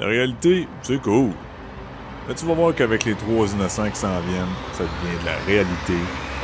La 0.00 0.06
réalité, 0.06 0.68
c'est 0.82 1.02
cool. 1.02 1.30
Mais 2.28 2.34
tu 2.36 2.46
vas 2.46 2.54
voir 2.54 2.72
qu'avec 2.72 3.04
les 3.04 3.16
trois 3.16 3.52
innocents 3.52 3.90
qui 3.90 3.96
s'en 3.96 4.20
viennent, 4.20 4.46
ça 4.72 4.84
devient 4.84 5.20
de 5.20 5.26
la 5.26 5.36
réalité 5.44 5.94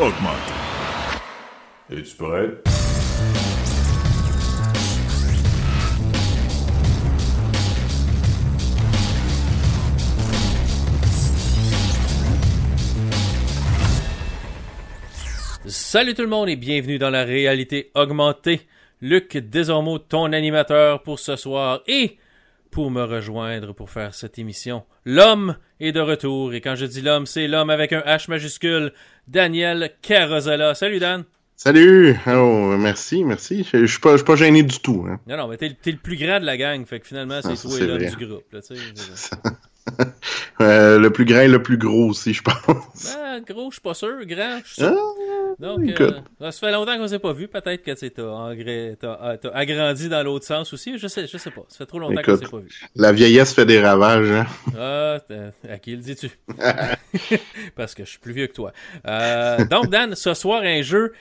augmentée. 0.00 0.52
Es-tu 1.88 2.16
prêt? 2.16 2.50
Salut 15.66 16.14
tout 16.14 16.22
le 16.22 16.28
monde 16.28 16.48
et 16.48 16.56
bienvenue 16.56 16.98
dans 16.98 17.10
la 17.10 17.22
réalité 17.22 17.92
augmentée. 17.94 18.62
Luc 19.00 19.36
Desormeaux, 19.36 19.98
ton 20.00 20.32
animateur 20.32 21.04
pour 21.04 21.20
ce 21.20 21.36
soir 21.36 21.82
et 21.86 22.18
pour 22.74 22.90
me 22.90 23.04
rejoindre 23.04 23.72
pour 23.72 23.88
faire 23.88 24.14
cette 24.14 24.36
émission. 24.36 24.82
L'homme 25.04 25.56
est 25.78 25.92
de 25.92 26.00
retour 26.00 26.54
et 26.54 26.60
quand 26.60 26.74
je 26.74 26.86
dis 26.86 27.02
l'homme, 27.02 27.24
c'est 27.24 27.46
l'homme 27.46 27.70
avec 27.70 27.92
un 27.92 28.00
H 28.00 28.28
majuscule, 28.28 28.92
Daniel 29.28 29.92
Carozella. 30.02 30.74
Salut 30.74 30.98
Dan. 30.98 31.22
Salut! 31.54 32.16
Oh, 32.26 32.76
merci, 32.76 33.22
merci. 33.22 33.62
Je, 33.62 33.86
je, 33.86 33.86
suis 33.86 34.00
pas, 34.00 34.10
je 34.12 34.16
suis 34.16 34.24
pas 34.24 34.34
gêné 34.34 34.64
du 34.64 34.80
tout. 34.80 35.06
Hein. 35.08 35.20
Non, 35.28 35.36
non, 35.36 35.46
mais 35.46 35.56
t'es, 35.56 35.70
t'es 35.80 35.92
le 35.92 35.98
plus 35.98 36.16
grand 36.16 36.40
de 36.40 36.44
la 36.46 36.56
gang, 36.56 36.84
fait 36.84 36.98
que 36.98 37.06
finalement, 37.06 37.40
c'est 37.42 37.50
Ah, 37.52 37.56
ça, 37.56 37.68
toi 37.68 37.78
c'est 37.78 37.84
et 37.84 37.86
l'homme 37.86 38.04
du 38.04 38.26
groupe. 38.26 38.52
Là. 38.52 38.60
Euh, 40.60 40.98
le 40.98 41.10
plus 41.10 41.26
grand 41.26 41.40
et 41.40 41.48
le 41.48 41.62
plus 41.62 41.76
gros 41.76 42.08
aussi, 42.08 42.32
je 42.32 42.42
pense. 42.42 43.16
Ah, 43.18 43.38
gros, 43.46 43.70
je 43.70 43.74
suis 43.74 43.82
pas 43.82 43.92
sûr, 43.92 44.24
grand, 44.24 44.60
je 44.64 44.72
suis 44.72 44.82
sûr. 44.82 44.96
Ah, 44.96 45.23
Donc, 45.58 46.00
euh, 46.00 46.10
ça 46.40 46.52
fait 46.52 46.72
longtemps 46.72 46.96
qu'on 46.96 47.08
s'est 47.08 47.18
pas 47.18 47.32
vu. 47.32 47.48
Peut-être 47.48 47.82
que 47.82 47.92
tu 47.92 48.12
ah, 49.02 49.36
t'as 49.36 49.50
agrandi 49.50 50.08
dans 50.08 50.22
l'autre 50.22 50.44
sens 50.44 50.72
aussi. 50.72 50.98
Je 50.98 51.06
sais, 51.06 51.26
je 51.26 51.36
sais 51.36 51.50
pas. 51.50 51.64
Ça 51.68 51.78
fait 51.78 51.86
trop 51.86 51.98
longtemps 51.98 52.22
qu'on 52.22 52.36
s'est 52.36 52.48
pas 52.50 52.58
vu. 52.58 52.68
la 52.96 53.12
vieillesse 53.12 53.54
fait 53.54 53.66
des 53.66 53.80
ravages. 53.80 54.30
Hein. 54.30 54.46
Ah, 54.78 55.18
à 55.68 55.78
qui 55.78 55.92
le 55.92 56.02
dis-tu? 56.02 56.30
Parce 57.76 57.94
que 57.94 58.04
je 58.04 58.10
suis 58.10 58.18
plus 58.18 58.32
vieux 58.32 58.46
que 58.46 58.52
toi. 58.54 58.72
Euh, 59.06 59.64
donc, 59.66 59.88
Dan, 59.88 60.14
ce 60.14 60.34
soir, 60.34 60.62
un 60.62 60.82
jeu, 60.82 61.12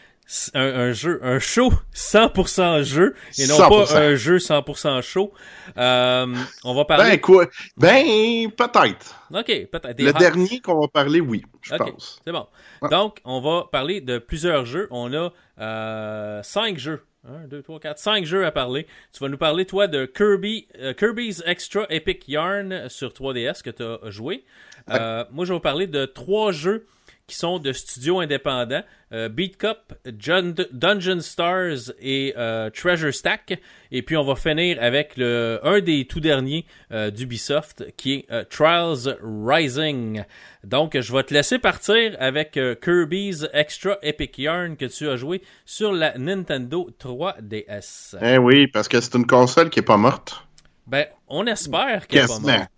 un, 0.53 0.61
un 0.61 0.91
jeu, 0.93 1.19
un 1.23 1.39
show 1.39 1.71
100% 1.93 2.83
jeu 2.83 3.15
et 3.37 3.47
non 3.47 3.57
100%. 3.57 3.69
pas 3.69 3.97
un 3.97 4.15
jeu 4.15 4.37
100% 4.37 5.01
show. 5.01 5.33
Euh, 5.77 6.35
on 6.63 6.73
va 6.73 6.85
parler. 6.85 7.11
Ben 7.11 7.19
quoi? 7.19 7.47
Ben, 7.77 8.49
peut-être. 8.51 9.15
ok, 9.33 9.45
peut-être. 9.71 10.01
Le 10.01 10.13
dernier 10.13 10.59
qu'on 10.59 10.79
va 10.79 10.87
parler, 10.87 11.19
oui, 11.19 11.43
je 11.61 11.75
pense. 11.75 12.21
C'est 12.25 12.31
bon. 12.33 12.47
Ouais. 12.81 12.89
Donc, 12.89 13.19
on 13.25 13.41
va 13.41 13.67
parler 13.71 14.01
de 14.01 14.17
plusieurs 14.17 14.65
jeux. 14.65 14.87
On 14.91 15.13
a 15.13 15.31
euh, 15.59 16.43
cinq 16.43 16.77
jeux. 16.77 17.03
1, 17.25 17.47
2, 17.47 17.61
3, 17.61 17.79
4, 17.79 17.99
5 17.99 18.25
jeux 18.25 18.45
à 18.45 18.51
parler. 18.51 18.85
Tu 19.13 19.19
vas 19.23 19.29
nous 19.29 19.37
parler, 19.37 19.65
toi, 19.65 19.87
de 19.87 20.05
Kirby, 20.05 20.67
euh, 20.79 20.93
Kirby's 20.93 21.41
Extra 21.45 21.85
Epic 21.89 22.27
Yarn 22.27 22.89
sur 22.89 23.11
3DS 23.11 23.63
que 23.63 23.69
tu 23.69 23.81
as 23.81 24.09
joué. 24.09 24.43
Euh, 24.89 25.23
moi, 25.31 25.45
je 25.45 25.51
vais 25.51 25.55
vous 25.55 25.61
parler 25.61 25.87
de 25.87 26.05
trois 26.05 26.51
jeux 26.51 26.85
qui 27.27 27.35
sont 27.35 27.59
de 27.59 27.71
studios 27.71 28.19
indépendants. 28.19 28.83
Euh, 29.13 29.29
Beat 29.29 29.57
Cup, 29.57 29.93
Dungeon 30.05 31.19
Stars 31.21 31.93
et 31.99 32.33
euh, 32.35 32.69
Treasure 32.71 33.13
Stack. 33.13 33.59
Et 33.91 34.01
puis, 34.01 34.17
on 34.17 34.23
va 34.23 34.35
finir 34.35 34.77
avec 34.81 35.15
le, 35.17 35.59
un 35.63 35.79
des 35.79 36.05
tout 36.05 36.19
derniers 36.19 36.65
euh, 36.91 37.11
d'Ubisoft 37.11 37.85
qui 37.95 38.13
est 38.27 38.49
Trials 38.49 39.17
Rising. 39.21 40.23
Donc, 40.63 40.99
je 40.99 41.13
vais 41.13 41.23
te 41.23 41.33
laisser 41.33 41.59
partir 41.59 42.15
avec 42.19 42.59
Kirby's 42.81 43.47
Extra 43.53 43.97
Epic 44.01 44.37
Yarn 44.39 44.75
que 44.75 44.85
tu 44.85 45.07
as 45.07 45.15
joué 45.15 45.43
sur 45.65 45.93
la 45.93 46.17
Nintendo 46.17 46.89
3DS. 46.99 48.17
Eh 48.21 48.37
oui, 48.37 48.67
parce 48.67 48.87
que 48.87 48.99
c'est 48.99 49.15
une 49.15 49.27
console 49.27 49.69
qui 49.69 49.79
est 49.79 49.83
pas 49.83 49.97
morte. 49.97 50.43
Ben, 50.87 51.05
on 51.27 51.45
espère 51.45 52.07
qu'elle 52.07 52.25
est 52.25 52.27
pas 52.27 52.39
morte. 52.39 52.71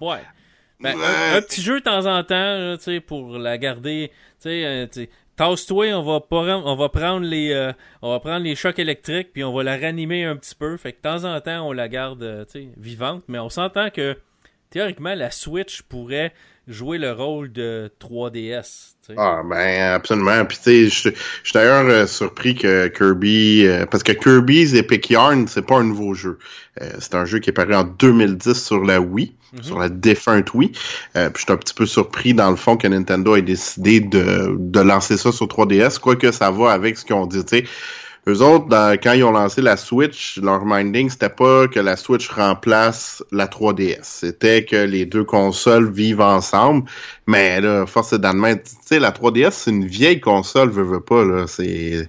Ouais. 0.00 0.22
Ben, 0.82 0.96
Ouais. 0.96 1.04
un, 1.04 1.36
un 1.36 1.42
petit 1.42 1.62
jeu 1.62 1.80
de 1.80 1.84
temps 1.84 2.06
en 2.06 2.22
temps, 2.24 2.76
tu 2.76 2.82
sais, 2.82 3.00
pour 3.00 3.38
la 3.38 3.56
garder, 3.58 4.10
tu 4.10 4.48
sais, 4.48 4.64
euh, 4.64 4.86
tasse-toi, 5.36 5.86
on 5.94 6.02
va 6.02 6.20
pas, 6.20 6.56
on 6.58 6.74
va 6.76 6.88
prendre 6.88 7.26
les, 7.26 7.52
euh, 7.52 7.72
on 8.02 8.10
va 8.10 8.20
prendre 8.20 8.44
les 8.44 8.54
chocs 8.54 8.78
électriques 8.78 9.32
puis 9.32 9.44
on 9.44 9.52
va 9.52 9.62
la 9.62 9.76
ranimer 9.76 10.24
un 10.24 10.36
petit 10.36 10.54
peu. 10.54 10.76
Fait 10.76 10.92
que 10.92 10.98
de 10.98 11.02
temps 11.02 11.24
en 11.24 11.40
temps, 11.40 11.66
on 11.68 11.72
la 11.72 11.88
garde, 11.88 12.22
euh, 12.22 12.44
tu 12.44 12.50
sais, 12.52 12.68
vivante, 12.76 13.22
mais 13.28 13.38
on 13.38 13.48
s'entend 13.48 13.90
que 13.90 14.16
théoriquement 14.70 15.14
la 15.14 15.30
Switch 15.30 15.82
pourrait 15.82 16.32
jouer 16.68 16.98
le 16.98 17.12
rôle 17.12 17.50
de 17.52 17.90
3DS. 18.00 18.94
tu 19.06 19.08
sais. 19.08 19.14
Ah, 19.18 19.42
ben, 19.48 19.94
absolument. 19.94 20.44
Puis, 20.44 20.58
tu 20.58 20.62
sais, 20.62 20.84
je 20.88 21.10
je 21.10 21.48
suis 21.50 21.52
d'ailleurs 21.54 21.86
euh, 21.88 22.06
surpris 22.06 22.54
que 22.54 22.86
Kirby... 22.88 23.66
euh, 23.66 23.84
parce 23.86 24.02
que 24.02 24.12
Kirby's 24.12 24.74
Epic 24.74 25.10
Yarn, 25.10 25.46
c'est 25.48 25.66
pas 25.66 25.76
un 25.78 25.84
nouveau 25.84 26.14
jeu. 26.14 26.38
Euh, 26.80 26.88
c'est 27.00 27.14
un 27.14 27.24
jeu 27.24 27.40
qui 27.40 27.50
est 27.50 27.52
paru 27.52 27.74
en 27.74 27.84
2010 27.84 28.54
sur 28.54 28.84
la 28.84 29.00
Wii, 29.00 29.34
Mhm. 29.54 29.62
sur 29.64 29.78
la 29.78 29.88
défunte 29.90 30.54
Wii. 30.54 30.72
Euh, 31.16 31.28
puis, 31.28 31.40
je 31.40 31.44
suis 31.44 31.52
un 31.52 31.56
petit 31.58 31.74
peu 31.74 31.84
surpris, 31.84 32.32
dans 32.32 32.48
le 32.50 32.56
fond, 32.56 32.76
que 32.78 32.86
Nintendo 32.86 33.36
ait 33.36 33.42
décidé 33.42 34.00
de, 34.00 34.54
de 34.58 34.80
lancer 34.80 35.16
ça 35.18 35.30
sur 35.32 35.46
3DS, 35.46 35.98
quoique 35.98 36.30
ça 36.32 36.50
va 36.50 36.70
avec 36.72 36.96
ce 36.96 37.04
qu'ils 37.04 37.16
ont 37.16 37.26
dit, 37.26 37.44
tu 37.44 37.58
sais. 37.58 37.64
Eux 38.28 38.40
autres, 38.40 38.66
dans- 38.68 38.96
quand 39.02 39.14
ils 39.14 39.24
ont 39.24 39.32
lancé 39.32 39.60
la 39.62 39.76
Switch, 39.76 40.38
leur 40.40 40.64
minding, 40.64 41.10
c'était 41.10 41.28
pas 41.28 41.66
que 41.66 41.80
la 41.80 41.96
Switch 41.96 42.28
remplace 42.28 43.24
la 43.32 43.48
3DS. 43.48 43.98
C'était 44.02 44.64
que 44.64 44.76
les 44.76 45.06
deux 45.06 45.24
consoles 45.24 45.90
vivent 45.90 46.20
ensemble. 46.20 46.88
Mais 47.26 47.60
là, 47.60 47.84
force 47.84 48.12
est 48.12 48.20
d'admettre, 48.20 48.62
tu 48.70 48.76
sais, 48.84 48.98
la 49.00 49.10
3DS, 49.10 49.50
c'est 49.50 49.70
une 49.72 49.86
vieille 49.86 50.20
console, 50.20 50.70
veut, 50.70 50.84
veut 50.84 51.00
pas, 51.00 51.24
là. 51.24 51.46
C'est, 51.48 52.08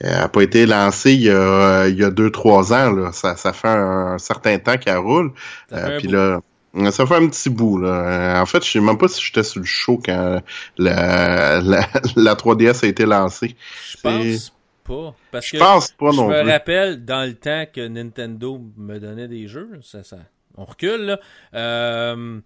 elle 0.00 0.14
a 0.14 0.28
pas 0.28 0.42
été 0.42 0.66
lancée 0.66 1.12
il 1.14 1.22
y 1.22 1.30
a, 1.30 1.86
il 1.88 1.98
y 1.98 2.04
a 2.04 2.10
deux, 2.10 2.30
trois 2.30 2.74
ans, 2.74 2.92
là. 2.92 3.12
Ça, 3.12 3.34
ça 3.36 3.54
fait 3.54 3.68
un, 3.68 4.18
certain 4.18 4.58
temps 4.58 4.76
qu'elle 4.76 4.98
roule. 4.98 5.32
Ça 5.70 5.78
fait 5.78 5.82
Euh, 5.82 5.96
un 5.96 5.98
puis 5.98 6.08
là, 6.08 6.40
ça 6.90 7.06
fait 7.06 7.14
un 7.16 7.26
petit 7.28 7.48
bout, 7.48 7.78
là. 7.78 7.88
Euh, 7.88 8.40
En 8.42 8.46
fait, 8.46 8.62
je 8.64 8.70
sais 8.70 8.80
même 8.80 8.98
pas 8.98 9.08
si 9.08 9.22
j'étais 9.24 9.42
sur 9.44 9.60
le 9.60 9.66
show 9.66 9.98
quand 10.04 10.42
la, 10.76 11.60
la, 11.62 11.88
la 12.16 12.34
3DS 12.34 12.84
a 12.84 12.88
été 12.88 13.06
lancée. 13.06 13.56
Je 13.90 13.96
pense 14.02 14.53
pas. 14.84 15.14
Parce 15.32 15.46
Je 15.46 15.52
que 15.52 15.58
pense 15.58 15.90
pas 15.92 16.10
je 16.12 16.16
non 16.16 16.28
me 16.28 16.40
plus. 16.42 16.50
rappelle 16.50 17.04
dans 17.04 17.26
le 17.26 17.34
temps 17.34 17.64
que 17.72 17.86
Nintendo 17.88 18.60
me 18.76 18.98
donnait 18.98 19.28
des 19.28 19.48
jeux, 19.48 19.70
ça, 19.82 20.02
ça, 20.04 20.18
on 20.56 20.64
recule 20.64 21.00
là. 21.06 21.20
Euh, 21.54 22.40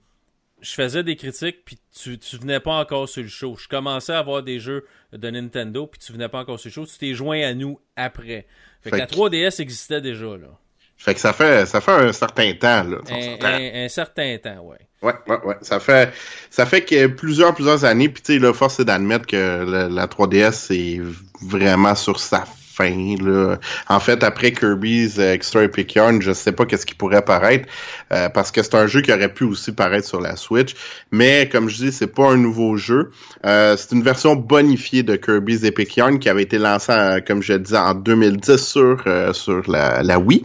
je 0.61 0.73
faisais 0.73 1.05
des 1.05 1.15
critiques 1.17 1.65
puis 1.65 1.79
tu, 1.95 2.19
tu 2.19 2.37
venais 2.37 2.59
pas 2.61 2.75
encore 2.81 3.09
sur 3.09 3.23
le 3.23 3.29
show. 3.29 3.57
Je 3.57 3.69
commençais 3.69 4.13
à 4.13 4.19
avoir 4.19 4.43
des 4.43 4.59
jeux 4.59 4.85
de 5.13 5.31
Nintendo 5.31 5.87
puis 5.87 6.01
tu 6.01 6.13
venais 6.13 6.29
pas 6.29 6.41
encore 6.41 6.59
sur 6.59 6.69
le 6.69 6.73
show. 6.73 6.87
Tu 6.87 6.99
t'es 6.99 7.15
joint 7.15 7.41
à 7.43 7.55
nous 7.55 7.79
après. 7.97 8.47
Fait, 8.83 8.91
que 8.91 8.97
la 8.97 9.07
que- 9.07 9.15
3DS 9.15 9.61
existait 9.61 10.01
déjà 10.01 10.37
là. 10.37 10.59
Fait 10.99 11.15
que 11.15 11.21
ça 11.21 11.33
fait, 11.33 11.65
ça 11.67 11.81
fait 11.81 11.93
un 11.93 12.13
certain 12.13 12.53
temps, 12.55 12.83
là. 12.83 12.97
Un, 13.09 13.47
un- 13.47 13.85
un 13.85 13.89
certain 13.89 14.37
temps, 14.43 14.61
ouais. 14.65 14.79
Ouais, 15.01 15.15
ouais, 15.29 15.39
ouais. 15.45 15.55
Ça 15.63 15.79
fait, 15.79 16.13
ça 16.51 16.67
fait 16.67 16.83
que 16.83 17.07
plusieurs, 17.07 17.55
plusieurs 17.55 17.85
années. 17.85 18.09
Puis 18.09 18.21
tu 18.23 18.33
sais, 18.35 18.39
là, 18.41 18.53
force 18.53 18.81
est 18.81 18.85
d'admettre 18.85 19.27
que 19.27 19.65
la, 19.65 19.89
la 19.89 20.07
3DS 20.09 20.73
est 20.75 21.01
vraiment 21.41 21.95
sur 21.95 22.19
sa 22.19 22.45
fin. 22.79 23.17
Là. 23.21 23.59
En 23.89 24.01
fait, 24.01 24.23
après 24.23 24.53
Kirby's 24.53 25.19
Extra 25.19 25.65
Epic 25.65 25.95
Yarn, 25.95 26.23
je 26.23 26.33
sais 26.33 26.53
pas 26.53 26.65
qu'est-ce 26.65 26.87
qui 26.87 26.95
pourrait 26.95 27.23
paraître 27.25 27.69
euh, 28.13 28.29
parce 28.29 28.51
que 28.53 28.63
c'est 28.63 28.75
un 28.77 28.87
jeu 28.87 29.01
qui 29.01 29.13
aurait 29.13 29.33
pu 29.33 29.45
aussi 29.45 29.73
paraître 29.73 30.07
sur 30.07 30.21
la 30.21 30.37
Switch. 30.37 30.75
Mais 31.11 31.49
comme 31.51 31.69
je 31.69 31.77
dis, 31.77 31.93
c'est 31.93 32.07
pas 32.15 32.31
un 32.31 32.37
nouveau 32.37 32.77
jeu. 32.77 33.11
Euh, 33.45 33.77
c'est 33.77 33.93
une 33.95 34.03
version 34.03 34.37
bonifiée 34.37 35.03
de 35.03 35.17
Kirby's 35.17 35.65
Epic 35.65 35.97
Yarn 35.97 36.19
qui 36.19 36.29
avait 36.29 36.43
été 36.45 36.59
lancée, 36.59 36.93
en- 36.93 37.19
comme 37.27 37.43
je 37.43 37.55
disais, 37.55 37.77
en 37.79 37.95
2010 37.95 38.57
sur 38.57 39.03
euh, 39.07 39.33
sur 39.33 39.69
la, 39.71 40.03
la 40.03 40.19
Wii. 40.19 40.43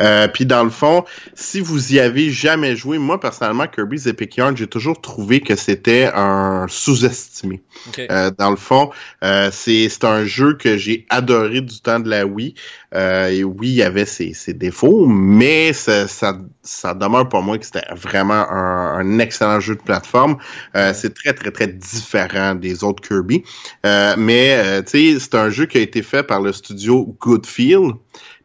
Euh, 0.00 0.28
puis 0.28 0.44
dans 0.46 0.64
le 0.64 0.70
fond, 0.70 1.04
si 1.34 1.60
vous 1.60 1.94
y 1.94 1.98
avez 2.00 2.30
jamais 2.30 2.76
joué, 2.76 2.98
moi 2.98 3.18
personnellement, 3.18 3.66
Kirby's 3.66 4.06
Epic 4.06 4.36
Yarn, 4.36 4.56
j'ai 4.56 4.66
toujours 4.66 5.00
trouvé 5.00 5.40
que 5.40 5.56
c'était 5.56 6.10
un 6.14 6.66
sous-estimé. 6.68 7.62
Euh, 8.10 8.30
dans 8.38 8.50
le 8.50 8.56
fond, 8.56 8.90
euh, 9.24 9.48
c'est 9.52 9.88
c'est 9.88 10.04
un 10.04 10.24
jeu 10.24 10.54
que 10.54 10.76
j'ai 10.76 11.06
adoré 11.08 11.60
du 11.70 11.80
temps 11.80 12.00
de 12.00 12.08
la 12.08 12.26
Wii. 12.26 12.54
Euh, 12.94 13.28
et 13.28 13.44
oui, 13.44 13.68
il 13.68 13.74
y 13.74 13.82
avait 13.82 14.04
ses, 14.04 14.34
ses 14.34 14.52
défauts, 14.52 15.06
mais 15.06 15.72
ça, 15.72 16.08
ça, 16.08 16.36
ça 16.62 16.94
demeure 16.94 17.28
pour 17.28 17.42
moi 17.42 17.58
que 17.58 17.64
c'était 17.64 17.86
vraiment 17.94 18.50
un, 18.50 18.98
un 18.98 19.18
excellent 19.18 19.60
jeu 19.60 19.76
de 19.76 19.82
plateforme. 19.82 20.36
Euh, 20.76 20.92
c'est 20.94 21.14
très, 21.14 21.32
très, 21.32 21.50
très 21.50 21.68
différent 21.68 22.54
des 22.54 22.84
autres 22.84 23.02
Kirby. 23.06 23.42
Euh, 23.86 24.14
mais, 24.18 24.56
euh, 24.58 24.82
c'est 24.86 25.34
un 25.34 25.50
jeu 25.50 25.66
qui 25.66 25.78
a 25.78 25.80
été 25.80 26.02
fait 26.02 26.22
par 26.22 26.40
le 26.40 26.52
studio 26.52 27.16
Good 27.20 27.46
Feel. 27.46 27.92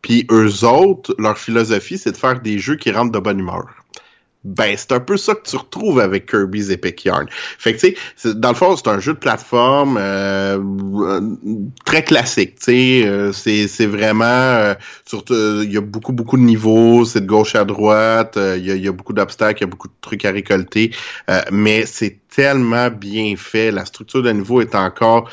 Puis 0.01 0.27
eux 0.31 0.63
autres, 0.63 1.15
leur 1.17 1.37
philosophie, 1.37 1.97
c'est 1.97 2.11
de 2.11 2.17
faire 2.17 2.39
des 2.39 2.59
jeux 2.59 2.75
qui 2.75 2.91
rentrent 2.91 3.11
de 3.11 3.19
bonne 3.19 3.39
humeur. 3.39 3.65
Ben, 4.45 4.75
c'est 4.77 4.91
un 4.91 4.99
peu 4.99 5.17
ça 5.17 5.33
que 5.33 5.49
tu 5.49 5.57
retrouves 5.57 5.99
avec 5.99 6.29
Kirby's 6.29 6.69
Epic 6.69 7.03
Yarn. 7.03 7.25
Fait 7.31 7.73
que, 7.73 7.79
tu 7.79 7.95
sais, 8.15 8.35
dans 8.35 8.49
le 8.49 8.55
fond, 8.55 8.75
c'est 8.77 8.87
un 8.87 8.99
jeu 8.99 9.13
de 9.13 9.17
plateforme 9.17 9.97
euh, 9.99 10.59
euh, 10.59 11.21
très 11.83 12.03
classique, 12.03 12.59
tu 12.59 12.65
sais. 12.65 13.07
euh, 13.07 13.31
c'est, 13.33 13.67
c'est 13.67 13.87
vraiment... 13.87 14.23
euh, 14.25 14.75
euh, 15.31 15.63
il 15.65 15.73
y 15.73 15.77
a 15.77 15.81
beaucoup, 15.81 16.13
beaucoup 16.13 16.37
de 16.37 16.43
niveaux, 16.43 17.05
c'est 17.05 17.21
de 17.21 17.25
gauche 17.25 17.55
à 17.55 17.65
droite, 17.65 18.37
euh, 18.37 18.55
il 18.57 18.65
y, 18.65 18.71
a, 18.71 18.75
y 18.75 18.87
a 18.87 18.91
beaucoup 18.91 19.13
d'obstacles, 19.13 19.59
il 19.59 19.65
y 19.65 19.67
a 19.67 19.69
beaucoup 19.69 19.87
de 19.87 19.93
trucs 19.99 20.23
à 20.25 20.31
récolter. 20.31 20.91
mais 21.51 21.85
c'est 21.87 22.19
tellement 22.29 22.89
bien 22.89 23.35
fait. 23.37 23.71
La 23.71 23.85
structure 23.85 24.21
de 24.21 24.31
niveau 24.31 24.61
est 24.61 24.75
encore 24.75 25.29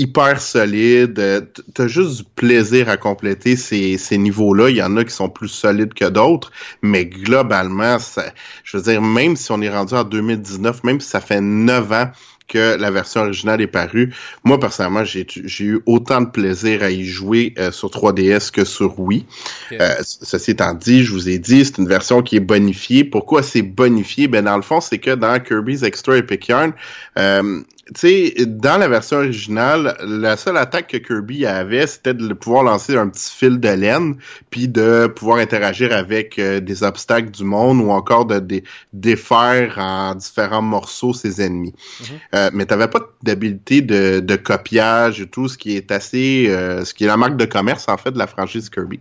hyper 0.00 0.40
solide. 0.40 1.50
T'as 1.74 1.86
juste 1.86 2.16
du 2.16 2.24
plaisir 2.24 2.88
à 2.88 2.96
compléter 2.96 3.56
ces, 3.56 3.98
ces 3.98 4.16
niveaux-là. 4.16 4.70
Il 4.70 4.76
y 4.76 4.82
en 4.82 4.96
a 4.96 5.04
qui 5.04 5.12
sont 5.12 5.28
plus 5.28 5.48
solides 5.48 5.94
que 5.94 6.06
d'autres, 6.06 6.50
mais 6.82 7.04
globalement, 7.04 7.98
ça, 7.98 8.24
je 8.64 8.76
veux 8.78 8.82
dire, 8.82 9.02
même 9.02 9.36
si 9.36 9.52
on 9.52 9.60
est 9.60 9.70
rendu 9.70 9.94
en 9.94 10.04
2019, 10.04 10.84
même 10.84 11.00
si 11.00 11.08
ça 11.08 11.20
fait 11.20 11.40
9 11.40 11.92
ans 11.92 12.10
que 12.50 12.76
la 12.76 12.90
version 12.90 13.20
originale 13.20 13.60
est 13.60 13.68
parue. 13.68 14.12
Moi, 14.42 14.58
personnellement, 14.58 15.04
j'ai 15.04 15.24
eu 15.60 15.80
autant 15.86 16.20
de 16.20 16.26
plaisir 16.26 16.82
à 16.82 16.90
y 16.90 17.04
jouer 17.04 17.54
euh, 17.58 17.70
sur 17.70 17.90
3DS 17.90 18.50
que 18.50 18.64
sur 18.64 18.98
Wii. 18.98 19.24
Euh, 19.72 19.94
ceci 20.02 20.50
étant 20.50 20.74
dit, 20.74 21.04
je 21.04 21.12
vous 21.12 21.28
ai 21.28 21.38
dit, 21.38 21.64
c'est 21.64 21.78
une 21.78 21.86
version 21.86 22.22
qui 22.22 22.36
est 22.36 22.40
bonifiée. 22.40 23.04
Pourquoi 23.04 23.44
c'est 23.44 23.62
bonifié? 23.62 24.26
Ben, 24.26 24.44
dans 24.44 24.56
le 24.56 24.62
fond, 24.62 24.80
c'est 24.80 24.98
que 24.98 25.14
dans 25.14 25.38
Kirby's 25.38 25.84
Extra 25.84 26.16
Epic 26.16 26.48
Yarn, 26.48 26.72
euh, 27.18 27.62
tu 27.94 28.00
sais, 28.00 28.34
dans 28.46 28.78
la 28.78 28.86
version 28.86 29.18
originale, 29.18 29.96
la 30.04 30.36
seule 30.36 30.56
attaque 30.56 30.88
que 30.88 30.96
Kirby 30.96 31.44
avait, 31.44 31.86
c'était 31.86 32.14
de 32.14 32.32
pouvoir 32.34 32.62
lancer 32.62 32.96
un 32.96 33.08
petit 33.08 33.30
fil 33.34 33.58
de 33.58 33.68
laine, 33.68 34.16
puis 34.50 34.68
de 34.68 35.08
pouvoir 35.08 35.38
interagir 35.38 35.92
avec 35.92 36.38
euh, 36.38 36.60
des 36.60 36.84
obstacles 36.84 37.30
du 37.30 37.42
monde 37.42 37.80
ou 37.80 37.90
encore 37.90 38.26
de, 38.26 38.62
défaire 38.92 39.74
en 39.78 40.14
différents 40.14 40.62
morceaux 40.62 41.12
ses 41.12 41.42
ennemis. 41.42 41.74
Mhm. 42.00 42.06
euh, 42.34 42.50
mais 42.52 42.66
tu 42.66 42.74
n'avais 42.74 42.88
pas 42.88 43.00
d'habilité 43.22 43.80
de, 43.80 44.20
de, 44.20 44.36
copiage 44.36 45.20
et 45.20 45.26
tout, 45.26 45.48
ce 45.48 45.58
qui 45.58 45.76
est 45.76 45.90
assez, 45.90 46.46
euh, 46.48 46.84
ce 46.84 46.94
qui 46.94 47.04
est 47.04 47.08
la 47.08 47.16
marque 47.16 47.36
de 47.36 47.44
commerce 47.44 47.86
en 47.88 47.96
fait 47.96 48.12
de 48.12 48.18
la 48.18 48.26
franchise 48.26 48.70
Kirby. 48.70 49.00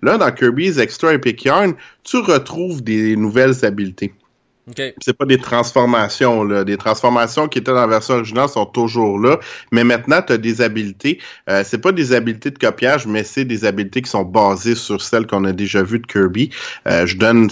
Là, 0.00 0.18
dans 0.18 0.32
Kirby's 0.32 0.78
Extra 0.78 1.14
Epic 1.14 1.44
Yarn, 1.44 1.74
tu 2.02 2.16
retrouves 2.16 2.82
des 2.82 3.14
nouvelles 3.14 3.64
habiletés. 3.64 4.14
Okay. 4.70 4.94
C'est 5.00 5.16
pas 5.16 5.24
des 5.24 5.38
transformations, 5.38 6.44
là. 6.44 6.62
Des 6.62 6.76
transformations 6.76 7.48
qui 7.48 7.58
étaient 7.58 7.72
dans 7.72 7.80
la 7.80 7.86
version 7.88 8.14
originale 8.14 8.48
sont 8.48 8.66
toujours 8.66 9.18
là. 9.18 9.40
Mais 9.72 9.82
maintenant, 9.82 10.22
tu 10.24 10.32
as 10.34 10.38
des 10.38 10.60
habiletés. 10.60 11.18
Euh, 11.50 11.64
c'est 11.64 11.78
pas 11.78 11.90
des 11.90 12.12
habiletés 12.12 12.52
de 12.52 12.58
copiage, 12.58 13.06
mais 13.06 13.24
c'est 13.24 13.44
des 13.44 13.64
habiletés 13.64 14.02
qui 14.02 14.10
sont 14.10 14.22
basées 14.22 14.76
sur 14.76 15.02
celles 15.02 15.26
qu'on 15.26 15.44
a 15.44 15.52
déjà 15.52 15.82
vues 15.82 15.98
de 15.98 16.06
Kirby. 16.06 16.50
Euh, 16.86 17.06
je 17.06 17.16
donne 17.16 17.50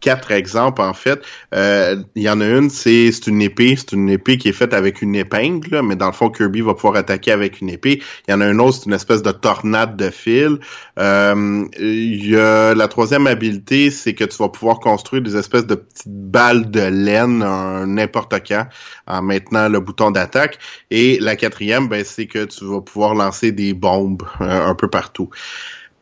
quatre 0.00 0.30
exemples 0.30 0.82
en 0.82 0.92
fait. 0.92 1.20
Euh, 1.54 1.96
il 2.14 2.22
y 2.22 2.30
en 2.30 2.40
a 2.40 2.46
une, 2.46 2.70
c'est 2.70 3.10
une 3.26 3.42
épée, 3.42 3.74
c'est 3.76 3.92
une 3.92 4.08
épée 4.08 4.38
qui 4.38 4.48
est 4.48 4.52
faite 4.52 4.74
avec 4.74 5.02
une 5.02 5.14
épingle, 5.14 5.82
mais 5.82 5.96
dans 5.96 6.06
le 6.06 6.12
fond 6.12 6.30
Kirby 6.30 6.60
va 6.60 6.74
pouvoir 6.74 6.96
attaquer 6.96 7.32
avec 7.32 7.60
une 7.60 7.70
épée. 7.70 8.02
Il 8.28 8.30
y 8.30 8.34
en 8.34 8.40
a 8.40 8.46
une 8.46 8.60
autre, 8.60 8.78
c'est 8.78 8.86
une 8.86 8.92
espèce 8.92 9.22
de 9.22 9.32
tornade 9.32 9.96
de 9.96 10.10
fil. 10.10 10.58
Euh, 10.98 11.64
y 11.78 12.36
a 12.36 12.74
la 12.74 12.88
troisième 12.88 13.26
habileté, 13.26 13.90
c'est 13.90 14.14
que 14.14 14.24
tu 14.24 14.36
vas 14.38 14.48
pouvoir 14.48 14.80
construire 14.80 15.22
des 15.22 15.36
espèces 15.36 15.66
de 15.66 15.74
petites 15.74 16.06
balles 16.06 16.70
de 16.70 16.80
laine 16.80 17.44
n'importe 17.86 18.34
quand 18.46 18.66
en 19.06 19.22
maintenant 19.22 19.68
le 19.68 19.80
bouton 19.80 20.10
d'attaque. 20.10 20.58
Et 20.90 21.18
la 21.20 21.36
quatrième, 21.36 21.88
ben, 21.88 22.04
c'est 22.04 22.26
que 22.26 22.44
tu 22.44 22.64
vas 22.64 22.80
pouvoir 22.80 23.14
lancer 23.14 23.52
des 23.52 23.74
bombes 23.74 24.22
euh, 24.40 24.66
un 24.66 24.74
peu 24.74 24.88
partout 24.88 25.30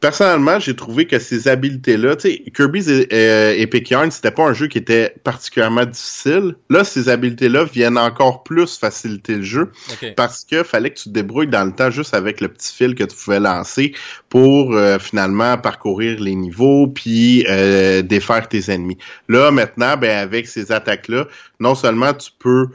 personnellement, 0.05 0.59
j'ai 0.59 0.77
trouvé 0.77 1.07
que 1.07 1.19
ces 1.19 1.49
habiletés-là, 1.49 2.17
tu 2.17 2.29
sais, 2.29 2.43
Kirby's 2.55 2.91
euh, 2.91 3.55
Epic 3.57 3.89
Yarn, 3.89 4.11
c'était 4.11 4.31
pas 4.31 4.43
un 4.43 4.53
jeu 4.53 4.67
qui 4.67 4.77
était 4.77 5.15
particulièrement 5.25 5.87
difficile. 5.87 6.57
Là, 6.69 6.85
ces 6.85 7.09
habiletés-là 7.09 7.65
viennent 7.65 7.97
encore 7.97 8.43
plus 8.43 8.77
faciliter 8.77 9.37
le 9.37 9.45
jeu 9.45 9.73
parce 10.15 10.45
que 10.45 10.63
fallait 10.63 10.91
que 10.91 10.99
tu 10.99 11.05
te 11.05 11.09
débrouilles 11.09 11.47
dans 11.47 11.65
le 11.65 11.73
temps 11.73 11.91
juste 11.91 12.13
avec 12.13 12.43
le 12.43 12.49
petit 12.49 12.71
fil 12.71 12.95
que 12.95 13.05
tu 13.05 13.17
pouvais 13.17 13.41
lancer 13.41 13.95
pour 14.29 14.75
euh, 14.75 14.99
finalement 14.99 15.57
parcourir 15.57 16.21
les 16.21 16.35
niveaux 16.35 16.87
puis 16.87 17.47
euh, 17.49 18.03
défaire 18.03 18.47
tes 18.47 18.71
ennemis. 18.71 18.99
Là, 19.31 19.51
maintenant, 19.53 19.97
ben 19.97 20.19
avec 20.19 20.47
ces 20.49 20.71
attaques-là, 20.71 21.29
non 21.61 21.75
seulement 21.75 22.13
tu 22.13 22.31
peux 22.39 22.67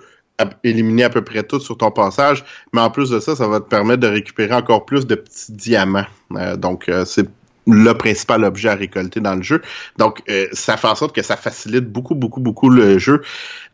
éliminer 0.64 1.04
à 1.04 1.10
peu 1.10 1.24
près 1.24 1.44
tout 1.44 1.60
sur 1.60 1.78
ton 1.78 1.92
passage, 1.92 2.44
mais 2.74 2.82
en 2.82 2.90
plus 2.90 3.10
de 3.10 3.20
ça, 3.20 3.36
ça 3.36 3.48
va 3.48 3.60
te 3.60 3.68
permettre 3.68 4.02
de 4.02 4.08
récupérer 4.08 4.54
encore 4.54 4.86
plus 4.86 5.08
de 5.08 5.16
petits 5.16 5.52
diamants. 5.52 6.06
Euh, 6.34 6.56
donc, 6.56 6.90
euh, 6.90 7.06
c'est 7.06 7.28
le 7.68 7.94
principal 7.94 8.44
objet 8.44 8.70
à 8.70 8.76
récolter 8.76 9.20
dans 9.20 9.36
le 9.36 9.44
jeu. 9.44 9.62
Donc, 9.98 10.22
euh, 10.30 10.48
ça 10.54 10.78
fait 10.78 10.88
en 10.88 10.96
sorte 10.96 11.16
que 11.16 11.22
ça 11.22 11.38
facilite 11.38 11.86
beaucoup, 11.86 12.16
beaucoup, 12.16 12.40
beaucoup 12.40 12.70
le 12.70 12.98
jeu. 12.98 13.22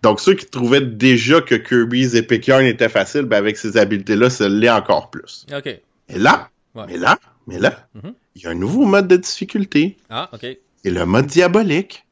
Donc, 0.01 0.19
ceux 0.19 0.33
qui 0.33 0.45
trouvaient 0.45 0.81
déjà 0.81 1.41
que 1.41 1.56
Kirby's 1.56 2.15
Epic 2.15 2.47
Yarn 2.47 2.65
était 2.65 2.89
facile, 2.89 3.23
ben 3.23 3.38
avec 3.38 3.57
ces 3.57 3.77
habiletés-là, 3.77 4.29
ça 4.29 4.50
l'est 4.50 4.69
encore 4.69 5.09
plus. 5.09 5.45
OK. 5.56 5.67
Et 5.67 6.19
là, 6.19 6.50
mais 6.75 6.97
là, 6.97 7.17
mais 7.47 7.57
là, 7.57 7.88
mm-hmm. 7.95 8.13
il 8.35 8.41
y 8.44 8.47
a 8.47 8.50
un 8.50 8.56
nouveau 8.56 8.85
mode 8.85 9.07
de 9.07 9.17
difficulté. 9.17 9.97
Ah, 10.09 10.29
OK. 10.33 10.44
Et 10.44 10.89
le 10.91 11.06
mode 11.06 11.27
diabolique. 11.27 12.05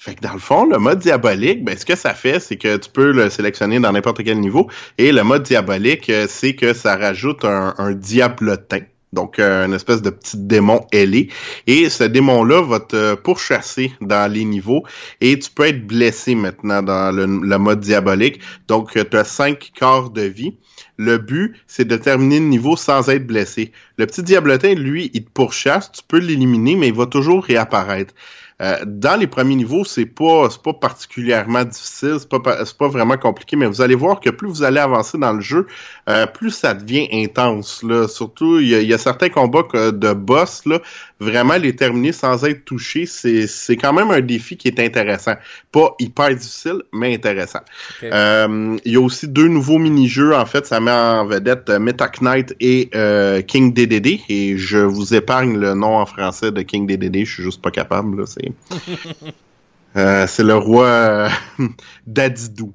Fait 0.00 0.14
que 0.14 0.22
dans 0.22 0.32
le 0.32 0.38
fond, 0.38 0.64
le 0.64 0.78
mode 0.78 1.00
diabolique, 1.00 1.62
ben, 1.62 1.76
ce 1.76 1.84
que 1.84 1.94
ça 1.94 2.14
fait, 2.14 2.40
c'est 2.40 2.56
que 2.56 2.78
tu 2.78 2.88
peux 2.88 3.12
le 3.12 3.28
sélectionner 3.28 3.80
dans 3.80 3.92
n'importe 3.92 4.24
quel 4.24 4.40
niveau. 4.40 4.66
Et 4.96 5.12
le 5.12 5.22
mode 5.24 5.42
diabolique, 5.42 6.08
euh, 6.08 6.24
c'est 6.26 6.54
que 6.54 6.72
ça 6.72 6.96
rajoute 6.96 7.44
un, 7.44 7.74
un 7.76 7.92
diablotin. 7.92 8.80
Donc, 9.12 9.38
euh, 9.38 9.66
une 9.66 9.74
espèce 9.74 10.00
de 10.00 10.08
petit 10.08 10.38
démon 10.38 10.86
ailé. 10.90 11.28
Et 11.66 11.90
ce 11.90 12.04
démon-là 12.04 12.62
va 12.62 12.80
te 12.80 13.14
pourchasser 13.14 13.92
dans 14.00 14.32
les 14.32 14.46
niveaux. 14.46 14.84
Et 15.20 15.38
tu 15.38 15.50
peux 15.50 15.66
être 15.66 15.86
blessé 15.86 16.34
maintenant 16.34 16.82
dans 16.82 17.14
le, 17.14 17.26
mode 17.58 17.80
diabolique. 17.80 18.40
Donc, 18.68 18.92
tu 18.92 19.16
as 19.16 19.24
5 19.24 19.72
quarts 19.74 20.08
de 20.08 20.22
vie. 20.22 20.56
Le 20.96 21.18
but, 21.18 21.56
c'est 21.66 21.86
de 21.86 21.96
terminer 21.98 22.40
le 22.40 22.46
niveau 22.46 22.74
sans 22.74 23.10
être 23.10 23.26
blessé. 23.26 23.72
Le 23.98 24.06
petit 24.06 24.22
diablotin, 24.22 24.72
lui, 24.72 25.10
il 25.12 25.24
te 25.24 25.30
pourchasse. 25.30 25.92
Tu 25.92 26.02
peux 26.08 26.20
l'éliminer, 26.20 26.76
mais 26.76 26.88
il 26.88 26.94
va 26.94 27.04
toujours 27.04 27.44
réapparaître. 27.44 28.14
Euh, 28.60 28.76
dans 28.84 29.18
les 29.18 29.26
premiers 29.26 29.54
niveaux, 29.54 29.84
c'est 29.84 30.04
pas 30.04 30.48
pas 30.62 30.74
particulièrement 30.74 31.64
difficile, 31.64 32.16
c'est 32.18 32.28
pas 32.28 32.64
c'est 32.64 32.76
pas 32.76 32.88
vraiment 32.88 33.16
compliqué, 33.16 33.56
mais 33.56 33.66
vous 33.66 33.80
allez 33.80 33.94
voir 33.94 34.20
que 34.20 34.28
plus 34.28 34.48
vous 34.48 34.62
allez 34.62 34.80
avancer 34.80 35.16
dans 35.16 35.32
le 35.32 35.40
jeu, 35.40 35.66
euh, 36.08 36.26
plus 36.26 36.50
ça 36.50 36.74
devient 36.74 37.08
intense. 37.12 37.82
Là. 37.82 38.06
Surtout, 38.06 38.58
il 38.58 38.68
y, 38.68 38.92
a, 38.92 38.98
certains 38.98 39.30
combats 39.30 39.62
de 39.72 40.12
boss 40.12 40.66
là, 40.66 40.80
vraiment 41.20 41.56
les 41.56 41.74
terminer 41.74 42.12
sans 42.12 42.44
être 42.44 42.64
touché, 42.64 43.06
c'est 43.06 43.46
c'est 43.46 43.76
quand 43.76 43.94
même 43.94 44.10
un 44.10 44.20
défi 44.20 44.56
qui 44.56 44.68
est 44.68 44.80
intéressant. 44.80 45.34
Pas 45.72 45.94
hyper 45.98 46.34
difficile, 46.34 46.82
mais 46.92 47.14
intéressant. 47.14 47.60
Euh, 48.02 48.76
il 48.84 48.92
y 48.92 48.96
a 48.96 49.00
aussi 49.00 49.28
deux 49.28 49.48
nouveaux 49.48 49.78
mini-jeux. 49.78 50.34
En 50.34 50.44
fait, 50.44 50.66
ça 50.66 50.80
met 50.80 50.90
en 50.90 51.24
vedette 51.24 51.70
Meta 51.70 52.10
Knight 52.20 52.54
et 52.60 52.90
King 53.46 53.72
DDD. 53.72 54.20
Et 54.28 54.56
je 54.58 54.78
vous 54.78 55.14
épargne 55.14 55.56
le 55.56 55.74
nom 55.74 55.96
en 55.96 56.06
français 56.06 56.50
de 56.50 56.62
King 56.62 56.86
DDD. 56.86 57.24
Je 57.24 57.34
suis 57.34 57.42
juste 57.42 57.62
pas 57.62 57.70
capable. 57.70 58.20
Là, 58.20 58.26
c'est 58.70 59.34
euh, 59.96 60.26
c'est 60.26 60.42
le 60.42 60.56
roi 60.56 60.86
euh, 60.86 61.28
Dadidou. 62.06 62.72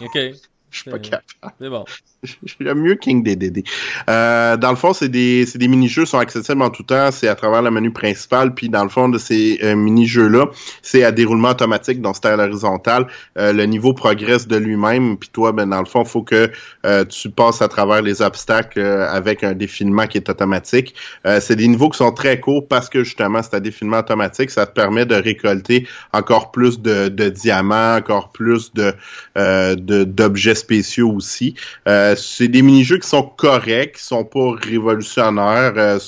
OK. 0.00 0.14
Je 0.70 0.80
suis 0.82 0.90
pas 0.90 0.98
capable. 0.98 1.24
C'est 1.58 1.70
bon. 1.70 1.84
J'aime 2.60 2.80
mieux 2.80 2.94
King 2.94 3.22
DDD. 3.22 3.64
Euh, 4.08 4.56
dans 4.56 4.70
le 4.70 4.76
fond, 4.76 4.92
c'est 4.92 5.08
des, 5.08 5.44
des 5.54 5.68
mini-jeux 5.68 6.06
sont 6.06 6.18
accessibles 6.18 6.62
en 6.62 6.70
tout 6.70 6.82
temps. 6.82 7.10
C'est 7.10 7.28
à 7.28 7.34
travers 7.34 7.62
le 7.62 7.70
menu 7.70 7.90
principal. 7.90 8.54
Puis 8.54 8.68
dans 8.68 8.82
le 8.82 8.88
fond 8.88 9.08
de 9.08 9.18
ces 9.18 9.58
euh, 9.62 9.76
mini-jeux-là, 9.76 10.46
c'est 10.82 11.04
à 11.04 11.12
déroulement 11.12 11.50
automatique, 11.50 12.00
donc 12.00 12.16
c'est 12.20 12.28
à 12.28 12.36
l'horizontale. 12.36 13.06
Euh, 13.38 13.52
le 13.52 13.64
niveau 13.64 13.92
progresse 13.92 14.46
de 14.46 14.56
lui-même. 14.56 15.16
Puis 15.16 15.30
toi, 15.32 15.52
ben 15.52 15.68
dans 15.68 15.80
le 15.80 15.86
fond, 15.86 16.04
faut 16.04 16.22
que 16.22 16.50
euh, 16.84 17.04
tu 17.04 17.30
passes 17.30 17.62
à 17.62 17.68
travers 17.68 18.02
les 18.02 18.22
obstacles 18.22 18.80
avec 18.80 19.44
un 19.44 19.54
défilement 19.54 20.06
qui 20.06 20.18
est 20.18 20.28
automatique. 20.28 20.94
c'est 21.40 21.56
des 21.56 21.68
niveaux 21.68 21.88
qui 21.88 21.98
sont 21.98 22.12
très 22.12 22.40
courts 22.40 22.66
parce 22.68 22.88
que 22.88 23.04
justement, 23.04 23.42
c'est 23.42 23.54
un 23.54 23.60
défilement 23.60 23.98
automatique. 23.98 24.50
Ça 24.50 24.66
te 24.66 24.72
permet 24.72 25.06
de 25.06 25.14
récolter 25.14 25.86
encore 26.12 26.50
plus 26.50 26.80
de, 26.80 27.08
de 27.08 27.28
diamants, 27.28 27.96
encore 27.96 28.30
plus 28.30 28.72
de 28.72 28.94
d'objets 29.36 30.54
spéciaux 30.54 31.12
aussi. 31.12 31.54
Euh, 31.88 32.15
c'est 32.16 32.48
des 32.48 32.62
mini-jeux 32.62 32.98
qui 32.98 33.08
sont 33.08 33.22
corrects, 33.22 33.96
qui 33.96 34.02
sont 34.02 34.24
pas 34.24 34.52
révolutionnaires. 34.52 35.72
Euh, 35.76 35.98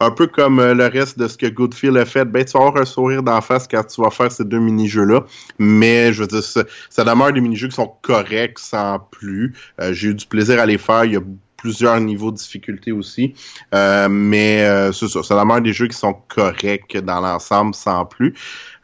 un 0.00 0.10
peu 0.10 0.26
comme 0.26 0.58
euh, 0.58 0.74
le 0.74 0.86
reste 0.86 1.18
de 1.18 1.28
ce 1.28 1.36
que 1.36 1.46
Goodfield 1.46 1.96
a 1.96 2.04
fait. 2.04 2.24
Ben, 2.24 2.44
tu 2.44 2.52
vas 2.52 2.66
avoir 2.66 2.82
un 2.82 2.84
sourire 2.84 3.22
d'en 3.22 3.40
face 3.40 3.66
quand 3.68 3.84
tu 3.84 4.00
vas 4.00 4.10
faire 4.10 4.30
ces 4.32 4.44
deux 4.44 4.58
mini-jeux-là. 4.58 5.24
Mais 5.58 6.12
je 6.12 6.22
veux 6.22 6.26
dire, 6.26 6.42
ça, 6.42 6.64
ça 6.90 7.04
demeure 7.04 7.32
des 7.32 7.40
mini-jeux 7.40 7.68
qui 7.68 7.76
sont 7.76 7.92
corrects 8.02 8.58
sans 8.58 8.98
plus. 8.98 9.54
J'ai 9.92 10.08
eu 10.08 10.14
du 10.14 10.26
plaisir 10.26 10.60
à 10.60 10.66
les 10.66 10.78
faire. 10.78 11.04
Il 11.04 11.12
y 11.12 11.16
a 11.16 11.22
plusieurs 11.56 11.98
niveaux 12.00 12.30
de 12.30 12.36
difficulté 12.36 12.92
aussi. 12.92 13.34
mais 13.72 14.90
c'est 14.92 15.08
ça, 15.08 15.22
ça 15.22 15.38
demeure 15.38 15.60
des 15.60 15.72
jeux 15.72 15.88
qui 15.88 15.96
sont 15.96 16.14
corrects 16.28 16.96
dans 16.98 17.20
l'ensemble 17.20 17.74
sans 17.74 18.04
plus. 18.04 18.34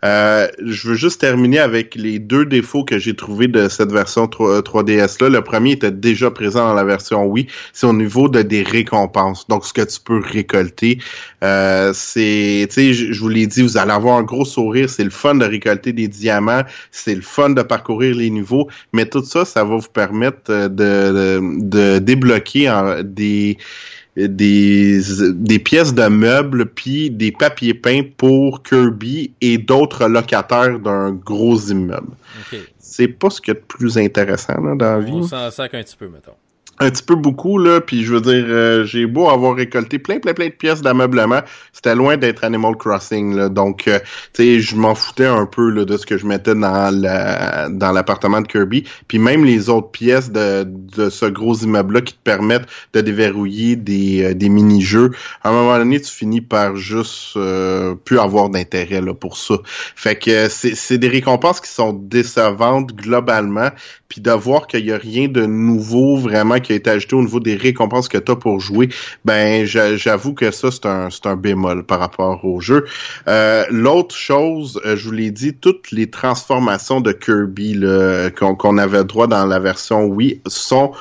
Euh, 0.04 0.48
je 0.64 0.88
veux 0.88 0.94
juste 0.94 1.20
terminer 1.20 1.60
avec 1.60 1.94
les 1.94 2.18
deux 2.18 2.44
défauts 2.44 2.84
que 2.84 2.98
j'ai 2.98 3.14
trouvés 3.14 3.46
de 3.46 3.68
cette 3.68 3.92
version 3.92 4.26
3, 4.26 4.62
ds 4.82 4.96
là. 5.20 5.28
Le 5.28 5.40
premier 5.42 5.72
était 5.72 5.92
déjà 5.92 6.30
présent 6.30 6.66
dans 6.66 6.74
la 6.74 6.84
version 6.84 7.24
Wii, 7.24 7.46
c'est 7.72 7.86
au 7.86 7.92
niveau 7.92 8.28
de 8.28 8.42
des 8.42 8.62
récompenses. 8.62 9.46
Donc 9.48 9.64
ce 9.64 9.72
que 9.72 9.82
tu 9.82 10.00
peux 10.00 10.18
récolter, 10.18 10.98
euh, 11.44 11.92
c'est, 11.94 12.66
tu 12.68 12.74
sais, 12.74 12.92
je 12.92 13.20
vous 13.20 13.28
l'ai 13.28 13.46
dit, 13.46 13.62
vous 13.62 13.76
allez 13.78 13.92
avoir 13.92 14.18
un 14.18 14.22
gros 14.22 14.44
sourire. 14.44 14.90
C'est 14.90 15.04
le 15.04 15.10
fun 15.10 15.36
de 15.36 15.44
récolter 15.44 15.92
des 15.92 16.08
diamants, 16.08 16.62
c'est 16.90 17.14
le 17.14 17.22
fun 17.22 17.50
de 17.50 17.62
parcourir 17.62 18.16
les 18.16 18.30
niveaux, 18.30 18.68
mais 18.92 19.06
tout 19.06 19.24
ça, 19.24 19.44
ça 19.44 19.62
va 19.64 19.76
vous 19.76 19.88
permettre 19.92 20.50
de, 20.50 20.68
de, 20.68 21.40
de 21.60 21.98
débloquer 21.98 22.72
des 23.04 23.58
des, 24.16 25.00
des 25.32 25.58
pièces 25.58 25.94
de 25.94 26.06
meubles 26.06 26.66
puis 26.66 27.10
des 27.10 27.32
papiers 27.32 27.74
peints 27.74 28.02
pour 28.16 28.62
Kirby 28.62 29.32
et 29.40 29.58
d'autres 29.58 30.06
locataires 30.06 30.78
d'un 30.78 31.12
gros 31.12 31.58
immeuble. 31.58 32.12
C'est 32.78 33.08
pas 33.08 33.30
ce 33.30 33.40
qui 33.40 33.50
est 33.50 33.54
le 33.54 33.60
plus 33.60 33.96
intéressant 33.96 34.60
dans 34.60 34.74
la 34.74 35.00
vie. 35.00 35.12
On 35.12 35.22
s'en 35.22 35.50
sac 35.50 35.74
un 35.74 35.82
petit 35.82 35.96
peu, 35.96 36.08
mettons. 36.08 36.32
Un 36.78 36.90
petit 36.90 37.02
peu 37.02 37.14
beaucoup, 37.14 37.58
là, 37.58 37.80
puis 37.80 38.02
je 38.02 38.14
veux 38.14 38.20
dire, 38.20 38.44
euh, 38.48 38.84
j'ai 38.84 39.06
beau 39.06 39.28
avoir 39.28 39.54
récolté 39.54 39.98
plein, 39.98 40.18
plein, 40.18 40.32
plein 40.32 40.46
de 40.46 40.52
pièces 40.52 40.82
d'ameublement, 40.82 41.40
c'était 41.72 41.94
loin 41.94 42.16
d'être 42.16 42.44
Animal 42.44 42.76
Crossing, 42.76 43.36
là, 43.36 43.48
donc, 43.48 43.86
euh, 43.86 43.98
tu 44.32 44.42
sais, 44.42 44.60
je 44.60 44.74
m'en 44.74 44.94
foutais 44.94 45.26
un 45.26 45.46
peu, 45.46 45.70
là, 45.70 45.84
de 45.84 45.96
ce 45.96 46.06
que 46.06 46.18
je 46.18 46.26
mettais 46.26 46.54
dans 46.54 46.92
la, 46.94 47.68
dans 47.68 47.92
l'appartement 47.92 48.40
de 48.40 48.48
Kirby, 48.48 48.84
puis 49.06 49.18
même 49.18 49.44
les 49.44 49.68
autres 49.68 49.90
pièces 49.90 50.32
de, 50.32 50.64
de 50.66 51.10
ce 51.10 51.26
gros 51.26 51.54
immeuble-là 51.54 52.00
qui 52.00 52.14
te 52.14 52.22
permettent 52.24 52.66
de 52.94 53.00
déverrouiller 53.00 53.76
des, 53.76 54.24
euh, 54.24 54.34
des 54.34 54.48
mini-jeux, 54.48 55.10
à 55.44 55.50
un 55.50 55.52
moment 55.52 55.78
donné, 55.78 56.00
tu 56.00 56.10
finis 56.10 56.40
par 56.40 56.76
juste 56.76 57.38
plus 58.04 58.18
avoir 58.18 58.48
d'intérêt, 58.48 59.00
là, 59.00 59.14
pour 59.14 59.36
ça. 59.36 59.54
Fait 59.64 60.16
que 60.16 60.48
c'est, 60.48 60.74
c'est 60.74 60.98
des 60.98 61.08
récompenses 61.08 61.60
qui 61.60 61.70
sont 61.70 61.92
décevantes 61.92 62.92
globalement, 62.92 63.70
puis 64.08 64.20
de 64.20 64.30
voir 64.30 64.66
qu'il 64.66 64.84
y 64.84 64.92
a 64.92 64.98
rien 64.98 65.28
de 65.28 65.46
nouveau 65.46 66.16
vraiment 66.16 66.58
qui 66.62 66.72
a 66.72 66.76
été 66.76 66.90
ajouté 66.90 67.16
au 67.16 67.22
niveau 67.22 67.40
des 67.40 67.56
récompenses 67.56 68.08
que 68.08 68.18
tu 68.18 68.32
as 68.32 68.36
pour 68.36 68.60
jouer, 68.60 68.88
ben 69.24 69.66
j'avoue 69.66 70.34
que 70.34 70.50
ça, 70.50 70.70
c'est 70.70 70.86
un, 70.86 71.08
un 71.24 71.36
bémol 71.36 71.84
par 71.84 72.00
rapport 72.00 72.44
au 72.44 72.60
jeu. 72.60 72.86
Euh, 73.28 73.64
l'autre 73.70 74.14
chose, 74.14 74.80
euh, 74.86 74.96
je 74.96 75.04
vous 75.04 75.12
l'ai 75.12 75.30
dit, 75.30 75.54
toutes 75.54 75.90
les 75.90 76.10
transformations 76.10 77.00
de 77.00 77.12
Kirby 77.12 77.80
qu'on 78.36 78.78
avait 78.78 79.04
droit 79.04 79.26
dans 79.26 79.46
la 79.46 79.58
version 79.58 80.04
Wii 80.04 80.40
sont 80.46 80.92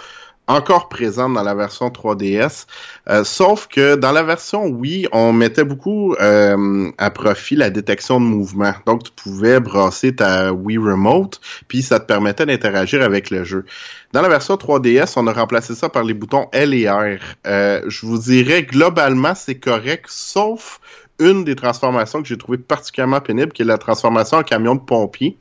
encore 0.48 0.90
présente 0.90 1.34
dans 1.34 1.44
la 1.44 1.56
version 1.56 1.90
3DS. 1.90 2.66
Euh, 3.10 3.24
sauf 3.24 3.68
que 3.68 3.96
dans 3.96 4.12
la 4.12 4.24
version 4.24 4.66
Wii, 4.66 5.08
on 5.12 5.34
mettait 5.34 5.64
beaucoup 5.64 6.14
euh, 6.16 6.92
à 6.98 7.10
profit 7.10 7.56
la 7.56 7.70
détection 7.70 8.20
de 8.20 8.26
mouvement. 8.26 8.74
Donc, 8.86 9.04
tu 9.04 9.12
pouvais 9.12 9.60
brasser 9.60 10.16
ta 10.16 10.52
Wii 10.52 10.78
Remote, 10.78 11.40
puis 11.68 11.82
ça 11.82 12.00
te 12.00 12.06
permettait 12.06 12.46
d'interagir 12.46 13.02
avec 13.02 13.30
le 13.30 13.44
jeu. 13.44 13.66
Dans 14.14 14.22
la 14.22 14.30
version 14.30 14.56
3DS, 14.56 15.14
on 15.16 15.28
a 15.28 15.34
remplacé 15.34 15.74
ça 15.74 15.88
par 15.88 16.04
les 16.04 16.14
boutons 16.14 16.50
L 16.52 16.74
et 16.74 16.90
R. 16.90 17.20
Euh, 17.48 17.82
je 17.88 18.06
vous 18.06 18.18
dirais, 18.18 18.64
globalement, 18.64 19.36
c'est 19.36 19.60
correct, 19.60 20.06
sauf 20.10 20.80
une 21.22 21.44
des 21.44 21.56
transformations 21.56 22.22
que 22.22 22.28
j'ai 22.28 22.38
trouvé 22.38 22.58
particulièrement 22.58 23.22
pénible, 23.22 23.52
qui 23.52 23.62
est 23.62 23.66
la 23.66 23.78
transformation 23.78 24.38
en 24.38 24.44
camion 24.44 24.76
de 24.76 24.82
pompier. 24.82 25.38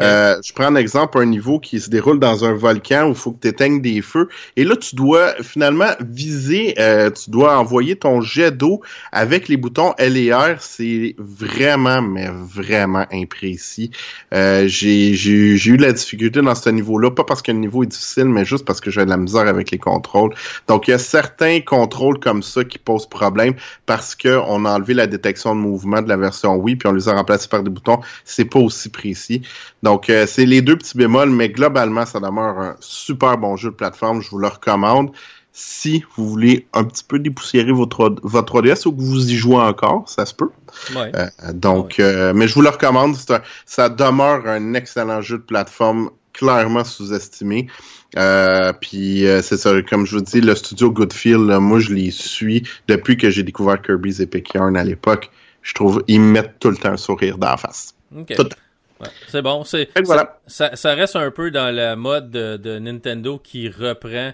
Euh, 0.00 0.36
je 0.44 0.52
prends 0.52 0.64
un 0.64 0.74
exemple, 0.74 1.18
un 1.18 1.26
niveau 1.26 1.60
qui 1.60 1.80
se 1.80 1.88
déroule 1.88 2.18
dans 2.18 2.44
un 2.44 2.52
volcan 2.52 3.06
où 3.06 3.10
il 3.10 3.14
faut 3.14 3.30
que 3.30 3.40
tu 3.40 3.48
éteignes 3.48 3.80
des 3.80 4.02
feux. 4.02 4.28
Et 4.56 4.64
là, 4.64 4.76
tu 4.76 4.96
dois 4.96 5.34
finalement 5.42 5.90
viser, 6.00 6.74
euh, 6.78 7.10
tu 7.10 7.30
dois 7.30 7.56
envoyer 7.58 7.94
ton 7.96 8.20
jet 8.20 8.50
d'eau 8.50 8.80
avec 9.12 9.48
les 9.48 9.56
boutons 9.56 9.94
L 9.98 10.16
et 10.16 10.32
R. 10.32 10.56
C'est 10.58 11.14
vraiment, 11.18 12.02
mais 12.02 12.28
vraiment 12.28 13.06
imprécis. 13.12 13.92
Euh, 14.34 14.66
j'ai 14.66 15.12
eu 15.12 15.76
de 15.76 15.82
la 15.82 15.92
difficulté 15.92 16.42
dans 16.42 16.54
ce 16.54 16.70
niveau-là, 16.70 17.12
pas 17.12 17.24
parce 17.24 17.42
que 17.42 17.52
le 17.52 17.58
niveau 17.58 17.84
est 17.84 17.88
difficile, 17.88 18.26
mais 18.26 18.44
juste 18.44 18.64
parce 18.64 18.80
que 18.80 18.90
j'ai 18.90 19.04
de 19.04 19.10
la 19.10 19.16
misère 19.16 19.46
avec 19.46 19.70
les 19.70 19.78
contrôles. 19.78 20.34
Donc, 20.66 20.88
il 20.88 20.90
y 20.90 20.94
a 20.94 20.98
certains 20.98 21.60
contrôles 21.60 22.18
comme 22.18 22.42
ça 22.42 22.64
qui 22.64 22.78
posent 22.78 23.08
problème 23.08 23.54
parce 23.86 24.16
qu'on 24.16 24.64
a 24.64 24.70
enlevé 24.74 24.94
la 24.94 25.06
détection 25.06 25.19
de 25.20 25.54
mouvement 25.54 26.02
de 26.02 26.08
la 26.08 26.16
version 26.16 26.56
Wii, 26.56 26.76
puis 26.76 26.88
on 26.88 26.92
les 26.92 27.08
a 27.08 27.14
remplacés 27.14 27.48
par 27.48 27.62
des 27.62 27.70
boutons. 27.70 28.00
C'est 28.24 28.44
pas 28.44 28.58
aussi 28.58 28.88
précis. 28.88 29.42
Donc, 29.82 30.10
euh, 30.10 30.26
c'est 30.26 30.46
les 30.46 30.62
deux 30.62 30.76
petits 30.76 30.96
bémols, 30.96 31.30
mais 31.30 31.48
globalement, 31.48 32.06
ça 32.06 32.20
demeure 32.20 32.58
un 32.58 32.76
super 32.80 33.38
bon 33.38 33.56
jeu 33.56 33.70
de 33.70 33.76
plateforme. 33.76 34.22
Je 34.22 34.30
vous 34.30 34.38
le 34.38 34.48
recommande. 34.48 35.10
Si 35.52 36.04
vous 36.16 36.28
voulez 36.28 36.66
un 36.72 36.84
petit 36.84 37.04
peu 37.04 37.18
dépoussiérer 37.18 37.72
votre, 37.72 38.14
votre 38.22 38.60
3DS 38.60 38.86
ou 38.86 38.92
que 38.92 39.00
vous 39.00 39.30
y 39.30 39.34
jouez 39.34 39.56
encore, 39.56 40.08
ça 40.08 40.24
se 40.24 40.32
peut. 40.32 40.50
Euh, 40.96 41.26
donc, 41.52 41.98
euh, 41.98 42.32
mais 42.34 42.46
je 42.46 42.54
vous 42.54 42.62
le 42.62 42.68
recommande. 42.68 43.16
ça 43.66 43.88
demeure 43.88 44.46
un 44.46 44.74
excellent 44.74 45.20
jeu 45.20 45.38
de 45.38 45.42
plateforme 45.42 46.10
clairement 46.32 46.84
sous-estimé. 46.84 47.66
Puis 48.80 49.24
c'est 49.42 49.56
ça, 49.56 49.82
comme 49.82 50.06
je 50.06 50.16
vous 50.16 50.22
dis, 50.22 50.40
le 50.40 50.54
studio 50.54 50.90
Goodfield, 50.90 51.50
moi 51.60 51.80
je 51.80 51.92
les 51.92 52.10
suis 52.10 52.62
depuis 52.88 53.16
que 53.16 53.30
j'ai 53.30 53.42
découvert 53.42 53.80
Kirby's 53.80 54.20
Epic 54.20 54.54
Yarn 54.54 54.76
à 54.76 54.84
l'époque. 54.84 55.30
Je 55.62 55.74
trouve 55.74 56.02
ils 56.08 56.20
mettent 56.20 56.58
tout 56.58 56.70
le 56.70 56.76
temps 56.76 56.92
un 56.92 56.96
sourire 56.96 57.38
dans 57.38 57.50
la 57.50 57.56
face. 57.56 57.94
C'est 59.28 59.42
bon. 59.42 59.64
C'est, 59.64 59.88
ça, 60.46 60.76
ça, 60.76 60.94
reste 60.94 61.16
un 61.16 61.30
peu 61.30 61.50
dans 61.50 61.74
la 61.74 61.96
mode 61.96 62.30
de, 62.30 62.78
Nintendo 62.78 63.38
qui 63.38 63.68
reprend 63.68 64.32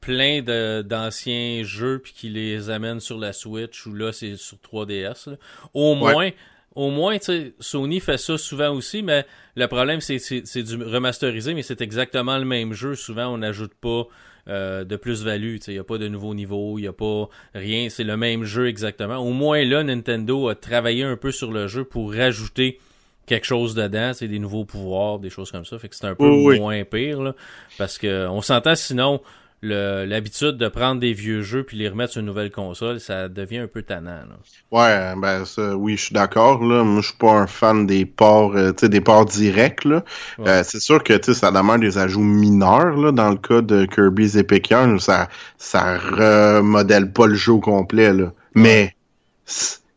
plein 0.00 0.42
de, 0.42 0.82
d'anciens 0.82 1.62
jeux 1.64 1.98
puis 1.98 2.12
qui 2.12 2.28
les 2.28 2.70
amène 2.70 3.00
sur 3.00 3.18
la 3.18 3.32
Switch 3.32 3.86
ou 3.86 3.94
là 3.94 4.12
c'est 4.12 4.36
sur 4.36 4.56
3DS. 4.56 5.36
Au 5.74 5.94
moins, 5.94 6.30
au 6.74 6.90
moins, 6.90 7.16
Sony 7.60 8.00
fait 8.00 8.18
ça 8.18 8.38
souvent 8.38 8.74
aussi, 8.74 9.02
mais 9.02 9.26
le 9.56 9.66
problème 9.66 10.00
c'est, 10.00 10.62
du 10.62 10.82
remasterisé, 10.82 11.54
mais 11.54 11.62
c'est 11.62 11.80
exactement 11.80 12.38
le 12.38 12.44
même 12.44 12.72
jeu. 12.72 12.94
Souvent, 12.94 13.28
on 13.28 13.38
n'ajoute 13.38 13.74
pas 13.74 14.06
euh, 14.48 14.84
de 14.84 14.96
plus-value. 14.96 15.56
Il 15.66 15.72
n'y 15.74 15.78
a 15.78 15.84
pas 15.84 15.98
de 15.98 16.08
nouveau 16.08 16.34
niveau, 16.34 16.78
il 16.78 16.82
n'y 16.82 16.88
a 16.88 16.92
pas 16.92 17.28
rien. 17.54 17.88
C'est 17.90 18.04
le 18.04 18.16
même 18.16 18.44
jeu 18.44 18.68
exactement. 18.68 19.16
Au 19.16 19.32
moins 19.32 19.64
là, 19.64 19.82
Nintendo 19.82 20.48
a 20.48 20.54
travaillé 20.54 21.02
un 21.02 21.16
peu 21.16 21.32
sur 21.32 21.52
le 21.52 21.66
jeu 21.66 21.84
pour 21.84 22.14
rajouter 22.14 22.78
quelque 23.26 23.44
chose 23.44 23.74
dedans, 23.74 24.12
c'est 24.14 24.26
des 24.26 24.38
nouveaux 24.38 24.64
pouvoirs, 24.64 25.18
des 25.18 25.30
choses 25.30 25.50
comme 25.50 25.64
ça. 25.64 25.78
Fait 25.78 25.88
que 25.88 25.94
c'est 25.94 26.06
un 26.06 26.14
peu 26.14 26.28
moins 26.28 26.82
pire, 26.84 27.22
là, 27.22 27.34
parce 27.76 27.98
que 27.98 28.26
on 28.28 28.40
s'entend 28.40 28.74
sinon 28.74 29.20
l'habitude 29.62 30.56
de 30.56 30.68
prendre 30.68 31.00
des 31.00 31.12
vieux 31.12 31.42
jeux 31.42 31.64
puis 31.64 31.76
les 31.76 31.88
remettre 31.88 32.12
sur 32.12 32.20
une 32.20 32.26
nouvelle 32.26 32.50
console, 32.50 33.00
ça 33.00 33.28
devient 33.28 33.58
un 33.58 33.66
peu 33.66 33.82
tannant. 33.82 34.10
Là. 34.10 34.36
Ouais, 34.70 35.20
ben 35.20 35.44
ça, 35.44 35.76
oui, 35.76 35.96
je 35.96 36.04
suis 36.04 36.14
d'accord. 36.14 36.64
Là. 36.64 36.84
Moi, 36.84 37.00
je 37.00 37.08
suis 37.08 37.16
pas 37.16 37.32
un 37.32 37.46
fan 37.46 37.86
des 37.86 38.06
ports, 38.06 38.54
euh, 38.54 38.72
tu 38.72 38.80
sais, 38.80 38.88
des 38.88 39.00
ports 39.00 39.24
directs. 39.24 39.84
Là. 39.84 40.04
Euh, 40.40 40.62
c'est 40.64 40.80
sûr 40.80 41.02
que 41.02 41.14
tu 41.14 41.32
sais, 41.32 41.40
ça 41.40 41.50
demande 41.50 41.80
des 41.80 41.98
ajouts 41.98 42.20
mineurs 42.20 42.96
là, 42.96 43.10
dans 43.10 43.30
le 43.30 43.36
cas 43.36 43.60
de 43.60 43.84
Kirby's 43.86 44.36
Epic 44.36 44.70
Yarn. 44.70 45.00
Ça, 45.00 45.28
ça 45.56 45.98
remodèle 45.98 47.12
pas 47.12 47.26
le 47.26 47.34
jeu 47.34 47.52
au 47.52 47.60
complet. 47.60 48.12
Là. 48.12 48.32
Mais 48.54 48.94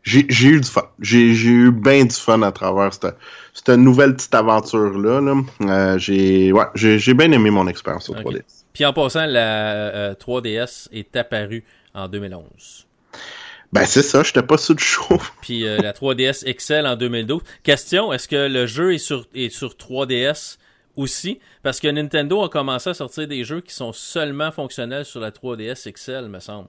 j'ai 0.03 0.47
eu 0.47 0.59
du 0.59 0.67
fun. 0.67 0.83
J'ai 0.99 1.29
eu 1.29 1.71
bien 1.71 2.05
du 2.05 2.15
fun 2.15 2.41
à 2.41 2.51
travers 2.51 2.93
cette, 2.93 3.15
cette 3.53 3.77
nouvelle 3.77 4.15
petite 4.15 4.33
aventure-là. 4.33 5.21
Euh, 5.61 5.97
j'ai 5.99 6.51
ouais, 6.51 6.65
j'ai 6.75 7.13
bien 7.13 7.31
aimé 7.31 7.51
mon 7.51 7.67
expérience 7.67 8.05
sur 8.05 8.15
3DS. 8.15 8.60
Puis 8.73 8.85
en 8.85 8.93
passant, 8.93 9.25
la 9.25 10.13
3DS 10.15 10.87
euh, 10.87 10.97
est 10.97 11.15
apparue 11.15 11.63
en 11.93 12.07
2011. 12.07 12.87
Ben 13.73 13.85
c'est 13.85 14.03
ça, 14.03 14.21
j'étais 14.23 14.43
pas 14.43 14.57
sous 14.57 14.73
le 14.73 14.79
chaud. 14.79 15.21
Puis 15.41 15.65
euh, 15.65 15.77
la 15.77 15.93
3DS 15.93 16.45
XL 16.53 16.85
en 16.85 16.95
2012. 16.95 17.41
Question, 17.63 18.11
est-ce 18.11 18.27
que 18.27 18.47
le 18.47 18.65
jeu 18.65 18.93
est 18.93 18.97
sur, 18.97 19.25
est 19.33 19.49
sur 19.49 19.75
3DS 19.75 20.57
aussi? 20.97 21.39
Parce 21.63 21.79
que 21.79 21.87
Nintendo 21.87 22.43
a 22.43 22.49
commencé 22.49 22.89
à 22.89 22.93
sortir 22.93 23.27
des 23.27 23.43
jeux 23.45 23.61
qui 23.61 23.73
sont 23.73 23.93
seulement 23.93 24.51
fonctionnels 24.51 25.05
sur 25.05 25.21
la 25.21 25.31
3DS 25.31 25.91
XL, 25.91 26.27
me 26.27 26.39
semble. 26.39 26.67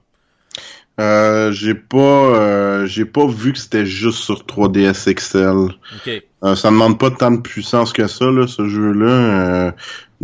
Euh, 0.99 1.51
j'ai 1.51 1.73
pas 1.73 1.97
euh, 1.97 2.85
j'ai 2.85 3.05
pas 3.05 3.25
vu 3.25 3.51
que 3.53 3.57
c'était 3.57 3.85
juste 3.85 4.19
sur 4.19 4.43
3DS 4.43 5.11
XL. 5.11 5.75
Okay. 5.97 6.27
Euh, 6.43 6.55
ça 6.55 6.69
demande 6.69 6.99
pas 6.99 7.09
tant 7.09 7.31
de 7.31 7.41
puissance 7.41 7.91
que 7.91 8.05
ça 8.05 8.25
là, 8.25 8.45
ce 8.45 8.67
jeu-là. 8.67 9.07
Euh, 9.07 9.71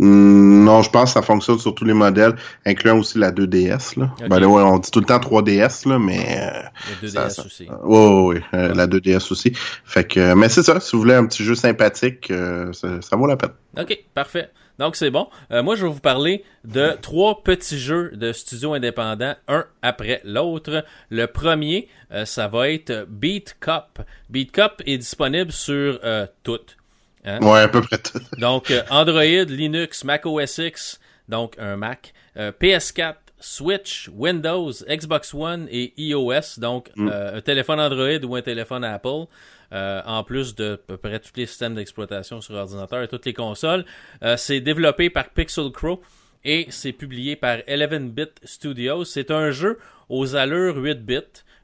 non, 0.02 0.82
je 0.82 0.90
pense 0.90 1.10
que 1.10 1.20
ça 1.20 1.22
fonctionne 1.22 1.58
sur 1.58 1.74
tous 1.74 1.84
les 1.84 1.92
modèles, 1.92 2.34
incluant 2.64 2.98
aussi 2.98 3.18
la 3.18 3.30
2DS 3.32 3.98
là. 3.98 4.10
Ben, 4.28 4.44
ouais, 4.44 4.62
on 4.62 4.78
dit 4.78 4.90
tout 4.90 5.00
le 5.00 5.06
temps 5.06 5.18
3DS 5.18 5.88
là, 5.88 5.98
mais 5.98 6.70
la 7.02 7.28
2DS 7.28 7.46
aussi. 7.46 7.68
Oui, 7.84 8.36
ouais, 8.52 8.74
la 8.74 8.86
2DS 8.86 9.30
aussi. 9.30 9.52
Fait 9.84 10.04
que, 10.04 10.34
mais 10.34 10.48
c'est 10.48 10.62
ça. 10.62 10.80
Si 10.80 10.92
vous 10.92 11.02
voulez 11.02 11.14
un 11.14 11.26
petit 11.26 11.44
jeu 11.44 11.54
sympathique, 11.54 12.32
ça, 12.72 13.00
ça 13.00 13.16
vaut 13.16 13.26
la 13.26 13.36
peine. 13.36 13.52
Ok, 13.78 13.96
parfait. 14.14 14.50
Donc 14.80 14.96
c'est 14.96 15.10
bon. 15.10 15.28
Euh, 15.52 15.62
moi 15.62 15.76
je 15.76 15.84
vais 15.84 15.92
vous 15.92 16.00
parler 16.00 16.42
de 16.64 16.96
trois 17.02 17.44
petits 17.44 17.78
jeux 17.78 18.12
de 18.14 18.32
studio 18.32 18.72
indépendants, 18.72 19.34
un 19.46 19.66
après 19.82 20.22
l'autre. 20.24 20.86
Le 21.10 21.26
premier, 21.26 21.86
euh, 22.12 22.24
ça 22.24 22.48
va 22.48 22.70
être 22.70 23.06
Beat 23.06 23.58
Cup. 23.60 24.00
Beat 24.30 24.52
Cup 24.52 24.82
est 24.86 24.96
disponible 24.96 25.52
sur 25.52 26.00
euh, 26.02 26.26
toutes. 26.44 26.78
Hein? 27.24 27.40
Ouais, 27.42 27.60
à 27.60 27.68
peu 27.68 27.80
près 27.82 27.98
tout. 27.98 28.18
donc 28.38 28.72
Android, 28.90 29.22
Linux, 29.22 30.04
Mac 30.04 30.26
OS 30.26 30.58
X, 30.58 31.00
donc 31.28 31.56
un 31.58 31.76
Mac, 31.76 32.12
PS4, 32.36 33.16
Switch, 33.40 34.10
Windows, 34.14 34.72
Xbox 34.88 35.34
One 35.34 35.66
et 35.70 35.92
iOS, 35.96 36.58
donc 36.58 36.90
mm. 36.96 37.08
un 37.08 37.40
téléphone 37.40 37.80
Android 37.80 38.24
ou 38.24 38.36
un 38.36 38.42
téléphone 38.42 38.84
Apple. 38.84 39.26
Euh, 39.72 40.02
en 40.04 40.24
plus 40.24 40.56
de 40.56 40.72
à 40.72 40.76
peu 40.78 40.96
près 40.96 41.20
tous 41.20 41.30
les 41.36 41.46
systèmes 41.46 41.76
d'exploitation 41.76 42.40
sur 42.40 42.56
ordinateur 42.56 43.02
et 43.02 43.08
toutes 43.08 43.24
les 43.24 43.34
consoles. 43.34 43.84
Euh, 44.24 44.36
c'est 44.36 44.60
développé 44.60 45.10
par 45.10 45.28
Pixel 45.30 45.70
Crow 45.70 46.02
et 46.44 46.66
c'est 46.70 46.92
publié 46.92 47.36
par 47.36 47.58
11-bit 47.58 48.40
Studios. 48.42 49.04
C'est 49.04 49.30
un 49.30 49.52
jeu 49.52 49.78
aux 50.08 50.34
allures 50.34 50.76
8 50.76 51.06
bits, 51.06 51.20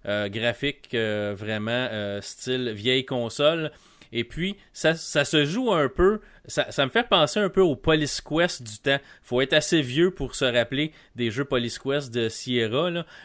euh, 0.07 0.29
graphique 0.29 0.95
vraiment 0.95 1.89
style 2.21 2.71
vieille 2.71 3.05
console. 3.05 3.73
Et 4.13 4.25
puis, 4.25 4.57
ça, 4.73 4.95
se 4.95 5.45
joue 5.45 5.73
un 5.73 5.89
peu, 5.89 6.21
ça, 6.47 6.85
me 6.85 6.91
fait 6.91 7.09
penser 7.09 7.41
un 7.41 7.49
peu 7.49 7.61
au 7.61 7.77
Police 7.77 8.21
Quest 8.21 8.63
du 8.63 8.79
temps. 8.79 8.99
faut 9.23 9.41
être 9.41 9.53
assez 9.53 9.83
vieux 9.83 10.11
pour 10.11 10.35
se 10.35 10.45
rappeler 10.45 10.93
des 11.15 11.31
jeux 11.31 11.45
Police 11.45 11.79
Quest 11.79 12.13
de 12.13 12.29
Sierra. 12.29 12.77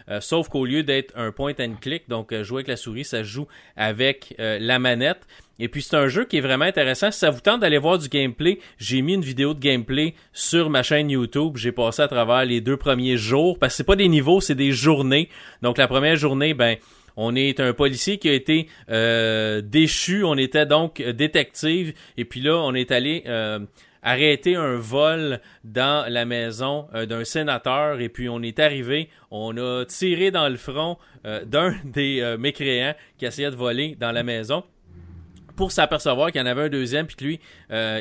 Euh, 0.10 0.22
sauf 0.22 0.50
qu'au 0.50 0.66
lieu 0.66 0.84
d'être 0.84 1.14
un 1.16 1.32
point 1.32 1.54
and 1.60 1.76
click, 1.82 2.10
donc 2.10 2.32
euh, 2.32 2.44
jouer 2.44 2.58
avec 2.58 2.68
la 2.68 2.78
souris, 2.78 3.06
ça 3.06 3.24
joue 3.24 3.48
avec 3.76 4.36
euh, 4.40 4.58
la 4.60 4.80
manette. 4.80 5.28
Et 5.62 5.68
puis 5.68 5.84
c'est 5.84 5.96
un 5.96 6.08
jeu 6.08 6.26
qui 6.26 6.38
est 6.38 6.42
vraiment 6.42 6.66
intéressant. 6.66 7.12
Si 7.12 7.20
ça 7.20 7.30
vous 7.30 7.40
tente 7.40 7.62
d'aller 7.62 7.78
voir 7.78 8.00
du 8.00 8.10
gameplay, 8.10 8.58
j'ai 8.80 9.04
mis 9.04 9.14
une 9.14 9.22
vidéo 9.22 9.54
de 9.54 9.60
gameplay 9.60 10.16
sur 10.34 10.72
ma 10.72 10.82
chaîne 10.82 11.12
YouTube. 11.12 11.56
J'ai 11.56 11.72
passé 11.72 12.02
à 12.02 12.08
travers 12.08 12.46
les 12.46 12.62
deux 12.62 12.78
premiers 12.78 13.16
jours 13.16 13.60
parce 13.60 13.74
que 13.74 13.78
c'est 13.78 13.84
pas 13.84 13.96
des 13.96 14.08
niveaux, 14.08 14.42
c'est 14.42 14.56
des 14.56 14.72
journées. 14.72 15.30
Donc 15.62 15.78
la 15.78 15.88
première 15.88 16.16
journée, 16.16 16.56
ben 16.56 16.78
on 17.18 17.36
est 17.36 17.60
un 17.60 17.74
policier 17.74 18.18
qui 18.18 18.30
a 18.30 18.34
été 18.34 18.68
euh, 18.90 19.62
déchu. 19.62 20.24
On 20.24 20.36
était 20.36 20.66
donc 20.66 21.02
détective. 21.02 21.94
Et 22.18 22.26
puis 22.26 22.42
là, 22.42 22.58
on 22.58 22.74
est 22.74 22.92
allé 22.92 23.24
euh, 23.28 23.60
arrêter 24.04 24.56
un 24.56 24.76
vol 24.76 25.40
dans 25.64 26.10
la 26.12 26.26
maison 26.26 26.88
euh, 26.94 27.06
d'un 27.06 27.24
sénateur. 27.24 28.00
Et 28.00 28.10
puis 28.10 28.30
on 28.30 28.42
est 28.42 28.60
arrivé. 28.60 29.10
On 29.30 29.58
a 29.58 29.86
tiré 29.86 30.32
dans 30.32 30.50
le 30.50 30.58
front 30.58 30.98
d'un 31.24 31.76
des 31.84 32.36
mécréants 32.40 32.96
qui 33.18 33.26
essayait 33.26 33.52
de 33.52 33.56
voler 33.56 33.96
dans 34.00 34.12
la 34.12 34.24
maison 34.24 34.64
pour 35.56 35.72
s'apercevoir 35.72 36.32
qu'il 36.32 36.42
y 36.42 36.44
en 36.44 36.48
avait 36.48 36.64
un 36.64 36.70
deuxième, 36.70 37.06
puis 37.06 37.16
que 37.16 37.24
lui, 37.24 37.40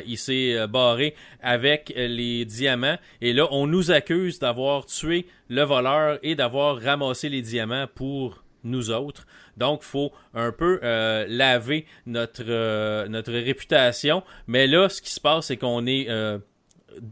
il 0.07 0.17
s'est 0.17 0.65
barré 0.67 1.13
avec 1.43 1.93
les 1.95 2.43
diamants. 2.45 2.97
Et 3.21 3.33
là, 3.33 3.47
on 3.51 3.67
nous 3.67 3.91
accuse 3.91 4.39
d'avoir 4.39 4.87
tué 4.87 5.27
le 5.49 5.61
voleur 5.61 6.17
et 6.23 6.33
d'avoir 6.33 6.81
ramassé 6.81 7.29
les 7.29 7.43
diamants 7.43 7.85
pour 7.93 8.40
nous 8.63 8.91
autres. 8.91 9.25
Donc, 9.57 9.83
faut 9.83 10.11
un 10.33 10.51
peu 10.51 10.79
euh, 10.83 11.25
laver 11.27 11.85
notre, 12.05 12.43
euh, 12.47 13.07
notre 13.07 13.33
réputation. 13.33 14.23
Mais 14.47 14.67
là, 14.67 14.89
ce 14.89 15.01
qui 15.01 15.11
se 15.11 15.19
passe, 15.19 15.47
c'est 15.47 15.57
qu'on 15.57 15.85
est, 15.85 16.09
euh, 16.09 16.39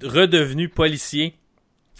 redevenu 0.04 0.70
policier 0.70 1.36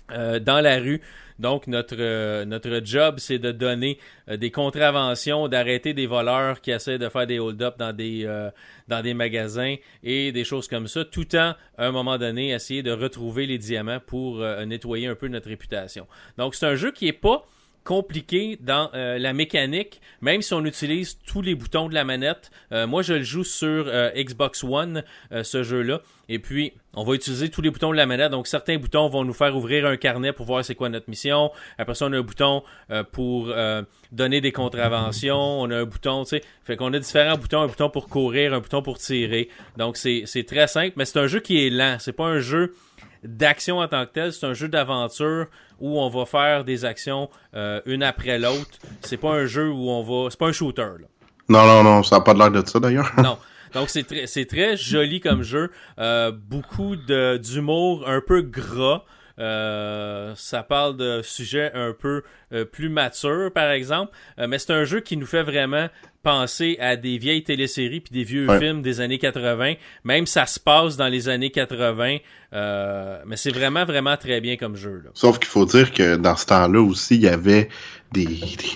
dans 0.10 0.60
la 0.60 0.80
rue. 0.80 1.02
Donc, 1.38 1.68
notre, 1.68 2.44
notre 2.44 2.82
job, 2.84 3.20
c'est 3.20 3.38
de 3.38 3.52
donner 3.52 4.00
des 4.28 4.50
contraventions, 4.50 5.48
d'arrêter 5.48 5.94
des 5.94 6.08
voleurs 6.08 6.62
qui 6.62 6.72
essaient 6.72 6.98
de 6.98 7.08
faire 7.10 7.28
des 7.28 7.38
hold-up 7.38 7.78
dans, 7.78 7.94
des 7.94 8.28
dans 8.88 9.04
des 9.04 9.14
magasins 9.14 9.76
et 10.02 10.32
des 10.32 10.44
choses 10.44 10.68
comme 10.68 10.88
ça, 10.88 11.06
tout 11.06 11.36
en, 11.36 11.54
à 11.78 11.86
un 11.86 11.92
moment 11.92 12.18
donné, 12.18 12.50
essayer 12.50 12.82
de 12.82 12.92
retrouver 12.92 13.46
les 13.46 13.60
diamants 13.60 14.02
pour 14.04 14.40
nettoyer 14.66 15.06
un 15.06 15.16
peu 15.16 15.28
notre 15.28 15.48
réputation. 15.48 16.08
Donc, 16.40 16.56
c'est 16.56 16.66
un 16.66 16.76
jeu 16.76 16.92
qui 16.92 17.08
est 17.08 17.14
pas 17.14 17.46
compliqué 17.84 18.58
dans 18.62 18.90
euh, 18.94 19.18
la 19.18 19.34
mécanique, 19.34 20.02
même 20.22 20.42
si 20.42 20.54
on 20.54 20.64
utilise 20.66 21.18
tous 21.26 21.42
les 21.42 21.56
boutons 21.56 21.90
de 21.90 21.94
la 21.94 22.04
manette. 22.04 22.52
Euh, 22.72 22.88
moi, 22.88 23.02
je 23.02 23.14
le 23.14 23.24
joue 23.24 23.44
sur 23.44 23.86
euh, 23.88 24.12
Xbox 24.16 24.64
One, 24.64 25.04
ce 25.44 25.64
jeu-là. 25.64 26.02
Et 26.28 26.40
puis, 26.40 26.74
on 26.94 27.04
va 27.04 27.16
utiliser 27.16 27.50
tous 27.50 27.62
les 27.62 27.72
boutons 27.72 27.92
de 27.92 27.98
la 27.98 28.06
manette. 28.06 28.32
Donc, 28.32 28.48
certains 28.48 28.78
boutons 28.78 29.10
vont 29.10 29.24
nous 29.24 29.34
faire 29.34 29.56
ouvrir 29.56 29.86
un 29.86 29.98
carnet 29.98 30.34
pour 30.34 30.46
voir 30.46 30.64
c'est 30.64 30.76
quoi 30.76 30.90
notre 30.90 31.10
mission. 31.10 31.52
Après 31.78 31.96
ça, 31.96 32.06
on 32.06 32.14
a 32.14 32.18
un 32.18 32.22
bouton 32.22 32.64
pour 33.12 33.52
donner 34.12 34.40
des 34.40 34.52
contraventions. 34.52 35.30
On 35.62 35.72
a 35.72 35.78
un 35.78 35.86
bouton, 35.86 36.24
tu 36.24 36.30
sais. 36.30 36.44
Fait 36.64 36.76
qu'on 36.76 36.94
a 36.94 37.00
différents 37.00 37.38
boutons. 37.38 37.62
Un 37.62 37.68
bouton 37.68 37.90
pour 37.90 38.08
courir, 38.10 38.54
un 38.54 38.60
bouton 38.60 38.84
pour 38.84 39.00
tirer. 39.00 39.50
Donc, 39.78 39.98
c'est 39.98 40.46
très 40.46 40.68
simple. 40.68 40.94
Mais 40.98 41.06
c'est 41.06 41.20
un 41.20 41.28
jeu 41.28 41.40
qui 41.40 41.66
est 41.66 41.72
lent. 41.72 41.98
C'est 42.00 42.14
pas 42.14 42.26
un 42.26 42.40
jeu 42.40 42.76
d'action 43.24 43.80
en 43.80 43.88
tant 43.88 44.06
que 44.06 44.12
tel. 44.12 44.34
C'est 44.34 44.46
un 44.46 44.54
jeu 44.54 44.68
d'aventure 44.68 45.48
où 45.80 46.00
on 46.00 46.10
va 46.10 46.26
faire 46.26 46.64
des 46.64 46.86
actions 46.86 47.30
euh, 47.56 47.82
une 47.86 48.04
après 48.04 48.38
l'autre. 48.40 48.78
C'est 49.02 49.18
pas 49.18 49.34
un 49.34 49.46
jeu 49.46 49.70
où 49.70 49.90
on 49.90 50.04
va. 50.04 50.30
C'est 50.30 50.40
pas 50.40 50.48
un 50.48 50.52
shooter. 50.52 50.82
Là. 50.82 51.08
Non, 51.48 51.66
non, 51.66 51.84
non, 51.84 52.04
ça 52.04 52.18
n'a 52.18 52.22
pas 52.22 52.34
l'air 52.34 52.52
de 52.52 52.66
ça 52.68 52.80
d'ailleurs. 52.80 53.12
non. 53.18 53.38
Donc 53.74 53.90
c'est 53.90 54.04
très, 54.04 54.28
c'est 54.28 54.46
très 54.46 54.78
joli 54.78 55.20
comme 55.20 55.44
jeu. 55.44 55.72
Euh, 56.00 56.32
beaucoup 56.32 56.96
de, 56.96 57.38
d'humour 57.38 58.08
un 58.08 58.22
peu 58.22 58.42
gras. 58.42 59.04
Euh, 59.40 60.34
ça 60.36 60.64
parle 60.64 60.98
de 60.98 61.22
sujets 61.24 61.72
un 61.74 61.94
peu 61.94 62.24
plus 62.72 62.90
matures, 62.90 63.52
par 63.54 63.70
exemple. 63.70 64.12
mais 64.38 64.58
c'est 64.58 64.74
un 64.74 64.84
jeu 64.84 65.02
qui 65.02 65.18
nous 65.18 65.28
fait 65.28 65.44
vraiment 65.44 65.88
penser 66.24 66.78
à 66.80 66.96
des 66.96 67.18
vieilles 67.18 67.44
téléséries 67.44 68.02
puis 68.02 68.12
des 68.12 68.24
vieux 68.24 68.48
films 68.60 68.82
des 68.82 69.02
années 69.02 69.20
80. 69.20 69.76
Même 70.04 70.26
ça 70.26 70.46
se 70.46 70.60
passe 70.60 70.98
dans 70.98 71.08
les 71.08 71.30
années 71.30 71.50
80. 71.50 72.18
Euh, 72.52 73.22
mais 73.26 73.38
c'est 73.38 73.52
vraiment, 73.52 73.86
vraiment 73.86 74.18
très 74.18 74.42
bien 74.42 74.58
comme 74.58 74.76
jeu. 74.76 75.02
Là. 75.04 75.12
Sauf 75.14 75.40
qu'il 75.40 75.48
faut 75.48 75.66
dire 75.66 75.94
que 75.94 76.18
dans 76.18 76.36
ce 76.36 76.46
temps-là 76.48 76.82
aussi, 76.82 77.16
il 77.16 77.22
y 77.22 77.28
avait 77.28 77.70
des, 78.12 78.28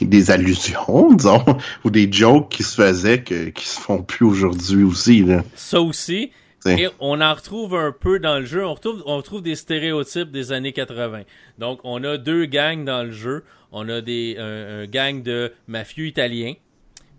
des, 0.02 0.32
allusions, 0.32 1.14
disons, 1.16 1.44
ou 1.84 1.90
des 1.90 2.12
jokes 2.12 2.50
qui 2.50 2.64
se 2.64 2.76
faisaient 2.76 3.24
que, 3.24 3.50
qui 3.50 3.68
se 3.68 3.80
font 3.80 4.04
plus 4.04 4.26
aujourd'hui 4.26 4.84
aussi. 4.84 5.24
Là. 5.24 5.44
Ça 5.56 5.82
aussi. 5.82 6.32
Et 6.66 6.88
on 7.00 7.22
en 7.22 7.34
retrouve 7.34 7.76
un 7.76 7.92
peu 7.92 8.20
dans 8.20 8.40
le 8.40 8.46
jeu. 8.46 8.66
On 8.66 8.74
retrouve, 8.74 9.04
on 9.06 9.18
retrouve 9.18 9.42
des 9.42 9.56
stéréotypes 9.56 10.32
des 10.32 10.52
années 10.52 10.74
80. 10.74 11.24
Donc, 11.58 11.80
on 11.84 12.04
a 12.04 12.18
deux 12.18 12.46
gangs 12.46 12.86
dans 12.86 13.04
le 13.04 13.12
jeu. 13.12 13.44
On 13.72 13.90
a 13.90 14.02
des, 14.02 14.38
un 14.38 14.86
gang 14.86 15.22
de 15.24 15.52
mafieux 15.68 16.08
italiens 16.08 16.54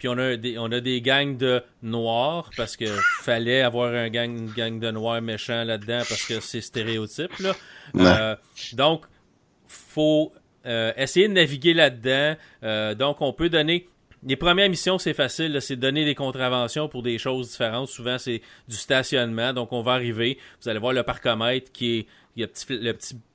puis 0.05 0.09
on 0.11 0.19
a 0.19 0.37
des, 0.37 0.59
on 0.59 0.71
a 0.71 0.81
des 0.81 1.01
gangs 1.01 1.39
de 1.39 1.63
noirs 1.83 2.51
parce 2.59 2.77
que 2.77 2.85
fallait 3.21 3.63
avoir 3.63 3.95
un 3.95 4.11
gang, 4.11 4.37
une 4.37 4.53
gang 4.53 4.79
de 4.79 4.91
noirs 4.91 5.23
méchants 5.23 5.65
là-dedans 5.65 6.03
parce 6.07 6.27
que 6.27 6.41
c'est 6.41 6.61
stéréotype. 6.61 7.39
Là. 7.39 7.55
Euh, 7.97 8.37
donc, 8.75 9.05
faut 9.67 10.33
euh, 10.67 10.93
essayer 10.99 11.27
de 11.27 11.33
naviguer 11.33 11.73
là-dedans. 11.73 12.37
Euh, 12.65 12.95
donc, 12.95 13.23
on 13.23 13.33
peut 13.33 13.49
donner. 13.49 13.89
Les 14.27 14.37
premières 14.37 14.71
missions, 14.71 14.99
c'est 14.99 15.13
facile, 15.13 15.61
c'est 15.61 15.77
donner 15.77 16.05
des 16.05 16.15
contraventions 16.15 16.89
pour 16.89 17.03
des 17.03 17.19
choses 17.19 17.51
différentes. 17.51 17.89
Souvent, 17.89 18.17
c'est 18.17 18.41
du 18.69 18.77
stationnement. 18.77 19.53
Donc, 19.53 19.73
on 19.73 19.83
va 19.83 19.93
arriver. 19.93 20.39
Vous 20.63 20.69
allez 20.69 20.79
voir 20.79 20.95
le 20.95 21.03
parcomètre 21.03 21.71
qui 21.73 21.99
est 21.99 22.07
il 22.37 22.41
y 22.41 22.45
a 22.45 22.49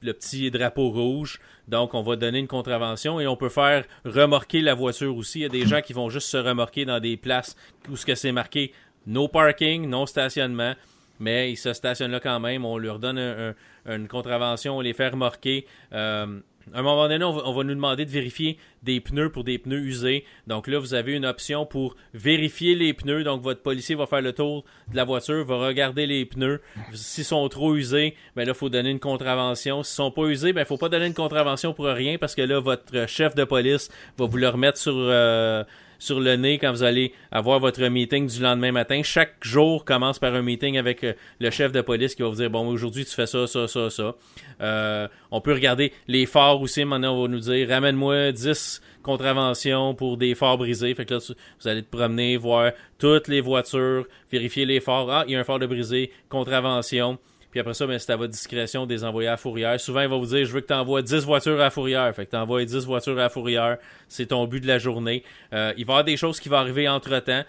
le, 0.02 0.12
petit, 0.13 0.52
drapeau 0.52 0.89
rouge. 0.89 1.39
Donc, 1.67 1.93
on 1.93 2.02
va 2.02 2.15
donner 2.15 2.39
une 2.39 2.47
contravention 2.47 3.19
et 3.19 3.28
on 3.28 3.38
peut 3.38 3.49
faire 3.49 3.86
remorquer 4.04 4.62
la 4.62 4.73
voiture 4.73 5.15
aussi. 5.15 5.39
Il 5.39 5.41
y 5.43 5.45
a 5.45 5.49
des 5.49 5.65
gens 5.65 5.82
qui 5.82 5.93
vont 5.93 6.10
juste 6.10 6.28
se 6.28 6.38
remorquer 6.38 6.86
dans 6.86 6.99
des 6.99 7.15
places 7.15 7.56
où 7.89 7.95
ce 7.95 8.06
que 8.06 8.15
c'est 8.15 8.32
marqué 8.32 8.73
no 9.08 9.28
parking, 9.28 9.88
non 9.88 10.06
stationnement. 10.06 10.73
Mais 11.19 11.52
ils 11.52 11.58
se 11.58 11.73
stationnent 11.73 12.12
là 12.12 12.19
quand 12.19 12.39
même. 12.39 12.65
On 12.65 12.78
leur 12.78 12.99
donne 12.99 13.56
une 13.86 14.08
contravention, 14.08 14.78
on 14.78 14.82
les 14.82 14.93
fait 14.93 15.10
remorquer. 15.10 15.65
Euh, 15.93 16.39
à 16.74 16.80
un 16.80 16.82
moment 16.82 17.08
donné, 17.08 17.24
on 17.24 17.54
va, 17.54 17.63
nous 17.63 17.74
demander 17.74 18.06
de 18.06 18.10
vérifier 18.10 18.58
des 18.84 19.00
pneus 19.00 19.32
pour 19.32 19.43
des 19.43 19.58
pneus 19.58 19.80
usés. 19.80 20.26
Donc 20.48 20.67
là, 20.67 20.80
vous 20.80 20.93
avez 20.93 21.13
une 21.13 21.26
option 21.26 21.65
pour 21.65 21.95
vérifier 22.13 22.76
les 22.76 22.93
pneus. 22.93 23.24
Donc 23.24 23.41
votre 23.41 23.62
policier 23.62 23.95
va 23.95 24.06
faire 24.06 24.22
le 24.22 24.34
tour 24.34 24.63
de 24.91 24.95
la 24.95 25.04
voiture, 25.04 25.45
va 25.45 25.58
regarder 25.58 26.06
les 26.06 26.26
pneus. 26.26 26.62
S'ils 26.93 27.26
sont 27.26 27.48
trop 27.50 27.76
usés, 27.76 28.15
ben 28.36 28.45
là, 28.45 28.54
il 28.54 28.58
faut 28.58 28.69
donner 28.69 28.91
une 28.91 29.00
contravention. 29.00 29.84
S'ils 29.84 29.95
sont 29.95 30.12
pas 30.12 30.26
usés, 30.26 30.54
ben 30.54 30.62
il 30.62 30.67
faut 30.67 30.78
pas 30.78 30.89
donner 30.89 31.08
une 31.08 31.13
contravention 31.13 31.74
pour 31.74 31.86
rien 31.86 32.17
parce 32.17 32.36
que 32.36 32.41
là, 32.41 32.60
votre 32.60 33.08
chef 33.08 33.36
de 33.36 33.43
police 33.43 33.89
va 34.17 34.26
vous 34.26 34.38
le 34.38 34.50
remettre 34.50 34.78
sur... 34.78 34.93
Euh, 34.95 35.63
sur 35.99 36.19
le 36.19 36.35
nez 36.35 36.57
quand 36.57 36.71
vous 36.71 36.83
allez 36.83 37.13
avoir 37.31 37.59
votre 37.59 37.85
meeting 37.88 38.27
du 38.27 38.41
lendemain 38.41 38.71
matin. 38.71 39.01
Chaque 39.03 39.35
jour 39.41 39.85
commence 39.85 40.17
par 40.17 40.33
un 40.33 40.41
meeting 40.41 40.77
avec 40.77 41.03
euh, 41.03 41.13
le 41.39 41.51
chef 41.51 41.71
de 41.71 41.81
police 41.81 42.15
qui 42.15 42.23
va 42.23 42.29
vous 42.29 42.35
dire 42.35 42.49
bon 42.49 42.67
aujourd'hui 42.67 43.05
tu 43.05 43.12
fais 43.12 43.27
ça, 43.27 43.45
ça, 43.45 43.67
ça, 43.67 43.89
ça. 43.89 44.15
Euh, 44.62 45.07
on 45.29 45.41
peut 45.41 45.53
regarder 45.53 45.93
les 46.07 46.25
phares 46.25 46.62
aussi. 46.62 46.83
Maintenant 46.85 47.15
on 47.15 47.23
va 47.23 47.27
nous 47.27 47.39
dire 47.39 47.69
ramène-moi 47.69 48.31
10 48.31 48.81
contraventions 49.03 49.93
pour 49.93 50.17
des 50.17 50.33
phares 50.33 50.57
brisés. 50.57 50.93
Fait 50.95 51.05
que 51.05 51.13
là 51.13 51.19
vous 51.19 51.67
allez 51.67 51.83
te 51.83 51.95
promener, 51.95 52.38
voir 52.38 52.71
toutes 52.97 53.27
les 53.27 53.41
voitures, 53.41 54.07
vérifier 54.31 54.65
les 54.65 54.79
phares. 54.79 55.09
Ah 55.09 55.23
il 55.27 55.33
y 55.33 55.35
a 55.35 55.39
un 55.39 55.43
phare 55.43 55.59
de 55.59 55.67
brisé, 55.67 56.12
contravention. 56.29 57.19
Puis 57.51 57.59
après 57.59 57.73
ça, 57.73 57.88
ben, 57.88 57.97
c'est 57.97 58.12
à 58.12 58.15
votre 58.15 58.31
discrétion 58.31 58.85
de 58.85 58.93
les 58.93 59.03
envoyer 59.03 59.27
à 59.27 59.38
la. 59.55 59.77
Souvent, 59.77 60.01
il 60.01 60.07
va 60.07 60.17
vous 60.17 60.25
dire 60.27 60.45
Je 60.45 60.51
veux 60.51 60.62
que 60.62 60.67
tu 60.67 60.73
envoies 60.73 61.01
10 61.01 61.25
voitures 61.25 61.55
à 61.55 61.63
la 61.63 61.69
fourrière. 61.69 62.13
Fait 62.15 62.25
que 62.25 62.31
tu 62.31 62.38
envoies 62.38 62.65
10 62.65 62.85
voitures 62.85 63.17
à 63.19 63.29
la. 63.29 63.79
C'est 64.07 64.27
ton 64.27 64.45
but 64.45 64.62
de 64.62 64.67
la 64.67 64.77
journée. 64.77 65.23
Euh, 65.53 65.73
il 65.77 65.85
va 65.85 65.93
y 65.93 65.95
avoir 65.95 66.03
des 66.03 66.17
choses 66.17 66.39
qui 66.39 66.49
vont 66.49 66.57
arriver 66.57 66.88
entre 66.88 67.17
temps. 67.19 67.43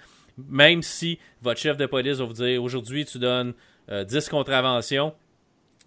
Même 0.49 0.83
si 0.83 1.19
votre 1.43 1.61
chef 1.61 1.77
de 1.77 1.87
police 1.87 2.19
va 2.19 2.25
vous 2.25 2.33
dire 2.33 2.63
Aujourd'hui, 2.63 3.05
tu 3.05 3.19
donnes 3.19 3.53
10 3.89 3.93
euh, 3.93 4.31
contraventions. 4.31 5.13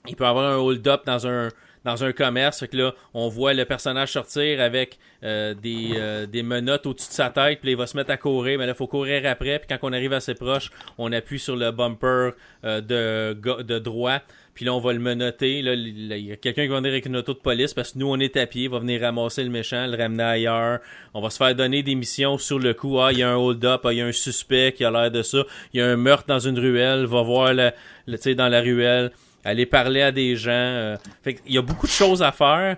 Il 0.07 0.15
peut 0.15 0.25
avoir 0.25 0.51
un 0.53 0.57
hold-up 0.57 1.05
dans 1.05 1.25
un, 1.25 1.49
dans 1.83 2.03
un 2.03 2.11
commerce. 2.11 2.63
Là, 2.71 2.93
on 3.13 3.29
voit 3.29 3.53
le 3.53 3.65
personnage 3.65 4.11
sortir 4.11 4.61
avec 4.61 4.97
euh, 5.23 5.53
des, 5.53 5.91
euh, 5.95 6.25
des 6.25 6.43
menottes 6.43 6.85
au-dessus 6.85 7.09
de 7.09 7.13
sa 7.13 7.29
tête, 7.29 7.59
puis 7.61 7.71
il 7.71 7.77
va 7.77 7.87
se 7.87 7.95
mettre 7.95 8.11
à 8.11 8.17
courir, 8.17 8.59
mais 8.59 8.65
là, 8.65 8.73
il 8.73 8.77
faut 8.77 8.87
courir 8.87 9.25
après, 9.25 9.59
puis 9.59 9.67
quand 9.69 9.77
on 9.87 9.93
arrive 9.93 10.13
assez 10.13 10.33
proche, 10.33 10.71
on 10.97 11.11
appuie 11.11 11.39
sur 11.39 11.55
le 11.55 11.71
bumper 11.71 12.31
euh, 12.63 12.81
de, 12.81 13.61
de 13.61 13.79
droit, 13.79 14.19
puis 14.53 14.65
là, 14.65 14.73
on 14.73 14.79
va 14.79 14.93
le 14.93 14.99
menotter. 14.99 15.61
Là, 15.61 15.73
il 15.73 16.17
y 16.17 16.31
a 16.31 16.35
quelqu'un 16.35 16.63
qui 16.63 16.67
va 16.67 16.77
venir 16.77 16.91
avec 16.91 17.05
une 17.05 17.17
auto 17.17 17.33
de 17.33 17.39
police, 17.39 17.73
parce 17.73 17.93
que 17.93 17.99
nous, 17.99 18.07
on 18.07 18.19
est 18.19 18.37
à 18.37 18.45
pied, 18.45 18.63
il 18.63 18.69
va 18.69 18.79
venir 18.79 19.01
ramasser 19.01 19.43
le 19.43 19.49
méchant, 19.49 19.87
le 19.87 19.97
ramener 19.97 20.23
ailleurs. 20.23 20.79
On 21.13 21.21
va 21.21 21.29
se 21.29 21.37
faire 21.37 21.55
donner 21.55 21.81
des 21.83 21.95
missions 21.95 22.37
sur 22.37 22.59
le 22.59 22.73
coup. 22.73 22.99
Ah, 22.99 23.11
il 23.11 23.19
y 23.19 23.23
a 23.23 23.31
un 23.31 23.35
hold-up, 23.35 23.81
ah, 23.85 23.93
il 23.93 23.97
y 23.97 24.01
a 24.01 24.05
un 24.05 24.11
suspect 24.11 24.73
qui 24.73 24.85
a 24.85 24.91
l'air 24.91 25.09
de 25.09 25.23
ça. 25.23 25.43
Il 25.73 25.79
y 25.79 25.81
a 25.81 25.87
un 25.87 25.95
meurtre 25.95 26.25
dans 26.27 26.39
une 26.39 26.59
ruelle, 26.59 27.05
va 27.05 27.23
voir 27.23 27.53
le, 27.53 27.71
le 28.05 28.35
dans 28.35 28.47
la 28.47 28.61
ruelle 28.61 29.11
aller 29.43 29.65
parler 29.65 30.01
à 30.01 30.11
des 30.11 30.35
gens. 30.35 30.51
Euh, 30.51 30.97
fait 31.23 31.39
il 31.45 31.53
y 31.53 31.57
a 31.57 31.61
beaucoup 31.61 31.87
de 31.87 31.91
choses 31.91 32.21
à 32.21 32.31
faire. 32.31 32.77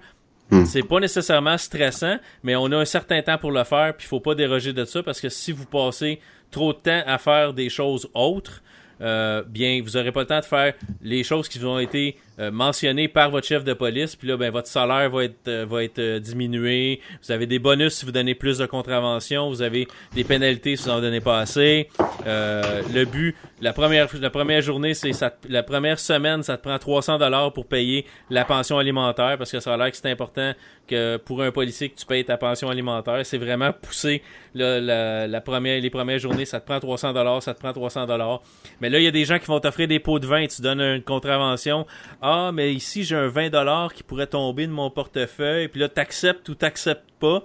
Hmm. 0.52 0.66
C'est 0.66 0.84
pas 0.84 1.00
nécessairement 1.00 1.58
stressant, 1.58 2.18
mais 2.44 2.56
on 2.56 2.72
a 2.72 2.78
un 2.78 2.86
certain 2.86 3.22
temps 3.22 3.38
pour 3.38 3.52
le 3.52 3.64
faire, 3.64 3.96
puis 3.98 4.06
il 4.06 4.10
faut 4.10 4.20
pas 4.20 4.36
déroger 4.36 4.74
de 4.74 4.86
ça 4.86 5.02
parce 5.02 5.20
que 5.20 5.30
si 5.30 5.52
vous 5.52 5.66
passez 5.66 6.20
trop 6.52 6.72
de 6.72 6.78
temps 6.78 7.02
à 7.08 7.18
faire 7.18 7.54
des 7.54 7.70
choses 7.70 8.08
autres, 8.14 8.62
euh, 9.02 9.44
bien, 9.44 9.82
vous 9.84 9.98
n'aurez 9.98 10.12
pas 10.12 10.22
le 10.22 10.28
temps 10.28 10.40
de 10.40 10.46
faire 10.46 10.74
les 11.02 11.24
choses 11.24 11.50
qui 11.50 11.64
ont 11.66 11.80
été 11.80 12.18
euh, 12.40 12.52
mentionnées 12.52 13.08
par 13.08 13.30
votre 13.30 13.48
chef 13.48 13.64
de 13.64 13.74
police. 13.74 14.16
Puis 14.16 14.28
là, 14.28 14.38
ben, 14.38 14.52
votre 14.52 14.68
salaire 14.68 15.10
va 15.10 15.24
être, 15.24 15.48
euh, 15.48 15.66
va 15.68 15.84
être 15.84 16.20
diminué. 16.20 17.02
Vous 17.24 17.32
avez 17.32 17.46
des 17.46 17.60
bonus 17.60 17.94
si 17.94 18.06
vous 18.06 18.12
donnez 18.12 18.36
plus 18.36 18.58
de 18.58 18.66
contraventions. 18.66 19.50
Vous 19.50 19.62
avez 19.62 19.88
des 20.14 20.24
pénalités 20.24 20.76
si 20.76 20.84
vous 20.84 20.90
n'en 20.90 21.02
donnez 21.02 21.22
pas 21.22 21.40
assez. 21.40 21.90
le 22.26 23.06
but, 23.06 23.36
la 23.62 23.74
première, 23.74 24.08
la 24.20 24.30
première 24.30 24.62
journée, 24.62 24.94
c'est 24.94 25.12
la 25.50 25.64
première 25.64 26.00
semaine, 26.00 26.44
ça 26.44 26.58
te 26.58 26.64
prend 26.64 26.78
300 26.78 27.20
dollars 27.20 27.54
pour 27.54 27.66
payer 27.66 28.06
la 28.30 28.46
pension 28.46 28.78
alimentaire 28.78 29.38
parce 29.38 29.52
que 29.52 29.60
ça 29.60 29.74
a 29.74 29.78
l'air 29.78 29.92
que 29.92 29.98
c'est 29.98 30.12
important 30.12 30.54
que 30.88 31.18
pour 31.18 31.42
un 31.42 31.52
policier 31.52 31.90
que 31.90 31.96
tu 31.96 32.06
payes 32.06 32.26
ta 32.26 32.38
pension 32.38 32.70
alimentaire. 32.70 33.26
C'est 33.26 33.38
vraiment 33.38 33.72
poussé 33.72 34.22
la, 34.54 35.28
la, 35.28 35.42
première, 35.42 35.82
les 35.82 35.90
premières 35.90 36.20
journées, 36.20 36.46
ça 36.46 36.60
te 36.60 36.66
prend 36.66 36.80
300 36.80 37.14
dollars, 37.14 37.42
ça 37.42 37.54
te 37.54 37.60
prend 37.60 37.74
300 37.74 38.06
dollars. 38.06 38.42
Mais 38.82 38.90
là, 38.90 39.00
il 39.00 39.04
y 39.04 39.08
a 39.08 39.12
des 39.12 39.26
gens 39.26 39.40
qui 39.40 39.48
vont 39.48 39.60
t'offrir 39.60 39.88
des 39.88 40.00
pots 40.00 40.20
de 40.20 40.28
vin, 40.28 40.46
tu 40.48 40.62
donnes 40.62 40.82
une 40.82 41.02
contravention. 41.04 41.86
Ah, 42.28 42.50
mais 42.52 42.74
ici, 42.74 43.04
j'ai 43.04 43.16
un 43.16 43.28
20 43.28 43.52
dollars 43.52 43.94
qui 43.94 44.02
pourrait 44.02 44.26
tomber 44.26 44.66
de 44.66 44.72
mon 44.72 44.90
portefeuille. 44.90 45.68
Puis 45.68 45.80
là, 45.80 45.90
t'acceptes 45.90 46.50
ou 46.50 46.56
t'acceptes 46.56 47.12
pas 47.20 47.44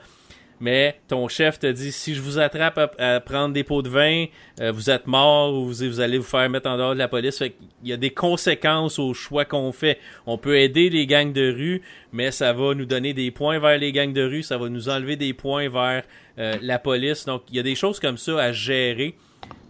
mais 0.61 1.01
ton 1.09 1.27
chef 1.27 1.59
te 1.59 1.67
dit 1.67 1.91
si 1.91 2.15
je 2.15 2.21
vous 2.21 2.39
attrape 2.39 2.95
à, 2.99 3.21
prendre 3.21 3.55
des 3.55 3.65
pots 3.65 3.81
de 3.81 3.89
vin, 3.89 4.27
euh, 4.61 4.71
vous 4.71 4.91
êtes 4.91 5.07
mort 5.07 5.55
ou 5.55 5.65
vous, 5.65 6.01
allez 6.01 6.19
vous 6.19 6.25
faire 6.25 6.49
mettre 6.51 6.69
en 6.69 6.77
dehors 6.77 6.93
de 6.93 6.99
la 6.99 7.09
police. 7.09 7.43
Il 7.83 7.89
y 7.89 7.95
a 7.95 7.97
des 7.97 8.11
conséquences 8.11 8.99
aux 8.99 9.15
choix 9.15 9.47
qu'on 9.47 9.73
fait. 9.73 9.99
On 10.27 10.37
peut 10.37 10.59
aider 10.59 10.91
les 10.91 11.07
gangs 11.07 11.33
de 11.33 11.51
rue, 11.51 11.81
mais 12.13 12.31
ça 12.31 12.53
va 12.53 12.75
nous 12.75 12.85
donner 12.85 13.15
des 13.15 13.31
points 13.31 13.59
vers 13.59 13.79
les 13.79 13.91
gangs 13.91 14.13
de 14.13 14.23
rue, 14.23 14.43
ça 14.43 14.59
va 14.59 14.69
nous 14.69 14.91
enlever 14.91 15.17
des 15.17 15.33
points 15.33 15.71
vers 15.71 16.03
euh, 16.39 16.59
la 16.61 16.79
police. 16.79 17.25
Donc 17.25 17.43
il 17.49 17.57
y 17.57 17.59
a 17.59 17.63
des 17.63 17.75
choses 17.75 17.99
comme 17.99 18.19
ça 18.19 18.39
à 18.39 18.53
gérer. 18.53 19.17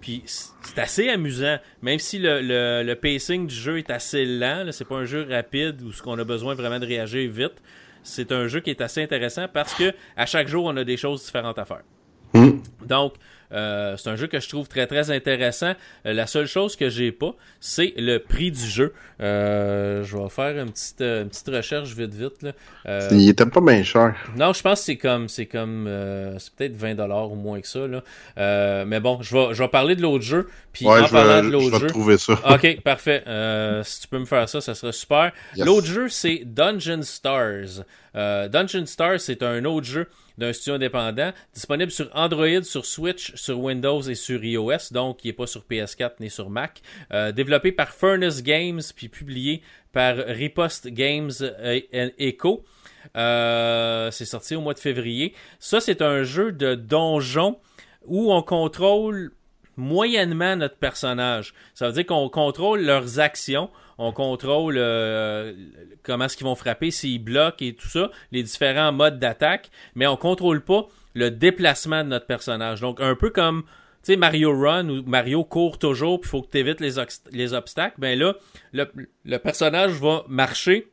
Puis 0.00 0.22
c'est 0.26 0.78
assez 0.78 1.08
amusant, 1.08 1.58
même 1.82 1.98
si 1.98 2.18
le, 2.18 2.40
le, 2.82 2.94
pacing 2.94 3.46
du 3.46 3.54
jeu 3.54 3.78
est 3.78 3.90
assez 3.90 4.24
lent, 4.24 4.66
c'est 4.72 4.86
pas 4.86 4.96
un 4.96 5.04
jeu 5.04 5.26
rapide 5.28 5.82
où 5.82 5.92
ce 5.92 6.02
qu'on 6.02 6.18
a 6.18 6.24
besoin 6.24 6.54
vraiment 6.54 6.78
de 6.78 6.86
réagir 6.86 7.30
vite 7.30 7.60
c'est 8.02 8.32
un 8.32 8.46
jeu 8.48 8.60
qui 8.60 8.70
est 8.70 8.80
assez 8.80 9.02
intéressant 9.02 9.46
parce 9.52 9.74
que 9.74 9.92
à 10.16 10.26
chaque 10.26 10.48
jour, 10.48 10.64
on 10.64 10.76
a 10.76 10.84
des 10.84 10.96
choses 10.96 11.24
différentes 11.24 11.58
à 11.58 11.64
faire. 11.64 11.82
Hmm. 12.34 12.60
Donc, 12.86 13.14
euh, 13.52 13.96
c'est 13.96 14.08
un 14.08 14.16
jeu 14.16 14.26
que 14.26 14.40
je 14.40 14.48
trouve 14.48 14.68
très 14.68 14.86
très 14.86 15.10
intéressant. 15.10 15.74
Euh, 16.06 16.12
la 16.12 16.26
seule 16.26 16.46
chose 16.46 16.76
que 16.76 16.88
j'ai 16.88 17.12
pas, 17.12 17.34
c'est 17.60 17.94
le 17.96 18.18
prix 18.18 18.50
du 18.50 18.64
jeu. 18.66 18.92
Euh, 19.20 20.02
je 20.04 20.16
vais 20.16 20.28
faire 20.28 20.56
une 20.62 20.70
petite, 20.70 20.98
petite 20.98 21.48
recherche 21.48 21.94
vite 21.94 22.14
vite. 22.14 22.42
Là. 22.42 22.52
Il 23.10 23.28
était 23.28 23.46
pas 23.46 23.60
bien 23.60 23.82
cher. 23.82 24.14
Non, 24.36 24.52
je 24.52 24.62
pense 24.62 24.80
que 24.80 24.84
c'est 24.86 24.96
comme 24.96 25.28
c'est 25.28 25.46
comme 25.46 25.88
c'est 26.38 26.54
peut-être 26.54 26.76
20 26.76 26.94
dollars 26.94 27.32
ou 27.32 27.36
moins 27.36 27.60
que 27.60 27.68
ça. 27.68 27.86
Là. 27.86 28.84
mais 28.84 29.00
bon, 29.00 29.20
je 29.22 29.34
vais, 29.34 29.54
je 29.54 29.62
vais 29.62 29.68
parler 29.68 29.96
de 29.96 30.02
l'autre 30.02 30.24
jeu. 30.24 30.48
Puis 30.72 30.86
en 30.86 31.08
parlant 31.08 31.42
de 31.42 31.50
l'autre 31.50 31.80
jeu. 31.80 31.86
trouver 31.88 32.18
ça. 32.18 32.34
ok, 32.48 32.80
parfait. 32.82 33.22
si 33.84 34.02
tu 34.02 34.08
peux 34.08 34.18
me 34.18 34.26
faire 34.26 34.48
ça, 34.48 34.60
ça 34.60 34.74
serait 34.74 34.92
super. 34.92 35.32
L'autre 35.56 35.86
jeu, 35.86 36.08
c'est 36.08 36.42
Dungeon 36.44 37.02
Stars. 37.02 37.84
Dungeon 38.14 38.86
Stars, 38.86 39.20
c'est 39.20 39.42
un 39.42 39.64
autre 39.64 39.86
jeu 39.86 40.06
d'un 40.40 40.52
studio 40.52 40.74
indépendant, 40.74 41.32
disponible 41.54 41.92
sur 41.92 42.10
Android, 42.14 42.62
sur 42.62 42.86
Switch, 42.86 43.34
sur 43.36 43.60
Windows 43.60 44.00
et 44.00 44.14
sur 44.14 44.42
iOS, 44.42 44.90
donc 44.90 45.22
il 45.22 45.28
n'est 45.28 45.32
pas 45.34 45.46
sur 45.46 45.64
PS4 45.70 46.14
ni 46.20 46.30
sur 46.30 46.50
Mac. 46.50 46.80
Euh, 47.12 47.30
développé 47.30 47.70
par 47.72 47.90
Furnace 47.90 48.42
Games, 48.42 48.80
puis 48.96 49.08
publié 49.08 49.62
par 49.92 50.16
Riposte 50.16 50.88
Games 50.88 51.30
Echo. 51.92 52.64
Euh, 53.16 54.10
c'est 54.10 54.24
sorti 54.24 54.56
au 54.56 54.60
mois 54.60 54.74
de 54.74 54.78
février. 54.78 55.34
Ça, 55.58 55.80
c'est 55.80 56.02
un 56.02 56.22
jeu 56.22 56.52
de 56.52 56.74
donjon 56.74 57.58
où 58.06 58.32
on 58.32 58.42
contrôle 58.42 59.32
moyennement 59.80 60.56
notre 60.56 60.76
personnage. 60.76 61.54
Ça 61.74 61.86
veut 61.86 61.92
dire 61.92 62.06
qu'on 62.06 62.28
contrôle 62.28 62.82
leurs 62.82 63.18
actions, 63.18 63.70
on 63.98 64.12
contrôle 64.12 64.76
euh, 64.78 65.52
comment 66.02 66.26
est-ce 66.26 66.36
qu'ils 66.36 66.46
vont 66.46 66.54
frapper, 66.54 66.90
s'ils 66.90 67.22
bloquent 67.22 67.64
et 67.64 67.74
tout 67.74 67.88
ça, 67.88 68.10
les 68.30 68.42
différents 68.42 68.92
modes 68.92 69.18
d'attaque, 69.18 69.70
mais 69.94 70.06
on 70.06 70.16
contrôle 70.16 70.62
pas 70.62 70.86
le 71.14 71.30
déplacement 71.30 72.04
de 72.04 72.08
notre 72.08 72.26
personnage. 72.26 72.80
Donc 72.80 73.00
un 73.00 73.16
peu 73.16 73.30
comme 73.30 73.64
tu 74.02 74.12
sais 74.12 74.16
Mario 74.16 74.58
Run 74.58 74.88
où 74.88 75.02
Mario 75.02 75.44
court 75.44 75.78
toujours 75.78 76.20
puis 76.20 76.30
faut 76.30 76.42
que 76.42 76.50
tu 76.50 76.58
évites 76.58 76.80
les, 76.80 76.92
les 77.32 77.52
obstacles, 77.52 77.96
ben 77.98 78.18
là 78.18 78.34
le 78.72 79.36
personnage 79.38 79.92
va 79.92 80.24
marcher 80.28 80.90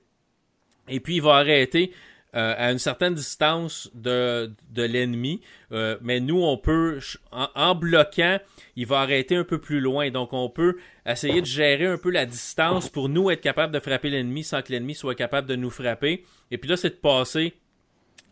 et 0.89 0.99
puis 0.99 1.15
il 1.15 1.21
va 1.21 1.35
arrêter 1.35 1.93
euh, 2.37 2.53
à 2.55 2.71
une 2.71 2.77
certaine 2.77 3.15
distance 3.15 3.89
de, 3.95 4.53
de 4.69 4.83
l'ennemi. 4.83 5.41
Euh, 5.71 5.97
mais 6.01 6.19
nous, 6.19 6.39
on 6.43 6.55
peut, 6.55 6.99
en, 7.31 7.73
bloquant, 7.73 8.37
il 8.75 8.85
va 8.85 8.99
arrêter 8.99 9.35
un 9.35 9.43
peu 9.43 9.57
plus 9.59 9.79
loin. 9.79 10.11
Donc, 10.11 10.33
on 10.33 10.47
peut 10.47 10.77
essayer 11.03 11.41
de 11.41 11.47
gérer 11.47 11.87
un 11.87 11.97
peu 11.97 12.11
la 12.11 12.27
distance 12.27 12.89
pour 12.89 13.09
nous 13.09 13.31
être 13.31 13.41
capable 13.41 13.73
de 13.73 13.79
frapper 13.79 14.11
l'ennemi 14.11 14.43
sans 14.43 14.61
que 14.61 14.71
l'ennemi 14.71 14.93
soit 14.93 15.15
capable 15.15 15.47
de 15.47 15.55
nous 15.55 15.71
frapper. 15.71 16.25
Et 16.51 16.59
puis 16.59 16.69
là, 16.69 16.77
c'est 16.77 16.91
de 16.91 16.95
passer 16.95 17.55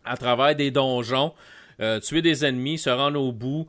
à 0.04 0.16
travers 0.16 0.54
des 0.54 0.70
donjons. 0.70 1.32
Euh, 1.80 1.98
tuer 1.98 2.22
des 2.22 2.44
ennemis, 2.46 2.78
se 2.78 2.88
rendre 2.88 3.20
au 3.20 3.32
bout, 3.32 3.66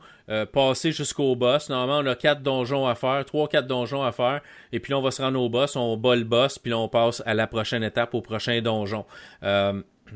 passer 0.52 0.92
jusqu'au 0.92 1.34
boss. 1.34 1.68
Normalement, 1.68 2.08
on 2.08 2.12
a 2.12 2.14
quatre 2.14 2.42
donjons 2.42 2.86
à 2.86 2.94
faire, 2.94 3.24
trois, 3.24 3.48
quatre 3.48 3.66
donjons 3.66 4.02
à 4.02 4.12
faire, 4.12 4.40
et 4.72 4.78
puis 4.78 4.92
là, 4.92 4.98
on 4.98 5.02
va 5.02 5.10
se 5.10 5.20
rendre 5.20 5.40
au 5.40 5.48
boss, 5.48 5.74
on 5.74 5.96
bat 5.96 6.16
le 6.16 6.24
boss, 6.24 6.58
puis 6.58 6.70
là, 6.70 6.78
on 6.78 6.88
passe 6.88 7.22
à 7.26 7.34
la 7.34 7.46
prochaine 7.46 7.82
étape, 7.82 8.14
au 8.14 8.20
prochain 8.22 8.60
donjon. 8.62 9.04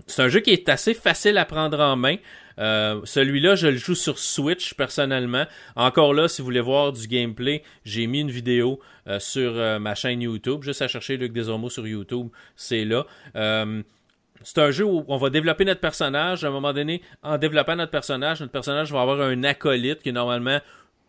C'est 0.07 0.23
un 0.23 0.29
jeu 0.29 0.41
qui 0.41 0.51
est 0.51 0.69
assez 0.69 0.95
facile 0.95 1.39
à 1.39 1.45
prendre 1.45 1.79
en 1.81 1.97
main. 1.97 2.17
Euh, 2.59 3.01
celui-là, 3.05 3.55
je 3.55 3.69
le 3.69 3.77
joue 3.77 3.95
sur 3.95 4.19
Switch 4.19 4.75
personnellement. 4.75 5.45
Encore 5.77 6.15
là, 6.15 6.29
si 6.29 6.43
vous 6.43 6.47
voulez 6.47 6.61
voir 6.61 6.93
du 6.93 7.07
gameplay, 7.07 7.63
j'ai 7.85 8.07
mis 8.07 8.21
une 8.21 8.31
vidéo 8.31 8.81
euh, 9.09 9.19
sur 9.21 9.53
euh, 9.57 9.79
ma 9.79 9.95
chaîne 9.95 10.23
YouTube. 10.23 10.63
Juste 10.63 10.83
à 10.83 10.89
chercher 10.89 11.17
Luc 11.17 11.33
Desormeaux 11.33 11.71
sur 11.71 11.87
YouTube, 11.87 12.29
c'est 12.57 12.85
là. 12.85 13.07
c'est 13.35 14.59
un 14.59 14.71
jeu 14.71 14.85
où 14.85 15.05
on 15.09 15.17
va 15.17 15.31
développer 15.31 15.65
notre 15.65 15.81
personnage. 15.81 16.45
À 16.45 16.49
un 16.49 16.51
moment 16.51 16.73
donné, 16.73 17.03
en 17.23 17.39
développant 17.39 17.77
notre 17.77 17.93
personnage, 17.93 18.41
notre 18.41 18.53
personnage 18.53 18.93
va 18.93 19.01
avoir 19.01 19.21
un 19.21 19.45
acolyte 19.45 20.03
qui 20.03 20.11
est 20.11 20.13
normalement 20.13 20.61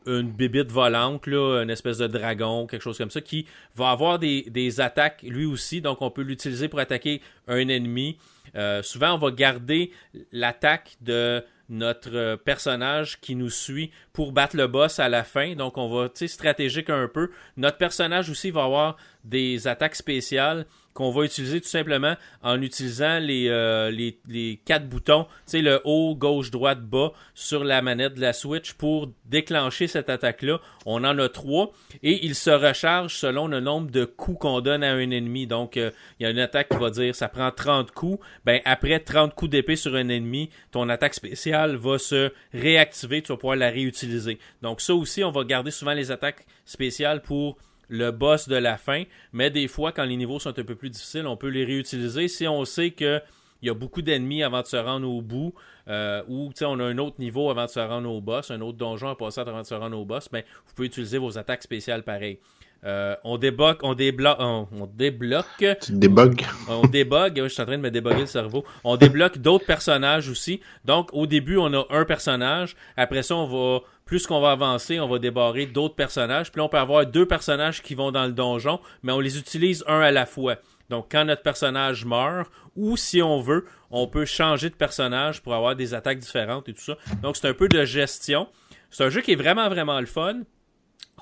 une 0.06 0.32
bibite 0.32 0.72
volante, 0.72 1.28
là, 1.28 1.62
une 1.62 1.70
espèce 1.70 1.98
de 1.98 2.08
dragon, 2.08 2.68
quelque 2.68 2.82
chose 2.82 2.98
comme 2.98 3.12
ça, 3.12 3.22
qui 3.22 3.46
va 3.76 3.92
avoir 3.92 4.20
des, 4.20 4.80
attaques 4.80 5.22
lui 5.24 5.46
aussi. 5.46 5.82
Donc 5.82 6.02
on 6.02 6.12
peut 6.12 6.22
l'utiliser 6.22 6.68
pour 6.68 6.80
attaquer 6.80 7.22
un 7.48 7.68
ennemi. 7.68 8.18
Euh, 8.56 8.84
souvent, 8.84 9.14
on 9.14 9.18
va 9.18 9.32
garder 9.32 9.92
l'attaque 10.32 10.98
de 11.02 11.44
notre 11.70 12.36
personnage 12.36 13.20
qui 13.20 13.36
nous 13.36 13.50
suit 13.50 13.92
pour 14.12 14.32
battre 14.32 14.56
le 14.56 14.68
boss 14.68 15.00
à 15.00 15.10
la 15.10 15.24
fin. 15.24 15.56
Donc, 15.56 15.78
on 15.78 15.90
va, 15.90 16.10
tu 16.10 16.28
stratégique 16.28 16.90
un 16.90 17.08
peu. 17.08 17.32
Notre 17.58 17.78
personnage 17.78 18.30
aussi 18.30 18.52
va 18.52 18.66
avoir 18.66 18.98
des 19.24 19.68
attaques 19.68 19.96
spéciales 19.96 20.66
qu'on 20.94 21.12
va 21.12 21.26
utiliser 21.26 21.60
tout 21.62 21.68
simplement 21.68 22.16
en 22.42 22.62
utilisant 22.62 23.20
les, 23.20 23.48
euh, 23.50 23.92
les, 23.92 24.62
quatre 24.66 24.88
boutons, 24.88 25.24
tu 25.24 25.30
sais, 25.46 25.62
le 25.62 25.82
haut, 25.84 26.16
gauche, 26.16 26.52
droite, 26.52 26.82
bas 26.82 27.14
sur 27.34 27.64
la 27.64 27.82
manette 27.82 28.16
de 28.16 28.22
la 28.22 28.34
Switch 28.34 28.74
pour 28.74 29.12
déclencher 29.26 29.88
cette 29.88 30.10
attaque-là. 30.10 30.60
On 30.86 31.04
en 31.04 31.18
a 31.18 31.30
trois 31.30 31.72
et 32.04 32.26
il 32.26 32.36
se 32.36 32.50
recharge 32.50 33.16
selon 33.16 33.48
le 33.48 33.60
nombre 33.60 33.90
de 33.92 34.06
coups 34.06 34.40
qu'on 34.40 34.62
donne 34.62 34.84
à 34.84 34.94
un 34.94 35.10
ennemi. 35.10 35.48
Donc, 35.48 35.78
euh, 35.78 35.92
il 36.20 36.24
y 36.24 36.26
a 36.26 36.30
une 36.30 36.40
attaque 36.40 36.70
qui 36.70 36.78
va 36.78 36.90
dire 36.90 37.16
ça 37.16 37.28
prend 37.28 37.52
30 37.52 37.92
coups. 37.92 38.24
Ben, 38.46 38.62
après 38.66 39.00
30 39.00 39.34
coups 39.34 39.52
d'épée 39.52 39.76
sur 39.76 39.96
un 39.96 40.10
ennemi, 40.10 40.50
ton 40.72 40.90
attaque 40.90 41.14
spéciale 41.14 41.76
va 41.76 41.98
se 41.98 42.32
réactiver. 42.54 43.22
Tu 43.22 43.30
vas 43.32 43.38
pouvoir 43.38 43.56
la 43.56 43.70
réutiliser. 43.70 44.38
Donc, 44.62 44.82
ça 44.82 44.94
aussi, 44.94 45.24
on 45.24 45.32
va 45.32 45.44
garder 45.44 45.72
souvent 45.72 45.94
les 45.94 46.12
attaques 46.12 46.46
spéciales 46.66 47.22
pour 47.22 47.58
le 47.90 48.12
boss 48.12 48.48
de 48.48 48.56
la 48.56 48.78
fin, 48.78 49.04
mais 49.32 49.50
des 49.50 49.68
fois, 49.68 49.92
quand 49.92 50.06
les 50.06 50.16
niveaux 50.16 50.40
sont 50.40 50.58
un 50.58 50.64
peu 50.64 50.76
plus 50.76 50.90
difficiles, 50.90 51.28
on 51.28 51.38
peut 51.38 51.50
les 51.50 51.66
réutiliser 51.66 52.28
si 52.28 52.48
on 52.48 52.66
sait 52.66 52.92
que 52.92 53.22
il 53.62 53.68
y 53.68 53.70
a 53.70 53.74
beaucoup 53.74 54.02
d'ennemis 54.02 54.44
avant 54.44 54.62
de 54.62 54.68
se 54.68 54.76
rendre 54.76 55.10
au 55.10 55.22
bout, 55.22 55.54
euh, 55.88 56.22
ou 56.28 56.52
on 56.64 56.80
a 56.80 56.84
un 56.84 56.98
autre 56.98 57.16
niveau 57.20 57.50
avant 57.50 57.64
de 57.64 57.70
se 57.70 57.80
rendre 57.80 58.12
au 58.12 58.20
boss, 58.20 58.52
un 58.52 58.60
autre 58.60 58.78
donjon 58.78 59.08
à 59.08 59.16
passer 59.16 59.40
avant 59.40 59.62
de 59.62 59.66
se 59.66 59.74
rendre 59.74 59.98
au 59.98 60.04
boss, 60.04 60.30
mais 60.34 60.46
vous 60.68 60.74
pouvez 60.76 60.88
utiliser 60.88 61.18
vos 61.18 61.38
attaques 61.38 61.64
spéciales 61.64 62.04
pareil. 62.04 62.40
Euh, 62.86 63.16
on 63.24 63.38
débloque, 63.38 63.80
on 63.84 63.94
débloque, 63.94 64.38
on, 64.40 64.68
débloque. 64.94 65.66
Tu 65.82 65.94
débugs. 65.94 66.42
On 66.68 66.86
débug. 66.86 67.42
je 67.44 67.48
suis 67.48 67.62
en 67.62 67.66
train 67.66 67.78
de 67.78 67.82
me 67.82 67.92
déboguer 67.92 68.22
le 68.22 68.26
cerveau. 68.26 68.66
On 68.84 68.98
débloque 68.98 69.38
d'autres 69.38 69.66
personnages 69.66 70.30
aussi. 70.30 70.60
Donc, 70.84 71.10
au 71.14 71.26
début, 71.26 71.58
on 71.58 71.74
a 71.74 71.86
un 71.90 72.06
personnage. 72.06 72.76
Après 72.98 73.24
ça, 73.24 73.36
on 73.36 73.48
va, 73.48 73.82
plus 74.06 74.28
qu'on 74.28 74.42
va 74.42 74.52
avancer, 74.52 75.00
on 75.00 75.08
va 75.08 75.20
débarrer 75.20 75.66
d'autres 75.66 75.96
personnages. 75.96 76.52
Puis 76.52 76.60
là, 76.60 76.66
on 76.66 76.70
peut 76.70 76.78
avoir 76.78 77.06
deux 77.06 77.26
personnages 77.26 77.82
qui 77.82 77.96
vont 77.96 78.12
dans 78.12 78.26
le 78.26 78.34
donjon, 78.34 78.80
mais 79.02 79.14
on 79.14 79.20
les 79.20 79.38
utilise 79.38 79.84
un 79.88 80.02
à 80.02 80.12
la 80.12 80.26
fois. 80.26 80.58
Donc, 80.90 81.08
quand 81.10 81.24
notre 81.24 81.42
personnage 81.42 82.06
meurt, 82.06 82.52
ou 82.76 82.98
si 82.98 83.22
on 83.22 83.40
veut, 83.40 83.66
on 83.92 84.08
peut 84.08 84.26
changer 84.26 84.70
de 84.70 84.76
personnage 84.76 85.42
pour 85.42 85.54
avoir 85.54 85.76
des 85.76 85.94
attaques 85.94 86.20
différentes 86.20 86.68
et 86.68 86.74
tout 86.74 86.82
ça. 86.82 86.98
Donc, 87.22 87.38
c'est 87.38 87.48
un 87.48 87.54
peu 87.54 87.70
de 87.70 87.86
gestion. 87.86 88.48
C'est 88.90 89.06
un 89.06 89.10
jeu 89.10 89.22
qui 89.22 89.32
est 89.32 89.36
vraiment, 89.36 89.70
vraiment 89.70 90.00
le 90.00 90.06
fun 90.06 90.42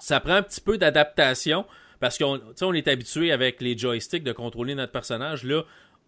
ça 0.02 0.20
prend 0.20 0.34
un 0.34 0.44
petit 0.44 0.62
peu 0.62 0.78
d'adaptation 0.78 1.66
parce 2.00 2.18
qu'on 2.18 2.42
on 2.62 2.74
est 2.74 2.88
habitué 2.88 3.32
avec 3.32 3.62
les 3.62 3.78
joysticks 3.78 4.24
de 4.24 4.32
contrôler 4.32 4.74
notre 4.74 4.92
personnage. 4.92 5.44
Là, 5.44 5.62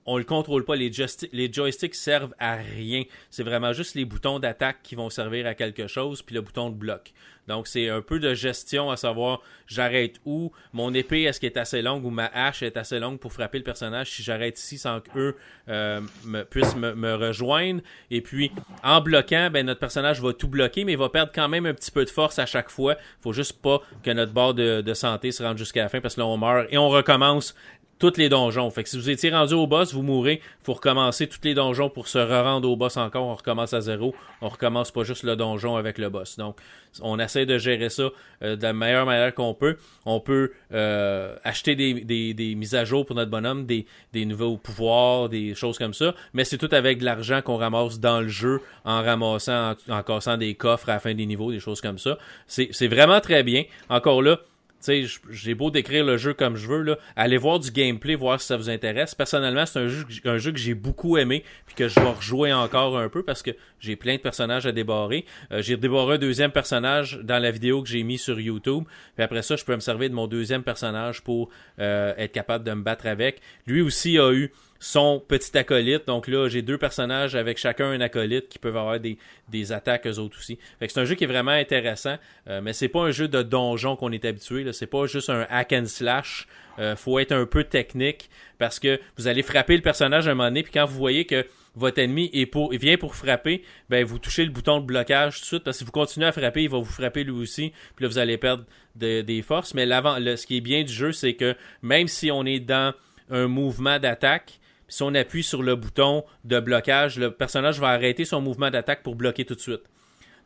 on 0.05 0.17
le 0.17 0.23
contrôle 0.23 0.65
pas. 0.65 0.75
Les, 0.75 0.91
les 1.31 1.51
joysticks 1.51 1.95
servent 1.95 2.33
à 2.39 2.55
rien. 2.55 3.03
C'est 3.29 3.43
vraiment 3.43 3.73
juste 3.73 3.95
les 3.95 4.05
boutons 4.05 4.39
d'attaque 4.39 4.77
qui 4.83 4.95
vont 4.95 5.09
servir 5.09 5.47
à 5.47 5.55
quelque 5.55 5.87
chose, 5.87 6.21
puis 6.21 6.35
le 6.35 6.41
bouton 6.41 6.69
de 6.69 6.75
bloc. 6.75 7.13
Donc 7.47 7.67
c'est 7.67 7.89
un 7.89 8.01
peu 8.01 8.19
de 8.19 8.33
gestion 8.33 8.89
à 8.89 8.97
savoir 8.97 9.41
j'arrête 9.67 10.15
où, 10.25 10.51
mon 10.71 10.93
épée 10.93 11.23
est-ce 11.23 11.39
qu'elle 11.39 11.51
est 11.51 11.57
assez 11.57 11.81
longue 11.81 12.05
ou 12.05 12.09
ma 12.09 12.27
hache 12.33 12.63
est 12.63 12.77
assez 12.77 12.99
longue 12.99 13.19
pour 13.19 13.33
frapper 13.33 13.57
le 13.57 13.63
personnage 13.63 14.11
si 14.11 14.23
j'arrête 14.23 14.57
ici 14.57 14.77
sans 14.77 15.01
qu'eux 15.01 15.35
euh, 15.67 16.01
puissent 16.49 16.75
me, 16.75 17.15
rejoindre. 17.15 17.81
Et 18.11 18.21
puis 18.21 18.51
en 18.83 19.01
bloquant, 19.01 19.49
ben 19.51 19.65
notre 19.65 19.79
personnage 19.79 20.21
va 20.21 20.33
tout 20.33 20.47
bloquer, 20.47 20.85
mais 20.85 20.93
il 20.93 20.97
va 20.97 21.09
perdre 21.09 21.31
quand 21.33 21.49
même 21.49 21.65
un 21.65 21.73
petit 21.73 21.91
peu 21.91 22.05
de 22.05 22.09
force 22.09 22.39
à 22.39 22.45
chaque 22.45 22.69
fois. 22.69 22.95
Faut 23.21 23.33
juste 23.33 23.61
pas 23.61 23.81
que 24.03 24.11
notre 24.11 24.31
barre 24.31 24.53
de, 24.53 24.81
de 24.81 24.93
santé 24.93 25.31
se 25.31 25.43
rende 25.43 25.57
jusqu'à 25.57 25.83
la 25.83 25.89
fin 25.89 25.99
parce 25.99 26.15
que 26.15 26.21
là 26.21 26.27
on 26.27 26.37
meurt 26.37 26.67
et 26.69 26.77
on 26.77 26.89
recommence 26.89 27.55
tous 27.99 28.17
les 28.17 28.29
donjons. 28.29 28.69
Fait 28.69 28.83
que 28.83 28.89
si 28.89 28.97
vous 28.97 29.09
étiez 29.09 29.31
rendu 29.31 29.53
au 29.53 29.67
boss, 29.67 29.93
vous 29.93 30.01
mourrez. 30.01 30.41
Faut 30.63 30.73
recommencer 30.73 31.27
tous 31.27 31.39
les 31.43 31.53
donjons 31.53 31.89
pour 31.89 32.07
se 32.07 32.17
rendre 32.17 32.69
au 32.69 32.75
boss 32.75 32.97
encore. 32.97 33.25
On 33.25 33.35
recommence 33.35 33.73
à 33.73 33.81
zéro. 33.81 34.13
On 34.41 34.49
recommence 34.49 34.91
pas 34.91 35.03
juste 35.03 35.23
le 35.23 35.35
donjon 35.35 35.75
avec 35.75 35.97
le 35.97 36.09
boss. 36.09 36.37
Donc, 36.37 36.57
on 37.01 37.19
essaie 37.19 37.45
de 37.45 37.57
gérer 37.57 37.89
ça 37.89 38.09
euh, 38.43 38.55
de 38.55 38.63
la 38.63 38.73
meilleure 38.73 39.05
manière 39.05 39.33
qu'on 39.33 39.53
peut. 39.53 39.77
On 40.05 40.19
peut 40.19 40.51
euh, 40.73 41.35
acheter 41.43 41.75
des, 41.75 42.55
mises 42.55 42.75
à 42.75 42.85
jour 42.85 43.05
pour 43.05 43.15
notre 43.15 43.31
bonhomme, 43.31 43.65
des, 43.65 43.85
nouveaux 44.25 44.57
pouvoirs, 44.57 45.29
des 45.29 45.55
choses 45.55 45.77
comme 45.77 45.93
ça. 45.93 46.13
Mais 46.33 46.43
c'est 46.43 46.57
tout 46.57 46.69
avec 46.71 46.99
de 46.99 47.05
l'argent 47.05 47.41
qu'on 47.41 47.57
ramasse 47.57 47.99
dans 47.99 48.21
le 48.21 48.27
jeu 48.27 48.61
en 48.85 49.01
ramassant, 49.01 49.75
en, 49.89 49.93
en, 49.93 50.03
cassant 50.03 50.37
des 50.37 50.55
coffres 50.55 50.89
à 50.89 50.93
la 50.93 50.99
fin 50.99 51.13
des 51.13 51.25
niveaux, 51.25 51.51
des 51.51 51.59
choses 51.59 51.81
comme 51.81 51.97
ça. 51.97 52.17
C'est 52.47 52.87
vraiment 52.87 53.21
très 53.21 53.43
bien. 53.43 53.63
Encore 53.89 54.21
là, 54.21 54.39
sais, 54.83 55.05
j'ai 55.29 55.53
beau 55.55 55.71
décrire 55.71 56.05
le 56.05 56.17
jeu 56.17 56.33
comme 56.33 56.55
je 56.55 56.67
veux, 56.67 56.81
là, 56.81 56.97
allez 57.15 57.37
voir 57.37 57.59
du 57.59 57.71
gameplay, 57.71 58.15
voir 58.15 58.39
si 58.39 58.47
ça 58.47 58.57
vous 58.57 58.69
intéresse. 58.69 59.15
Personnellement, 59.15 59.65
c'est 59.65 59.79
un 59.79 59.87
jeu, 59.87 60.05
un 60.25 60.37
jeu 60.37 60.51
que 60.51 60.59
j'ai 60.59 60.73
beaucoup 60.73 61.17
aimé, 61.17 61.43
puis 61.65 61.75
que 61.75 61.87
je 61.87 61.99
vais 61.99 62.09
rejouer 62.09 62.53
encore 62.53 62.97
un 62.97 63.09
peu 63.09 63.23
parce 63.23 63.41
que 63.41 63.51
j'ai 63.79 63.95
plein 63.95 64.15
de 64.15 64.21
personnages 64.21 64.65
à 64.65 64.71
débarrer. 64.71 65.25
Euh, 65.51 65.61
j'ai 65.61 65.77
débarré 65.77 66.15
un 66.15 66.17
deuxième 66.17 66.51
personnage 66.51 67.19
dans 67.23 67.41
la 67.41 67.51
vidéo 67.51 67.81
que 67.81 67.89
j'ai 67.89 68.03
mis 68.03 68.17
sur 68.17 68.39
YouTube. 68.39 68.83
Puis 69.15 69.23
après 69.23 69.41
ça, 69.41 69.55
je 69.55 69.65
peux 69.65 69.75
me 69.75 69.81
servir 69.81 70.09
de 70.09 70.15
mon 70.15 70.27
deuxième 70.27 70.63
personnage 70.63 71.21
pour 71.21 71.49
euh, 71.79 72.13
être 72.17 72.31
capable 72.31 72.63
de 72.63 72.73
me 72.73 72.81
battre 72.81 73.07
avec. 73.07 73.41
Lui 73.67 73.81
aussi 73.81 74.17
a 74.17 74.31
eu 74.31 74.51
son 74.83 75.23
petit 75.25 75.57
acolyte. 75.57 76.07
Donc 76.07 76.27
là, 76.27 76.49
j'ai 76.49 76.61
deux 76.61 76.77
personnages 76.77 77.35
avec 77.35 77.57
chacun 77.57 77.91
un 77.91 78.01
acolyte 78.01 78.49
qui 78.49 78.59
peuvent 78.59 78.75
avoir 78.75 78.99
des, 78.99 79.17
des 79.47 79.71
attaques 79.71 80.05
eux 80.05 80.19
autres 80.19 80.37
aussi. 80.37 80.59
Fait 80.77 80.87
que 80.87 80.93
c'est 80.93 80.99
un 80.99 81.05
jeu 81.05 81.15
qui 81.15 81.23
est 81.23 81.27
vraiment 81.27 81.51
intéressant, 81.51 82.17
euh, 82.49 82.59
mais 82.61 82.73
c'est 82.73 82.89
pas 82.89 82.99
un 82.99 83.11
jeu 83.11 83.29
de 83.29 83.41
donjon 83.43 83.95
qu'on 83.95 84.11
est 84.11 84.25
habitué. 84.25 84.69
C'est 84.73 84.87
pas 84.87 85.05
juste 85.05 85.29
un 85.29 85.47
hack 85.49 85.71
and 85.71 85.85
slash. 85.85 86.47
Euh, 86.79 86.97
faut 86.97 87.17
être 87.19 87.31
un 87.31 87.45
peu 87.45 87.63
technique 87.63 88.29
parce 88.57 88.77
que 88.77 88.99
vous 89.15 89.27
allez 89.27 89.41
frapper 89.41 89.77
le 89.77 89.81
personnage 89.81 90.27
à 90.27 90.31
un 90.31 90.33
moment 90.33 90.49
donné, 90.49 90.63
puis 90.63 90.73
quand 90.73 90.85
vous 90.85 90.97
voyez 90.97 91.23
que 91.23 91.45
votre 91.75 91.99
ennemi 91.99 92.29
est 92.33 92.45
pour, 92.45 92.71
vient 92.71 92.97
pour 92.97 93.15
frapper, 93.15 93.63
ben 93.89 94.03
vous 94.03 94.19
touchez 94.19 94.43
le 94.43 94.51
bouton 94.51 94.81
de 94.81 94.85
blocage 94.85 95.35
tout 95.37 95.41
de 95.41 95.45
suite 95.45 95.63
parce 95.63 95.77
que 95.77 95.79
si 95.79 95.85
vous 95.85 95.91
continuez 95.91 96.27
à 96.27 96.33
frapper, 96.33 96.63
il 96.63 96.69
va 96.69 96.79
vous 96.79 96.83
frapper 96.83 97.23
lui 97.23 97.31
aussi, 97.31 97.71
puis 97.95 98.03
là 98.03 98.09
vous 98.09 98.17
allez 98.17 98.37
perdre 98.37 98.65
des 98.95 99.41
forces. 99.43 99.75
Mais 99.75 99.85
l'avant, 99.85 100.17
ce 100.17 100.45
qui 100.45 100.57
est 100.57 100.61
bien 100.61 100.83
du 100.83 100.91
jeu, 100.91 101.13
c'est 101.13 101.35
que 101.35 101.55
même 101.81 102.09
si 102.09 102.31
on 102.31 102.45
est 102.45 102.59
dans 102.59 102.93
un 103.29 103.47
mouvement 103.47 103.97
d'attaque, 103.97 104.59
si 104.93 105.01
on 105.01 105.15
appuie 105.15 105.41
sur 105.41 105.63
le 105.63 105.75
bouton 105.75 106.23
de 106.43 106.59
blocage, 106.59 107.17
le 107.17 107.31
personnage 107.31 107.79
va 107.79 107.87
arrêter 107.87 108.25
son 108.25 108.41
mouvement 108.41 108.69
d'attaque 108.69 109.01
pour 109.01 109.15
bloquer 109.15 109.43
tout 109.43 109.55
de 109.55 109.59
suite. 109.59 109.81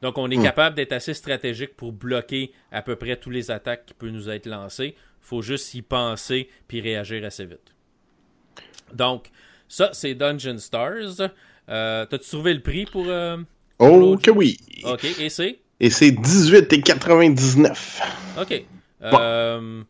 Donc, 0.02 0.18
on 0.18 0.32
est 0.32 0.38
hmm. 0.38 0.44
capable 0.44 0.78
d'être 0.78 0.94
assez 0.94 1.14
stratégique 1.14 1.76
pour 1.76 1.92
bloquer 1.92 2.54
à 2.72 2.82
peu 2.82 2.96
près 2.96 3.18
tous 3.18 3.30
les 3.30 3.52
attaques 3.52 3.88
qui 3.88 3.94
peuvent 3.94 4.12
nous 4.12 4.30
être 4.30 4.46
lancées. 4.46 4.96
Il 4.96 5.28
faut 5.28 5.42
juste 5.42 5.74
y 5.74 5.82
penser 5.82 6.48
puis 6.70 6.80
réagir 6.80 7.26
assez 7.26 7.46
vite. 7.46 7.76
Donc, 8.94 9.32
ça, 9.68 9.90
c'est 9.92 10.16
Dungeon 10.16 10.60
Stars. 10.60 11.30
Euh, 11.68 12.06
T'as-tu 12.06 12.30
trouvé 12.30 12.54
le 12.54 12.62
prix 12.62 12.86
pour. 12.86 13.10
Euh, 13.10 13.36
oh, 13.80 14.16
que 14.16 14.32
oui. 14.32 14.58
OK, 14.86 15.04
et 15.20 15.28
c'est? 15.28 15.60
Et 15.82 15.90
c'est 15.90 16.12
18,99. 16.12 18.02
OK. 18.40 18.64
Euh, 19.02 19.84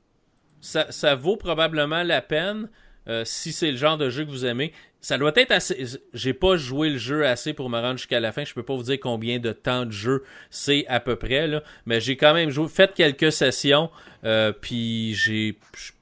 ça, 0.62 0.92
ça 0.92 1.14
vaut 1.14 1.38
probablement 1.38 2.02
la 2.02 2.24
peine. 2.24 2.70
Euh, 3.08 3.24
si 3.26 3.52
c'est 3.54 3.72
le 3.72 3.78
genre 3.78 3.98
de 3.98 4.10
jeu 4.10 4.26
que 4.26 4.30
vous 4.30 4.46
aimez. 4.46 4.74
Ça 5.00 5.18
doit 5.18 5.32
être 5.36 5.52
assez. 5.52 5.86
J'ai 6.14 6.34
pas 6.34 6.58
joué 6.58 6.90
le 6.90 6.98
jeu 6.98 7.26
assez 7.26 7.54
pour 7.54 7.70
me 7.70 7.80
rendre 7.80 7.98
jusqu'à 7.98 8.20
la 8.20 8.32
fin. 8.32 8.44
Je 8.44 8.54
peux 8.54 8.64
pas 8.64 8.76
vous 8.76 8.84
dire 8.84 9.00
combien 9.00 9.40
de 9.40 9.52
temps 9.52 9.86
de 9.86 9.92
jeu 9.92 10.24
c'est 10.50 10.86
à 10.88 11.00
peu 11.00 11.16
près 11.16 11.48
là, 11.48 11.62
mais 11.86 12.02
j'ai 12.02 12.18
quand 12.18 12.34
même 12.34 12.50
joué, 12.50 12.68
fait 12.68 12.94
quelques 12.94 13.32
sessions. 13.32 13.90
Euh, 14.26 14.52
puis 14.52 15.14
j'ai, 15.14 15.58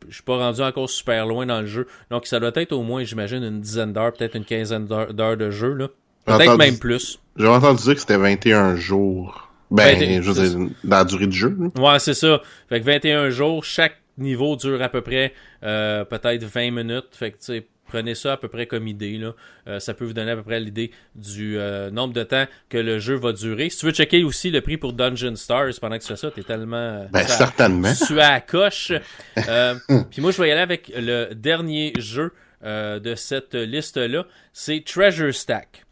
je 0.08 0.14
suis 0.14 0.24
pas 0.24 0.38
rendu 0.38 0.62
encore 0.62 0.90
super 0.90 1.28
loin 1.28 1.46
dans 1.46 1.60
le 1.60 1.68
jeu. 1.68 1.88
Donc 2.10 2.26
ça 2.26 2.40
doit 2.40 2.54
être 2.56 2.72
au 2.72 2.84
moins, 2.84 3.04
j'imagine, 3.04 3.44
une 3.44 3.60
dizaine 3.60 3.92
d'heures, 3.92 4.14
peut-être 4.14 4.36
une 4.36 4.46
quinzaine 4.46 4.86
d'heures 4.88 5.38
de 5.38 5.52
jeu 5.52 5.74
là. 5.74 5.90
Peut-être 6.26 6.58
même 6.58 6.80
plus. 6.80 7.20
J'ai 7.38 7.48
entendu 7.48 7.84
dire 7.84 7.94
que 7.94 8.00
c'était 8.00 8.18
21 8.18 8.78
jours. 8.78 9.52
Ben, 9.70 10.00
je 10.00 10.32
veux 10.32 10.48
dire, 10.48 10.70
dans 10.84 10.98
la 10.98 11.06
durée 11.06 11.28
du 11.28 11.38
jeu. 11.38 11.56
Ouais, 11.78 12.00
c'est 12.00 12.14
ça. 12.14 12.42
Fait 12.70 12.80
que 12.80 12.86
21 12.86 13.30
jours, 13.30 13.64
chaque 13.64 13.98
niveau 14.18 14.56
dure 14.56 14.82
à 14.82 14.90
peu 14.90 15.02
près 15.02 15.34
euh, 15.64 16.06
peut-être 16.06 16.44
20 16.44 16.72
minutes. 16.72 17.10
Fait 17.12 17.32
que, 17.32 17.38
tu 17.38 17.46
sais, 17.46 17.68
prenez 17.88 18.16
ça 18.16 18.34
à 18.34 18.38
peu 18.38 18.48
près 18.48 18.66
comme 18.66 18.88
idée. 18.88 19.18
Là. 19.18 19.34
Euh, 19.68 19.80
ça 19.80 19.94
peut 19.94 20.06
vous 20.06 20.14
donner 20.14 20.32
à 20.32 20.36
peu 20.36 20.44
près 20.44 20.60
l'idée 20.60 20.92
du 21.16 21.58
euh, 21.58 21.92
nombre 21.92 22.14
de 22.14 22.24
temps 22.24 22.46
que 22.70 22.78
le 22.78 23.00
jeu 23.00 23.16
va 23.16 23.34
durer. 23.34 23.70
Si 23.70 23.80
tu 23.80 23.86
veux 23.86 23.92
checker 23.92 24.24
aussi 24.24 24.52
le 24.52 24.62
prix 24.62 24.78
pour 24.78 24.94
Dungeon 24.94 25.36
Stars 25.36 25.74
pendant 25.80 25.98
que 25.98 26.04
tu 26.04 26.08
fais 26.08 26.16
ça, 26.16 26.32
t'es 26.32 26.44
tellement... 26.44 27.08
Ben, 27.12 27.28
certainement. 27.28 27.94
Tu 28.08 28.20
à 28.20 28.32
la 28.32 28.42
coche. 28.42 28.92
Puis 29.36 30.22
moi, 30.22 30.32
je 30.32 30.42
vais 30.42 30.50
y 30.50 30.52
aller 30.52 30.62
avec 30.62 30.92
le 30.96 31.34
dernier 31.34 31.94
jeu 31.98 32.32
de 32.64 33.16
cette 33.16 33.54
liste-là. 33.54 34.26
C'est 34.54 34.84
Treasure 34.84 35.34
Stack. 35.34 35.85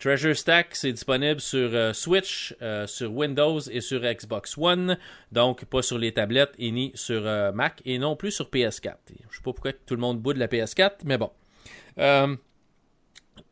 Treasure 0.00 0.34
Stack, 0.34 0.74
c'est 0.76 0.92
disponible 0.92 1.42
sur 1.42 1.74
euh, 1.74 1.92
Switch, 1.92 2.56
euh, 2.62 2.86
sur 2.86 3.12
Windows 3.12 3.60
et 3.60 3.82
sur 3.82 4.00
Xbox 4.00 4.56
One. 4.56 4.96
Donc, 5.30 5.66
pas 5.66 5.82
sur 5.82 5.98
les 5.98 6.12
tablettes 6.12 6.54
et 6.58 6.70
ni 6.70 6.90
sur 6.94 7.26
euh, 7.26 7.52
Mac 7.52 7.82
et 7.84 7.98
non 7.98 8.16
plus 8.16 8.30
sur 8.30 8.48
PS4. 8.48 8.94
Je 9.08 9.36
sais 9.36 9.42
pas 9.44 9.52
pourquoi 9.52 9.74
tout 9.74 9.94
le 9.94 10.00
monde 10.00 10.18
bout 10.18 10.32
de 10.32 10.38
la 10.38 10.48
PS4, 10.48 11.00
mais 11.04 11.18
bon. 11.18 11.30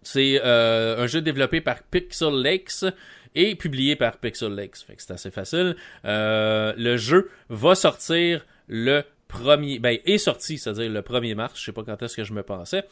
c'est 0.02 0.40
un 0.42 1.06
jeu 1.06 1.20
développé 1.20 1.60
par 1.60 1.82
Pixel 1.82 2.32
Lakes 2.32 2.86
et 3.34 3.54
publié 3.54 3.94
par 3.94 4.16
Pixel 4.16 4.54
Lakes. 4.54 4.78
Fait 4.86 4.96
que 4.96 5.02
c'est 5.02 5.12
assez 5.12 5.30
facile. 5.30 5.76
le 6.04 6.96
jeu 6.96 7.30
va 7.50 7.74
sortir 7.74 8.46
le 8.68 9.02
premier... 9.28 9.80
Ben, 9.80 9.98
est 10.06 10.16
sorti, 10.16 10.56
c'est-à-dire 10.56 10.90
le 10.90 11.02
1er 11.02 11.34
mars. 11.34 11.60
Je 11.60 11.66
sais 11.66 11.72
pas 11.72 11.84
quand 11.84 12.02
est-ce 12.02 12.16
que 12.16 12.24
je 12.24 12.32
me 12.32 12.42
pensais. 12.42 12.84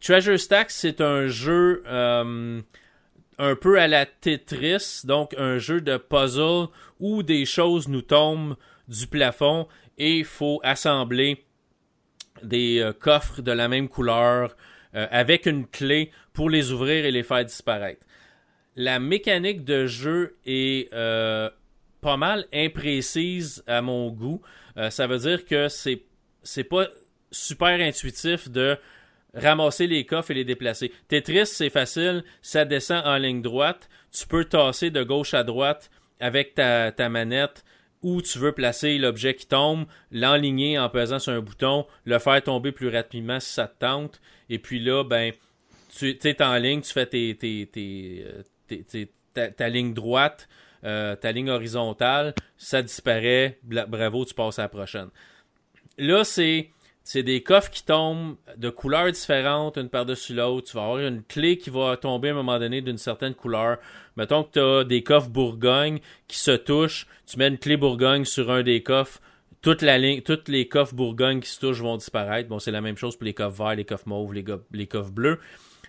Treasure 0.00 0.40
Stack, 0.40 0.70
c'est 0.70 1.02
un 1.02 1.26
jeu 1.26 1.82
euh, 1.86 2.62
un 3.38 3.54
peu 3.54 3.78
à 3.78 3.86
la 3.86 4.06
Tetris, 4.06 5.02
donc 5.04 5.34
un 5.36 5.58
jeu 5.58 5.82
de 5.82 5.98
puzzle 5.98 6.68
où 7.00 7.22
des 7.22 7.44
choses 7.44 7.86
nous 7.86 8.00
tombent 8.00 8.56
du 8.88 9.06
plafond 9.06 9.68
et 9.98 10.18
il 10.18 10.24
faut 10.24 10.58
assembler 10.62 11.44
des 12.42 12.80
euh, 12.80 12.94
coffres 12.94 13.42
de 13.42 13.52
la 13.52 13.68
même 13.68 13.88
couleur 13.88 14.56
euh, 14.94 15.06
avec 15.10 15.44
une 15.44 15.66
clé 15.66 16.10
pour 16.32 16.48
les 16.48 16.72
ouvrir 16.72 17.04
et 17.04 17.10
les 17.10 17.22
faire 17.22 17.44
disparaître. 17.44 18.06
La 18.76 18.98
mécanique 19.00 19.64
de 19.64 19.86
jeu 19.86 20.38
est 20.46 20.90
pas 20.90 22.16
mal 22.16 22.46
imprécise 22.54 23.62
à 23.66 23.82
mon 23.82 24.10
goût. 24.10 24.40
ça 24.88 25.06
veut 25.06 25.18
dire 25.18 25.44
que 25.44 25.68
c'est 25.68 26.04
c'est 26.42 26.64
pas 26.64 26.86
super 27.30 27.78
intuitif 27.80 28.48
de 28.48 28.78
ramasser 29.34 29.86
les 29.86 30.04
coffres 30.04 30.30
et 30.30 30.34
les 30.34 30.44
déplacer. 30.44 30.92
Tetris, 31.08 31.46
c'est 31.46 31.70
facile, 31.70 32.24
ça 32.42 32.64
descend 32.64 33.06
en 33.06 33.16
ligne 33.16 33.42
droite. 33.42 33.88
Tu 34.12 34.26
peux 34.26 34.44
tasser 34.44 34.90
de 34.90 35.02
gauche 35.02 35.34
à 35.34 35.44
droite 35.44 35.90
avec 36.18 36.54
ta, 36.54 37.08
manette 37.08 37.64
où 38.02 38.22
tu 38.22 38.38
veux 38.38 38.52
placer 38.52 38.98
l'objet 38.98 39.34
qui 39.34 39.46
tombe, 39.46 39.86
l'enligner 40.10 40.78
en 40.78 40.88
pesant 40.88 41.18
sur 41.18 41.32
un 41.32 41.40
bouton, 41.40 41.86
le 42.04 42.18
faire 42.18 42.42
tomber 42.42 42.72
plus 42.72 42.88
rapidement 42.88 43.40
si 43.40 43.52
ça 43.52 43.68
te 43.68 43.78
tente. 43.78 44.20
Et 44.48 44.58
puis 44.58 44.80
là, 44.80 45.04
ben, 45.04 45.32
tu 45.96 46.16
es 46.22 46.42
en 46.42 46.56
ligne, 46.56 46.80
tu 46.80 46.92
fais 46.92 47.06
tes, 47.06 47.36
tes, 47.36 48.26
ta, 49.34 49.68
ligne 49.68 49.92
droite, 49.92 50.48
euh, 50.84 51.14
ta 51.14 51.30
ligne 51.32 51.50
horizontale, 51.50 52.34
ça 52.56 52.82
disparaît, 52.82 53.58
bravo, 53.62 54.24
tu 54.24 54.34
passes 54.34 54.58
à 54.58 54.62
la 54.62 54.68
prochaine. 54.68 55.08
Là, 55.98 56.24
c'est 56.24 56.70
c'est 57.12 57.24
des 57.24 57.42
coffres 57.42 57.70
qui 57.70 57.82
tombent 57.82 58.36
de 58.56 58.70
couleurs 58.70 59.10
différentes, 59.10 59.76
une 59.76 59.88
par-dessus 59.88 60.32
l'autre. 60.32 60.70
Tu 60.70 60.76
vas 60.76 60.84
avoir 60.84 61.00
une 61.00 61.24
clé 61.24 61.58
qui 61.58 61.68
va 61.68 61.96
tomber 61.96 62.28
à 62.28 62.30
un 62.30 62.34
moment 62.36 62.56
donné 62.60 62.82
d'une 62.82 62.98
certaine 62.98 63.34
couleur. 63.34 63.78
Mettons 64.16 64.44
que 64.44 64.52
tu 64.52 64.60
as 64.60 64.84
des 64.84 65.02
coffres 65.02 65.28
Bourgogne 65.28 65.98
qui 66.28 66.38
se 66.38 66.52
touchent. 66.52 67.08
Tu 67.26 67.36
mets 67.36 67.48
une 67.48 67.58
clé 67.58 67.76
Bourgogne 67.76 68.24
sur 68.24 68.48
un 68.52 68.62
des 68.62 68.84
coffres. 68.84 69.20
Toutes 69.60 69.82
les 69.82 70.68
coffres 70.68 70.94
Bourgogne 70.94 71.40
qui 71.40 71.50
se 71.50 71.58
touchent 71.58 71.80
vont 71.80 71.96
disparaître. 71.96 72.48
Bon, 72.48 72.60
c'est 72.60 72.70
la 72.70 72.80
même 72.80 72.96
chose 72.96 73.16
pour 73.16 73.24
les 73.24 73.34
coffres 73.34 73.56
verts, 73.56 73.74
les 73.74 73.84
coffres 73.84 74.06
mauves, 74.06 74.32
les, 74.32 74.44
les 74.70 74.86
coffres 74.86 75.10
bleus. 75.10 75.40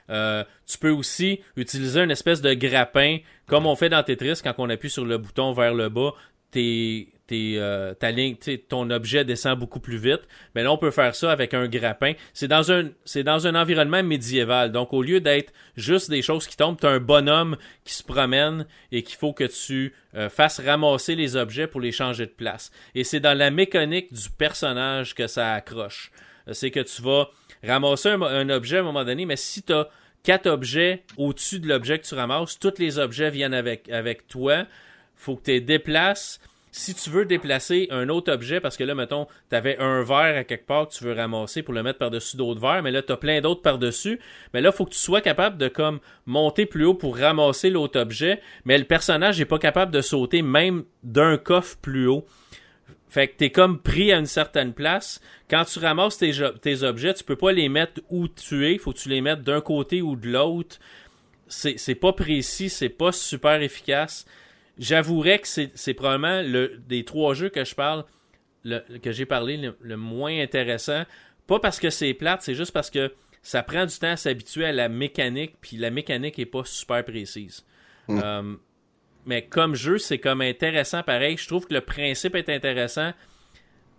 Euh, 0.10 0.44
tu 0.66 0.80
peux 0.80 0.90
aussi 0.90 1.42
utiliser 1.56 2.02
une 2.02 2.10
espèce 2.10 2.42
de 2.42 2.56
grappin, 2.56 3.20
comme 3.46 3.68
on 3.68 3.76
fait 3.76 3.90
dans 3.90 4.02
Tetris 4.02 4.40
quand 4.44 4.56
on 4.58 4.72
appuie 4.72 4.90
sur 4.90 5.06
le 5.06 5.20
bouton 5.20 5.54
vers 5.54 5.76
le 5.76 5.88
bas. 5.90 6.16
Tes, 6.50 7.14
euh, 7.34 7.94
ta 7.94 8.12
ligne, 8.12 8.36
ton 8.68 8.90
objet 8.90 9.24
descend 9.26 9.58
beaucoup 9.58 9.80
plus 9.80 9.98
vite. 9.98 10.22
Mais 10.56 10.64
là, 10.64 10.72
on 10.72 10.78
peut 10.78 10.92
faire 10.92 11.16
ça 11.16 11.32
avec 11.32 11.54
un 11.54 11.68
grappin. 11.68 12.14
C'est 12.34 12.48
dans 12.48 12.72
un, 12.72 13.56
environnement 13.56 14.04
médiéval. 14.04 14.72
Donc, 14.72 14.94
au 14.94 15.02
lieu 15.02 15.20
d'être 15.20 15.54
juste 15.76 16.10
des 16.10 16.22
choses 16.22 16.48
qui 16.48 16.58
tombent, 16.58 16.80
t'as 16.80 16.90
un 16.90 17.00
bonhomme 17.00 17.58
qui 17.84 17.94
se 17.94 18.04
promène 18.04 18.66
et 18.92 19.04
qu'il 19.04 19.18
faut 19.18 19.34
que 19.34 19.46
tu 19.46 19.94
euh, 20.16 20.30
fasses 20.30 20.60
ramasser 20.60 21.16
les 21.16 21.36
objets 21.36 21.68
pour 21.68 21.82
les 21.82 21.92
changer 21.92 22.26
de 22.26 22.32
place. 22.32 22.72
Et 22.96 23.04
c'est 23.04 23.20
dans 23.20 23.38
la 23.38 23.52
mécanique 23.52 24.14
du 24.14 24.30
personnage 24.30 25.16
que 25.16 25.28
ça 25.28 25.54
accroche. 25.54 26.12
Euh, 26.48 26.54
c'est 26.54 26.72
que 26.72 26.80
tu 26.80 27.02
vas 27.02 27.30
ramasser 27.64 28.10
un, 28.10 28.50
objet 28.50 28.78
à 28.78 28.80
un 28.82 28.84
moment 28.84 29.06
donné, 29.06 29.26
mais 29.26 29.36
si 29.36 29.62
t'as 29.64 29.88
quatre 30.24 30.48
objets 30.48 31.04
au-dessus 31.18 31.60
de 31.60 31.68
l'objet 31.68 32.00
que 32.00 32.06
tu 32.06 32.16
ramasses, 32.16 32.60
tous 32.60 32.78
les 32.78 33.00
objets 33.00 33.30
viennent 33.30 33.54
avec, 33.54 33.90
avec 33.90 34.28
toi. 34.28 34.66
Faut 35.16 35.36
que 35.36 35.44
tu 35.44 35.52
les 35.52 35.62
déplaces. 35.62 36.40
Si 36.74 36.96
tu 36.96 37.10
veux 37.10 37.26
déplacer 37.26 37.88
un 37.92 38.08
autre 38.08 38.32
objet, 38.32 38.62
parce 38.62 38.78
que 38.78 38.86
là, 38.86 38.96
mettons, 38.96 39.28
tu 39.50 39.56
avais 39.58 39.78
un 39.80 40.04
verre 40.04 40.38
à 40.38 40.44
quelque 40.46 40.66
part 40.66 40.88
que 40.88 40.94
tu 40.94 41.04
veux 41.04 41.12
ramasser 41.12 41.64
pour 41.64 41.74
le 41.74 41.84
mettre 41.84 42.00
par-dessus 42.00 42.38
d'autres 42.38 42.62
verres, 42.62 42.82
mais 42.82 42.92
là, 42.92 43.02
tu 43.02 43.12
as 43.12 43.18
plein 43.18 43.42
d'autres 43.42 43.62
par-dessus. 43.62 44.22
Mais 44.54 44.62
là, 44.62 44.72
faut 44.72 44.86
que 44.86 44.92
tu 44.92 44.98
sois 44.98 45.20
capable 45.20 45.58
de 45.58 45.68
comme 45.68 46.00
monter 46.26 46.66
plus 46.66 46.86
haut 46.86 46.94
pour 46.94 47.18
ramasser 47.18 47.70
l'autre 47.70 48.00
objet. 48.00 48.40
Mais 48.64 48.78
le 48.78 48.86
personnage 48.86 49.38
n'est 49.38 49.46
pas 49.46 49.60
capable 49.60 49.92
de 49.92 50.00
sauter 50.00 50.42
même 50.42 50.86
d'un 51.04 51.38
coffre 51.38 51.78
plus 51.82 52.08
haut. 52.08 52.26
Fait 53.10 53.28
que 53.28 53.36
t'es 53.36 53.50
comme 53.50 53.82
pris 53.82 54.14
à 54.14 54.18
une 54.20 54.26
certaine 54.26 54.74
place. 54.74 55.20
Quand 55.50 55.66
tu 55.66 55.80
ramasses 55.80 56.18
tes, 56.18 56.84
objets, 56.84 57.14
tu 57.14 57.26
peux 57.26 57.36
pas 57.36 57.52
les 57.52 57.68
mettre 57.68 58.00
où 58.10 58.30
tu 58.30 58.66
es. 58.66 58.78
Faut 58.78 58.94
que 58.94 59.00
tu 59.00 59.10
les 59.10 59.20
mettes 59.20 59.42
d'un 59.42 59.60
côté 59.60 60.02
ou 60.02 60.16
de 60.16 60.30
l'autre. 60.30 60.80
C'est 61.50 61.96
pas 61.96 62.14
précis, 62.14 62.70
c'est 62.70 62.88
pas 62.88 63.12
super 63.12 63.62
efficace. 63.62 64.26
J'avouerais 64.78 65.40
que 65.40 65.48
c'est 65.48 65.94
probablement 65.94 66.42
le, 66.42 66.80
des 66.88 67.04
trois 67.04 67.34
jeux 67.34 67.50
que 67.50 67.64
je 67.64 67.76
parle, 67.76 68.06
le, 68.64 68.80
que 69.00 69.12
j'ai 69.12 69.26
parlé, 69.26 69.58
le, 69.58 69.78
le, 69.82 69.98
moins 69.98 70.40
intéressant. 70.42 71.04
Pas 71.48 71.60
parce 71.60 71.80
que 71.80 71.90
c'est 71.90 72.14
plate, 72.14 72.42
c'est 72.42 72.56
juste 72.56 72.72
parce 72.72 72.90
que 72.90 73.14
ça 73.42 73.64
prend 73.64 73.86
du 73.86 73.98
temps 73.98 74.12
à 74.12 74.18
s'habituer 74.18 74.66
à 74.66 74.72
la 74.72 74.90
mécanique, 74.90 75.56
puis 75.62 75.78
la 75.78 75.90
mécanique 75.90 76.40
est 76.40 76.46
pas 76.46 76.64
super 76.64 77.04
précise. 77.04 77.66
Mm. 78.08 78.20
Um, 78.20 78.60
mais 79.26 79.46
comme 79.46 79.76
jeu, 79.76 79.98
c'est 79.98 80.20
comme 80.20 80.42
intéressant 80.42 81.04
pareil. 81.04 81.38
Je 81.38 81.48
trouve 81.48 81.68
que 81.68 81.74
le 81.74 81.82
principe 81.82 82.36
est 82.36 82.50
intéressant. 82.50 83.14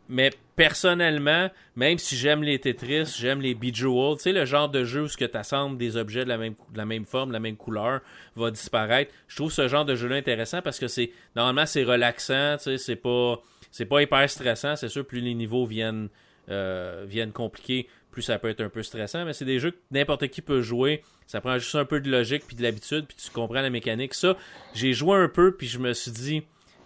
Mais 0.08 0.30
personnellement, 0.62 1.51
même 1.75 1.98
si 1.98 2.14
j'aime 2.16 2.44
les 2.44 2.57
Tetris, 2.61 3.16
j'aime 3.18 3.40
les 3.40 3.53
Bejeweled, 3.53 4.18
tu 4.18 4.22
sais, 4.22 4.33
le 4.33 4.44
genre 4.44 4.68
de 4.68 4.85
jeu 4.85 5.03
où 5.03 5.09
ce 5.09 5.16
que 5.16 5.25
tu 5.25 5.37
assembles 5.37 5.77
des 5.77 5.96
objets 5.96 6.25
de 6.25 6.29
la, 6.29 6.38
même, 6.38 7.05
forme, 7.05 7.31
de 7.31 7.33
la 7.33 7.40
même 7.40 7.57
couleur, 7.57 8.01
va 8.37 8.53
disparaître. 8.53 9.12
Je 9.27 9.35
trouve 9.35 9.51
ce 9.51 9.66
genre 9.66 9.85
de 9.85 9.96
jeu-là 9.96 10.14
intéressant 10.14 10.62
parce 10.62 10.79
que 10.79 10.87
c'est 10.87 11.11
normalement 11.35 11.66
c'est 11.66 11.83
relaxant, 11.83 12.59
tu 12.59 12.64
sais, 12.64 12.79
c'est 12.79 12.94
pas 12.94 13.42
c'est 13.72 13.87
pas 13.87 14.03
hyper 14.03 14.31
stressant. 14.31 14.77
C'est 14.77 14.88
sûr, 14.88 15.05
plus 15.05 15.20
les 15.20 15.35
niveaux 15.35 15.66
viennent 15.66 16.09
euh, 16.48 17.05
viennent 17.09 17.33
compliqués, 17.33 17.88
plus 18.12 18.22
ça 18.22 18.38
peut 18.38 18.48
être 18.48 18.61
un 18.61 18.68
peu 18.68 18.85
stressant. 18.85 19.25
Mais 19.25 19.33
c'est 19.33 19.44
des 19.44 19.59
jeux 19.59 19.72
que 19.72 19.81
n'importe 19.90 20.29
qui 20.29 20.42
peut 20.42 20.62
jouer. 20.62 21.03
Ça 21.27 21.40
prend 21.40 21.59
juste 21.59 21.75
un 21.75 21.85
peu 21.85 22.01
de 22.01 22.09
logique 22.09 22.44
puis 22.46 22.55
de 22.55 22.62
l'habitude, 22.62 23.07
puis 23.09 23.16
tu 23.16 23.33
comprends 23.33 23.62
la 23.62 23.70
mécanique. 23.70 24.14
Ça, 24.14 24.37
j'ai 24.75 24.92
joué 24.92 25.16
un 25.16 25.29
peu, 25.29 25.57
puis 25.57 25.66
je 25.66 25.81
me 25.81 25.92
suis 25.92 26.12
dit, 26.12 26.42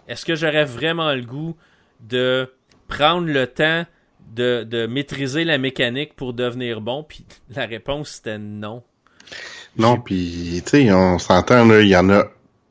est-ce 0.07 0.25
que 0.25 0.33
j'aurais 0.33 0.65
vraiment 0.65 1.13
le 1.13 1.21
goût 1.21 1.55
de 1.99 2.49
prendre 2.87 3.27
le 3.27 3.47
temps 3.47 3.85
de, 4.33 4.63
de 4.63 4.87
maîtriser 4.87 5.43
la 5.43 5.57
mécanique 5.57 6.15
pour 6.15 6.33
devenir 6.33 6.81
bon? 6.81 7.03
Puis 7.03 7.25
la 7.55 7.65
réponse, 7.65 8.09
c'était 8.09 8.37
non. 8.37 8.83
Non, 9.77 9.99
puis, 9.99 10.61
tu 10.65 10.69
sais, 10.69 10.91
on 10.91 11.19
s'entend, 11.19 11.69
il 11.79 11.87
y 11.87 11.95
en 11.95 12.09
a 12.09 12.25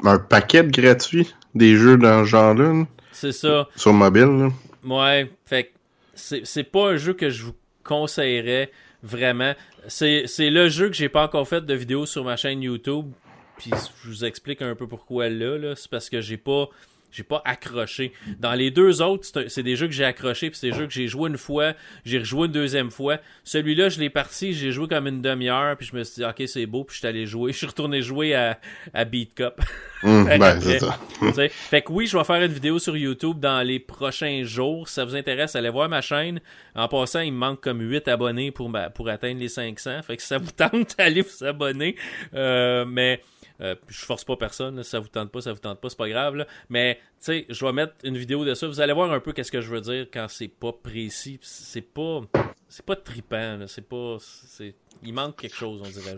un 0.05 0.19
paquet 0.19 0.63
de 0.63 0.71
gratuits 0.71 1.35
des 1.55 1.77
jeux 1.77 1.97
dans 1.97 2.25
ce 2.25 2.31
genre-là. 2.31 2.85
C'est 3.13 3.33
ça. 3.33 3.69
Sur 3.77 3.93
mobile, 3.93 4.21
là. 4.23 4.49
Ouais, 4.85 5.31
fait 5.45 5.73
c'est 6.15 6.65
pas 6.65 6.91
un 6.93 6.97
jeu 6.97 7.13
que 7.13 7.29
je 7.29 7.45
vous 7.45 7.55
conseillerais 7.85 8.71
vraiment. 9.03 9.55
C'est 9.89 10.27
le 10.39 10.69
jeu 10.69 10.89
que 10.89 10.95
j'ai 10.95 11.09
pas 11.09 11.25
encore 11.25 11.47
fait 11.47 11.65
de 11.65 11.75
vidéo 11.75 12.07
sur 12.07 12.25
ma 12.25 12.37
chaîne 12.37 12.63
YouTube. 12.63 13.07
Puis 13.59 13.71
je 14.03 14.09
vous 14.09 14.25
explique 14.25 14.63
un 14.63 14.75
peu 14.75 14.87
pourquoi 14.87 15.29
là. 15.29 15.59
là. 15.59 15.75
C'est 15.77 15.91
parce 15.91 16.11
que 16.11 16.21
j'ai 16.21 16.37
pas 16.37 16.69
j'ai 17.11 17.23
pas 17.23 17.43
accroché. 17.45 18.13
Dans 18.39 18.55
les 18.55 18.71
deux 18.71 19.03
autres, 19.03 19.27
c'est 19.49 19.63
des 19.63 19.77
jeux 19.77 19.87
que 19.87 19.93
j'ai 19.93 20.05
accroché, 20.05 20.51
puis 20.51 20.59
c'est 20.59 20.71
des 20.71 20.77
jeux 20.77 20.87
que 20.87 20.93
j'ai 20.93 21.09
joué 21.09 21.31
une 21.31 21.39
fois, 21.39 21.75
j'ai 22.05 22.19
rejoué 22.19 22.47
une 22.47 22.53
deuxième 22.53 22.91
fois. 22.91 23.19
Celui-là, 23.45 23.89
je 23.89 24.01
l'ai 24.01 24.11
parti, 24.11 24.53
j'ai 24.53 24.73
joué 24.73 24.89
comme 24.89 25.07
une 25.07 25.23
demi-heure, 25.23 25.77
puis 25.77 25.87
je 25.87 25.97
me 25.97 26.05
suis 26.05 26.23
dit, 26.23 26.25
ok, 26.25 26.47
c'est 26.47 26.67
beau, 26.67 26.85
puis 26.85 26.95
je 26.95 26.99
suis 27.01 27.09
allé 27.09 27.27
jouer. 27.27 27.53
Je 27.57 27.59
suis 27.59 27.67
retourné 27.67 28.03
jouer 28.03 28.35
à, 28.35 28.61
à 28.93 29.05
Beat 29.05 29.35
Cup. 29.35 29.61
Mmh, 30.03 30.25
ben, 30.39 30.61
c'est 30.61 30.79
ça. 30.79 30.99
fait 31.49 31.81
que 31.81 31.91
oui, 31.91 32.07
je 32.07 32.19
vais 32.19 32.23
faire 32.23 32.43
une 32.43 32.53
vidéo 32.53 32.79
sur 32.79 32.95
YouTube 32.97 33.41
dans 33.41 33.67
les 33.67 33.79
prochains 33.79 34.45
jours. 34.45 34.89
Si 34.89 34.95
ça 34.95 35.07
vous 35.07 35.17
intéresse, 35.17 35.57
allez 35.57 35.71
voir 35.71 35.89
ma 35.89 36.03
chaîne. 36.03 36.41
En 36.75 36.87
passant, 36.87 37.21
il 37.21 37.33
me 37.33 37.39
manque 37.39 37.63
comme 37.63 37.81
8 37.81 38.07
abonnés 38.07 38.51
pour, 38.51 38.71
pour 38.95 39.09
atteindre 39.09 39.41
les 39.41 39.49
500. 39.49 40.03
Fait 40.03 40.17
que 40.17 40.23
si 40.23 40.29
ça 40.29 40.37
vous 40.37 40.51
tente, 40.51 40.95
allez 40.99 41.23
vous 41.23 41.45
abonner. 41.45 41.97
Euh, 42.35 42.85
mais 42.87 43.23
euh, 43.61 43.75
je 43.89 44.05
force 44.05 44.25
pas 44.25 44.37
personne, 44.37 44.83
ça 44.83 45.01
vous 45.01 45.09
tente 45.09 45.31
pas, 45.31 45.41
ça 45.41 45.53
vous 45.53 45.59
tente 45.59 45.81
pas, 45.81 45.89
c'est 45.89 45.99
pas 45.99 46.09
grave. 46.09 46.37
Là. 46.37 46.47
Mais 46.69 46.97
tu 47.19 47.33
sais, 47.33 47.47
je 47.49 47.65
vais 47.65 47.73
mettre 47.73 47.95
une 48.05 48.17
vidéo 48.17 48.45
de 48.45 48.55
ça. 48.55 48.67
Vous 48.67 48.81
allez 48.81 48.93
voir 48.93 49.11
un 49.13 49.21
peu 49.21 49.33
qu'est-ce 49.33 49.53
que 49.53 49.61
je 49.61 49.71
veux 49.71 49.81
dire 49.81 50.07
quand 50.13 50.27
c'est 50.29 50.49
pas 50.49 50.73
précis. 50.73 51.39
C'est 51.43 51.81
pas. 51.81 52.21
C'est 52.69 52.85
pas 52.85 52.97
trippant, 52.97 53.59
c'est 53.67 53.89
pas. 53.89 54.17
C'est. 54.21 54.75
Il 55.03 55.13
manque 55.13 55.37
quelque 55.37 55.57
chose, 55.57 55.83
on 55.85 55.89
dirait. 55.89 56.17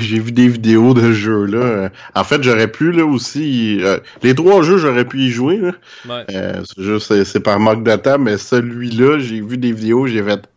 J'ai 0.00 0.20
vu 0.20 0.30
des 0.30 0.48
vidéos 0.48 0.94
de 0.94 1.10
jeux 1.12 1.46
là. 1.46 1.90
En 2.14 2.24
fait, 2.24 2.42
j'aurais 2.42 2.70
pu 2.70 2.92
là 2.92 3.04
aussi. 3.04 3.78
Euh, 3.82 3.98
les 4.22 4.34
trois 4.34 4.62
jeux, 4.62 4.76
j'aurais 4.76 5.06
pu 5.06 5.20
y 5.20 5.30
jouer. 5.30 5.56
Là. 5.56 5.72
Ouais. 6.06 6.26
Euh, 6.34 7.24
c'est 7.24 7.40
par 7.40 7.58
manque 7.58 7.82
data, 7.82 8.18
mais 8.18 8.36
celui-là, 8.36 9.18
j'ai 9.18 9.40
vu 9.40 9.56
des 9.56 9.72
vidéos, 9.72 10.06
j'ai 10.06 10.22
fait. 10.22 10.48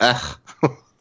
Ah! 0.00 0.18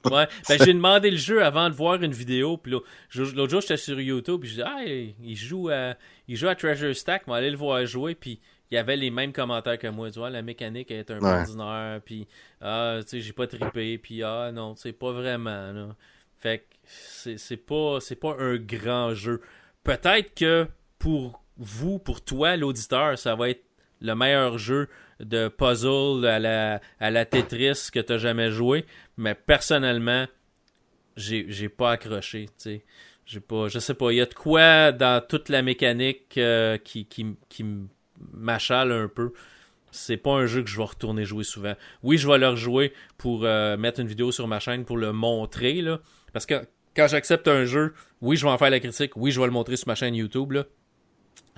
Ouais, 0.06 0.28
ben, 0.50 0.58
j'ai 0.64 0.74
demandé 0.74 1.12
le 1.12 1.18
jeu 1.18 1.44
avant 1.44 1.70
de 1.70 1.76
voir 1.76 2.02
une 2.02 2.12
vidéo. 2.12 2.58
Puis 2.58 2.72
l'autre 2.72 3.50
jour, 3.50 3.62
j'étais 3.62 3.78
sur 3.78 4.00
YouTube. 4.00 4.42
Puis 4.42 4.50
je 4.50 4.56
dis, 4.56 4.62
ah, 4.64 4.84
il 4.84 5.36
joue 5.36 5.70
à, 5.70 5.96
il 6.28 6.36
joue 6.36 6.48
à 6.48 6.56
Treasure 6.56 6.96
Stack. 6.96 7.24
On 7.28 7.34
aller 7.34 7.52
le 7.52 7.58
voir 7.58 7.86
jouer. 7.86 8.16
Puis 8.16 8.40
il 8.72 8.76
y 8.76 8.78
avait 8.78 8.96
les 8.96 9.12
mêmes 9.12 9.34
commentaires 9.34 9.78
que 9.78 9.88
moi. 9.88 10.10
Tu 10.12 10.20
vois, 10.20 10.30
la 10.30 10.42
mécanique 10.42 10.92
est 10.92 11.12
un 11.12 11.20
peu 11.20 11.26
ordinaire. 11.26 12.02
Puis, 12.04 12.28
ah, 12.62 13.00
tu 13.02 13.08
sais, 13.08 13.22
j'ai 13.22 13.34
pas 13.34 13.48
trippé. 13.48 13.98
Puis, 13.98 14.24
ah, 14.24 14.52
non, 14.54 14.76
c'est 14.76 14.94
pas 14.94 15.12
vraiment. 15.12 15.72
Là. 15.72 15.96
Fait 16.40 16.60
que 16.60 17.38
c'est 17.38 17.58
pas, 17.58 18.00
pas 18.20 18.36
un 18.40 18.56
grand 18.56 19.14
jeu. 19.14 19.42
Peut-être 19.84 20.34
que 20.34 20.68
pour 20.98 21.44
vous, 21.58 22.00
pour 22.00 22.24
toi, 22.24 22.58
l'auditeur, 22.58 23.18
ça 23.18 23.36
va 23.36 23.50
être 23.50 23.64
le 24.00 24.16
meilleur 24.16 24.58
jeu 24.58 24.90
de 25.22 25.48
puzzle 25.48 26.26
à 26.26 26.40
la, 26.40 26.82
à 27.00 27.26
Tetris 27.26 27.90
que 27.92 28.00
tu 28.00 28.14
as 28.14 28.18
jamais 28.18 28.52
joué. 28.52 28.86
Mais 29.18 29.36
personnellement, 29.36 30.26
j'ai 31.16 31.70
pas 31.70 31.92
accroché. 31.92 32.48
J'ai 33.26 33.40
pas. 33.40 33.68
Je 33.68 33.80
sais 33.80 33.94
pas. 33.94 34.12
Il 34.12 34.18
y 34.18 34.22
a 34.22 34.26
de 34.26 34.34
quoi 34.34 34.92
dans 34.92 35.26
toute 35.26 35.50
la 35.50 35.62
mécanique 35.62 36.38
euh, 36.38 36.78
qui, 36.78 37.06
qui, 37.06 37.36
qui 37.50 37.66
m'achale 38.34 38.92
un 38.92 39.08
peu. 39.08 39.34
C'est 39.92 40.18
pas 40.18 40.32
un 40.32 40.46
jeu 40.46 40.64
que 40.64 40.70
je 40.70 40.78
vais 40.78 40.84
retourner 40.84 41.26
jouer 41.26 41.44
souvent. 41.44 41.76
Oui, 42.02 42.18
je 42.18 42.28
vais 42.28 42.38
le 42.38 42.48
rejouer 42.48 42.94
pour 43.18 43.44
euh, 43.44 43.76
mettre 43.78 44.00
une 44.00 44.08
vidéo 44.08 44.32
sur 44.32 44.48
ma 44.48 44.60
chaîne 44.60 44.86
pour 44.86 44.98
le 44.98 45.12
montrer. 45.12 45.82
Là, 45.82 46.00
parce 46.34 46.46
que 46.46 46.66
quand 46.96 47.08
j'accepte 47.08 47.48
un 47.48 47.66
jeu, 47.66 47.94
oui, 48.22 48.38
je 48.38 48.46
vais 48.46 48.52
en 48.52 48.58
faire 48.58 48.70
la 48.70 48.80
critique. 48.80 49.12
Oui, 49.16 49.32
je 49.32 49.40
vais 49.40 49.46
le 49.46 49.52
montrer 49.52 49.76
sur 49.76 49.88
ma 49.88 49.96
chaîne 49.96 50.16
YouTube. 50.16 50.54
Là, 50.54 50.66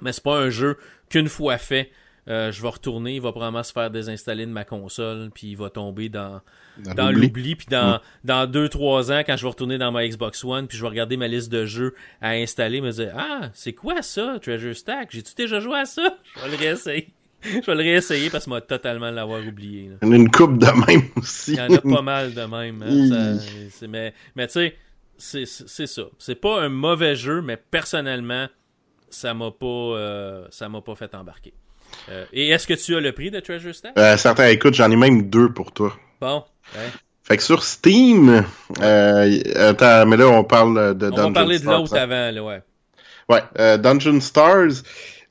mais 0.01 0.11
c'est 0.11 0.23
pas 0.23 0.37
un 0.37 0.49
jeu 0.49 0.77
qu'une 1.09 1.29
fois 1.29 1.57
fait, 1.57 1.91
euh, 2.29 2.51
je 2.51 2.61
vais 2.61 2.69
retourner, 2.69 3.15
il 3.15 3.21
va 3.21 3.31
probablement 3.31 3.63
se 3.63 3.73
faire 3.73 3.91
désinstaller 3.91 4.45
de 4.45 4.51
ma 4.51 4.63
console, 4.63 5.29
puis 5.33 5.47
il 5.47 5.57
va 5.57 5.69
tomber 5.69 6.09
dans, 6.09 6.41
dans, 6.77 7.11
l'oubli. 7.11 7.55
Puis 7.55 7.67
dans, 7.69 7.99
dans 8.23 8.49
2-3 8.49 9.11
ans, 9.11 9.23
quand 9.25 9.35
je 9.35 9.43
vais 9.43 9.49
retourner 9.49 9.77
dans 9.77 9.91
ma 9.91 10.07
Xbox 10.07 10.43
One, 10.43 10.67
puis 10.67 10.77
je 10.77 10.83
vais 10.83 10.89
regarder 10.89 11.17
ma 11.17 11.27
liste 11.27 11.51
de 11.51 11.65
jeux 11.65 11.95
à 12.21 12.29
installer, 12.31 12.79
me 12.79 12.91
dire 12.91 13.13
Ah, 13.17 13.49
c'est 13.53 13.73
quoi 13.73 14.01
ça, 14.01 14.37
Treasure 14.41 14.75
Stack? 14.75 15.11
J'ai-tu 15.11 15.33
déjà 15.35 15.59
joué 15.59 15.79
à 15.79 15.85
ça 15.85 16.17
Je 16.37 16.41
vais 16.41 16.51
le 16.51 16.57
réessayer. 16.57 17.13
je 17.43 17.65
vais 17.65 17.75
le 17.75 17.81
réessayer 17.81 18.29
parce 18.29 18.45
que 18.45 18.49
moi 18.49 18.61
totalement 18.61 19.11
l'avoir 19.11 19.45
oublié. 19.45 19.91
Il 20.01 20.07
y 20.07 20.09
en 20.09 20.13
a 20.13 20.15
une 20.15 20.31
coupe 20.31 20.57
de 20.57 20.87
même 20.87 21.09
aussi. 21.17 21.53
Il 21.53 21.57
y 21.57 21.61
en 21.61 21.73
a 21.73 21.81
pas 21.81 22.01
mal 22.01 22.33
de 22.33 22.41
même. 22.41 22.81
Hein, 22.83 23.37
ça, 23.69 23.87
mais 23.87 24.13
mais 24.35 24.47
tu 24.47 24.71
sais, 25.17 25.45
c'est 25.45 25.87
ça. 25.87 26.03
C'est 26.19 26.35
pas 26.35 26.61
un 26.61 26.69
mauvais 26.69 27.15
jeu, 27.15 27.41
mais 27.41 27.57
personnellement, 27.57 28.47
ça 29.09 29.33
m'a 29.33 29.51
pas, 29.51 29.65
euh, 29.65 30.47
ça 30.51 30.69
m'a 30.69 30.81
pas 30.81 30.95
fait 30.95 31.13
embarquer. 31.15 31.53
Euh, 32.09 32.25
et 32.33 32.49
est-ce 32.49 32.67
que 32.67 32.73
tu 32.73 32.95
as 32.95 32.99
le 32.99 33.11
prix 33.11 33.31
de 33.31 33.39
Treasure 33.39 33.73
Stack? 33.73 33.97
Euh, 33.97 34.17
certains, 34.17 34.47
écoute, 34.47 34.73
j'en 34.73 34.91
ai 34.91 34.95
même 34.95 35.29
deux 35.29 35.51
pour 35.51 35.71
toi. 35.71 35.95
Bon. 36.19 36.43
Ouais. 36.75 36.89
Fait 37.23 37.37
que 37.37 37.43
sur 37.43 37.63
Steam, 37.63 38.43
euh, 38.81 39.39
attends, 39.55 40.05
mais 40.05 40.17
là 40.17 40.27
on 40.27 40.43
parle 40.43 40.97
de 40.97 41.07
on 41.07 41.09
Dungeon 41.09 41.27
va 41.29 41.33
parler 41.33 41.59
de 41.59 41.65
l'autre 41.65 41.95
hein. 41.95 42.01
avant, 42.01 42.31
là, 42.31 42.43
ouais. 42.43 42.61
Ouais, 43.29 43.41
euh, 43.59 43.77
Dungeon 43.77 44.19
Stars, 44.19 44.83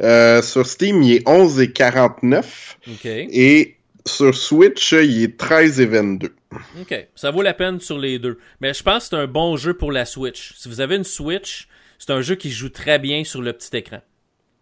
euh, 0.02 0.40
sur 0.40 0.66
Steam, 0.66 1.02
il 1.02 1.16
est 1.16 1.28
11 1.28 1.60
et 1.60 1.70
49. 1.70 2.78
OK. 2.88 3.04
Et 3.04 3.76
sur 4.06 4.34
Switch, 4.34 4.92
il 4.92 5.22
est 5.22 5.38
13 5.38 5.80
et 5.80 5.86
22. 5.86 6.34
OK. 6.80 7.08
Ça 7.14 7.30
vaut 7.30 7.42
la 7.42 7.54
peine 7.54 7.78
sur 7.80 7.98
les 7.98 8.18
deux. 8.18 8.38
Mais 8.60 8.72
je 8.72 8.82
pense 8.82 9.04
que 9.04 9.08
c'est 9.10 9.22
un 9.22 9.26
bon 9.26 9.56
jeu 9.56 9.74
pour 9.74 9.92
la 9.92 10.06
Switch. 10.06 10.54
Si 10.56 10.68
vous 10.68 10.80
avez 10.80 10.96
une 10.96 11.04
Switch, 11.04 11.68
c'est 11.98 12.10
un 12.10 12.22
jeu 12.22 12.34
qui 12.34 12.50
joue 12.50 12.70
très 12.70 12.98
bien 12.98 13.22
sur 13.24 13.42
le 13.42 13.52
petit 13.52 13.76
écran. 13.76 14.00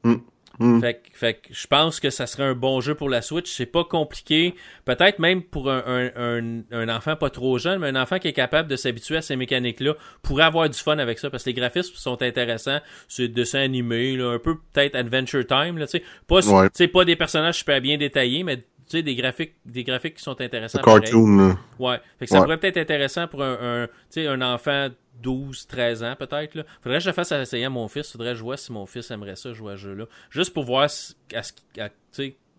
Mm. 0.02 0.16
Hmm. 0.60 0.78
Fait, 0.80 0.94
que- 0.94 1.18
fait 1.18 1.34
que 1.34 1.48
je 1.52 1.66
pense 1.66 2.00
que 2.00 2.10
ça 2.10 2.26
serait 2.26 2.44
un 2.44 2.54
bon 2.54 2.80
jeu 2.82 2.94
pour 2.94 3.08
la 3.08 3.22
Switch. 3.22 3.50
C'est 3.50 3.64
pas 3.66 3.82
compliqué. 3.82 4.54
Peut-être 4.84 5.18
même 5.18 5.42
pour 5.42 5.70
un, 5.70 5.82
un, 5.86 6.10
un, 6.16 6.60
un 6.70 6.88
enfant 6.94 7.16
pas 7.16 7.30
trop 7.30 7.56
jeune, 7.58 7.78
mais 7.80 7.88
un 7.88 7.96
enfant 7.96 8.18
qui 8.18 8.28
est 8.28 8.34
capable 8.34 8.68
de 8.68 8.76
s'habituer 8.76 9.16
à 9.16 9.22
ces 9.22 9.36
mécaniques-là 9.36 9.94
pourrait 10.22 10.44
avoir 10.44 10.68
du 10.68 10.78
fun 10.78 10.98
avec 10.98 11.18
ça 11.18 11.30
parce 11.30 11.44
que 11.44 11.50
les 11.50 11.54
graphismes 11.54 11.94
sont 11.96 12.20
intéressants. 12.22 12.80
C'est 13.08 13.28
dessin 13.28 13.60
animé, 13.60 14.16
là, 14.16 14.32
un 14.34 14.38
peu 14.38 14.56
peut-être 14.74 14.94
Adventure 14.96 15.46
Time. 15.46 15.78
Là, 15.78 15.86
tu 15.86 15.92
sais. 15.98 16.04
pas, 16.26 16.46
Ouais. 16.46 16.66
tu 16.68 16.72
sais, 16.74 16.88
pas 16.88 17.04
des 17.06 17.16
personnages 17.16 17.56
super 17.58 17.80
bien 17.80 17.96
détaillés, 17.96 18.42
mais 18.44 18.58
tu 18.58 18.64
sais, 18.98 19.02
des 19.02 19.14
graphiques, 19.14 19.54
des 19.64 19.84
graphiques 19.84 20.16
qui 20.16 20.22
sont 20.22 20.38
intéressants. 20.40 20.80
Le 20.80 20.84
cartoon. 20.84 21.56
Ouais. 21.78 21.96
Fait 22.18 22.26
que 22.26 22.30
ça 22.30 22.36
Ouais. 22.38 22.42
pourrait 22.42 22.58
peut-être 22.58 22.76
être 22.76 22.90
intéressant 22.90 23.28
pour 23.28 23.42
un, 23.42 23.56
un, 23.84 23.86
tu 23.86 23.92
sais, 24.10 24.26
un 24.26 24.42
enfant 24.42 24.88
12, 25.20 25.66
13 25.66 26.02
ans 26.02 26.16
peut-être. 26.18 26.64
Faudrait 26.82 26.98
que 26.98 27.04
je 27.04 27.08
le 27.10 27.14
fasse 27.14 27.32
essayer 27.32 27.64
à 27.64 27.70
mon 27.70 27.88
fils. 27.88 28.12
Faudrait 28.12 28.32
que 28.32 28.38
je 28.38 28.42
vois 28.42 28.56
si 28.56 28.72
mon 28.72 28.86
fils 28.86 29.10
aimerait 29.10 29.36
ça 29.36 29.52
jouer 29.52 29.72
à 29.74 29.76
ce 29.76 29.82
jeu-là. 29.82 30.04
Juste 30.30 30.52
pour 30.54 30.64
voir 30.64 30.88
si- 30.90 31.14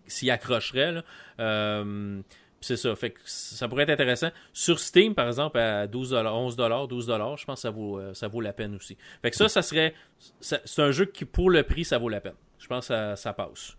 s'il 0.07 0.31
accrocherait. 0.31 1.03
Euh, 1.39 2.21
c'est 2.59 2.77
ça. 2.77 2.93
Ça 3.25 3.67
pourrait 3.67 3.83
être 3.83 3.89
intéressant. 3.89 4.29
Sur 4.53 4.79
Steam, 4.79 5.15
par 5.15 5.27
exemple, 5.27 5.57
à 5.57 5.87
12 5.87 6.13
11 6.13 6.55
12 6.55 7.07
je 7.07 7.45
pense 7.45 7.57
que 7.59 7.61
ça 7.61 7.69
vaut, 7.71 7.97
euh, 7.99 8.13
ça 8.13 8.27
vaut 8.27 8.41
la 8.41 8.53
peine 8.53 8.75
aussi. 8.75 8.97
Fait 9.21 9.31
que 9.31 9.35
ça, 9.35 9.49
ça 9.49 9.61
serait. 9.61 9.93
C'est 10.39 10.81
un 10.81 10.91
jeu 10.91 11.05
qui, 11.05 11.25
pour 11.25 11.49
le 11.49 11.63
prix, 11.63 11.85
ça 11.85 11.97
vaut 11.97 12.09
la 12.09 12.21
peine. 12.21 12.35
Je 12.59 12.67
pense 12.67 12.89
que 12.89 13.15
ça 13.15 13.33
passe. 13.33 13.75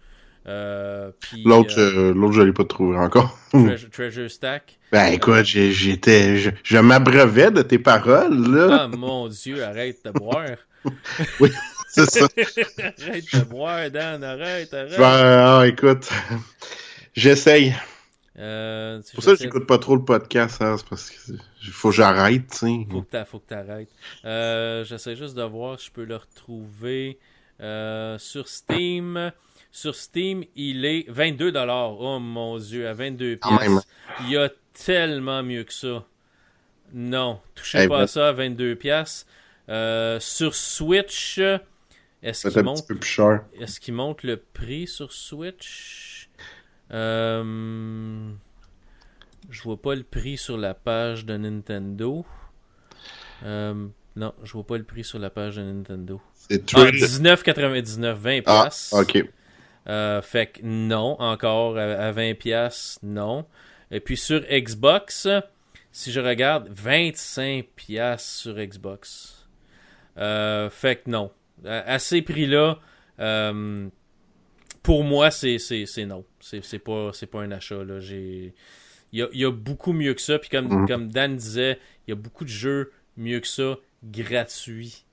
Euh, 0.46 1.10
L'autre, 1.44 1.78
euh, 1.78 2.10
euh, 2.10 2.14
l'autre, 2.14 2.32
je 2.34 2.42
l'ai 2.42 2.52
pas 2.52 2.64
trouvé 2.64 2.96
encore. 2.98 3.38
Treasure, 3.52 3.90
Treasure 3.92 4.30
Stack. 4.30 4.78
Ben 4.90 5.12
écoute, 5.12 5.44
j'ai- 5.44 5.70
j'étais, 5.72 6.36
je, 6.38 6.50
je 6.64 6.78
m'abreuvais 6.78 7.50
de 7.50 7.62
tes 7.62 7.78
paroles 7.78 8.52
là. 8.54 8.78
Ah 8.82 8.88
mon 8.88 9.28
dieu, 9.28 9.62
arrête 9.64 10.04
de 10.04 10.10
boire. 10.10 10.56
C'est 11.88 12.10
ça. 12.10 12.26
arrête 12.36 13.24
de 13.34 13.44
boire, 13.44 13.90
Dan, 13.90 14.24
arrête, 14.24 14.72
arrête. 14.74 14.98
Ben, 14.98 15.58
ah, 15.60 15.62
écoute, 15.66 16.10
j'essaye. 17.14 17.74
Euh, 18.38 19.00
C'est 19.04 19.14
pour 19.14 19.24
ça 19.24 19.32
que 19.32 19.38
j'écoute 19.42 19.66
pas 19.66 19.78
trop 19.78 19.94
le 19.94 20.04
podcast, 20.04 20.62
hein, 20.62 20.76
c'est 20.78 20.88
parce 20.88 21.10
que 21.10 21.16
faut 21.70 21.90
que 21.90 21.94
j'arrête, 21.96 22.48
tu 22.50 22.56
sais. 22.56 22.86
Faut 22.90 23.02
que 23.02 23.10
t'a- 23.10 23.24
faut 23.26 23.38
que 23.38 23.48
t'arrêtes. 23.48 23.90
Euh, 24.24 24.84
J'essaie 24.84 25.16
juste 25.16 25.36
de 25.36 25.42
voir 25.42 25.78
si 25.78 25.88
je 25.88 25.92
peux 25.92 26.04
le 26.04 26.16
retrouver 26.16 27.18
euh, 27.60 28.18
sur 28.18 28.48
Steam. 28.48 29.30
Sur 29.74 29.94
Steam, 29.94 30.44
il 30.54 30.84
est 30.84 31.06
22 31.08 31.52
Oh 31.98 32.18
mon 32.20 32.58
dieu, 32.58 32.86
à 32.86 32.92
22 32.92 33.36
Quand 33.36 33.58
même. 33.58 33.72
pièces. 33.80 33.86
Il 34.20 34.30
y 34.30 34.36
a 34.36 34.50
tellement 34.74 35.42
mieux 35.42 35.64
que 35.64 35.72
ça. 35.72 36.04
Non, 36.92 37.40
touchez 37.54 37.84
Eh 37.84 37.88
pas 37.88 37.96
ben. 37.98 38.02
à 38.04 38.06
ça 38.06 38.28
à 38.28 38.32
22 38.32 38.76
pièces. 38.76 39.26
Euh, 39.70 40.20
sur 40.20 40.54
Switch, 40.54 41.40
est-ce 42.22 42.48
qu'il 42.48 42.62
monte 42.62 42.86
qu'il 43.80 43.94
monte 43.94 44.22
le 44.24 44.36
prix 44.36 44.86
sur 44.86 45.10
Switch? 45.12 46.28
Euh, 46.92 48.30
Je 49.48 49.62
vois 49.62 49.80
pas 49.80 49.94
le 49.94 50.02
prix 50.02 50.36
sur 50.36 50.58
la 50.58 50.74
page 50.74 51.24
de 51.24 51.36
Nintendo. 51.38 52.26
Euh, 53.44 53.86
Non, 54.16 54.34
je 54.44 54.52
vois 54.52 54.66
pas 54.66 54.76
le 54.76 54.84
prix 54.84 55.04
sur 55.04 55.18
la 55.18 55.30
page 55.30 55.56
de 55.56 55.62
Nintendo. 55.62 56.20
C'est 56.34 56.62
Ah, 56.74 56.80
trade. 56.82 56.94
19,99, 56.94 58.12
20 58.14 58.40
Ah, 58.44 58.68
ok. 58.92 59.24
Euh, 59.88 60.22
fait 60.22 60.46
que 60.46 60.60
non, 60.62 61.16
encore 61.20 61.76
à, 61.76 61.82
à 61.82 62.12
20 62.12 62.34
piastres, 62.34 62.98
non. 63.02 63.46
Et 63.90 64.00
puis 64.00 64.16
sur 64.16 64.40
Xbox, 64.48 65.28
si 65.90 66.12
je 66.12 66.20
regarde, 66.20 66.68
25 66.70 67.66
piastres 67.76 68.28
sur 68.28 68.54
Xbox. 68.56 69.48
Euh, 70.18 70.70
fait 70.70 70.96
que 71.02 71.10
non. 71.10 71.30
À, 71.66 71.94
à 71.94 71.98
ces 71.98 72.22
prix-là, 72.22 72.78
euh, 73.20 73.88
pour 74.82 75.04
moi, 75.04 75.30
c'est 75.30 75.56
non. 76.06 76.24
C'est 76.40 76.64
c'est 76.64 76.78
pas, 76.78 77.10
c'est 77.12 77.26
pas 77.26 77.42
un 77.42 77.50
achat. 77.50 77.82
là. 77.84 78.00
J'ai... 78.00 78.54
Il, 79.12 79.18
y 79.18 79.22
a, 79.22 79.28
il 79.32 79.40
y 79.40 79.44
a 79.44 79.50
beaucoup 79.52 79.92
mieux 79.92 80.14
que 80.14 80.20
ça. 80.22 80.38
Puis 80.38 80.48
comme, 80.48 80.68
Mhm. 80.68 80.88
comme 80.88 81.08
Dan 81.08 81.36
disait, 81.36 81.78
il 82.06 82.10
y 82.10 82.12
a 82.12 82.16
beaucoup 82.16 82.44
de 82.44 82.50
jeux 82.50 82.92
mieux 83.16 83.40
que 83.40 83.46
ça, 83.46 83.76
gratuits. 84.02 85.04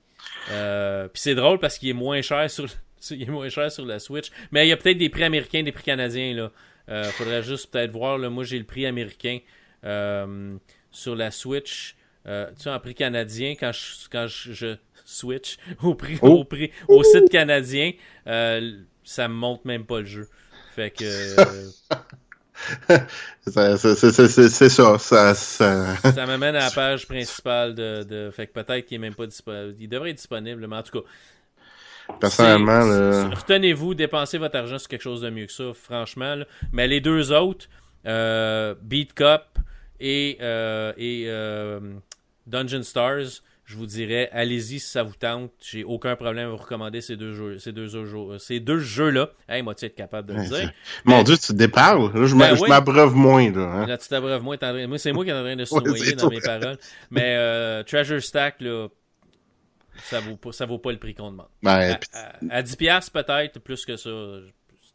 Euh, 0.50 1.08
puis 1.08 1.20
c'est 1.20 1.34
drôle 1.34 1.58
parce 1.58 1.76
qu'il 1.78 1.88
est 1.90 1.94
moins 1.94 2.22
cher 2.22 2.50
sur, 2.50 2.66
il 3.10 3.22
est 3.22 3.26
moins 3.26 3.48
cher 3.48 3.70
sur 3.72 3.84
la 3.86 3.98
Switch. 3.98 4.30
Mais 4.52 4.66
il 4.66 4.68
y 4.68 4.72
a 4.72 4.76
peut-être 4.76 4.98
des 4.98 5.08
prix 5.08 5.24
américains, 5.24 5.62
des 5.62 5.72
prix 5.72 5.84
canadiens. 5.84 6.34
Là. 6.34 6.50
Euh, 6.88 7.04
faudrait 7.04 7.42
juste 7.42 7.70
peut-être 7.70 7.92
voir. 7.92 8.18
Là. 8.18 8.30
Moi, 8.30 8.44
j'ai 8.44 8.58
le 8.58 8.64
prix 8.64 8.86
américain 8.86 9.38
euh, 9.84 10.56
sur 10.90 11.14
la 11.16 11.30
Switch. 11.30 11.96
Euh, 12.26 12.48
tu 12.56 12.62
sais, 12.64 12.70
en 12.70 12.78
prix 12.80 12.94
canadien, 12.94 13.54
quand 13.58 13.72
je, 13.72 14.08
quand 14.10 14.26
je, 14.26 14.52
je 14.52 14.76
switch 15.04 15.56
au 15.82 15.94
prix, 15.94 16.18
Oh. 16.22 16.28
au 16.40 16.44
prix 16.44 16.70
au 16.88 17.02
site 17.02 17.30
canadien, 17.30 17.92
ça 18.26 19.28
me 19.28 19.34
monte 19.34 19.64
même 19.64 19.84
pas 19.86 20.00
le 20.00 20.06
jeu. 20.06 20.28
Fait 20.76 20.90
que 20.90 21.04
c'est 23.44 23.50
ça. 23.50 24.98
ça, 24.98 25.34
ça... 25.34 25.96
ça 26.12 26.26
m'amène 26.26 26.54
à 26.56 26.64
la 26.66 26.70
page 26.70 27.06
principale 27.06 27.74
de, 27.74 28.02
de- 28.04 28.30
fait 28.30 28.46
que 28.46 28.52
peut-être 28.52 28.86
qu'il 28.86 28.96
est 28.96 28.98
même 28.98 29.14
pas 29.14 29.26
disponible. 29.26 29.74
Il 29.80 29.88
devrait 29.88 30.10
être 30.10 30.16
disponible, 30.16 30.66
mais 30.66 30.76
en 30.76 30.82
tout 30.82 31.00
cas, 31.00 31.06
Personnellement, 32.18 32.80
Retenez-vous, 33.30 33.94
dépensez 33.94 34.38
votre 34.38 34.56
argent 34.56 34.78
sur 34.78 34.88
quelque 34.88 35.02
chose 35.02 35.20
de 35.20 35.30
mieux 35.30 35.46
que 35.46 35.52
ça, 35.52 35.72
franchement. 35.74 36.34
là. 36.34 36.44
Mais 36.72 36.88
les 36.88 37.00
deux 37.00 37.32
autres, 37.32 37.66
euh, 38.06 38.74
Beat 38.82 39.12
Cup 39.14 39.42
et, 40.00 40.38
euh, 40.40 40.92
et 40.96 41.24
euh, 41.28 41.80
Dungeon 42.46 42.82
Stars, 42.82 43.42
je 43.66 43.76
vous 43.76 43.86
dirais, 43.86 44.28
allez-y 44.32 44.80
si 44.80 44.88
ça 44.88 45.04
vous 45.04 45.14
tente. 45.14 45.52
J'ai 45.64 45.84
aucun 45.84 46.16
problème 46.16 46.48
à 46.48 46.50
vous 46.50 46.56
recommander 46.56 47.00
ces 47.00 47.16
deux 47.16 47.34
jeux, 47.34 47.58
ces 47.60 47.70
deux 47.70 47.86
jeux, 47.86 48.04
ces 48.40 48.58
deux 48.58 48.80
jeux-là. 48.80 49.30
Hey, 49.48 49.62
moi, 49.62 49.76
tu 49.76 49.84
être 49.84 49.94
capable 49.94 50.28
de 50.28 50.34
le 50.34 50.42
dire. 50.44 50.72
mon 51.04 51.18
Mais- 51.18 51.24
Dieu, 51.24 51.36
tu 51.38 51.52
déparles. 51.52 52.10
Là, 52.12 52.26
je 52.26 52.34
Ben 52.34 52.56
oui. 52.60 52.68
m'abreuve 52.68 53.14
moins, 53.14 53.48
là. 53.52 53.60
hein. 53.60 53.86
Là, 53.86 53.96
tu 53.96 54.08
t'abreuves 54.08 54.42
moins. 54.42 54.56
Moi, 54.88 54.98
c'est 54.98 55.12
moi 55.12 55.24
qui 55.24 55.30
est 55.30 55.34
en 55.34 55.42
train 55.44 55.54
de 55.54 55.64
se 55.66 55.74
noyer 55.74 56.12
dans 56.14 56.28
mes 56.30 56.40
paroles. 56.40 56.78
Mais 57.12 57.36
euh, 57.36 57.84
Treasure 57.84 58.20
Stack, 58.20 58.60
là, 58.60 58.88
ça 60.04 60.20
vaut 60.20 60.36
pas, 60.36 60.52
ça 60.52 60.66
vaut 60.66 60.78
pas 60.78 60.92
le 60.92 60.98
prix 60.98 61.14
qu'on 61.14 61.30
demande. 61.30 61.46
Ben, 61.62 61.92
À, 61.92 61.94
puis- 61.96 62.10
à- 62.50 62.56
à 62.56 62.62
10$ 62.62 62.76
piastres, 62.76 63.12
peut-être, 63.12 63.58
plus 63.60 63.84
que 63.84 63.96
ça. 63.96 64.10
je- 64.10 64.50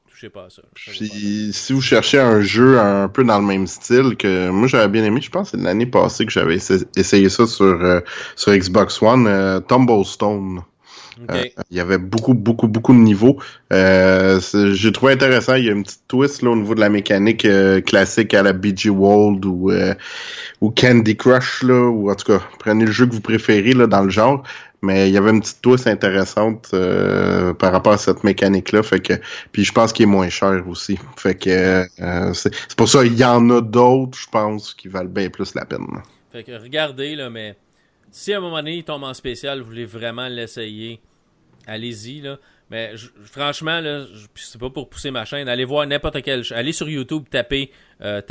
Touchez 0.09 0.29
pas 0.29 0.45
à 0.45 0.49
ça. 0.49 0.61
Ça 0.61 0.91
vaut 0.91 0.97
pas. 0.99 1.05
Puis, 1.13 1.49
si 1.51 1.73
vous 1.73 1.81
cherchez 1.81 2.19
un 2.19 2.39
jeu 2.39 2.79
un 2.79 3.09
peu 3.09 3.25
dans 3.25 3.37
le 3.39 3.45
même 3.45 3.67
style 3.67 4.15
que 4.15 4.49
moi 4.49 4.67
j'avais 4.69 4.87
bien 4.87 5.03
aimé, 5.03 5.19
je 5.21 5.29
pense 5.29 5.51
que 5.51 5.57
c'est 5.57 5.63
l'année 5.63 5.85
passée 5.87 6.25
que 6.25 6.31
j'avais 6.31 6.55
essa- 6.55 6.85
essayé 6.95 7.27
ça 7.27 7.45
sur, 7.45 7.65
euh, 7.65 7.99
sur 8.37 8.53
Xbox 8.55 9.01
One, 9.01 9.27
euh, 9.27 9.59
Tumblestone. 9.59 10.61
Euh, 11.29 11.43
il 11.71 11.77
y 11.77 11.79
avait 11.79 11.97
beaucoup, 11.97 12.33
beaucoup, 12.33 12.67
beaucoup 12.67 12.93
de 12.93 12.97
niveaux. 12.99 13.39
Euh, 13.71 14.39
J'ai 14.73 14.91
trouvé 14.91 15.13
intéressant. 15.13 15.55
Il 15.55 15.65
y 15.65 15.69
a 15.69 15.71
une 15.71 15.83
petite 15.83 16.07
twist 16.09 16.41
là, 16.41 16.49
au 16.51 16.55
niveau 16.57 16.75
de 16.75 16.81
la 16.81 16.89
mécanique 16.89 17.45
euh, 17.45 17.79
classique 17.81 18.33
à 18.33 18.43
la 18.43 18.51
BG 18.53 18.89
World 18.89 19.43
ou, 19.45 19.71
ou 20.61 20.71
Candy 20.71 21.15
Crush, 21.15 21.63
là, 21.63 21.87
ou 21.89 22.09
en 22.11 22.15
tout 22.15 22.31
cas, 22.33 22.41
prenez 22.59 22.85
le 22.85 22.91
jeu 22.91 23.05
que 23.05 23.13
vous 23.13 23.21
préférez 23.21 23.73
là, 23.73 23.87
dans 23.87 24.01
le 24.03 24.09
genre. 24.09 24.43
Mais 24.85 25.09
il 25.09 25.13
y 25.13 25.17
avait 25.17 25.31
une 25.31 25.41
petite 25.41 25.61
twist 25.61 25.87
intéressante 25.87 26.69
euh, 26.73 27.53
par 27.53 27.71
rapport 27.71 27.93
à 27.93 27.97
cette 27.97 28.23
mécanique-là. 28.23 28.83
Fait 28.83 28.99
que, 28.99 29.13
puis 29.51 29.63
je 29.63 29.71
pense 29.71 29.91
qu'il 29.91 30.03
est 30.03 30.11
moins 30.17 30.29
cher 30.29 30.63
aussi. 30.67 30.99
Fait 31.17 31.35
que 31.35 31.49
euh, 31.49 32.33
c'est 32.33 32.53
c'est 32.53 32.77
pour 32.77 32.87
ça 32.87 33.03
il 33.03 33.17
y 33.17 33.25
en 33.25 33.49
a 33.49 33.61
d'autres, 33.61 34.17
je 34.17 34.29
pense, 34.29 34.73
qui 34.73 34.87
valent 34.87 35.09
bien 35.09 35.29
plus 35.29 35.55
la 35.55 35.65
peine. 35.65 35.87
Fait 36.31 36.43
que 36.43 36.51
regardez, 36.51 37.15
là, 37.15 37.29
mais 37.29 37.57
si 38.11 38.33
à 38.33 38.37
un 38.37 38.41
moment 38.41 38.57
donné 38.57 38.75
il 38.75 38.83
tombe 38.83 39.03
en 39.03 39.13
spécial, 39.13 39.59
vous 39.59 39.67
voulez 39.67 39.85
vraiment 39.85 40.27
l'essayer, 40.27 41.01
allez-y, 41.65 42.21
là. 42.21 42.37
Mais 42.71 42.93
franchement, 43.25 43.79
là, 43.79 44.05
c'est 44.33 44.59
pas 44.59 44.71
pour 44.71 44.89
pousser 44.89 45.11
ma 45.11 45.23
chaîne, 45.23 45.47
allez 45.47 45.65
voir 45.65 45.85
n'importe 45.85 46.21
quel. 46.23 46.43
Allez 46.51 46.71
sur 46.71 46.89
YouTube, 46.89 47.25
tapez, 47.29 47.71
euh, 48.01 48.21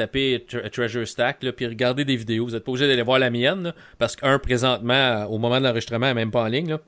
Treasure 0.72 1.06
Stack, 1.06 1.38
puis 1.52 1.66
regardez 1.66 2.04
des 2.04 2.16
vidéos. 2.16 2.46
Vous 2.46 2.52
n'êtes 2.52 2.64
pas 2.64 2.72
obligé 2.72 2.88
d'aller 2.88 3.02
voir 3.02 3.20
la 3.20 3.30
mienne, 3.30 3.72
parce 3.98 4.16
qu'un, 4.16 4.38
présentement, 4.40 5.24
au 5.26 5.38
moment 5.38 5.60
de 5.60 5.64
l'enregistrement, 5.64 6.06
elle 6.06 6.12
est 6.12 6.14
même 6.14 6.30
pas 6.32 6.42
en 6.42 6.48
ligne. 6.48 6.78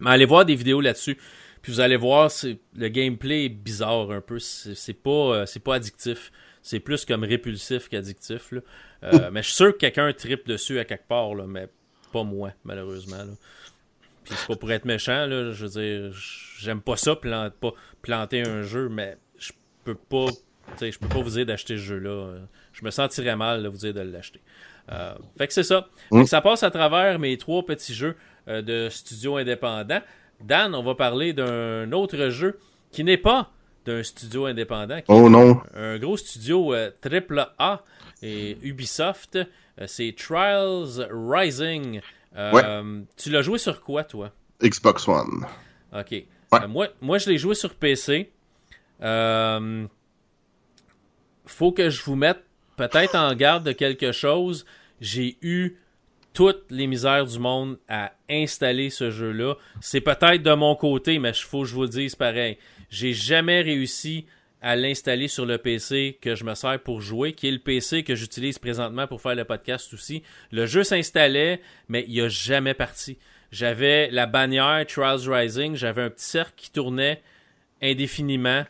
Mais 0.00 0.10
allez 0.10 0.24
voir 0.24 0.46
des 0.46 0.54
vidéos 0.54 0.80
là-dessus. 0.80 1.18
Puis 1.60 1.72
vous 1.72 1.80
allez 1.80 1.96
voir, 1.96 2.30
le 2.76 2.88
gameplay 2.88 3.46
est 3.46 3.48
bizarre 3.50 4.10
un 4.10 4.20
peu. 4.20 4.38
C'est 4.38 4.94
pas, 4.94 5.10
euh, 5.10 5.46
pas 5.62 5.74
addictif. 5.74 6.32
C'est 6.62 6.80
plus 6.80 7.04
comme 7.04 7.24
répulsif 7.24 7.88
qu'addictif. 7.88 8.54
Euh, 9.02 9.30
mais 9.32 9.42
je 9.42 9.48
suis 9.48 9.56
sûr 9.56 9.72
que 9.72 9.78
quelqu'un 9.78 10.12
tripe 10.12 10.46
dessus 10.46 10.78
à 10.78 10.84
quelque 10.84 11.08
part, 11.08 11.34
mais 11.34 11.68
pas 12.12 12.24
moi, 12.24 12.52
malheureusement. 12.64 13.24
Puis 14.28 14.36
c'est 14.38 14.46
pas 14.46 14.56
pour 14.56 14.70
être 14.72 14.84
méchant, 14.84 15.26
là, 15.26 15.52
je 15.52 15.66
veux 15.66 15.80
dire, 15.80 16.12
j'aime 16.58 16.82
pas 16.82 16.96
ça, 16.96 17.16
pas 17.16 17.72
planter 18.02 18.42
un 18.46 18.62
jeu, 18.62 18.88
mais 18.90 19.16
je 19.38 19.52
peux 19.84 19.94
pas, 19.94 20.26
je 20.80 20.98
peux 20.98 21.08
pas 21.08 21.22
vous 21.22 21.30
dire 21.30 21.46
d'acheter 21.46 21.76
ce 21.76 21.82
jeu-là. 21.82 22.34
Je 22.72 22.84
me 22.84 22.90
sentirais 22.90 23.36
mal 23.36 23.62
de 23.62 23.68
vous 23.68 23.78
dire 23.78 23.94
de 23.94 24.00
l'acheter. 24.00 24.40
Euh, 24.92 25.14
fait 25.36 25.46
que 25.46 25.52
c'est 25.52 25.62
ça. 25.62 25.88
Que 26.10 26.24
ça 26.24 26.40
passe 26.40 26.62
à 26.62 26.70
travers 26.70 27.18
mes 27.18 27.36
trois 27.36 27.64
petits 27.64 27.94
jeux 27.94 28.16
euh, 28.48 28.62
de 28.62 28.88
studio 28.90 29.36
indépendant. 29.36 30.00
Dan, 30.40 30.74
on 30.74 30.82
va 30.82 30.94
parler 30.94 31.32
d'un 31.32 31.90
autre 31.92 32.28
jeu 32.28 32.58
qui 32.90 33.04
n'est 33.04 33.16
pas 33.18 33.50
d'un 33.84 34.02
studio 34.02 34.46
indépendant, 34.46 34.98
qui 34.98 35.06
Oh 35.08 35.28
non. 35.28 35.60
un 35.74 35.98
gros 35.98 36.16
studio 36.16 36.74
euh, 36.74 36.90
triple 37.00 37.46
A 37.58 37.82
et 38.22 38.56
Ubisoft. 38.62 39.38
c'est 39.86 40.14
Trials 40.16 41.06
Rising. 41.10 42.00
Euh, 42.38 43.02
Tu 43.16 43.30
l'as 43.30 43.42
joué 43.42 43.58
sur 43.58 43.80
quoi, 43.80 44.04
toi? 44.04 44.32
Xbox 44.62 45.06
One. 45.08 45.46
Ok. 45.92 46.10
Ouais. 46.10 46.26
Euh, 46.54 46.68
moi, 46.68 46.88
moi, 47.00 47.18
je 47.18 47.28
l'ai 47.30 47.38
joué 47.38 47.54
sur 47.54 47.74
PC. 47.74 48.30
Euh, 49.02 49.86
faut 51.46 51.72
que 51.72 51.90
je 51.90 52.02
vous 52.02 52.16
mette 52.16 52.44
peut-être 52.76 53.14
en 53.16 53.34
garde 53.34 53.64
de 53.64 53.72
quelque 53.72 54.12
chose. 54.12 54.64
J'ai 55.00 55.36
eu 55.42 55.76
toutes 56.32 56.70
les 56.70 56.86
misères 56.86 57.26
du 57.26 57.38
monde 57.38 57.78
à 57.88 58.12
installer 58.30 58.90
ce 58.90 59.10
jeu-là. 59.10 59.54
C'est 59.80 60.00
peut-être 60.00 60.42
de 60.42 60.54
mon 60.54 60.76
côté, 60.76 61.18
mais 61.18 61.30
il 61.30 61.42
faut 61.42 61.62
que 61.62 61.66
je 61.68 61.74
vous 61.74 61.82
le 61.82 61.88
dise 61.88 62.14
pareil. 62.14 62.58
J'ai 62.90 63.12
jamais 63.12 63.60
réussi 63.60 64.26
à 64.60 64.76
l'installer 64.76 65.28
sur 65.28 65.46
le 65.46 65.58
PC 65.58 66.18
que 66.20 66.34
je 66.34 66.44
me 66.44 66.54
sers 66.54 66.80
pour 66.80 67.00
jouer, 67.00 67.32
qui 67.32 67.48
est 67.48 67.52
le 67.52 67.58
PC 67.58 68.02
que 68.02 68.14
j'utilise 68.14 68.58
présentement 68.58 69.06
pour 69.06 69.20
faire 69.20 69.34
le 69.34 69.44
podcast 69.44 69.92
aussi. 69.94 70.22
Le 70.50 70.66
jeu 70.66 70.82
s'installait, 70.82 71.60
mais 71.88 72.04
il 72.08 72.20
a 72.20 72.28
jamais 72.28 72.74
parti. 72.74 73.18
J'avais 73.52 74.10
la 74.10 74.26
bannière 74.26 74.84
Trials 74.86 75.28
Rising, 75.28 75.74
j'avais 75.76 76.02
un 76.02 76.10
petit 76.10 76.24
cercle 76.24 76.52
qui 76.56 76.70
tournait 76.70 77.22
indéfiniment, 77.80 78.64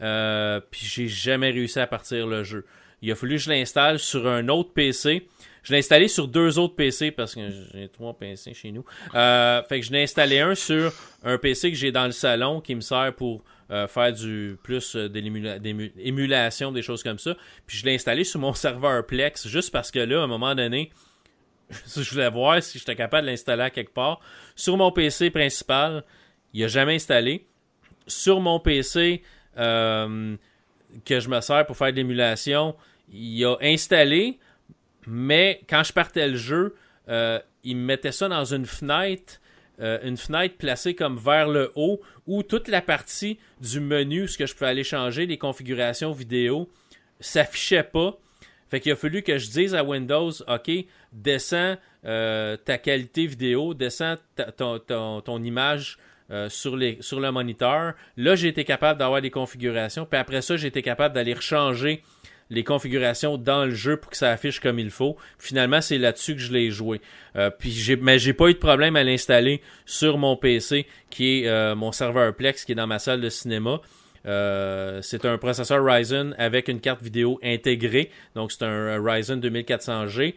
euh, 0.00 0.60
puis 0.70 0.86
j'ai 0.86 1.08
jamais 1.08 1.50
réussi 1.50 1.80
à 1.80 1.86
partir 1.86 2.26
le 2.26 2.44
jeu. 2.44 2.64
Il 3.02 3.10
a 3.10 3.16
fallu 3.16 3.36
que 3.36 3.42
je 3.42 3.50
l'installe 3.50 3.98
sur 3.98 4.28
un 4.28 4.48
autre 4.48 4.72
PC. 4.72 5.28
Je 5.64 5.72
l'ai 5.72 5.78
installé 5.78 6.08
sur 6.08 6.28
deux 6.28 6.58
autres 6.58 6.76
PC 6.76 7.10
parce 7.10 7.34
que 7.34 7.40
j'ai 7.74 7.88
trois 7.88 8.16
PC 8.16 8.54
chez 8.54 8.70
nous. 8.70 8.84
Euh, 9.14 9.62
fait 9.64 9.80
que 9.80 9.86
je 9.86 9.92
l'ai 9.92 10.04
installé 10.04 10.38
un 10.38 10.54
sur 10.54 10.92
un 11.24 11.36
PC 11.36 11.70
que 11.70 11.76
j'ai 11.76 11.92
dans 11.92 12.06
le 12.06 12.12
salon 12.12 12.60
qui 12.60 12.74
me 12.74 12.80
sert 12.80 13.12
pour 13.14 13.42
euh, 13.70 13.86
faire 13.86 14.12
du 14.12 14.58
plus 14.62 14.96
euh, 14.96 15.08
de 15.08 15.18
l'émulation, 15.20 16.72
des 16.72 16.82
choses 16.82 17.02
comme 17.02 17.18
ça. 17.18 17.34
Puis 17.66 17.78
je 17.78 17.84
l'ai 17.84 17.94
installé 17.94 18.24
sur 18.24 18.40
mon 18.40 18.54
serveur 18.54 19.06
Plex 19.06 19.46
juste 19.46 19.70
parce 19.72 19.90
que 19.90 20.00
là, 20.00 20.20
à 20.20 20.24
un 20.24 20.26
moment 20.26 20.54
donné, 20.54 20.90
je 21.70 22.10
voulais 22.10 22.30
voir 22.30 22.62
si 22.62 22.78
j'étais 22.78 22.96
capable 22.96 23.26
de 23.26 23.30
l'installer 23.30 23.70
quelque 23.70 23.94
part. 23.94 24.20
Sur 24.56 24.76
mon 24.76 24.90
PC 24.92 25.30
principal, 25.30 26.04
il 26.52 26.64
a 26.64 26.68
jamais 26.68 26.96
installé. 26.96 27.46
Sur 28.06 28.40
mon 28.40 28.58
PC 28.58 29.22
euh, 29.56 30.36
que 31.04 31.20
je 31.20 31.28
me 31.28 31.40
sers 31.40 31.64
pour 31.64 31.76
faire 31.76 31.92
de 31.92 31.96
l'émulation, 31.96 32.74
il 33.12 33.44
a 33.44 33.56
installé, 33.62 34.38
mais 35.06 35.60
quand 35.68 35.82
je 35.82 35.92
partais 35.92 36.28
le 36.28 36.36
jeu, 36.36 36.74
il 37.64 37.76
me 37.76 37.84
mettait 37.84 38.12
ça 38.12 38.28
dans 38.28 38.44
une 38.44 38.66
fenêtre, 38.66 39.40
euh, 39.82 39.98
une 40.04 40.16
fenêtre 40.16 40.56
placée 40.56 40.94
comme 40.94 41.18
vers 41.18 41.48
le 41.48 41.72
haut, 41.74 42.00
où 42.26 42.42
toute 42.42 42.68
la 42.68 42.80
partie 42.80 43.38
du 43.60 43.80
menu, 43.80 44.28
ce 44.28 44.38
que 44.38 44.46
je 44.46 44.54
pouvais 44.54 44.70
aller 44.70 44.84
changer, 44.84 45.26
les 45.26 45.38
configurations 45.38 46.12
vidéo, 46.12 46.70
s'affichait 47.20 47.82
pas. 47.82 48.16
Fait 48.70 48.80
qu'il 48.80 48.92
a 48.92 48.96
fallu 48.96 49.22
que 49.22 49.38
je 49.38 49.50
dise 49.50 49.74
à 49.74 49.84
Windows, 49.84 50.30
OK, 50.48 50.70
descends 51.12 51.76
euh, 52.04 52.56
ta 52.56 52.78
qualité 52.78 53.26
vidéo, 53.26 53.74
descends 53.74 54.16
ton, 54.56 55.42
image 55.42 55.98
euh, 56.30 56.48
sur, 56.48 56.78
sur 57.00 57.20
le 57.20 57.30
moniteur. 57.32 57.94
Là, 58.16 58.34
j'ai 58.34 58.48
été 58.48 58.64
capable 58.64 58.98
d'avoir 58.98 59.20
des 59.20 59.30
configurations. 59.30 60.06
Puis 60.06 60.18
après 60.18 60.42
ça, 60.42 60.56
j'ai 60.56 60.68
été 60.68 60.80
capable 60.80 61.14
d'aller 61.14 61.34
rechanger 61.34 62.02
les 62.50 62.64
configurations 62.64 63.38
dans 63.38 63.64
le 63.64 63.74
jeu 63.74 63.96
pour 63.96 64.10
que 64.10 64.16
ça 64.16 64.30
affiche 64.30 64.60
comme 64.60 64.78
il 64.78 64.90
faut. 64.90 65.16
Finalement, 65.38 65.80
c'est 65.80 65.98
là-dessus 65.98 66.34
que 66.34 66.40
je 66.40 66.52
l'ai 66.52 66.70
joué. 66.70 67.00
Euh, 67.36 67.50
puis 67.50 67.70
j'ai, 67.70 67.96
mais 67.96 68.18
j'ai 68.18 68.32
pas 68.32 68.48
eu 68.48 68.54
de 68.54 68.58
problème 68.58 68.96
à 68.96 69.04
l'installer 69.04 69.62
sur 69.86 70.18
mon 70.18 70.36
PC, 70.36 70.86
qui 71.10 71.40
est 71.40 71.48
euh, 71.48 71.74
mon 71.74 71.92
serveur 71.92 72.34
Plex, 72.34 72.64
qui 72.64 72.72
est 72.72 72.76
dans 72.76 72.86
ma 72.86 72.98
salle 72.98 73.20
de 73.20 73.28
cinéma. 73.28 73.80
Euh, 74.26 75.00
c'est 75.02 75.24
un 75.24 75.38
processeur 75.38 75.84
Ryzen 75.84 76.34
avec 76.38 76.68
une 76.68 76.80
carte 76.80 77.02
vidéo 77.02 77.40
intégrée. 77.42 78.10
Donc, 78.34 78.52
c'est 78.52 78.62
un 78.62 78.68
euh, 78.68 79.00
Ryzen 79.00 79.40
2400G. 79.40 80.34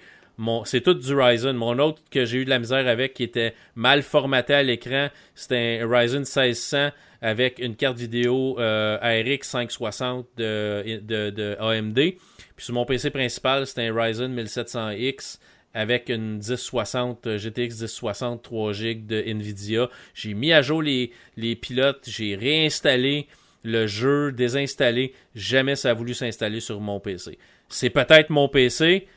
C'est 0.66 0.82
tout 0.82 0.94
du 0.94 1.14
Ryzen. 1.14 1.56
Mon 1.56 1.80
autre 1.80 2.02
que 2.12 2.26
j'ai 2.26 2.40
eu 2.40 2.46
de 2.46 2.50
la 2.50 2.60
misère 2.60 2.88
avec, 2.88 3.14
qui 3.14 3.24
était 3.24 3.54
mal 3.76 4.04
formaté 4.04 4.54
à 4.54 4.64
l'écran, 4.64 5.10
c'était 5.34 5.80
un 5.82 5.90
Ryzen 5.90 6.20
1600 6.20 6.90
avec 7.22 7.60
une 7.60 7.76
carte 7.76 7.98
vidéo 7.98 8.60
euh, 8.60 8.98
ARX 9.02 9.50
560 9.50 10.28
de, 10.38 11.56
AMD. 11.60 11.96
Puis 11.96 12.66
sur 12.66 12.74
mon 12.74 12.86
PC 12.86 13.10
principal, 13.10 13.66
c'était 13.66 13.88
un 13.88 13.96
Ryzen 14.00 14.36
1700X 14.36 15.40
avec 15.74 16.10
une 16.10 16.36
1060 16.36 17.28
euh, 17.28 17.38
GTX 17.38 17.82
1060 17.82 18.44
3 18.44 18.74
GB 18.74 19.02
de 19.08 19.22
Nvidia. 19.22 19.90
J'ai 20.14 20.34
mis 20.34 20.54
à 20.54 20.62
jour 20.62 20.82
les, 20.82 21.12
les 21.36 21.56
pilotes, 21.56 22.04
j'ai 22.08 22.36
réinstallé 22.36 23.28
le 23.64 23.88
jeu, 23.88 24.32
désinstallé. 24.32 25.14
Jamais 25.34 25.76
ça 25.76 25.90
a 25.90 25.94
voulu 25.94 26.14
s'installer 26.14 26.60
sur 26.60 26.80
mon 26.80 27.00
PC. 27.00 27.38
C'est 27.68 27.90
peut-être 27.90 28.30
mon 28.30 28.48
PC, 28.48 29.08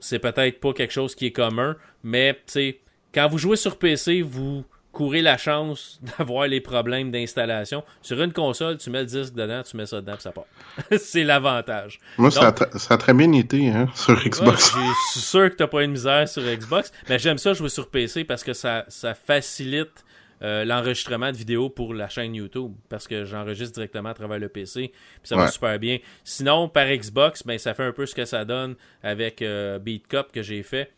c'est 0.00 0.18
peut-être 0.18 0.60
pas 0.60 0.72
quelque 0.72 0.92
chose 0.92 1.14
qui 1.14 1.26
est 1.26 1.32
commun, 1.32 1.76
mais 2.02 2.34
tu 2.34 2.40
sais, 2.52 2.80
quand 3.14 3.28
vous 3.28 3.38
jouez 3.38 3.56
sur 3.56 3.78
PC, 3.78 4.22
vous 4.22 4.64
courez 4.92 5.22
la 5.22 5.36
chance 5.38 6.00
d'avoir 6.18 6.46
les 6.48 6.60
problèmes 6.60 7.10
d'installation. 7.10 7.84
Sur 8.02 8.20
une 8.22 8.32
console, 8.32 8.78
tu 8.78 8.90
mets 8.90 9.00
le 9.00 9.06
disque 9.06 9.34
dedans, 9.34 9.62
tu 9.62 9.76
mets 9.76 9.86
ça 9.86 10.00
dedans, 10.00 10.14
puis 10.14 10.22
ça 10.22 10.32
part. 10.32 10.44
c'est 10.98 11.24
l'avantage. 11.24 12.00
Moi, 12.16 12.30
ça 12.30 12.48
a, 12.48 12.50
Donc- 12.52 12.60
tra- 12.72 12.78
ça 12.78 12.94
a 12.94 12.96
très 12.98 13.14
bien 13.14 13.30
été 13.32 13.68
hein, 13.70 13.86
sur 13.94 14.14
Xbox. 14.18 14.74
Ouais, 14.74 14.80
je 14.82 15.10
suis 15.12 15.20
sûr 15.20 15.50
que 15.50 15.54
t'as 15.56 15.66
pas 15.66 15.84
une 15.84 15.92
misère 15.92 16.28
sur 16.28 16.42
Xbox, 16.42 16.90
mais 17.08 17.18
j'aime 17.18 17.38
ça 17.38 17.52
jouer 17.52 17.68
sur 17.68 17.88
PC 17.90 18.24
parce 18.24 18.42
que 18.42 18.52
ça, 18.54 18.84
ça 18.88 19.14
facilite 19.14 20.04
euh, 20.42 20.64
l'enregistrement 20.64 21.30
de 21.32 21.36
vidéos 21.36 21.68
pour 21.68 21.94
la 21.94 22.08
chaîne 22.08 22.34
YouTube 22.34 22.72
parce 22.88 23.08
que 23.08 23.24
j'enregistre 23.24 23.74
directement 23.74 24.10
à 24.10 24.14
travers 24.14 24.38
le 24.38 24.48
PC 24.48 24.88
puis 24.92 24.94
ça 25.24 25.36
va 25.36 25.48
super 25.48 25.78
bien. 25.78 25.98
Sinon 26.24 26.68
par 26.68 26.86
Xbox, 26.86 27.44
ben 27.44 27.58
ça 27.58 27.74
fait 27.74 27.84
un 27.84 27.92
peu 27.92 28.06
ce 28.06 28.14
que 28.14 28.24
ça 28.24 28.44
donne 28.44 28.76
avec 29.02 29.42
euh, 29.42 29.78
Beat 29.78 30.06
Cup 30.06 30.28
que 30.32 30.42
j'ai 30.42 30.62
fait, 30.62 30.92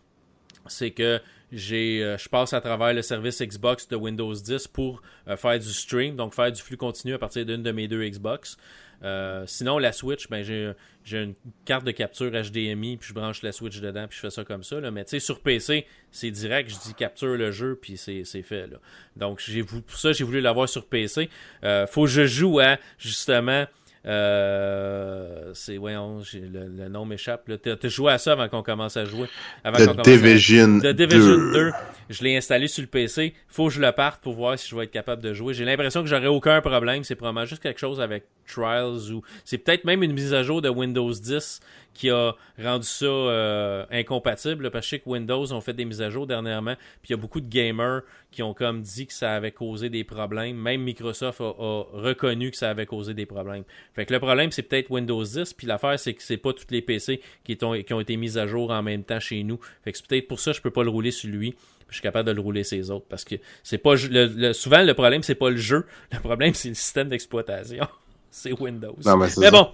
c'est 0.66 0.91
que 0.91 1.20
j'ai 1.53 2.03
euh, 2.03 2.16
je 2.16 2.28
passe 2.28 2.53
à 2.53 2.61
travers 2.61 2.93
le 2.93 3.03
service 3.03 3.43
Xbox 3.43 3.88
de 3.88 3.97
Windows 3.97 4.32
10 4.32 4.68
pour 4.68 5.03
euh, 5.28 5.36
faire 5.36 5.59
du 5.59 5.72
stream, 5.72 6.16
donc 6.16 6.34
faire 6.34 6.53
du 6.53 6.61
flux 6.61 6.76
continu 6.76 7.14
à 7.14 7.18
partir 7.18 7.45
d'une 7.45 7.62
de 7.62 7.72
mes 7.72 7.88
deux 7.88 8.05
Xbox. 8.09 8.57
Euh, 9.03 9.44
sinon, 9.46 9.78
la 9.78 9.92
Switch, 9.92 10.28
ben, 10.28 10.42
j'ai, 10.42 10.74
une 11.16 11.34
carte 11.64 11.84
de 11.84 11.90
capture 11.90 12.30
HDMI, 12.30 12.96
puis 12.98 13.09
je 13.09 13.14
branche 13.14 13.42
la 13.42 13.53
Switch 13.53 13.80
dedans, 13.80 14.07
puis 14.07 14.16
je 14.16 14.20
fais 14.20 14.30
ça 14.30 14.44
comme 14.44 14.62
ça. 14.62 14.80
Là. 14.80 14.90
Mais 14.90 15.05
tu 15.05 15.11
sais, 15.11 15.20
sur 15.20 15.40
PC, 15.40 15.86
c'est 16.11 16.30
direct, 16.30 16.70
je 16.70 16.88
dis 16.88 16.94
capture 16.94 17.36
le 17.36 17.51
jeu, 17.51 17.78
puis 17.80 17.96
c'est, 17.96 18.24
fait. 18.42 18.66
Là. 18.66 18.76
Donc, 19.16 19.42
pour 19.86 19.98
ça, 19.98 20.12
j'ai 20.12 20.24
voulu 20.24 20.40
l'avoir 20.40 20.68
sur 20.68 20.86
PC. 20.86 21.28
Euh, 21.64 21.86
faut 21.86 22.05
que 22.05 22.11
je 22.11 22.26
joue 22.26 22.61
à, 22.61 22.78
justement, 22.98 23.66
euh, 24.07 25.51
c'est, 25.55 25.76
voyons, 25.76 26.22
j'ai- 26.22 26.40
le, 26.40 26.68
le 26.68 26.88
nom 26.88 27.05
m'échappe. 27.05 27.51
T'as, 27.62 27.76
t'as 27.76 27.88
joué 27.88 28.12
à 28.12 28.18
ça 28.18 28.32
avant 28.32 28.48
qu'on 28.48 28.62
commence 28.62 28.96
à 28.96 29.05
jouer. 29.05 29.26
Avant 29.64 29.78
The 29.78 29.98
à- 29.98 30.03
Division, 30.03 30.78
The 30.80 30.86
Division 30.88 31.36
2. 31.36 31.53
2. 31.53 31.72
je 32.11 32.22
l'ai 32.24 32.36
installé 32.36 32.68
sur 32.68 32.82
le 32.82 32.88
PC. 32.88 33.34
Faut 33.48 33.68
que 33.68 33.74
je 33.74 33.80
le 33.80 33.92
parte 33.92 34.22
pour 34.22 34.34
voir 34.34 34.59
si 34.59 34.68
je 34.68 34.76
vais 34.76 34.84
être 34.84 34.90
capable 34.90 35.22
de 35.22 35.32
jouer. 35.32 35.55
J'ai 35.55 35.64
l'impression 35.64 36.03
que 36.03 36.09
j'aurai 36.09 36.28
aucun 36.28 36.61
problème. 36.61 37.05
C'est 37.05 37.14
probablement 37.14 37.46
juste 37.46 37.62
quelque 37.62 37.80
chose 37.80 38.01
avec 38.01 38.24
Trials 38.46 39.12
ou 39.12 39.22
c'est 39.44 39.59
peut-être 39.59 39.84
même 39.84 40.03
une 40.03 40.12
mise 40.12 40.34
à 40.34 40.42
jour 40.42 40.61
de 40.62 40.68
Windows 40.68 41.12
10 41.12 41.61
qui 41.92 42.09
a 42.11 42.32
rendu 42.62 42.86
ça 42.86 43.05
euh, 43.07 43.84
incompatible. 43.90 44.64
là, 44.64 44.70
Parce 44.70 44.86
que 44.86 44.86
je 44.86 44.90
sais 44.90 44.98
que 45.01 45.09
Windows 45.09 45.53
ont 45.53 45.61
fait 45.61 45.72
des 45.72 45.84
mises 45.84 46.01
à 46.03 46.09
jour 46.11 46.26
dernièrement. 46.26 46.74
Puis 47.03 47.09
il 47.09 47.11
y 47.11 47.14
a 47.14 47.16
beaucoup 47.16 47.40
de 47.40 47.48
gamers 47.48 48.03
qui 48.30 48.42
ont 48.44 48.55
comme 48.55 48.80
dit 48.82 49.07
que 49.09 49.12
ça 49.12 49.34
avait 49.34 49.51
causé 49.51 49.88
des 49.90 50.05
problèmes. 50.05 50.57
Même 50.57 50.82
Microsoft 50.82 51.40
a, 51.40 51.44
a 51.48 51.84
reconnu 51.92 52.51
que 52.53 52.57
ça 52.57 52.70
avait 52.70 52.86
causé 52.86 53.12
des 53.12 53.26
problèmes. 53.26 53.64
Fait 53.95 54.07
que 54.07 54.12
le 54.12 54.20
problème, 54.20 54.53
c'est 54.53 54.62
peut-être 54.62 54.91
Windows 54.91 55.22
10. 55.24 55.53
Puis 55.55 55.66
l'affaire, 55.66 55.99
c'est 55.99 56.14
que 56.14 56.22
c'est 56.22 56.36
pas 56.36 56.53
tous 56.53 56.66
les 56.70 56.80
PC 56.82 57.20
qui, 57.45 57.59
ont- 57.62 57.80
qui 57.82 57.93
ont 57.93 58.01
été 58.01 58.16
mis 58.16 58.38
à 58.38 58.47
jour 58.47 58.70
en 58.70 58.82
même 58.82 59.03
temps 59.05 59.20
chez 59.20 59.43
nous. 59.43 59.59
Fait 59.84 59.93
que 59.93 59.99
c'est 59.99 60.07
peut-être 60.07 60.28
pour 60.28 60.38
ça 60.41 60.53
que 60.53 60.57
je 60.59 60.62
peux 60.62 60.70
pas 60.70 60.84
le 60.84 60.91
rouler 60.91 61.11
sur 61.11 61.28
lui. 61.28 61.51
Puis 61.53 61.59
je 61.88 61.95
suis 61.97 62.03
capable 62.03 62.28
de 62.28 62.32
le 62.32 62.41
rouler 62.41 62.62
sur 62.62 62.76
les 62.76 62.91
autres. 62.91 63.07
Parce 63.09 63.24
que 63.24 63.34
c'est 63.64 63.78
pas 63.78 63.95
le, 63.97 64.26
le- 64.26 64.53
souvent 64.53 64.82
le 64.82 64.95
problème, 64.95 65.22
c'est 65.24 65.34
pas 65.34 65.51
le 65.51 65.57
jeu. 65.57 65.86
Le 66.12 66.20
problème, 66.20 66.55
c'est 66.55 66.68
le 66.68 66.74
système 66.76 67.09
d'exploitation. 67.09 67.86
c'est 68.30 68.53
Windows. 68.53 68.97
Non, 69.05 69.16
mais 69.16 69.28
c'est 69.28 69.41
Mais 69.41 69.51
bon, 69.51 69.68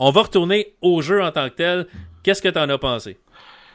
on 0.00 0.10
va 0.10 0.22
retourner 0.22 0.74
au 0.82 1.00
jeu 1.00 1.22
en 1.22 1.30
tant 1.30 1.48
que 1.48 1.54
tel. 1.54 1.86
Qu'est-ce 2.24 2.42
que 2.42 2.48
t'en 2.48 2.68
as 2.68 2.78
pensé? 2.78 3.18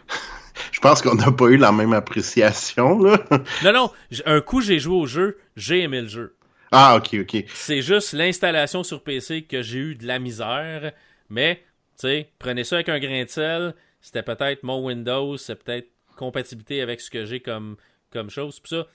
Je 0.71 0.79
pense 0.81 1.01
qu'on 1.01 1.15
n'a 1.15 1.31
pas 1.31 1.45
eu 1.45 1.57
la 1.57 1.71
même 1.71 1.93
appréciation, 1.93 2.99
là. 2.99 3.17
Non, 3.63 3.71
non, 3.73 3.91
un 4.25 4.41
coup 4.41 4.61
j'ai 4.61 4.77
joué 4.79 4.95
au 4.95 5.05
jeu, 5.05 5.37
j'ai 5.55 5.81
aimé 5.81 6.01
le 6.01 6.07
jeu. 6.07 6.34
Ah, 6.71 6.95
ok, 6.97 7.21
ok. 7.21 7.45
C'est 7.53 7.81
juste 7.81 8.13
l'installation 8.13 8.83
sur 8.83 9.03
PC 9.03 9.43
que 9.43 9.61
j'ai 9.61 9.79
eu 9.79 9.95
de 9.95 10.05
la 10.05 10.19
misère. 10.19 10.91
Mais, 11.29 11.55
tu 11.97 12.07
sais, 12.07 12.29
prenez 12.39 12.63
ça 12.63 12.75
avec 12.75 12.89
un 12.89 12.99
grain 12.99 13.23
de 13.23 13.29
sel. 13.29 13.75
C'était 14.01 14.23
peut-être 14.23 14.63
mon 14.63 14.85
Windows, 14.85 15.37
c'est 15.37 15.55
peut-être 15.55 15.89
compatibilité 16.15 16.81
avec 16.81 17.01
ce 17.01 17.09
que 17.09 17.25
j'ai 17.25 17.39
comme, 17.39 17.77
comme 18.11 18.29
chose. 18.29 18.59
Puis 18.59 18.69
ça, 18.69 18.87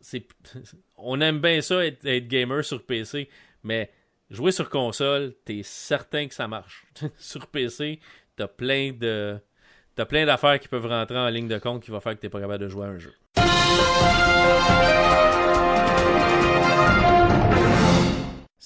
c'est, 0.00 0.26
on 0.96 1.20
aime 1.20 1.40
bien 1.40 1.60
ça 1.60 1.84
être, 1.84 2.04
gamer 2.28 2.64
sur 2.64 2.82
PC, 2.84 3.28
mais 3.62 3.90
jouer 4.30 4.52
sur 4.52 4.70
console, 4.70 5.34
t'es 5.44 5.62
certain 5.62 6.28
que 6.28 6.34
ça 6.34 6.48
marche. 6.48 6.86
sur 7.18 7.46
PC, 7.46 8.00
t'as 8.36 8.48
plein 8.48 8.92
de. 8.92 9.38
T'as 9.96 10.06
plein 10.06 10.26
d'affaires 10.26 10.58
qui 10.58 10.66
peuvent 10.66 10.86
rentrer 10.86 11.18
en 11.18 11.28
ligne 11.28 11.46
de 11.46 11.58
compte 11.58 11.84
qui 11.84 11.92
va 11.92 12.00
faire 12.00 12.14
que 12.14 12.20
t'es 12.20 12.28
pas 12.28 12.40
capable 12.40 12.64
de 12.64 12.68
jouer 12.68 12.86
à 12.86 12.88
un 12.88 12.98
jeu. 12.98 13.14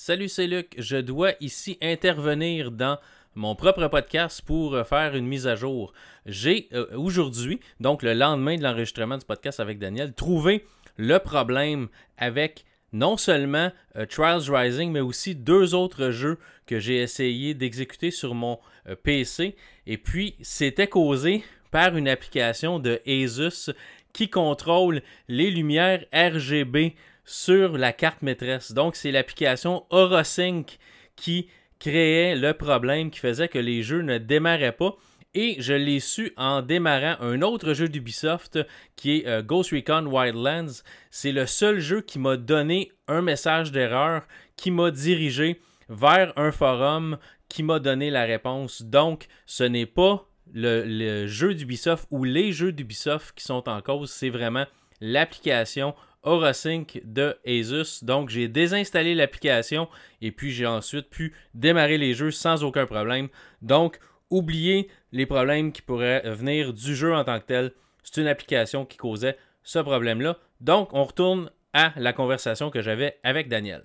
Salut, 0.08 0.30
c'est 0.30 0.46
Luc. 0.46 0.74
Je 0.78 0.96
dois 0.96 1.32
ici 1.38 1.76
intervenir 1.82 2.70
dans 2.70 2.96
mon 3.34 3.54
propre 3.54 3.88
podcast 3.88 4.40
pour 4.40 4.74
euh, 4.74 4.82
faire 4.82 5.14
une 5.14 5.26
mise 5.26 5.46
à 5.46 5.54
jour. 5.54 5.92
J'ai 6.24 6.66
euh, 6.72 6.86
aujourd'hui, 6.96 7.60
donc 7.78 8.02
le 8.02 8.14
lendemain 8.14 8.56
de 8.56 8.62
l'enregistrement 8.62 9.18
du 9.18 9.26
podcast 9.26 9.60
avec 9.60 9.78
Daniel, 9.78 10.14
trouvé 10.14 10.64
le 10.96 11.18
problème 11.18 11.88
avec 12.16 12.64
non 12.94 13.18
seulement 13.18 13.70
euh, 13.96 14.06
Trials 14.06 14.50
Rising, 14.50 14.90
mais 14.90 15.00
aussi 15.00 15.34
deux 15.34 15.74
autres 15.74 16.08
jeux 16.08 16.38
que 16.64 16.78
j'ai 16.78 17.02
essayé 17.02 17.52
d'exécuter 17.52 18.10
sur 18.10 18.34
mon 18.34 18.58
PC. 19.02 19.56
Et 19.86 19.98
puis, 19.98 20.36
c'était 20.40 20.88
causé 20.88 21.44
par 21.70 21.98
une 21.98 22.08
application 22.08 22.78
de 22.78 22.98
Asus 23.06 23.74
qui 24.14 24.30
contrôle 24.30 25.02
les 25.28 25.50
lumières 25.50 26.06
RGB 26.14 26.94
sur 27.28 27.76
la 27.76 27.92
carte 27.92 28.22
maîtresse. 28.22 28.72
Donc, 28.72 28.96
c'est 28.96 29.12
l'application 29.12 29.84
AuraSync 29.90 30.78
qui 31.14 31.48
créait 31.78 32.34
le 32.34 32.54
problème 32.54 33.10
qui 33.10 33.20
faisait 33.20 33.48
que 33.48 33.58
les 33.58 33.82
jeux 33.82 34.00
ne 34.00 34.16
démarraient 34.16 34.72
pas. 34.72 34.96
Et 35.34 35.56
je 35.58 35.74
l'ai 35.74 36.00
su 36.00 36.32
en 36.38 36.62
démarrant 36.62 37.20
un 37.20 37.42
autre 37.42 37.74
jeu 37.74 37.86
d'Ubisoft 37.86 38.58
qui 38.96 39.18
est 39.18 39.26
euh, 39.26 39.42
Ghost 39.42 39.72
Recon 39.72 40.06
Wildlands. 40.06 40.82
C'est 41.10 41.32
le 41.32 41.44
seul 41.44 41.80
jeu 41.80 42.00
qui 42.00 42.18
m'a 42.18 42.38
donné 42.38 42.92
un 43.08 43.20
message 43.20 43.72
d'erreur, 43.72 44.22
qui 44.56 44.70
m'a 44.70 44.90
dirigé 44.90 45.60
vers 45.90 46.32
un 46.36 46.50
forum 46.50 47.18
qui 47.50 47.62
m'a 47.62 47.78
donné 47.78 48.08
la 48.10 48.24
réponse. 48.24 48.80
Donc, 48.82 49.26
ce 49.44 49.64
n'est 49.64 49.86
pas 49.86 50.26
le, 50.54 50.82
le 50.86 51.26
jeu 51.26 51.52
d'Ubisoft 51.52 52.06
ou 52.10 52.24
les 52.24 52.52
jeux 52.52 52.72
d'Ubisoft 52.72 53.36
qui 53.36 53.44
sont 53.44 53.68
en 53.68 53.82
cause, 53.82 54.10
c'est 54.10 54.30
vraiment 54.30 54.64
l'application 55.02 55.94
AuraSync 56.28 57.00
de 57.04 57.36
Asus. 57.46 58.04
Donc, 58.04 58.28
j'ai 58.28 58.48
désinstallé 58.48 59.14
l'application 59.14 59.88
et 60.20 60.30
puis 60.30 60.50
j'ai 60.52 60.66
ensuite 60.66 61.08
pu 61.08 61.34
démarrer 61.54 61.98
les 61.98 62.14
jeux 62.14 62.30
sans 62.30 62.62
aucun 62.62 62.86
problème. 62.86 63.28
Donc, 63.62 63.98
oubliez 64.30 64.88
les 65.12 65.26
problèmes 65.26 65.72
qui 65.72 65.82
pourraient 65.82 66.22
venir 66.24 66.72
du 66.72 66.94
jeu 66.94 67.14
en 67.14 67.24
tant 67.24 67.40
que 67.40 67.46
tel. 67.46 67.72
C'est 68.02 68.20
une 68.20 68.28
application 68.28 68.84
qui 68.84 68.98
causait 68.98 69.36
ce 69.62 69.78
problème-là. 69.78 70.36
Donc, 70.60 70.90
on 70.92 71.04
retourne 71.04 71.50
à 71.72 71.92
la 71.96 72.12
conversation 72.12 72.70
que 72.70 72.82
j'avais 72.82 73.16
avec 73.24 73.48
Daniel. 73.48 73.82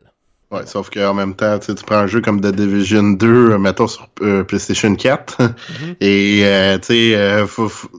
Ouais, 0.52 0.68
sauf 0.68 0.90
qu'en 0.92 1.16
même 1.16 1.36
temps, 1.36 1.58
tu 1.58 1.74
prends 1.74 1.96
un 1.96 2.08
jeu 2.08 2.22
comme 2.22 2.40
The 2.40 2.54
Division 2.54 3.14
2, 3.14 3.28
euh, 3.28 3.58
mettons 3.58 3.88
sur 3.88 4.08
euh, 4.22 4.44
PlayStation 4.44 4.96
4, 4.96 5.38
mm-hmm. 5.42 5.96
et 6.00 6.42
euh, 6.46 6.78
tu 6.78 6.86
sais, 6.86 7.46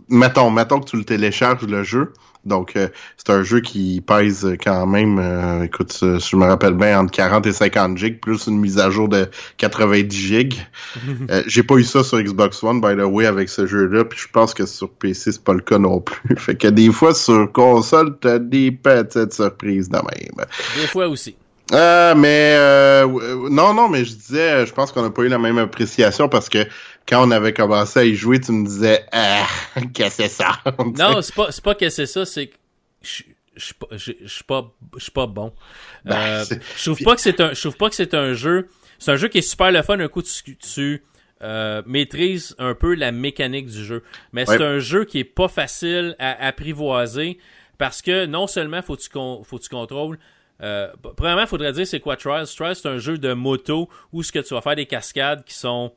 mettons, 0.08 0.50
mettons 0.50 0.78
que 0.78 0.88
tu 0.88 0.96
le 0.96 1.04
télécharges 1.04 1.66
le 1.66 1.82
jeu, 1.82 2.12
donc, 2.46 2.76
euh, 2.76 2.88
c'est 3.16 3.30
un 3.30 3.42
jeu 3.42 3.60
qui 3.60 4.02
pèse 4.06 4.56
quand 4.62 4.86
même, 4.86 5.18
euh, 5.18 5.64
écoute, 5.64 5.92
si 5.92 6.30
je 6.30 6.36
me 6.36 6.44
rappelle 6.44 6.74
bien, 6.74 7.00
entre 7.00 7.12
40 7.12 7.46
et 7.46 7.52
50 7.52 7.96
gigs, 7.96 8.20
plus 8.20 8.46
une 8.46 8.58
mise 8.58 8.78
à 8.78 8.90
jour 8.90 9.08
de 9.08 9.28
90 9.56 10.16
gigs. 10.16 10.54
Euh, 11.30 11.42
j'ai 11.46 11.62
pas 11.62 11.76
eu 11.76 11.84
ça 11.84 12.04
sur 12.04 12.20
Xbox 12.20 12.62
One, 12.62 12.80
by 12.80 12.96
the 12.96 13.06
way, 13.06 13.26
avec 13.26 13.48
ce 13.48 13.66
jeu-là, 13.66 14.04
puis 14.04 14.18
je 14.18 14.28
pense 14.28 14.52
que 14.52 14.66
sur 14.66 14.90
PC, 14.90 15.32
c'est 15.32 15.42
pas 15.42 15.54
le 15.54 15.60
cas 15.60 15.78
non 15.78 16.00
plus. 16.00 16.36
fait 16.36 16.54
que 16.54 16.68
des 16.68 16.90
fois, 16.92 17.14
sur 17.14 17.50
console, 17.50 18.18
t'as 18.20 18.38
des 18.38 18.70
petites 18.70 19.32
surprises 19.32 19.88
de 19.88 19.96
même. 19.96 20.46
Des 20.76 20.86
fois 20.86 21.08
aussi. 21.08 21.36
Euh, 21.72 22.14
mais 22.14 23.02
non, 23.50 23.72
non, 23.74 23.88
mais 23.88 24.04
je 24.04 24.14
disais, 24.14 24.66
je 24.66 24.72
pense 24.72 24.92
qu'on 24.92 25.02
n'a 25.02 25.10
pas 25.10 25.22
eu 25.22 25.28
la 25.28 25.38
même 25.38 25.58
appréciation 25.58 26.28
parce 26.28 26.48
que 26.48 26.66
quand 27.08 27.26
on 27.26 27.30
avait 27.30 27.52
commencé 27.52 28.00
à 28.00 28.04
y 28.04 28.14
jouer, 28.14 28.40
tu 28.40 28.52
me 28.52 28.66
disais 28.66 29.04
Ah, 29.12 29.46
qu'est-ce 29.94 30.18
que 30.18 30.22
c'est 30.24 30.28
ça? 30.28 30.58
non, 30.78 31.22
c'est 31.22 31.34
pas, 31.34 31.48
pas 31.62 31.74
que 31.74 31.88
c'est 31.88 32.06
ça, 32.06 32.24
c'est 32.24 32.48
que 32.48 32.54
je 33.02 33.22
suis 33.56 33.74
pas, 33.74 34.72
je 34.96 35.10
pas, 35.10 35.26
bon. 35.26 35.52
Ben, 36.04 36.16
euh, 36.16 36.44
je 36.76 36.84
trouve 36.84 37.02
pas 37.02 37.14
que 37.14 37.20
c'est 37.20 37.40
un, 37.40 37.52
je 37.52 37.60
trouve 37.60 37.76
pas 37.76 37.88
que 37.88 37.94
c'est 37.94 38.14
un 38.14 38.34
jeu. 38.34 38.68
C'est 38.98 39.12
un 39.12 39.16
jeu 39.16 39.28
qui 39.28 39.38
est 39.38 39.42
super 39.42 39.70
le 39.70 39.82
fun. 39.82 39.98
Un 39.98 40.08
coup, 40.08 40.22
tu, 40.22 40.56
tu 40.56 41.02
euh, 41.42 41.82
maîtrises 41.86 42.54
un 42.58 42.74
peu 42.74 42.94
la 42.94 43.12
mécanique 43.12 43.66
du 43.66 43.84
jeu. 43.84 44.02
Mais 44.32 44.46
c'est 44.46 44.62
un 44.62 44.78
jeu 44.78 45.04
qui 45.04 45.18
est 45.18 45.24
pas 45.24 45.48
facile 45.48 46.16
à 46.18 46.46
apprivoiser 46.46 47.38
parce 47.78 48.02
que 48.02 48.26
non 48.26 48.46
seulement 48.46 48.82
faut 48.82 48.96
tu 48.96 49.08
faut 49.10 49.58
tu 49.58 49.68
contrôles 49.68 50.18
euh, 50.62 50.88
premièrement, 51.16 51.42
il 51.42 51.48
faudrait 51.48 51.72
dire 51.72 51.86
c'est 51.86 52.00
quoi 52.00 52.16
Trials. 52.16 52.46
Trials, 52.46 52.76
c'est 52.76 52.88
un 52.88 52.98
jeu 52.98 53.18
de 53.18 53.32
moto 53.32 53.88
où 54.12 54.22
ce 54.22 54.32
que 54.32 54.38
tu 54.38 54.54
vas 54.54 54.60
faire 54.60 54.76
des 54.76 54.86
cascades 54.86 55.44
qui 55.44 55.54
sont 55.54 55.92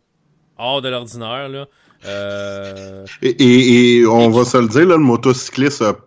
hors 0.57 0.81
de 0.81 0.89
l'ordinaire. 0.89 1.49
Là. 1.49 1.67
Euh, 2.05 3.05
et, 3.21 4.03
on 4.05 4.29
va 4.29 4.45
se 4.45 4.57
le 4.57 4.67
dire, 4.67 4.85
là, 4.85 4.97
le 4.97 5.03
motocycliste 5.03 5.81
a 5.81 5.97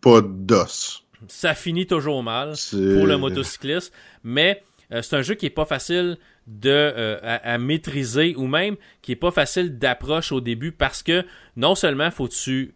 pas 0.00 0.20
d'os. 0.22 1.04
Ça 1.28 1.54
finit 1.54 1.86
toujours 1.86 2.22
mal 2.22 2.54
pour 2.70 3.06
le 3.06 3.16
motocycliste, 3.16 3.92
mais 4.24 4.62
euh, 4.92 5.02
c'est 5.02 5.16
un 5.16 5.22
jeu 5.22 5.34
qui 5.34 5.46
est 5.46 5.50
pas 5.50 5.64
facile 5.64 6.16
de 6.46 6.70
euh, 6.70 7.18
à, 7.22 7.58
maîtriser 7.58 8.34
ou 8.36 8.46
même 8.46 8.76
qui 9.02 9.12
est 9.12 9.16
pas 9.16 9.30
facile 9.30 9.78
d'approche 9.78 10.32
au 10.32 10.40
début 10.40 10.72
parce 10.72 11.02
que 11.02 11.24
non 11.56 11.74
seulement 11.74 12.10
faut 12.10 12.26
que 12.26 12.34
tu 12.34 12.74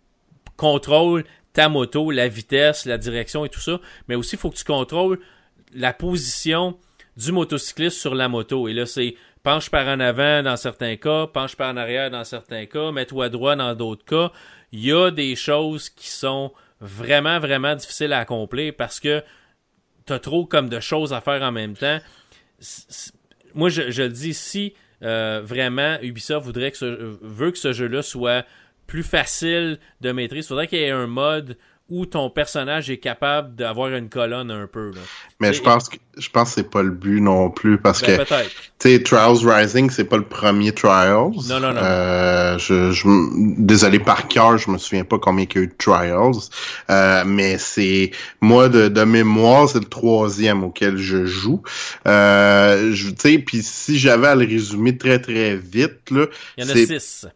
contrôles 0.56 1.24
ta 1.54 1.70
moto, 1.70 2.10
la 2.10 2.28
vitesse, 2.28 2.84
la 2.84 2.98
direction 2.98 3.44
et 3.46 3.48
tout 3.48 3.60
ça, 3.60 3.80
mais 4.08 4.16
aussi 4.16 4.34
il 4.34 4.38
faut 4.38 4.50
que 4.50 4.56
tu 4.56 4.64
contrôles 4.64 5.20
la 5.72 5.94
position 5.94 6.76
du 7.16 7.32
motocycliste 7.32 7.98
sur 7.98 8.14
la 8.14 8.28
moto. 8.28 8.68
Et 8.68 8.74
là, 8.74 8.86
c'est 8.86 9.14
penche 9.42 9.70
par 9.70 9.86
en 9.86 10.00
avant 10.00 10.42
dans 10.42 10.56
certains 10.56 10.96
cas, 10.96 11.26
penche 11.26 11.56
par 11.56 11.72
en 11.72 11.76
arrière 11.76 12.10
dans 12.10 12.24
certains 12.24 12.66
cas, 12.66 12.92
mets-toi 12.92 13.28
droit 13.28 13.56
dans 13.56 13.74
d'autres 13.74 14.04
cas. 14.04 14.32
Il 14.72 14.84
y 14.84 14.92
a 14.92 15.10
des 15.10 15.36
choses 15.36 15.88
qui 15.88 16.08
sont 16.08 16.52
vraiment, 16.80 17.38
vraiment 17.38 17.74
difficiles 17.74 18.12
à 18.12 18.18
accomplir 18.18 18.74
parce 18.76 18.98
que 19.00 19.22
tu 20.06 20.12
as 20.12 20.18
trop 20.18 20.44
comme 20.44 20.68
de 20.68 20.80
choses 20.80 21.12
à 21.12 21.20
faire 21.20 21.42
en 21.42 21.52
même 21.52 21.76
temps. 21.76 21.98
Moi, 23.54 23.68
je, 23.68 24.02
le 24.02 24.08
dis, 24.08 24.34
si 24.34 24.74
euh, 25.02 25.40
vraiment 25.44 25.98
Ubisoft 26.02 26.44
voudrait 26.44 26.72
que 26.72 26.76
ce, 26.76 26.86
veut 27.22 27.52
que 27.52 27.58
ce 27.58 27.72
jeu-là 27.72 28.02
soit 28.02 28.44
plus 28.86 29.02
facile 29.02 29.78
de 30.00 30.12
maîtrise, 30.12 30.44
il 30.44 30.48
faudrait 30.48 30.66
qu'il 30.66 30.78
y 30.78 30.82
ait 30.82 30.90
un 30.90 31.06
mode 31.06 31.56
où 31.90 32.06
ton 32.06 32.30
personnage 32.30 32.88
est 32.88 32.96
capable 32.96 33.54
d'avoir 33.56 33.88
une 33.90 34.08
colonne 34.08 34.50
un 34.50 34.66
peu. 34.66 34.90
Mais 35.38 35.52
je 35.52 35.60
pense 35.60 35.90
que 35.90 35.96
je 36.16 36.30
pense 36.30 36.50
que 36.50 36.54
c'est 36.54 36.70
pas 36.70 36.82
le 36.82 36.92
but 36.92 37.20
non 37.20 37.50
plus 37.50 37.76
parce 37.76 38.00
ben, 38.00 38.18
que 38.18 38.22
tu 38.22 38.48
sais 38.78 39.02
Trials 39.02 39.46
Rising 39.46 39.90
c'est 39.90 40.04
pas 40.04 40.16
le 40.16 40.24
premier 40.24 40.72
Trials. 40.72 41.32
Non 41.46 41.60
non 41.60 41.74
non. 41.74 41.80
Euh, 41.82 42.58
je, 42.58 43.02
désolé 43.60 43.98
par 43.98 44.28
cœur, 44.28 44.56
je 44.56 44.70
me 44.70 44.78
souviens 44.78 45.04
pas 45.04 45.18
combien 45.18 45.44
il 45.44 45.56
y 45.56 45.58
a 45.58 45.62
eu 45.62 45.66
de 45.66 45.74
Trials, 45.76 46.40
euh, 46.88 47.24
mais 47.26 47.58
c'est 47.58 48.12
moi 48.40 48.70
de, 48.70 48.88
de 48.88 49.04
mémoire 49.04 49.68
c'est 49.68 49.80
le 49.80 49.84
troisième 49.84 50.64
auquel 50.64 50.96
je 50.96 51.26
joue. 51.26 51.62
Euh, 52.08 52.94
tu 52.94 53.14
sais 53.18 53.38
puis 53.38 53.62
si 53.62 53.98
j'avais 53.98 54.28
à 54.28 54.34
le 54.34 54.46
résumer 54.46 54.96
très 54.96 55.18
très 55.18 55.54
vite 55.54 56.10
là, 56.10 56.26
il 56.56 56.64
y 56.64 56.66
en 56.66 56.70
a 56.70 56.76
six. 56.76 57.26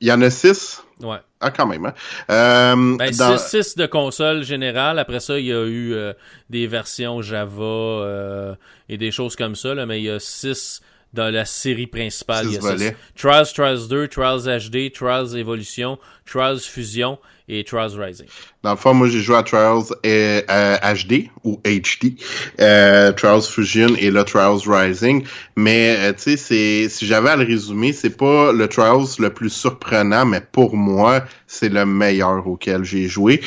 Il 0.00 0.08
y 0.08 0.12
en 0.12 0.20
a 0.22 0.30
six? 0.30 0.82
Ouais. 1.02 1.18
Ah, 1.40 1.50
quand 1.50 1.66
même. 1.66 1.86
Hein? 1.86 1.94
Euh, 2.30 2.96
ben, 2.98 3.10
dans... 3.16 3.38
6 3.38 3.76
de 3.76 3.86
console 3.86 4.44
générale. 4.44 4.98
Après 4.98 5.20
ça, 5.20 5.38
il 5.38 5.46
y 5.46 5.52
a 5.52 5.64
eu 5.64 5.94
euh, 5.94 6.12
des 6.50 6.66
versions 6.66 7.22
Java 7.22 7.62
euh, 7.62 8.54
et 8.88 8.98
des 8.98 9.10
choses 9.10 9.36
comme 9.36 9.54
ça. 9.54 9.74
Là, 9.74 9.86
mais 9.86 10.00
il 10.00 10.04
y 10.04 10.10
a 10.10 10.20
6 10.20 10.82
dans 11.14 11.32
la 11.32 11.46
série 11.46 11.86
principale. 11.86 12.46
Il 12.46 12.52
y 12.52 12.58
a 12.58 12.92
Trials, 13.16 13.46
Trials 13.52 13.88
2, 13.88 14.08
Trials 14.08 14.42
HD, 14.42 14.92
Trials 14.92 15.36
Evolution, 15.36 15.98
Trials 16.26 16.60
Fusion 16.60 17.18
et 17.50 17.64
Trials 17.64 17.98
Rising. 17.98 18.26
Dans 18.62 18.70
le 18.70 18.76
fond, 18.76 18.94
moi, 18.94 19.08
j'ai 19.08 19.20
joué 19.20 19.36
à 19.36 19.42
Trials 19.42 19.84
HD 20.04 20.06
euh, 20.06 21.20
ou 21.44 21.60
HD, 21.64 22.14
euh, 22.60 23.12
Trials 23.12 23.42
Fusion 23.42 23.88
et 23.98 24.10
là, 24.10 24.24
Trials 24.24 24.60
Rising. 24.66 25.24
Mais, 25.56 25.96
euh, 25.98 26.12
tu 26.12 26.36
sais, 26.36 26.88
si 26.88 27.06
j'avais 27.06 27.30
à 27.30 27.36
le 27.36 27.44
résumer, 27.44 27.92
c'est 27.92 28.16
pas 28.16 28.52
le 28.52 28.68
Trials 28.68 29.06
le 29.18 29.30
plus 29.30 29.50
surprenant, 29.50 30.24
mais 30.24 30.40
pour 30.40 30.76
moi, 30.76 31.24
c'est 31.46 31.70
le 31.70 31.84
meilleur 31.84 32.46
auquel 32.46 32.84
j'ai 32.84 33.08
joué. 33.08 33.40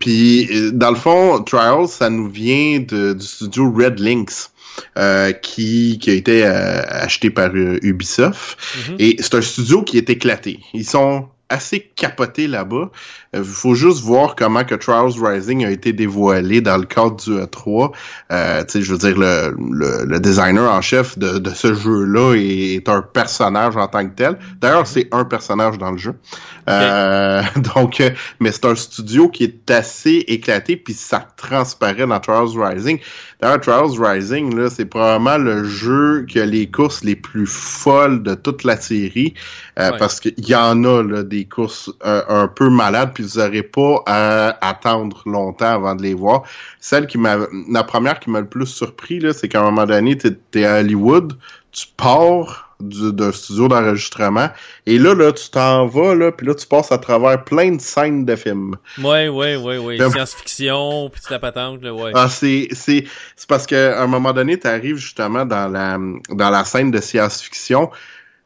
Puis, 0.00 0.70
dans 0.72 0.90
le 0.90 0.96
fond, 0.96 1.42
Trials, 1.42 1.88
ça 1.88 2.10
nous 2.10 2.28
vient 2.28 2.80
de, 2.80 3.14
du 3.14 3.26
studio 3.26 3.72
Red 3.72 3.98
Links. 4.00 4.50
Euh, 4.98 5.30
qui, 5.30 6.00
qui 6.00 6.10
a 6.10 6.14
été 6.14 6.44
acheté 6.44 7.30
par 7.30 7.54
Ubisoft. 7.54 8.58
Mm-hmm. 8.58 8.96
Et 8.98 9.16
c'est 9.20 9.34
un 9.36 9.40
studio 9.40 9.82
qui 9.82 9.98
est 9.98 10.10
éclaté. 10.10 10.58
Ils 10.72 10.84
sont 10.84 11.28
assez 11.48 11.80
capoté 11.94 12.46
là-bas. 12.46 12.90
Il 13.32 13.40
euh, 13.40 13.44
faut 13.44 13.74
juste 13.74 14.02
voir 14.02 14.34
comment 14.34 14.64
que 14.64 14.74
Trials 14.74 15.12
Rising 15.20 15.64
a 15.64 15.70
été 15.70 15.92
dévoilé 15.92 16.60
dans 16.60 16.76
le 16.76 16.86
cadre 16.86 17.16
du 17.16 17.30
E3. 17.30 17.92
Euh, 18.32 18.64
je 18.74 18.92
veux 18.92 18.98
dire, 18.98 19.16
le, 19.18 19.54
le, 20.06 20.20
designer 20.20 20.72
en 20.72 20.80
chef 20.80 21.18
de, 21.18 21.38
de 21.38 21.50
ce 21.50 21.74
jeu-là 21.74 22.34
est, 22.34 22.88
un 22.88 23.02
personnage 23.02 23.76
en 23.76 23.86
tant 23.88 24.06
que 24.06 24.14
tel. 24.14 24.38
D'ailleurs, 24.60 24.86
c'est 24.86 25.08
un 25.12 25.24
personnage 25.24 25.78
dans 25.78 25.90
le 25.90 25.98
jeu. 25.98 26.14
Euh, 26.68 27.42
donc, 27.74 28.00
euh, 28.00 28.10
mais 28.40 28.52
c'est 28.52 28.64
un 28.64 28.74
studio 28.74 29.28
qui 29.28 29.44
est 29.44 29.70
assez 29.70 30.24
éclaté, 30.28 30.76
puis 30.76 30.94
ça 30.94 31.26
transparaît 31.36 32.06
dans 32.06 32.20
Trials 32.20 32.56
Rising. 32.56 32.98
D'ailleurs, 33.44 33.60
Trials 33.60 34.00
Rising, 34.00 34.56
là, 34.56 34.70
c'est 34.70 34.86
probablement 34.86 35.36
le 35.36 35.64
jeu 35.64 36.24
qui 36.26 36.40
a 36.40 36.46
les 36.46 36.70
courses 36.70 37.04
les 37.04 37.14
plus 37.14 37.46
folles 37.46 38.22
de 38.22 38.32
toute 38.32 38.64
la 38.64 38.78
série, 38.78 39.34
euh, 39.78 39.90
parce 39.98 40.18
qu'il 40.18 40.48
y 40.48 40.54
en 40.54 40.82
a 40.84 41.02
là, 41.02 41.22
des 41.22 41.44
courses 41.44 41.92
un 42.00 42.48
peu 42.48 42.70
malades, 42.70 43.10
puis 43.12 43.22
vous 43.22 43.38
n'aurez 43.40 43.62
pas 43.62 44.02
à 44.06 44.66
attendre 44.66 45.20
longtemps 45.26 45.74
avant 45.74 45.94
de 45.94 46.00
les 46.00 46.14
voir. 46.14 46.44
Celle 46.80 47.06
qui 47.06 47.18
m'a, 47.18 47.36
la 47.70 47.84
première 47.84 48.18
qui 48.18 48.30
m'a 48.30 48.40
le 48.40 48.46
plus 48.46 48.64
surpris, 48.64 49.20
là, 49.20 49.34
c'est 49.34 49.48
qu'à 49.50 49.60
un 49.60 49.64
moment 49.64 49.84
donné, 49.84 50.16
tu 50.16 50.34
es 50.54 50.64
à 50.64 50.78
Hollywood, 50.78 51.36
tu 51.70 51.86
pars 51.98 52.73
d'un 52.88 53.32
studio 53.32 53.68
d'enregistrement. 53.68 54.48
Et 54.86 54.98
là, 54.98 55.14
là, 55.14 55.32
tu 55.32 55.50
t'en 55.50 55.86
vas, 55.86 56.14
là, 56.14 56.32
puis 56.32 56.46
là, 56.46 56.54
tu 56.54 56.66
passes 56.66 56.92
à 56.92 56.98
travers 56.98 57.42
plein 57.44 57.72
de 57.72 57.80
scènes 57.80 58.24
de 58.24 58.36
films. 58.36 58.76
Ouais, 59.02 59.28
ouais, 59.28 59.56
ouais, 59.56 59.78
ouais. 59.78 59.96
Science-fiction, 59.96 61.10
puis 61.10 61.20
la 61.30 61.38
patente, 61.38 61.82
là, 61.82 61.92
ouais. 61.94 62.12
Ah, 62.14 62.28
c'est, 62.28 62.68
c'est, 62.72 63.04
c'est 63.36 63.48
parce 63.48 63.66
qu'à 63.66 64.02
un 64.02 64.06
moment 64.06 64.32
donné, 64.32 64.58
tu 64.58 64.66
arrives 64.66 64.96
justement 64.96 65.44
dans 65.44 65.68
la, 65.68 65.98
dans 66.30 66.50
la 66.50 66.64
scène 66.64 66.90
de 66.90 67.00
science-fiction. 67.00 67.90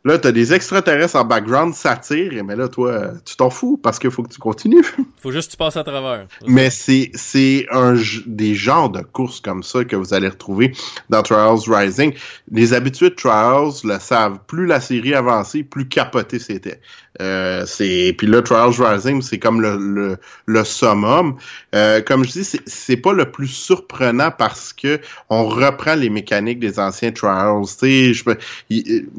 Là, 0.05 0.17
t'as 0.17 0.31
des 0.31 0.55
extraterrestres 0.55 1.17
en 1.17 1.25
background, 1.25 1.75
ça 1.75 1.97
tire, 1.97 2.45
mais 2.45 2.55
là, 2.55 2.69
toi, 2.69 3.11
tu 3.25 3.37
t'en 3.37 3.51
fous 3.51 3.77
parce 3.77 3.99
qu'il 3.99 4.13
faut 4.13 4.23
que 4.23 4.33
tu 4.33 4.39
continues. 4.39 4.85
faut 5.21 5.33
juste 5.33 5.49
que 5.49 5.53
tu 5.53 5.57
passes 5.57 5.77
à 5.77 5.83
travers. 5.83 6.27
Mais 6.47 6.71
c'est, 6.71 7.11
c'est 7.15 7.67
un, 7.73 7.95
des 8.27 8.55
genres 8.55 8.91
de 8.91 9.01
courses 9.01 9.41
comme 9.41 9.65
ça 9.65 9.85
que 9.85 9.97
vous 9.97 10.15
allez 10.15 10.29
retrouver 10.29 10.73
dans 11.11 11.23
Trials 11.23 11.59
Rising. 11.67 12.15
Les 12.51 12.75
habitués 12.75 13.11
de 13.11 13.17
Trials 13.17 13.73
le 13.83 13.99
savent. 13.99 14.39
Plus 14.47 14.67
la 14.67 14.81
série 14.81 15.15
avançait, 15.15 15.65
plus 15.65 15.89
capoté 15.89 16.39
c'était. 16.39 16.81
Euh, 17.21 17.65
c'est 17.67 18.15
puis 18.17 18.27
là 18.27 18.43
Trials 18.43 18.75
Rising 18.79 19.23
c'est 19.23 19.39
comme 19.39 19.61
le, 19.61 19.77
le, 19.77 20.17
le 20.47 20.65
summum. 20.65 21.37
Euh, 21.75 22.01
comme 22.01 22.25
je 22.25 22.31
dis 22.31 22.61
c'est 22.67 22.97
pas 22.97 23.13
le 23.13 23.31
plus 23.31 23.49
surprenant 23.49 24.31
parce 24.31 24.73
que 24.73 25.01
on 25.29 25.47
reprend 25.47 25.95
les 25.95 26.11
mécaniques 26.11 26.61
des 26.61 26.79
anciens 26.79 27.11
Trials. 27.11 27.67
Sais 27.67 28.13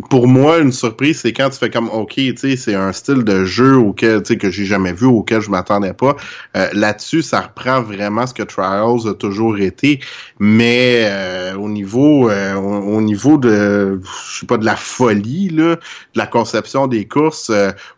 pour 0.09 0.27
moi 0.27 0.59
une 0.59 0.71
surprise 0.71 1.19
c'est 1.21 1.33
quand 1.33 1.49
tu 1.49 1.57
fais 1.57 1.69
comme 1.69 1.89
ok 1.89 2.19
c'est 2.35 2.75
un 2.75 2.93
style 2.93 3.23
de 3.23 3.43
jeu 3.43 3.75
auquel 3.75 4.23
que 4.23 4.49
j'ai 4.49 4.65
jamais 4.65 4.93
vu 4.93 5.05
auquel 5.05 5.41
je 5.41 5.49
m'attendais 5.49 5.93
pas. 5.93 6.15
Euh, 6.55 6.69
là-dessus 6.73 7.21
ça 7.21 7.41
reprend 7.41 7.81
vraiment 7.81 8.25
ce 8.27 8.33
que 8.33 8.43
Trials 8.43 9.07
a 9.09 9.13
toujours 9.13 9.59
été. 9.59 9.99
Mais 10.39 11.03
euh, 11.05 11.55
au 11.55 11.69
niveau 11.69 12.29
euh, 12.29 12.55
au, 12.55 13.01
niveau 13.01 13.37
de 13.37 14.01
je 14.33 14.39
sais 14.39 14.45
pas 14.45 14.57
de 14.57 14.65
la 14.65 14.75
folie 14.75 15.49
là 15.49 15.75
de 15.75 15.79
la 16.15 16.27
conception 16.27 16.87
des 16.87 17.05
courses 17.05 17.51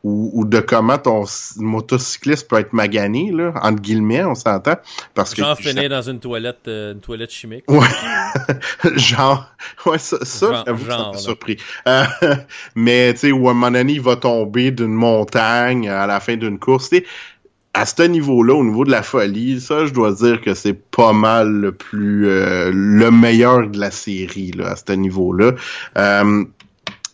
ou, 0.03 0.45
de 0.45 0.59
comment 0.59 0.97
ton 0.97 1.25
motocycliste 1.57 2.47
peut 2.47 2.57
être 2.57 2.73
magané, 2.73 3.31
là, 3.31 3.53
entre 3.61 3.81
guillemets, 3.81 4.23
on 4.23 4.35
s'entend. 4.35 4.75
Parce 5.13 5.35
Genre 5.35 5.57
que, 5.57 5.63
finir 5.63 5.89
dans 5.89 6.01
une 6.01 6.19
toilette, 6.19 6.67
euh, 6.67 6.93
une 6.93 6.99
toilette 6.99 7.31
chimique. 7.31 7.69
Ouais. 7.69 7.87
genre, 8.95 9.47
ouais, 9.85 9.97
ça, 9.97 10.17
ça 10.23 10.63
j'avoue 10.65 10.89
ça 10.89 11.11
m'a 11.11 11.17
surpris. 11.17 11.57
Euh, 11.87 12.03
mais, 12.75 13.13
tu 13.13 13.19
sais, 13.19 13.31
où 13.31 13.49
un 13.49 13.53
moment 13.53 13.71
donné, 13.71 13.93
il 13.93 14.01
va 14.01 14.15
tomber 14.15 14.71
d'une 14.71 14.93
montagne 14.93 15.89
à 15.89 16.07
la 16.07 16.19
fin 16.19 16.35
d'une 16.35 16.59
course, 16.59 16.89
tu 16.89 17.05
à 17.73 17.85
ce 17.85 18.03
niveau-là, 18.03 18.53
au 18.53 18.63
niveau 18.63 18.83
de 18.83 18.91
la 18.91 19.01
folie, 19.01 19.61
ça, 19.61 19.85
je 19.85 19.93
dois 19.93 20.11
dire 20.11 20.41
que 20.41 20.53
c'est 20.53 20.73
pas 20.73 21.13
mal 21.13 21.49
le 21.49 21.71
plus 21.71 22.27
euh, 22.27 22.69
le 22.73 23.11
meilleur 23.11 23.69
de 23.69 23.79
la 23.79 23.91
série 23.91 24.51
là, 24.51 24.71
à 24.71 24.75
ce 24.75 24.91
niveau-là. 24.91 25.53
Euh, 25.97 26.43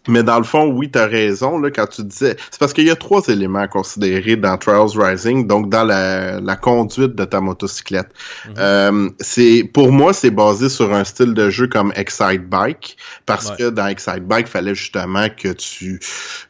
mais 0.07 0.23
dans 0.23 0.37
le 0.37 0.43
fond, 0.43 0.67
oui, 0.67 0.89
tu 0.91 0.99
as 0.99 1.05
raison 1.05 1.59
là, 1.59 1.69
quand 1.71 1.87
tu 1.87 2.03
disais. 2.03 2.35
C'est 2.51 2.59
parce 2.59 2.73
qu'il 2.73 2.85
y 2.85 2.89
a 2.91 2.95
trois 2.95 3.21
éléments 3.27 3.59
à 3.59 3.67
considérer 3.67 4.35
dans 4.35 4.57
Trials 4.57 4.89
Rising, 4.95 5.47
donc 5.47 5.69
dans 5.69 5.83
la, 5.83 6.39
la 6.39 6.55
conduite 6.55 7.15
de 7.15 7.25
ta 7.25 7.41
motocyclette. 7.41 8.07
Mhm. 8.47 8.53
euh, 8.57 9.09
c'est 9.19 9.69
Pour 9.73 9.91
moi, 9.91 10.13
c'est 10.13 10.31
basé 10.31 10.69
sur 10.69 10.93
un 10.93 11.03
style 11.03 11.33
de 11.33 11.49
jeu 11.49 11.67
comme 11.67 11.91
Excite 11.95 12.47
Bike, 12.49 12.97
parce 13.25 13.51
que 13.51 13.69
dans 13.69 13.87
Excite 13.87 14.25
Bike, 14.27 14.47
il 14.47 14.51
fallait 14.51 14.75
justement 14.75 15.27
que 15.29 15.49
tu. 15.49 15.99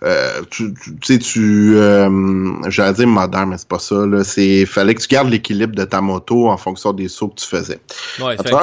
Euh, 0.04 0.42
tu 0.50 0.74
sais, 1.04 1.18
tu. 1.20 1.74
euh, 1.76 2.70
J'allais 2.70 2.94
dire 2.94 3.08
moderne, 3.08 3.50
mais 3.50 3.58
c'est 3.58 3.68
pas 3.68 3.80
ça. 3.80 4.06
Là. 4.06 4.24
C'est 4.24 4.66
fallait 4.66 4.96
que 4.96 5.02
tu 5.02 5.08
gardes 5.08 5.30
l'équilibre 5.30 5.76
de 5.76 5.84
ta 5.84 6.02
moto 6.02 6.50
en 6.50 6.58
fonction 6.58 6.94
des 6.94 7.08
sauts 7.08 7.30
que 7.30 7.40
tu 7.42 7.48
faisais. 7.48 7.80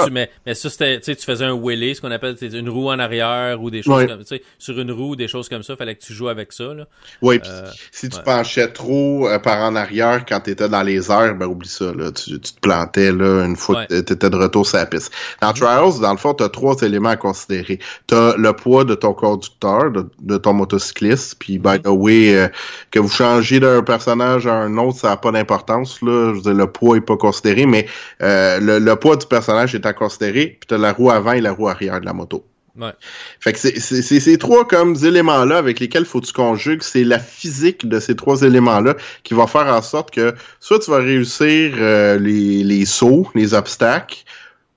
Tu, 0.07 0.11
mais, 0.11 0.31
mais 0.47 0.55
ça, 0.55 0.71
c'était. 0.71 1.01
Tu 1.01 1.15
faisais 1.17 1.45
un 1.45 1.53
wheelie, 1.55 1.95
ce 1.95 2.01
qu'on 2.01 2.11
appelle 2.11 2.37
une 2.41 2.69
roue 2.69 2.89
en 2.91 2.99
arrière 2.99 3.63
ou 3.63 3.71
des 3.71 3.83
choses 3.83 4.07
comme 4.07 4.25
ça. 4.25 4.37
Sur 4.59 4.79
une 4.79 4.84
roue, 4.93 5.17
des 5.17 5.29
choses 5.29 5.49
comme 5.49 5.63
ça, 5.63 5.77
fallait 5.77 5.95
que 5.95 6.03
tu 6.05 6.13
joues 6.13 6.29
avec 6.29 6.53
ça. 6.53 6.75
Là. 6.75 6.87
Oui, 7.23 7.41
euh, 7.47 7.67
si 7.93 8.09
tu 8.09 8.21
penchais 8.21 8.69
trop 8.69 9.29
euh, 9.29 9.39
par 9.39 9.63
en 9.63 9.77
arrière 9.77 10.25
quand 10.27 10.41
tu 10.41 10.51
étais 10.51 10.69
dans 10.69 10.83
les 10.83 11.11
airs, 11.11 11.35
ben 11.35 11.47
oublie 11.47 11.69
ça, 11.69 11.93
là, 11.93 12.11
tu, 12.13 12.39
te 12.41 12.61
plantais 12.61 13.13
là, 13.13 13.45
une 13.45 13.57
fois 13.57 13.87
que 13.87 14.01
tu 14.01 14.13
étais 14.13 14.31
de 14.31 14.37
retour 14.37 14.67
sur 14.67 14.79
la 14.79 14.87
piste. 14.87 15.13
Dans 15.41 15.51
mm-hmm. 15.51 15.55
Trials, 15.55 16.01
dans 16.01 16.13
le 16.13 16.19
fond, 16.19 16.35
tu 16.35 16.45
as 16.45 16.49
trois 16.49 16.77
éléments 16.83 17.11
à 17.11 17.17
considérer. 17.17 17.79
Tu 18.07 18.15
as 18.15 18.37
le 18.37 18.53
poids 18.53 18.85
de 18.85 18.95
ton 18.95 19.13
conducteur, 19.13 19.91
de, 19.91 20.37
ton 20.37 20.53
motocycliste, 20.53 21.37
puis 21.39 21.59
by 21.59 21.69
mm-hmm. 21.69 21.83
the 21.83 21.89
way, 21.89 22.37
euh, 22.37 22.49
que 22.91 22.99
vous 22.99 23.09
changiez 23.09 23.61
d'un 23.61 23.83
personnage 23.83 24.47
à 24.47 24.55
un 24.55 24.77
autre, 24.79 24.99
ça 24.99 25.09
n'a 25.11 25.17
pas 25.17 25.33
d'importance. 25.33 26.01
Là. 26.03 26.31
Je 26.31 26.37
veux 26.37 26.43
dire, 26.43 26.55
le 26.55 26.67
poids 26.67 26.97
est 26.97 27.01
pas 27.01 27.17
considéré, 27.17 27.67
mais 27.67 27.87
le, 28.21 28.79
le, 28.79 28.97
poids 28.97 29.17
du 29.17 29.27
personnage 29.27 29.75
est 29.75 29.87
à 29.87 29.93
considérer, 29.93 30.59
puis 30.61 30.69
tu 30.69 30.75
as 30.75 30.79
la 30.79 30.93
roue 30.93 31.11
avant 31.11 31.33
et 31.33 31.41
la 31.41 31.53
roue 31.53 31.69
arrière 31.69 32.01
de 32.01 32.07
la 32.07 32.13
moto. 32.13 32.45
Ouais. 32.77 32.93
Fait 33.39 33.53
que 33.53 33.59
c'est 33.59 34.01
ces 34.01 34.39
trois 34.39 34.67
comme 34.67 34.97
éléments-là 34.97 35.59
avec 35.59 35.79
lesquels 35.79 36.05
faut 36.05 36.21
que 36.21 36.27
tu 36.27 36.33
conjugues, 36.33 36.83
c'est 36.83 37.05
la 37.05 37.21
physique 37.21 37.89
de 37.89 38.01
ces 38.01 38.17
trois 38.17 38.43
éléments-là 38.43 38.97
qui 39.23 39.35
va 39.35 39.47
faire 39.47 39.67
en 39.67 39.81
sorte 39.81 40.11
que 40.11 40.35
soit 40.59 40.81
tu 40.81 40.91
vas 40.91 40.99
réussir 40.99 41.75
euh, 41.77 42.19
les, 42.19 42.65
les 42.65 42.85
sauts, 42.85 43.31
les 43.35 43.55
obstacles, 43.55 44.25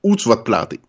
ou 0.03 0.15
tu 0.15 0.29
vas 0.29 0.37
te 0.37 0.43
planter. 0.43 0.79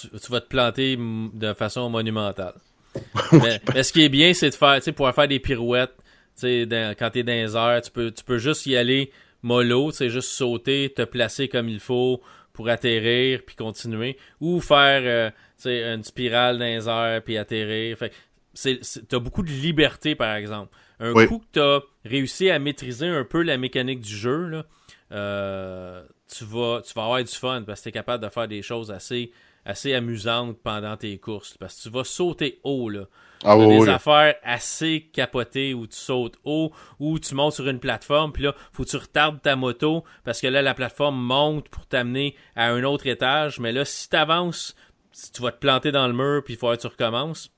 Tu, 0.00 0.08
vas 0.30 0.40
te 0.40 0.48
planter 0.48 0.98
de 0.98 1.52
façon 1.54 1.88
monumentale. 1.88 2.54
mais, 3.32 3.82
ce 3.82 3.92
qui 3.92 4.04
est 4.04 4.08
bien, 4.08 4.34
c'est 4.34 4.50
de 4.50 4.54
faire, 4.54 4.76
tu 4.76 4.82
sais, 4.82 4.92
pouvoir 4.92 5.14
faire 5.14 5.28
des 5.28 5.38
pirouettes, 5.38 5.94
tu 6.38 6.64
sais, 6.66 6.94
quand 6.98 7.10
t'es 7.10 7.22
dans 7.22 7.32
les 7.32 7.56
airs, 7.56 7.80
tu 7.82 7.90
peux, 7.90 8.10
tu 8.10 8.24
peux 8.24 8.38
juste 8.38 8.66
y 8.66 8.76
aller 8.76 9.10
mollo, 9.42 9.90
tu 9.90 9.98
sais, 9.98 10.10
juste 10.10 10.30
sauter, 10.30 10.92
te 10.94 11.02
placer 11.02 11.48
comme 11.48 11.68
il 11.68 11.80
faut 11.80 12.20
pour 12.52 12.68
atterrir 12.68 13.40
puis 13.46 13.54
continuer, 13.54 14.16
ou 14.40 14.60
faire 14.60 15.02
euh, 15.04 15.30
une 15.64 16.04
spirale 16.04 16.58
dans 16.58 16.64
les 16.64 16.88
airs 16.88 17.22
puis 17.22 17.36
atterrir. 17.38 17.96
Fait 17.98 18.12
t'as 19.08 19.18
beaucoup 19.18 19.42
de 19.42 19.50
liberté, 19.50 20.14
par 20.14 20.34
exemple. 20.34 20.74
Un 20.98 21.12
coup 21.26 21.38
que 21.38 21.44
t'as 21.52 21.80
réussi 22.04 22.50
à 22.50 22.58
maîtriser 22.58 23.06
un 23.06 23.24
peu 23.24 23.42
la 23.42 23.58
mécanique 23.58 24.00
du 24.00 24.16
jeu, 24.16 24.46
là, 24.46 24.64
euh, 25.12 26.02
tu, 26.34 26.44
vas, 26.44 26.80
tu 26.82 26.94
vas 26.94 27.04
avoir 27.04 27.22
du 27.22 27.32
fun 27.32 27.62
parce 27.66 27.80
que 27.80 27.84
tu 27.84 27.88
es 27.90 27.92
capable 27.92 28.24
de 28.24 28.28
faire 28.30 28.48
des 28.48 28.62
choses 28.62 28.90
assez, 28.90 29.30
assez 29.64 29.94
amusantes 29.94 30.58
pendant 30.62 30.96
tes 30.96 31.18
courses. 31.18 31.56
Parce 31.58 31.76
que 31.76 31.82
tu 31.82 31.90
vas 31.90 32.04
sauter 32.04 32.60
haut, 32.64 32.88
là. 32.88 33.06
Ah, 33.44 33.54
des 33.58 33.88
affaires 33.90 34.34
assez 34.42 35.10
capotées 35.12 35.74
où 35.74 35.86
tu 35.86 35.96
sautes 35.96 36.38
haut, 36.44 36.72
ou 36.98 37.18
tu 37.18 37.34
montes 37.34 37.52
sur 37.52 37.68
une 37.68 37.78
plateforme, 37.78 38.32
puis 38.32 38.42
là, 38.42 38.54
faut 38.72 38.84
que 38.84 38.88
tu 38.88 38.96
retardes 38.96 39.42
ta 39.42 39.56
moto, 39.56 40.04
parce 40.24 40.40
que 40.40 40.46
là, 40.46 40.62
la 40.62 40.72
plateforme 40.72 41.20
monte 41.22 41.68
pour 41.68 41.86
t'amener 41.86 42.34
à 42.56 42.70
un 42.70 42.82
autre 42.82 43.06
étage. 43.06 43.60
Mais 43.60 43.72
là, 43.72 43.84
si 43.84 44.08
tu 44.08 44.16
avances 44.16 44.74
tu 45.32 45.42
vas 45.42 45.52
te 45.52 45.58
planter 45.58 45.92
dans 45.92 46.06
le 46.06 46.12
mur, 46.12 46.42
puis 46.44 46.54
il 46.54 46.56
faut 46.56 46.70
que 46.70 46.80
tu 46.80 46.86
recommences. 46.86 47.50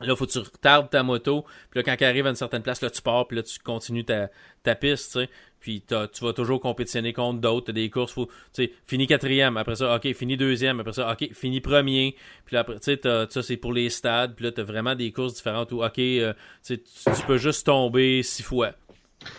Là, 0.00 0.14
faut 0.14 0.26
que 0.26 0.30
tu 0.30 0.38
retardes 0.38 0.90
ta 0.90 1.02
moto. 1.02 1.44
Puis 1.70 1.80
là, 1.80 1.82
quand 1.82 1.96
tu 1.96 2.04
arrives 2.04 2.26
à 2.26 2.30
une 2.30 2.36
certaine 2.36 2.62
place, 2.62 2.80
là, 2.80 2.90
tu 2.90 3.02
pars, 3.02 3.26
puis 3.26 3.36
là, 3.36 3.42
tu 3.42 3.58
continues 3.58 4.04
ta, 4.04 4.30
ta 4.62 4.74
piste, 4.74 5.12
tu 5.12 5.20
sais. 5.20 5.28
Puis 5.60 5.82
tu 5.88 6.24
vas 6.24 6.32
toujours 6.32 6.60
compétitionner 6.60 7.12
contre 7.12 7.40
d'autres. 7.40 7.72
Des 7.72 7.90
courses, 7.90 8.12
faut, 8.12 8.26
tu 8.26 8.64
sais, 8.64 8.72
fini 8.86 9.08
quatrième. 9.08 9.56
Après 9.56 9.74
ça, 9.74 9.96
OK, 9.96 10.12
fini 10.14 10.36
deuxième. 10.36 10.78
Après 10.78 10.92
ça, 10.92 11.12
OK, 11.12 11.32
fini 11.34 11.60
premier. 11.60 12.14
Puis 12.44 12.54
là, 12.54 12.60
après, 12.60 12.78
tu 12.78 12.94
sais, 12.94 13.00
ça, 13.02 13.42
c'est 13.42 13.56
pour 13.56 13.72
les 13.72 13.90
stades. 13.90 14.36
Puis 14.36 14.44
là, 14.44 14.52
t'as 14.52 14.62
vraiment 14.62 14.94
des 14.94 15.10
courses 15.10 15.34
différentes 15.34 15.72
où, 15.72 15.82
OK, 15.82 15.98
euh, 15.98 16.32
tu, 16.64 16.80
tu 16.80 17.22
peux 17.26 17.38
juste 17.38 17.66
tomber 17.66 18.22
six 18.22 18.44
fois. 18.44 18.70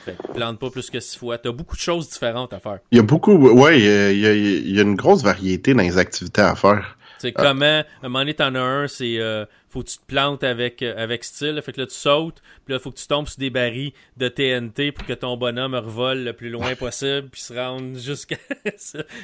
Fait 0.03 0.17
plante 0.33 0.59
pas 0.59 0.69
plus 0.69 0.89
que 0.89 0.99
six 0.99 1.17
fois. 1.17 1.37
T'as 1.37 1.53
beaucoup 1.53 1.77
de 1.77 1.81
choses 1.81 2.09
différentes 2.09 2.51
à 2.51 2.59
faire. 2.59 2.79
Il 2.91 2.97
y 2.97 2.99
a 2.99 3.03
beaucoup, 3.03 3.37
ouais, 3.37 3.79
y 3.79 4.19
il 4.19 4.75
y 4.75 4.79
a 4.79 4.81
une 4.81 4.95
grosse 4.95 5.23
variété 5.23 5.73
dans 5.73 5.83
les 5.83 5.97
activités 5.97 6.41
à 6.41 6.55
faire. 6.55 6.97
C'est 7.19 7.33
ah. 7.35 7.43
comment, 7.43 7.65
à 7.65 7.85
un 8.03 8.09
moment 8.09 8.19
donné, 8.19 8.33
t'en 8.33 8.55
as 8.55 8.59
un, 8.59 8.87
c'est 8.87 9.19
euh, 9.19 9.45
faut 9.69 9.83
que 9.83 9.89
tu 9.89 9.97
te 9.97 10.05
plantes 10.05 10.43
avec, 10.43 10.81
euh, 10.81 10.93
avec 10.97 11.23
style. 11.23 11.61
Fait 11.63 11.73
que 11.73 11.81
là, 11.81 11.87
tu 11.87 11.93
sautes, 11.93 12.41
puis 12.65 12.73
là, 12.73 12.79
faut 12.79 12.91
que 12.91 12.97
tu 12.97 13.07
tombes 13.07 13.27
sur 13.27 13.39
des 13.39 13.49
barils 13.49 13.91
de 14.17 14.27
TNT 14.27 14.91
pour 14.91 15.05
que 15.05 15.13
ton 15.13 15.37
bonhomme 15.37 15.75
revole 15.75 16.23
le 16.23 16.33
plus 16.33 16.49
loin 16.49 16.75
possible, 16.75 17.27
puis 17.29 17.41
se 17.41 17.53
rende 17.53 17.97
jusqu'à 17.99 18.37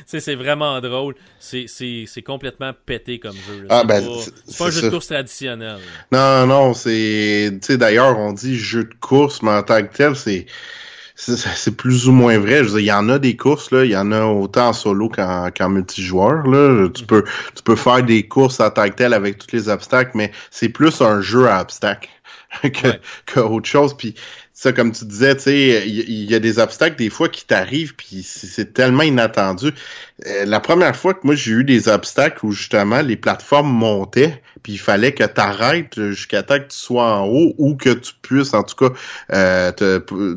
c'est 0.06 0.36
vraiment 0.36 0.80
drôle. 0.82 1.16
C'est 1.40 2.24
complètement 2.26 2.72
pété 2.86 3.20
comme 3.20 3.36
jeu. 3.36 3.66
Ah, 3.70 3.84
ben, 3.84 4.04
c'est 4.46 4.58
pas, 4.58 4.68
un 4.68 4.70
jeu 4.72 4.82
de 4.84 4.90
course 4.90 5.08
traditionnel. 5.08 5.80
Non, 6.12 6.46
non, 6.46 6.74
c'est. 6.74 7.50
Tu 7.54 7.60
sais, 7.62 7.78
d'ailleurs, 7.78 8.20
on 8.20 8.34
dit 8.34 8.58
jeu 8.58 8.84
de 8.84 8.94
course, 9.00 9.42
mais 9.42 9.52
en 9.52 9.64
tant 9.64 9.82
que 9.82 9.96
tel, 9.96 10.16
c'est 10.16 10.46
c'est 11.16 11.76
plus 11.76 12.08
ou 12.08 12.12
moins 12.12 12.38
vrai. 12.38 12.64
Je 12.64 12.70
veux 12.70 12.82
il 12.82 12.86
y 12.86 12.92
en 12.92 13.10
a 13.10 13.20
des 13.20 13.36
courses, 13.36 13.72
là, 13.72 13.86
il 13.86 13.92
y 13.92 13.98
en 13.98 14.12
a 14.12 14.26
autant 14.26 14.70
en 14.70 14.74
solo 14.74 15.10
qu'en 15.10 15.70
multijoueur. 15.70 16.46
Là. 16.48 16.90
Tu 16.90 17.06
peux 17.06 17.24
tu 17.56 17.64
peux 17.64 17.76
faire 17.76 18.04
des 18.04 18.28
courses 18.28 18.60
à 18.60 18.70
tant 18.70 18.88
que 18.90 18.96
tel 18.96 19.14
avec 19.14 19.38
tous 19.38 19.56
les 19.56 19.70
obstacles, 19.70 20.12
mais 20.16 20.32
c'est 20.52 20.70
plus 20.70 21.02
un 21.02 21.22
jeu 21.22 21.48
à 21.48 21.62
obstacles. 21.62 22.10
que, 22.62 23.00
que 23.26 23.40
autre 23.40 23.68
chose. 23.68 23.96
Puis 23.96 24.16
ça, 24.54 24.72
comme 24.72 24.92
tu 24.92 25.06
disais, 25.06 25.36
tu 25.36 25.44
sais, 25.44 25.88
il 25.88 26.32
y, 26.32 26.36
a 26.36 26.40
des 26.40 26.60
obstacles 26.60 26.96
des 26.96 27.10
fois 27.10 27.28
qui 27.28 27.46
t'arrivent, 27.46 27.96
puis 27.96 28.24
c'est 28.24 28.74
tellement 28.74 29.04
inattendu. 29.04 29.74
Euh, 30.26 30.46
la 30.46 30.60
première 30.60 30.96
fois 30.96 31.14
que 31.14 31.22
moi 31.24 31.36
j'ai 31.36 31.52
eu 31.52 31.64
des 31.64 31.90
obstacles 31.90 32.46
où 32.46 32.52
justement 32.52 33.02
les 33.02 33.18
plateformes 33.18 33.72
montaient, 33.72 34.42
puis 34.66 34.74
il 34.74 34.80
fallait 34.80 35.12
que 35.12 35.24
tu 35.24 35.40
arrêtes 35.40 35.94
jusqu'à 36.10 36.42
temps 36.42 36.58
que 36.58 36.70
tu 36.70 36.76
sois 36.76 37.20
en 37.20 37.28
haut 37.28 37.54
ou 37.60 37.76
que 37.76 37.92
tu 37.92 38.14
puisses, 38.24 38.52
en 38.56 38.64
tout 38.64 38.74
cas, 38.74 38.96
euh, 39.32 39.72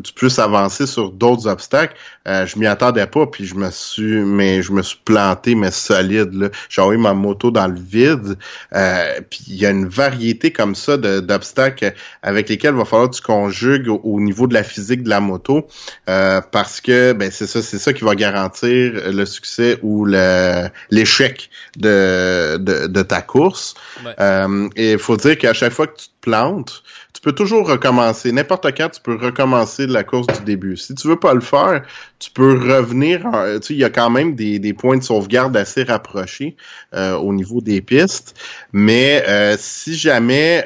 tu 0.05 0.13
puisses 0.13 0.39
avancer 0.39 0.87
sur 0.87 1.13
d'autres 1.13 1.47
obstacles. 1.47 1.95
Euh, 2.29 2.45
je 2.45 2.59
m'y 2.59 2.67
attendais 2.67 3.07
pas, 3.07 3.27
puis 3.27 3.47
je 3.47 3.55
me 3.55 3.71
suis, 3.71 4.21
mais 4.21 4.61
je 4.61 4.73
me 4.73 4.83
suis 4.83 4.99
planté, 5.03 5.55
mais 5.55 5.71
solide. 5.71 6.35
Là. 6.35 6.49
J'ai 6.69 6.83
envoyé 6.83 7.01
ma 7.01 7.15
moto 7.15 7.51
dans 7.51 7.67
le 7.67 7.81
vide. 7.81 8.37
Euh, 8.75 9.21
puis 9.31 9.41
il 9.49 9.57
y 9.57 9.65
a 9.65 9.71
une 9.71 9.89
variété 9.89 10.53
comme 10.53 10.75
ça 10.75 10.99
d'obstacles 10.99 11.95
avec 12.23 12.51
lesquels 12.51 12.75
il 12.75 12.79
va 12.79 12.85
falloir 12.85 13.09
que 13.09 13.17
tu 13.17 13.23
conjugues 13.23 13.89
au 13.89 14.21
niveau 14.21 14.47
de 14.47 14.53
la 14.53 14.63
physique 14.63 15.05
de 15.05 15.09
la 15.09 15.21
moto, 15.21 15.67
euh, 16.11 16.43
parce 16.53 16.83
que 16.83 17.15
ben 17.15 17.31
c'est 17.31 17.47
ça, 17.47 17.63
c'est 17.63 17.79
ça 17.79 17.95
qui 17.95 18.05
va 18.05 18.15
garantir 18.15 19.11
le 19.11 19.25
succès 19.25 19.79
ou 19.83 20.05
l'échec 20.05 21.49
de, 21.79 22.59
de, 22.59 23.03
ta 23.03 23.23
course. 23.23 23.75
Euh, 24.21 24.69
et 24.77 24.93
il 24.93 24.99
faut 24.99 25.17
dire 25.17 25.39
qu'à 25.39 25.53
chaque 25.53 25.73
fois 25.73 25.87
que 25.87 25.97
tu 25.97 26.09
te 26.09 26.21
plantes, 26.21 26.83
tu 27.15 27.21
peux 27.21 27.33
toujours 27.33 27.69
recommencer. 27.69 28.33
N'importe 28.33 28.67
quand, 28.77 28.89
tu 28.89 29.01
peux 29.01 29.17
recommencer 29.17 29.87
la 29.87 30.05
course 30.05 30.27
du 30.39 30.45
début. 30.45 30.77
Si 30.77 30.95
tu 30.95 31.09
veux 31.09 31.19
pas 31.19 31.35
le 31.35 31.41
faire, 31.41 31.85
tu 32.19 32.31
peux 32.31 32.53
revenir. 32.55 33.21
tu 33.21 33.67
sais, 33.67 33.75
il 33.75 33.79
y 33.79 33.85
a 33.85 33.91
quand 33.91 34.11
même 34.11 34.35
des, 34.35 34.59
des 34.59 34.73
points 34.73 34.97
de 34.97 35.03
sauvegarde 35.03 35.57
assez 35.57 35.85
rapprochés 35.85 36.57
euh, 36.95 37.15
au 37.15 37.33
niveau 37.33 37.61
des 37.61 37.81
pistes. 37.81 38.35
Mais 38.73 39.25
si 39.59 39.95
jamais 39.95 40.65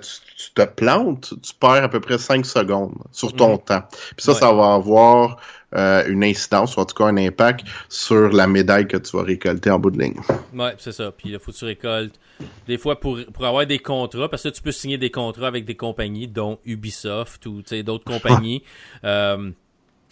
tu 0.00 0.29
tu 0.40 0.52
te 0.54 0.62
plantes, 0.62 1.34
tu 1.42 1.54
perds 1.54 1.84
à 1.84 1.88
peu 1.88 2.00
près 2.00 2.16
5 2.16 2.46
secondes 2.46 2.94
sur 3.12 3.34
ton 3.34 3.52
mhm. 3.52 3.58
temps. 3.58 3.82
Puis 4.16 4.24
ça, 4.24 4.34
ça 4.34 4.52
va 4.52 4.74
avoir 4.74 5.36
euh, 5.76 6.04
une 6.08 6.24
incidence, 6.24 6.76
ou 6.76 6.80
en 6.80 6.86
tout 6.86 6.94
cas 6.94 7.04
un 7.04 7.16
impact 7.16 7.66
sur 7.88 8.30
la 8.30 8.46
médaille 8.46 8.88
que 8.88 8.96
tu 8.96 9.16
vas 9.16 9.22
récolter 9.22 9.70
en 9.70 9.78
bout 9.78 9.90
de 9.90 10.00
ligne. 10.00 10.16
Ouais, 10.54 10.74
c'est 10.78 10.92
ça. 10.92 11.12
Puis 11.12 11.30
il 11.30 11.38
faut 11.38 11.52
que 11.52 11.56
tu 11.56 11.64
récoltes. 11.64 12.18
Des 12.66 12.78
fois, 12.78 12.98
pour, 12.98 13.18
pour 13.32 13.44
avoir 13.44 13.66
des 13.66 13.78
contrats, 13.78 14.28
parce 14.30 14.44
que 14.44 14.48
tu 14.48 14.62
peux 14.62 14.72
signer 14.72 14.96
des 14.96 15.10
contrats 15.10 15.48
avec 15.48 15.66
des 15.66 15.76
compagnies, 15.76 16.26
dont 16.26 16.58
Ubisoft 16.64 17.44
ou 17.46 17.62
d'autres 17.84 18.04
compagnies. 18.12 18.62
euh, 19.04 19.50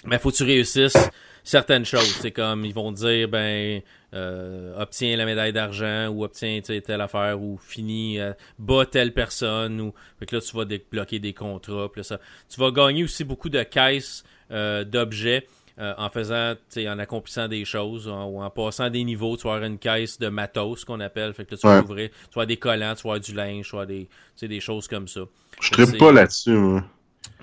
mais 0.05 0.19
faut 0.19 0.31
que 0.31 0.37
tu 0.37 0.45
réussisses 0.45 1.11
certaines 1.49 1.87
choses. 1.87 2.19
C'est 2.21 2.31
comme, 2.31 2.67
ils 2.67 2.75
vont 2.75 2.93
dire, 2.93 3.27
ben, 3.27 3.81
euh, 4.13 4.79
obtiens 4.79 5.17
la 5.17 5.25
médaille 5.25 5.53
d'argent 5.55 6.09
ou 6.09 6.23
obtiens 6.23 6.61
telle 6.61 7.01
affaire 7.01 7.41
ou 7.41 7.59
finis, 7.59 8.21
euh, 8.21 8.33
bat 8.59 8.85
telle 8.85 9.15
personne. 9.15 9.81
Ou... 9.81 9.95
Fait 10.19 10.27
que 10.27 10.37
là, 10.37 10.43
tu 10.43 10.55
vas 10.55 10.67
débloquer 10.67 11.19
des 11.19 11.33
contrats. 11.33 11.89
ça. 12.03 12.21
Tu 12.51 12.61
vas 12.61 12.71
gagner 12.71 13.03
aussi 13.03 13.25
beaucoup 13.25 13.49
de 13.49 13.63
caisses 13.63 14.25
euh, 14.51 14.85
d'objets. 14.85 15.47
en 15.79 16.11
faisant, 16.11 16.55
en 16.77 16.99
accomplissant 16.99 17.49
des 17.49 17.65
choses 17.65 18.09
ou 18.09 18.43
en 18.43 18.51
passant 18.51 18.91
des 18.91 19.05
niveaux, 19.05 19.37
tu 19.37 19.45
vas 19.45 19.55
avoir 19.55 19.71
une 19.71 19.79
caisse 19.79 20.19
de 20.19 20.29
matos 20.29 20.85
qu'on 20.85 21.01
appelle. 21.01 21.33
Fait 21.33 21.45
que 21.45 21.53
là, 21.53 21.57
tu 21.57 21.67
vas 21.67 21.81
ouvrir, 21.81 22.11
tu 22.11 22.35
vas 22.35 22.43
avoir 22.43 22.47
des 22.47 22.57
collants, 22.57 22.95
tu 22.95 23.05
vas 23.05 23.15
avoir 23.15 23.21
du 23.21 23.33
linge, 23.33 23.67
tu 23.67 23.77
vas 23.77 23.83
avoir 23.83 23.87
des, 23.87 24.09
des 24.43 24.61
choses 24.61 24.89
comme 24.89 25.07
ça. 25.09 25.21
Je 25.61 25.71
tripe 25.71 25.97
pas 25.97 26.13
là-dessus, 26.13 26.81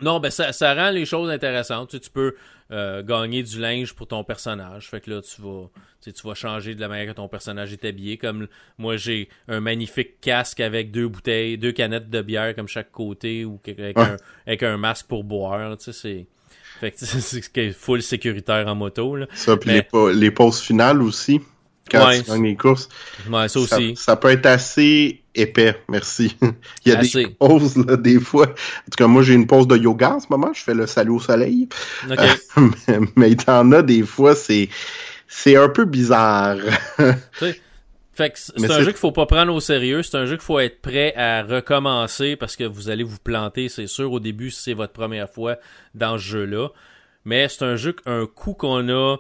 Non, 0.01 0.19
ben 0.19 0.29
ça, 0.29 0.51
ça 0.51 0.75
rend 0.75 0.91
les 0.91 1.05
choses 1.05 1.29
intéressantes. 1.29 1.91
Tu, 1.91 1.99
tu 2.01 2.09
peux 2.09 2.35
euh, 2.71 3.03
gagner 3.03 3.43
du 3.43 3.59
linge 3.59 3.93
pour 3.93 4.07
ton 4.07 4.23
personnage. 4.23 4.89
Fait 4.89 4.99
que 4.99 5.11
là, 5.11 5.21
tu 5.21 5.41
vas, 5.41 5.69
tu 6.01 6.27
vas 6.27 6.33
changer 6.33 6.75
de 6.75 6.81
la 6.81 6.87
manière 6.87 7.07
que 7.07 7.17
ton 7.17 7.27
personnage 7.27 7.73
est 7.73 7.85
habillé. 7.85 8.17
Comme 8.17 8.47
moi, 8.77 8.97
j'ai 8.97 9.29
un 9.47 9.59
magnifique 9.59 10.19
casque 10.21 10.59
avec 10.59 10.91
deux 10.91 11.07
bouteilles, 11.07 11.57
deux 11.57 11.71
canettes 11.71 12.09
de 12.09 12.21
bière 12.21 12.55
comme 12.55 12.67
chaque 12.67 12.91
côté 12.91 13.45
ou 13.45 13.59
avec, 13.67 13.97
un, 13.97 14.17
avec 14.47 14.63
un 14.63 14.77
masque 14.77 15.07
pour 15.07 15.23
boire. 15.23 15.77
Tu 15.77 15.85
sais, 15.85 15.93
c'est. 15.93 16.25
Fait 16.79 16.91
que 16.91 16.97
c'est 17.05 17.71
full 17.71 18.01
sécuritaire 18.01 18.67
en 18.67 18.75
moto. 18.75 19.15
Là. 19.15 19.27
Ça, 19.33 19.57
puis 19.57 19.69
les, 19.69 20.13
les 20.13 20.31
pauses 20.31 20.59
finales 20.59 21.01
aussi 21.01 21.41
quand 21.89 22.11
tu 22.11 22.23
gagnes 22.23 22.43
les 22.43 22.55
courses. 22.55 22.89
Ouais, 23.29 23.47
ça 23.47 23.59
aussi. 23.59 23.95
Ça, 23.95 24.15
peut 24.15 24.29
être 24.29 24.45
assez 24.45 25.21
épais, 25.35 25.75
merci. 25.89 26.35
Il 26.85 26.91
y 26.91 26.95
a 26.95 27.01
des 27.01 27.27
pauses, 27.27 27.77
là, 27.77 27.97
des 27.97 28.19
fois. 28.19 28.47
En 28.47 28.89
tout 28.91 28.97
cas, 28.97 29.07
moi, 29.07 29.21
j'ai 29.21 29.33
une 29.33 29.47
pause 29.47 29.67
de 29.67 29.77
yoga 29.77 30.15
en 30.15 30.19
ce 30.19 30.27
moment. 30.29 30.51
Je 30.53 30.61
fais 30.61 30.73
le 30.73 30.87
salut 30.87 31.11
au 31.11 31.19
soleil. 31.19 31.67
Euh, 32.09 32.15
mais, 32.87 32.99
mais 33.15 33.35
t'en 33.35 33.71
as 33.71 33.81
des 33.81 34.03
fois, 34.03 34.35
c'est, 34.35 34.69
c'est 35.27 35.55
un 35.55 35.69
peu 35.69 35.85
bizarre. 35.85 36.57
fait 38.13 38.29
que 38.29 38.39
c'est 38.39 38.71
un 38.71 38.79
jeu 38.79 38.85
qu'il 38.85 38.95
faut 38.95 39.11
pas 39.11 39.25
prendre 39.25 39.53
au 39.53 39.59
sérieux. 39.59 40.01
C'est 40.01 40.17
un 40.17 40.25
jeu 40.25 40.37
qu'il 40.37 40.45
faut 40.45 40.59
être 40.59 40.81
prêt 40.81 41.13
à 41.15 41.43
recommencer 41.43 42.35
parce 42.35 42.55
que 42.55 42.63
vous 42.63 42.89
allez 42.89 43.03
vous 43.03 43.19
planter, 43.23 43.69
c'est 43.69 43.87
sûr, 43.87 44.11
au 44.11 44.19
début, 44.19 44.51
si 44.51 44.63
c'est 44.63 44.73
votre 44.73 44.93
première 44.93 45.29
fois 45.29 45.57
dans 45.93 46.17
ce 46.17 46.23
jeu-là. 46.23 46.69
Mais 47.25 47.47
c'est 47.49 47.65
un 47.65 47.75
jeu, 47.75 47.95
un 48.05 48.25
coup 48.25 48.53
qu'on 48.53 48.87
a 48.89 49.17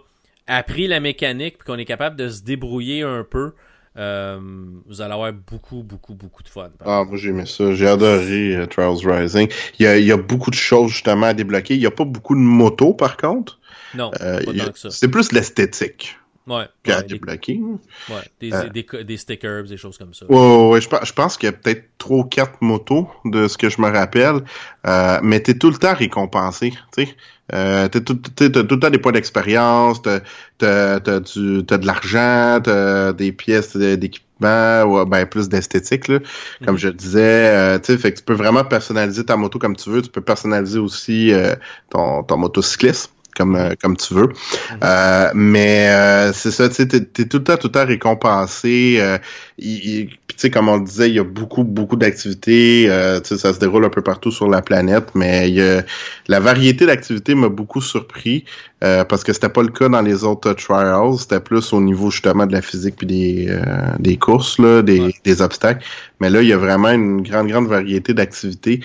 appris 0.47 0.87
la 0.87 0.99
mécanique 0.99 1.57
puis 1.57 1.65
qu'on 1.65 1.77
est 1.77 1.85
capable 1.85 2.15
de 2.15 2.29
se 2.29 2.43
débrouiller 2.43 3.01
un 3.01 3.23
peu, 3.23 3.53
euh, 3.97 4.39
vous 4.87 5.01
allez 5.01 5.13
avoir 5.13 5.31
beaucoup, 5.31 5.81
beaucoup, 5.81 6.15
beaucoup 6.15 6.43
de 6.43 6.49
fun. 6.49 6.69
Ah, 6.83 7.03
moi 7.07 7.17
j'ai 7.17 7.29
aimé 7.29 7.45
ça. 7.45 7.73
J'ai 7.73 7.87
adoré 7.87 8.55
euh, 8.55 8.65
Trials 8.65 8.97
Rising. 9.05 9.49
Il 9.79 9.85
y, 9.85 9.87
a, 9.87 9.97
il 9.97 10.05
y, 10.05 10.11
a, 10.11 10.17
beaucoup 10.17 10.51
de 10.51 10.55
choses 10.55 10.91
justement 10.91 11.27
à 11.27 11.33
débloquer. 11.33 11.75
Il 11.75 11.79
n'y 11.79 11.85
a 11.85 11.91
pas 11.91 12.03
beaucoup 12.03 12.35
de 12.35 12.41
motos 12.41 12.93
par 12.93 13.15
contre. 13.15 13.59
Non, 13.93 14.11
euh, 14.21 14.43
pas 14.43 14.53
tant 14.53 14.71
que 14.71 14.79
ça. 14.79 14.89
C'est 14.91 15.07
plus 15.07 15.31
l'esthétique. 15.31 16.17
Ouais. 16.47 16.65
Qu'à 16.83 17.01
débloquer. 17.01 17.59
Ouais, 18.09 18.15
des, 18.39 18.53
euh, 18.53 18.69
des, 18.69 18.85
des, 19.03 19.17
stickers, 19.17 19.63
des 19.63 19.77
choses 19.77 19.97
comme 19.97 20.13
ça. 20.13 20.25
Ouais, 20.27 20.67
ouais, 20.69 20.81
je, 20.81 20.87
je 21.03 21.13
pense 21.13 21.37
qu'il 21.37 21.47
y 21.47 21.49
a 21.49 21.53
peut-être 21.53 21.85
trois 21.97 22.17
ou 22.17 22.23
quatre 22.23 22.61
motos 22.61 23.09
de 23.25 23.47
ce 23.47 23.57
que 23.57 23.69
je 23.69 23.81
me 23.81 23.89
rappelle. 23.89 24.41
Euh, 24.85 25.19
mais 25.23 25.39
t'es 25.39 25.55
tout 25.55 25.71
le 25.71 25.77
temps 25.77 25.95
récompensé, 25.95 26.71
tu 26.95 27.05
sais. 27.05 27.15
Euh, 27.53 27.87
t'as 27.87 27.99
tout, 27.99 28.15
tout, 28.15 28.43
le 28.43 28.79
temps 28.79 28.89
des 28.89 28.97
points 28.97 29.11
d'expérience, 29.11 30.01
t'as, 30.01 30.19
t'as 30.57 30.99
de 30.99 31.85
l'argent, 31.85 32.59
t'as 32.63 33.13
des 33.13 33.31
pièces 33.31 33.77
d'équipement, 33.77 34.83
ou 34.83 35.05
ben 35.05 35.25
plus 35.27 35.47
d'esthétique, 35.47 36.07
là, 36.07 36.19
comme 36.65 36.75
mhm. 36.75 36.79
je 36.79 36.89
disais. 36.89 37.55
Euh, 37.55 37.79
tu 37.79 37.93
sais, 37.93 37.97
fait 37.99 38.13
que 38.13 38.17
tu 38.17 38.23
peux 38.23 38.33
vraiment 38.33 38.63
personnaliser 38.63 39.23
ta 39.23 39.35
moto 39.37 39.59
comme 39.59 39.75
tu 39.75 39.89
veux. 39.91 40.01
Tu 40.01 40.09
peux 40.09 40.21
personnaliser 40.21 40.79
aussi 40.79 41.31
euh, 41.33 41.55
ton, 41.89 42.23
ton 42.23 42.37
motocycliste 42.37 43.14
comme, 43.35 43.55
euh, 43.55 43.73
comme 43.81 43.97
tu 43.97 44.13
veux. 44.13 44.27
Mhm. 44.27 44.79
Euh, 44.83 45.29
mais 45.33 45.89
euh, 45.89 46.33
c'est 46.33 46.51
ça, 46.51 46.69
tu 46.69 46.75
sais, 46.75 46.87
t'es, 46.87 47.25
tout 47.25 47.37
le 47.37 47.43
temps, 47.43 47.57
tout 47.57 47.67
le 47.67 47.71
temps 47.71 47.85
récompensé. 47.85 49.01
tu 49.57 50.09
sais, 50.37 50.49
comme 50.49 50.69
on 50.69 50.77
le 50.77 50.85
disait, 50.85 51.09
il 51.09 51.15
y 51.15 51.19
a 51.19 51.23
beaucoup, 51.23 51.63
beaucoup 51.63 51.95
d'activités. 51.95 52.89
tu 53.23 53.27
sais, 53.27 53.37
ça 53.37 53.53
se 53.53 53.59
déroule 53.59 53.85
un 53.85 53.89
peu 53.89 54.01
partout 54.01 54.31
sur 54.31 54.49
la 54.49 54.61
planète, 54.61 55.09
mais 55.15 55.49
y 55.51 55.61
a, 55.61 55.83
la 56.27 56.39
variété 56.39 56.85
d'activités 56.85 57.35
m'a 57.35 57.49
beaucoup 57.49 57.81
surpris 57.81 58.45
parce 58.79 59.23
que 59.23 59.33
c'était 59.33 59.49
pas 59.49 59.63
le 59.63 59.69
cas 59.69 59.89
dans 59.89 60.01
les 60.01 60.23
autres 60.23 60.53
trials. 60.53 61.17
C'était 61.17 61.39
plus 61.39 61.73
au 61.73 61.81
niveau 61.81 62.11
justement 62.11 62.45
de 62.45 62.51
la 62.51 62.61
physique 62.61 62.95
puis 62.97 63.07
des, 63.07 63.59
des 63.99 64.17
courses, 64.17 64.59
là, 64.59 64.81
des, 64.81 65.15
des 65.23 65.41
obstacles. 65.41 65.83
Mais 66.19 66.29
là, 66.29 66.41
il 66.41 66.47
y 66.47 66.53
a 66.53 66.57
vraiment 66.57 66.89
une 66.89 67.21
grande, 67.21 67.47
grande 67.47 67.67
variété 67.67 68.13
d'activités. 68.13 68.81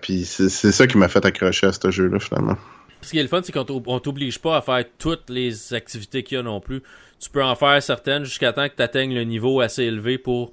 puis 0.00 0.24
c'est, 0.24 0.48
c'est 0.48 0.72
ça 0.72 0.86
qui 0.86 0.96
m'a 0.96 1.08
fait 1.08 1.24
accrocher 1.24 1.66
à 1.66 1.72
ce 1.72 1.90
jeu-là, 1.90 2.18
finalement. 2.20 2.56
Ce 3.02 3.10
qui 3.10 3.18
est 3.18 3.22
le 3.22 3.28
fun, 3.28 3.40
c'est 3.42 3.52
qu'on 3.52 3.64
t'oblige 4.00 4.38
pas 4.38 4.56
à 4.56 4.60
faire 4.60 4.84
toutes 4.98 5.30
les 5.30 5.72
activités 5.74 6.22
qu'il 6.22 6.36
y 6.36 6.38
a 6.40 6.42
non 6.42 6.60
plus. 6.60 6.82
Tu 7.20 7.30
peux 7.30 7.42
en 7.42 7.54
faire 7.54 7.82
certaines 7.82 8.24
jusqu'à 8.24 8.52
temps 8.52 8.68
que 8.68 8.74
tu 8.76 8.82
atteignes 8.82 9.14
le 9.14 9.24
niveau 9.24 9.60
assez 9.60 9.84
élevé 9.84 10.18
pour 10.18 10.52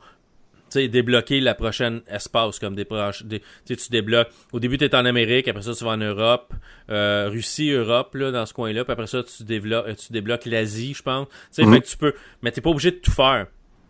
débloquer 0.76 1.40
la 1.40 1.56
prochaine 1.56 2.02
espace 2.08 2.60
comme 2.60 2.76
des, 2.76 2.86
des 3.24 3.42
tu 3.66 3.90
débloques. 3.90 4.28
Au 4.52 4.60
début 4.60 4.78
tu 4.78 4.86
es 4.86 4.96
en 4.96 5.06
Amérique 5.06 5.48
après 5.48 5.62
ça 5.62 5.74
tu 5.74 5.84
vas 5.84 5.92
en 5.92 5.98
Europe 5.98 6.54
euh, 6.90 7.30
Russie 7.32 7.72
Europe 7.72 8.16
là 8.16 8.32
dans 8.32 8.46
ce 8.46 8.54
coin 8.54 8.74
là 8.74 8.84
puis 8.84 8.92
après 8.92 9.08
ça 9.08 9.24
tu 9.24 9.44
débloques 9.44 9.96
tu 9.96 10.12
débloques 10.12 10.46
l'Asie 10.46 10.94
je 10.94 11.02
pense. 11.02 11.28
Tu 11.54 11.64
sais 11.64 11.80
que 11.80 11.86
tu 11.86 11.98
peux 11.98 12.14
mais 12.42 12.52
t'es 12.52 12.62
pas 12.62 12.70
obligé 12.70 12.92
de 12.92 12.98
tout 12.98 13.12
faire. 13.12 13.48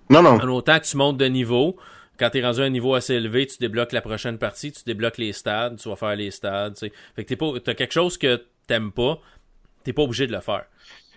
Non 0.10 0.22
non. 0.22 0.36
En 0.36 0.47
autant 0.49 0.80
que 0.80 0.86
tu 0.86 0.97
montes 0.97 1.18
de 1.18 1.26
niveau 1.26 1.76
quand 2.18 2.30
tu 2.30 2.39
es 2.39 2.45
rendu 2.45 2.61
à 2.61 2.63
un 2.63 2.70
niveau 2.70 2.93
assez 2.93 3.13
élevé, 3.13 3.45
tu 3.47 3.57
débloques 3.57 3.91
la 3.91 4.01
prochaine 4.01 4.38
partie, 4.38 4.72
tu 4.72 4.84
débloques 4.86 5.18
les 5.18 5.34
stades, 5.34 5.80
tu 5.80 5.89
vas 5.89 5.95
faire 5.95 6.16
les 6.16 6.32
stades. 6.32 6.78
Fait 6.78 6.91
que 7.18 7.22
t'es 7.24 7.36
pas, 7.36 7.51
t'as 7.63 7.74
quelque 7.74 7.93
chose 7.93 8.18
que 8.18 8.43
t'aimes 8.68 8.91
pas, 8.91 9.20
t'es 9.84 9.93
pas 9.93 10.03
obligé 10.03 10.28
de 10.28 10.32
le 10.32 10.41
faire. 10.41 10.66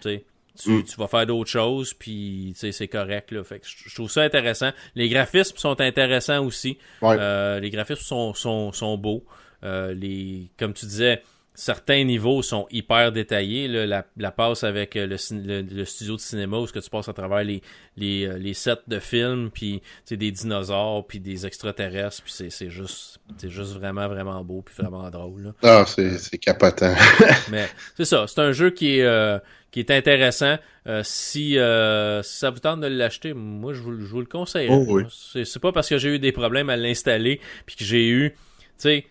Tu, 0.00 0.20
mm. 0.66 0.84
tu 0.84 0.96
vas 0.96 1.06
faire 1.06 1.26
d'autres 1.26 1.50
choses, 1.50 1.94
puis 1.94 2.52
c'est 2.54 2.88
correct. 2.88 3.30
Là. 3.30 3.44
Fait 3.44 3.60
que 3.60 3.66
je 3.66 3.94
trouve 3.94 4.10
ça 4.10 4.22
intéressant. 4.22 4.70
Les 4.94 5.08
graphismes 5.08 5.56
sont 5.56 5.80
intéressants 5.80 6.44
aussi. 6.44 6.78
Euh, 7.02 7.60
les 7.60 7.70
graphismes 7.70 8.02
sont, 8.02 8.34
sont, 8.34 8.72
sont 8.72 8.96
beaux. 8.98 9.24
Euh, 9.64 9.92
les, 9.92 10.50
comme 10.56 10.72
tu 10.72 10.86
disais, 10.86 11.22
certains 11.58 12.04
niveaux 12.04 12.40
sont 12.40 12.68
hyper 12.70 13.10
détaillés. 13.10 13.66
la, 13.66 14.06
la, 14.16 14.30
passe 14.30 14.62
avec 14.62 14.94
euh, 14.94 15.08
le, 15.08 15.62
le, 15.62 15.84
studio 15.84 16.14
de 16.14 16.20
cinéma 16.20 16.56
où 16.58 16.68
ce 16.68 16.72
que 16.72 16.78
tu 16.78 16.88
passes 16.88 17.08
à 17.08 17.12
travers 17.12 17.42
les, 17.42 17.62
les, 17.96 18.26
euh, 18.26 18.38
les 18.38 18.54
sets 18.54 18.76
de 18.86 19.00
films, 19.00 19.50
puis 19.52 19.82
des 20.08 20.30
dinosaures, 20.30 21.04
puis 21.04 21.18
des 21.18 21.46
extraterrestres, 21.46 22.22
puis 22.22 22.50
c'est 22.50 22.70
juste 22.70 23.18
c'est 23.38 23.50
juste 23.50 23.72
vraiment 23.72 24.06
vraiment 24.06 24.44
beau, 24.44 24.62
puis 24.62 24.72
vraiment 24.78 25.10
drôle. 25.10 25.52
Ah, 25.64 25.84
c'est 25.84 26.38
capotant. 26.38 26.94
mais 27.50 27.68
c'est 27.96 28.04
ça, 28.04 28.26
c'est 28.28 28.40
un 28.40 28.52
jeu 28.52 28.70
qui 28.70 28.98
est 28.98 29.02
euh, 29.02 29.40
qui 29.72 29.80
est 29.80 29.90
intéressant. 29.90 30.58
si, 31.02 31.56
ça 31.56 32.50
vous 32.50 32.60
tente 32.60 32.80
de 32.80 32.86
l'acheter, 32.86 33.34
moi 33.34 33.72
je 33.72 33.80
vous, 33.80 34.00
je 34.00 34.06
vous 34.06 34.20
le 34.20 34.26
conseille. 34.26 34.68
Oh, 34.70 34.84
oui. 34.86 35.02
C'est 35.10 35.58
pas 35.58 35.72
parce 35.72 35.88
que 35.88 35.98
j'ai 35.98 36.14
eu 36.14 36.18
des 36.20 36.32
problèmes 36.32 36.70
à 36.70 36.76
l'installer, 36.76 37.40
puis 37.66 37.74
que 37.74 37.84
j'ai 37.84 38.08
eu 38.08 38.36
sais, 38.78 39.04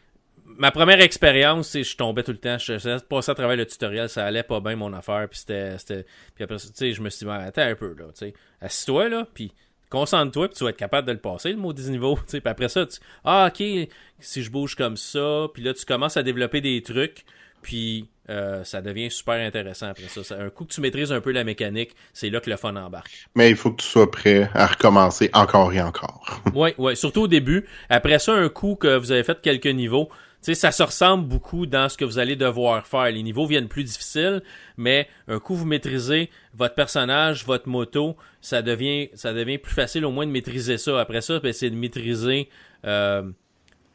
ma 0.58 0.72
première 0.72 1.02
expérience, 1.02 1.70
c'est 1.70 1.84
je 1.84 1.96
tombais 1.96 2.24
tout 2.24 2.32
le 2.32 2.38
temps, 2.38 2.58
je, 2.58 2.78
je 2.78 2.98
passais 3.00 3.32
à 3.32 3.36
travers 3.36 3.56
le 3.56 3.66
tutoriel, 3.66 4.10
ça 4.10 4.26
allait 4.26 4.44
pas 4.44 4.60
bien 4.60 4.76
mon 4.76 4.94
affaire, 4.94 5.28
puis 5.30 5.40
c'était, 5.40 5.78
puis 6.36 6.44
après, 6.44 6.58
tu 6.58 6.68
sais, 6.74 6.92
je 6.92 7.02
me 7.02 7.10
suis 7.10 7.26
dit, 7.26 7.32
attends 7.32 7.62
un 7.62 7.76
peu 7.76 7.96
là, 7.98 8.06
tu 8.08 8.26
sais, 8.26 8.34
assis-toi 8.62 9.10
là, 9.10 9.28
puis 9.34 9.54
concentre-toi, 9.90 10.50
puis 10.50 10.58
tu 10.58 10.64
vas 10.64 10.72
être 10.72 10.78
capable 10.78 11.08
de 11.08 11.14
le 11.14 11.20
passer 11.20 11.52
le 11.52 11.58
maudit 11.58 11.90
niveau, 11.90 12.16
tu 12.18 12.24
sais, 12.28 12.42
puis 12.42 12.50
après 12.50 12.70
ça, 12.70 12.86
tu, 12.86 13.00
ah 13.24 13.50
ok, 13.52 13.90
si 14.20 14.44
je 14.44 14.52
bouge 14.52 14.76
comme 14.76 14.98
ça, 14.98 15.48
puis 15.54 15.64
là 15.64 15.74
tu 15.74 15.86
commences 15.86 16.18
à 16.18 16.24
développer 16.24 16.62
des 16.62 16.82
trucs, 16.82 17.24
puis 17.62 18.08
euh, 18.30 18.64
ça 18.64 18.82
devient 18.82 19.10
super 19.10 19.36
intéressant 19.36 19.88
après 19.88 20.08
ça. 20.08 20.36
Un 20.36 20.50
coup 20.50 20.66
que 20.66 20.74
tu 20.74 20.82
maîtrises 20.82 21.12
un 21.12 21.22
peu 21.22 21.32
la 21.32 21.44
mécanique, 21.44 21.96
c'est 22.14 22.30
là 22.30 22.40
que 22.40 22.50
le 22.50 22.58
fun 22.58 22.76
embarque. 22.76 23.12
Mais 23.36 23.50
il 23.50 23.56
faut 23.56 23.72
que 23.72 23.82
tu 23.82 23.88
sois 23.88 24.12
prêt 24.12 24.50
à 24.54 24.68
recommencer 24.68 25.30
encore 25.34 25.74
et 25.74 25.82
encore. 25.82 26.42
oui, 26.54 26.74
oui, 26.78 26.96
surtout 26.96 27.22
au 27.22 27.28
début. 27.28 27.66
Après 27.90 28.20
ça, 28.20 28.34
un 28.34 28.50
coup 28.50 28.76
que 28.76 28.98
vous 28.98 29.12
avez 29.12 29.24
fait 29.24 29.42
quelques 29.42 29.68
niveaux, 29.68 30.10
sais, 30.48 30.56
ça 30.56 30.72
se 30.72 30.84
ressemble 30.84 31.28
beaucoup 31.28 31.66
dans 31.66 31.90
ce 31.90 31.98
que 31.98 32.06
vous 32.06 32.20
allez 32.20 32.36
devoir 32.36 32.86
faire. 32.88 33.12
Les 33.12 33.24
niveaux 33.24 33.46
viennent 33.46 33.68
plus 33.68 33.84
difficiles, 33.84 34.42
mais 34.78 35.08
un 35.28 35.40
coup 35.40 35.56
vous 35.56 35.66
maîtrisez 35.66 36.30
votre 36.54 36.76
personnage, 36.76 37.46
votre 37.46 37.68
moto, 37.68 38.16
ça 38.42 38.62
devient, 38.62 39.10
ça 39.14 39.34
devient 39.34 39.58
plus 39.58 39.74
facile 39.74 40.06
au 40.06 40.12
moins 40.12 40.26
de 40.26 40.32
maîtriser 40.32 40.78
ça. 40.78 41.00
Après 41.00 41.22
ça, 41.22 41.40
ben, 41.40 41.54
c'est 41.54 41.70
de 41.70 41.76
maîtriser 41.76 42.50
euh, 42.86 43.24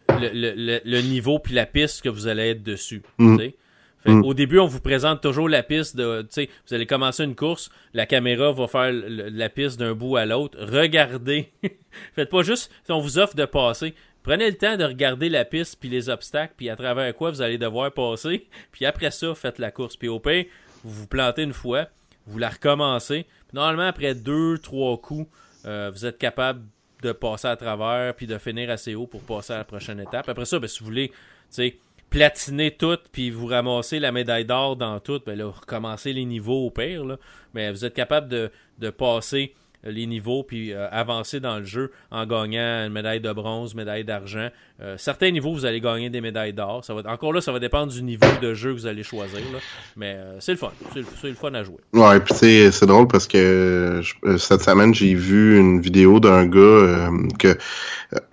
le, 0.09 0.53
le, 0.55 0.81
le, 0.85 1.01
niveau 1.03 1.39
puis 1.39 1.55
la 1.55 1.67
piste 1.67 2.03
que 2.03 2.09
vous 2.09 2.27
allez 2.27 2.51
être 2.51 2.63
dessus. 2.63 3.03
Mm. 3.19 3.39
Fait, 3.39 4.11
mm. 4.11 4.25
Au 4.25 4.35
début, 4.35 4.59
on 4.59 4.67
vous 4.67 4.81
présente 4.81 5.21
toujours 5.21 5.49
la 5.49 5.63
piste 5.63 5.97
de, 5.97 6.27
vous 6.37 6.75
allez 6.75 6.87
commencer 6.87 7.25
une 7.25 7.37
course, 7.37 7.71
la 7.95 8.07
caméra 8.07 8.53
va 8.53 8.67
faire 8.67 8.91
la 8.93 9.49
piste 9.49 9.79
d'un 9.79 9.95
bout 9.95 10.17
à 10.17 10.27
l'autre. 10.27 10.59
Regardez. 10.61 11.51
Faites 12.15 12.31
pas 12.31 12.43
juste, 12.43 12.71
on 12.89 13.01
vous 13.01 13.19
offre 13.19 13.37
de 13.37 13.45
passer. 13.45 13.95
Prenez 14.23 14.51
le 14.51 14.57
temps 14.57 14.77
de 14.77 14.85
regarder 14.85 15.29
la 15.29 15.45
piste 15.45 15.79
puis 15.81 15.89
les 15.89 16.09
obstacles 16.09 16.55
puis 16.57 16.71
à 16.71 16.77
travers 16.77 17.15
quoi 17.15 17.31
vous 17.31 17.43
allez 17.43 17.59
devoir 17.59 17.93
passer. 17.93 18.47
Puis 18.73 18.87
après 18.87 19.11
ça, 19.11 19.35
faites 19.35 19.59
la 19.59 19.71
course. 19.71 19.97
Puis 19.97 20.09
au 20.09 20.21
pire, 20.21 20.45
vous 20.85 20.93
vous 20.93 21.07
plantez 21.07 21.43
une 21.43 21.53
fois, 21.53 21.89
vous 22.27 22.39
la 22.39 22.51
recommencez. 22.51 23.25
Puis 23.25 23.55
normalement, 23.55 23.87
après 23.87 24.15
deux, 24.15 24.59
trois 24.59 24.97
coups, 24.97 25.29
euh, 25.67 25.91
vous 25.93 26.07
êtes 26.07 26.19
capable 26.19 26.63
de 27.03 27.13
passer 27.13 27.49
à 27.49 27.57
travers 27.57 28.15
puis 28.15 28.27
de 28.27 28.39
finir 28.39 28.71
assez 28.71 28.95
haut 28.95 29.09
pour 29.09 29.23
passer 29.23 29.53
à 29.55 29.59
la 29.59 29.65
prochaine 29.65 29.99
étape. 29.99 30.29
Après 30.29 30.45
ça, 30.45 30.59
ben, 30.61 30.69
si 30.69 30.81
vous 30.81 30.87
voulez, 30.87 31.09
tu 31.09 31.15
sais, 31.51 31.79
platiner 32.11 32.71
tout 32.71 32.99
puis 33.11 33.31
vous 33.31 33.47
ramasser 33.47 33.99
la 33.99 34.13
médaille 34.13 34.45
d'or 34.45 34.77
dans 34.77 35.01
tout, 35.01 35.21
ben 35.25 35.37
là, 35.37 35.49
recommencer 35.49 36.13
les 36.13 36.25
niveaux 36.25 36.67
au 36.67 36.71
pire. 36.71 37.05
Là. 37.05 37.17
Mais 37.55 37.73
vous 37.73 37.85
êtes 37.85 37.95
capable 37.95 38.29
de, 38.29 38.51
de 38.79 38.91
passer 38.91 39.55
les 39.85 40.07
niveaux 40.07 40.43
puis 40.43 40.73
euh, 40.73 40.89
avancer 40.91 41.41
dans 41.41 41.59
le 41.59 41.65
jeu 41.65 41.91
en 42.11 42.27
gagnant 42.27 42.87
une 42.87 42.93
médaille 42.93 43.21
de 43.21 43.33
bronze, 43.33 43.75
médaille 43.75 44.05
d'argent. 44.05 44.49
Euh, 44.81 44.97
certains 44.99 45.31
niveaux, 45.31 45.53
vous 45.53 45.65
allez 45.65 45.81
gagner 45.81 46.11
des 46.11 46.21
médailles 46.21 46.53
d'or. 46.53 46.85
Ça 46.85 46.95
va, 46.95 47.03
encore 47.11 47.33
là, 47.33 47.41
ça 47.41 47.53
va 47.53 47.59
dépendre 47.59 47.93
du 47.93 48.03
niveau 48.03 48.27
de 48.41 48.55
jeu 48.55 48.71
que 48.71 48.79
vous 48.79 48.87
allez 48.87 49.03
choisir. 49.03 49.41
Là. 49.53 49.59
Mais 49.97 50.15
euh, 50.17 50.41
c'est 50.41 50.53
le 50.53 50.59
fun. 50.59 50.73
C'est 50.93 51.01
le, 51.01 51.07
le, 51.25 51.35
fun 51.35 51.55
à 51.55 51.65
jouer. 51.65 51.79
Ouais, 51.93 52.21
puis 52.21 52.35
c'est 52.35 52.87
drôle 52.87 53.09
parce 53.09 53.27
que 53.27 54.01
je, 54.03 54.37
cette 54.39 54.63
semaine, 54.63 54.95
j'ai 54.95 55.15
vu 55.15 55.59
une 55.59 55.81
vidéo 55.81 56.21
d'un 56.21 56.47
gars 56.47 57.11
que 57.39 57.57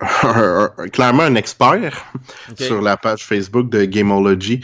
clairement 0.90 1.22
un 1.24 1.34
expert 1.34 2.04
okay. 2.50 2.64
sur 2.64 2.82
la 2.82 2.96
page 2.96 3.24
Facebook 3.24 3.70
de 3.70 3.84
Gameology. 3.84 4.60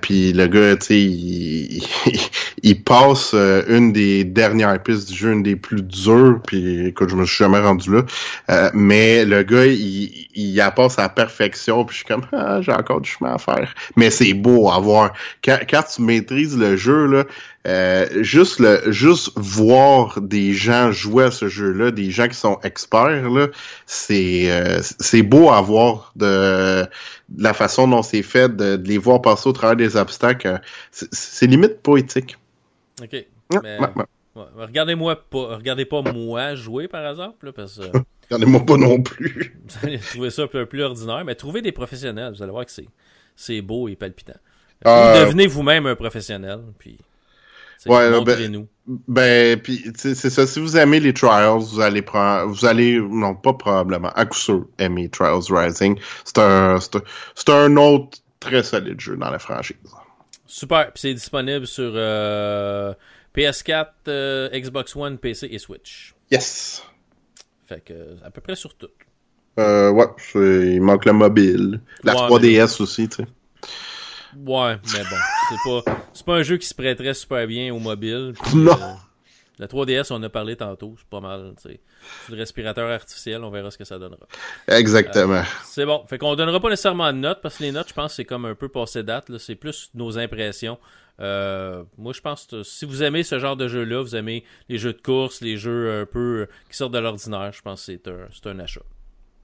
puis 0.00 0.32
le 0.32 0.46
gars, 0.46 0.76
tu 0.76 0.86
sais, 0.86 1.00
il, 1.00 1.82
il, 2.62 2.82
passe 2.82 3.34
une 3.34 3.92
des 3.92 4.24
dernières 4.24 4.82
pistes 4.82 5.08
du 5.10 5.16
jeu, 5.16 5.32
une 5.32 5.42
des 5.42 5.56
plus 5.56 5.82
dures. 5.82 6.21
Puis 6.46 6.86
écoute, 6.86 7.10
je 7.10 7.16
me 7.16 7.24
suis 7.24 7.38
jamais 7.38 7.60
rendu 7.60 7.90
là. 7.92 8.70
mais 8.74 9.24
le 9.24 9.42
gars, 9.42 9.66
il, 9.66 10.28
il 10.34 10.60
apporte 10.60 10.92
sa 10.92 11.08
perfection, 11.08 11.84
puis 11.84 11.94
je 11.94 11.98
suis 11.98 12.06
comme, 12.06 12.26
ah, 12.32 12.60
j'ai 12.60 12.72
encore 12.72 13.00
du 13.00 13.10
chemin 13.10 13.34
à 13.34 13.38
faire. 13.38 13.74
Mais 13.96 14.10
c'est 14.10 14.34
beau 14.34 14.70
à 14.70 14.78
voir. 14.78 15.12
Quand, 15.44 15.58
quand 15.68 15.82
tu 15.82 16.02
maîtrises 16.02 16.56
le 16.56 16.76
jeu, 16.76 17.06
là, 17.06 17.24
euh, 17.66 18.22
juste 18.22 18.58
le 18.58 18.90
juste 18.90 19.30
voir 19.36 20.20
des 20.20 20.52
gens 20.52 20.90
jouer 20.90 21.24
à 21.24 21.30
ce 21.30 21.48
jeu-là, 21.48 21.90
des 21.90 22.10
gens 22.10 22.26
qui 22.26 22.34
sont 22.34 22.58
experts, 22.62 23.30
là, 23.30 23.48
c'est 23.86 24.50
euh, 24.50 24.80
c'est 24.82 25.22
beau 25.22 25.50
à 25.50 25.60
voir 25.60 26.12
de, 26.16 26.82
de 27.28 27.42
la 27.42 27.54
façon 27.54 27.86
dont 27.86 28.02
c'est 28.02 28.22
fait, 28.22 28.56
de, 28.56 28.76
de, 28.76 28.88
les 28.88 28.98
voir 28.98 29.22
passer 29.22 29.48
au 29.48 29.52
travers 29.52 29.76
des 29.76 29.96
obstacles. 29.96 30.60
C'est 30.90 31.46
limite 31.46 31.82
poétique. 31.82 32.36
OK. 33.00 33.24
Mais... 33.62 33.78
Ouais, 33.78 33.88
regardez-moi 34.34 35.16
pas, 35.16 35.56
regardez 35.56 35.84
pas 35.84 36.02
moi 36.02 36.54
jouer 36.54 36.88
par 36.88 37.06
exemple, 37.06 37.46
là, 37.46 37.52
parce 37.52 37.78
que. 37.78 37.98
regardez-moi 38.30 38.64
pas 38.64 38.76
non 38.76 39.02
plus. 39.02 39.56
vous 39.64 39.86
allez 39.86 39.98
trouver 39.98 40.30
ça 40.30 40.42
un 40.42 40.46
peu 40.46 40.66
plus 40.66 40.82
ordinaire, 40.82 41.24
mais 41.24 41.34
trouvez 41.34 41.62
des 41.62 41.72
professionnels, 41.72 42.32
vous 42.34 42.42
allez 42.42 42.52
voir 42.52 42.66
que 42.66 42.72
c'est, 42.72 42.88
c'est 43.36 43.60
beau 43.60 43.88
et 43.88 43.96
palpitant. 43.96 44.38
Euh... 44.86 45.24
Devenez 45.24 45.46
vous-même 45.46 45.86
un 45.86 45.94
professionnel, 45.94 46.60
puis. 46.78 46.98
Ouais. 47.86 48.10
Ben, 48.24 48.68
ben 49.08 49.60
puis 49.60 49.84
c'est 49.96 50.14
ça. 50.14 50.46
Si 50.46 50.60
vous 50.60 50.76
aimez 50.76 51.00
les 51.00 51.12
Trials, 51.12 51.58
vous 51.58 51.80
allez 51.80 52.02
prendre, 52.02 52.52
vous 52.52 52.64
allez, 52.64 53.00
non 53.00 53.34
pas 53.34 53.54
probablement, 53.54 54.10
à 54.10 54.24
coup 54.24 54.38
sûr 54.38 54.66
aimer 54.78 55.08
Trials 55.08 55.42
Rising. 55.50 55.98
C'est 56.24 56.38
un, 56.38 56.78
c'est 56.80 57.48
un 57.48 57.76
autre 57.76 58.18
très 58.38 58.62
solide 58.62 59.00
jeu 59.00 59.16
dans 59.16 59.30
la 59.30 59.40
franchise. 59.40 59.76
Super. 60.46 60.92
Puis 60.92 61.00
c'est 61.00 61.14
disponible 61.14 61.66
sur. 61.66 61.92
Euh... 61.94 62.94
PS4, 63.34 63.86
euh, 64.08 64.48
Xbox 64.50 64.94
One, 64.96 65.18
PC 65.18 65.48
et 65.50 65.58
Switch. 65.58 66.14
Yes. 66.30 66.82
Fait 67.66 67.82
que 67.84 68.16
à 68.24 68.30
peu 68.30 68.40
près 68.40 68.56
sur 68.56 68.74
tout. 68.74 68.88
Euh, 69.58 69.90
ouais, 69.90 70.06
il 70.34 70.80
manque 70.80 71.04
le 71.04 71.12
mobile. 71.12 71.80
La 72.04 72.14
ouais, 72.14 72.38
3DS 72.38 72.76
mais... 72.78 72.80
aussi, 72.80 73.08
tu 73.08 73.16
sais. 73.16 73.28
Ouais, 74.34 74.76
mais 74.94 75.00
bon, 75.00 75.16
c'est 75.50 75.84
pas, 75.84 76.02
pas 76.24 76.34
un 76.36 76.42
jeu 76.42 76.56
qui 76.56 76.66
se 76.66 76.74
prêterait 76.74 77.12
super 77.12 77.46
bien 77.46 77.72
au 77.74 77.78
mobile. 77.78 78.32
Puis, 78.42 78.56
non. 78.56 78.72
Euh, 78.72 78.94
la 79.58 79.66
3DS, 79.66 80.06
on 80.10 80.16
en 80.16 80.22
a 80.22 80.30
parlé 80.30 80.56
tantôt, 80.56 80.94
c'est 80.98 81.06
pas 81.08 81.20
mal. 81.20 81.52
C'est 81.58 81.80
le 82.30 82.36
respirateur 82.36 82.90
artificiel, 82.90 83.44
on 83.44 83.50
verra 83.50 83.70
ce 83.70 83.76
que 83.76 83.84
ça 83.84 83.98
donnera. 83.98 84.26
Exactement. 84.68 85.34
Euh, 85.34 85.42
c'est 85.64 85.84
bon. 85.84 86.02
Fait 86.06 86.16
qu'on 86.16 86.34
donnera 86.34 86.58
pas 86.58 86.70
nécessairement 86.70 87.12
de 87.12 87.18
notes, 87.18 87.40
parce 87.42 87.58
que 87.58 87.64
les 87.64 87.72
notes, 87.72 87.88
je 87.88 87.94
pense, 87.94 88.14
c'est 88.14 88.24
comme 88.24 88.46
un 88.46 88.54
peu 88.54 88.68
passé 88.68 89.02
date. 89.02 89.36
C'est 89.36 89.54
plus 89.54 89.90
nos 89.94 90.18
impressions. 90.18 90.78
Euh, 91.20 91.84
moi, 91.98 92.12
je 92.12 92.20
pense 92.20 92.46
que 92.46 92.62
si 92.62 92.84
vous 92.84 93.02
aimez 93.02 93.22
ce 93.22 93.38
genre 93.38 93.56
de 93.56 93.68
jeu-là, 93.68 94.02
vous 94.02 94.16
aimez 94.16 94.44
les 94.68 94.78
jeux 94.78 94.92
de 94.92 95.00
course, 95.00 95.40
les 95.40 95.56
jeux 95.56 96.02
un 96.02 96.06
peu 96.06 96.48
qui 96.70 96.76
sortent 96.76 96.94
de 96.94 96.98
l'ordinaire, 96.98 97.52
je 97.52 97.62
pense 97.62 97.86
que 97.86 97.92
c'est 97.92 98.08
un, 98.08 98.50
un 98.50 98.58
achat. 98.58 98.82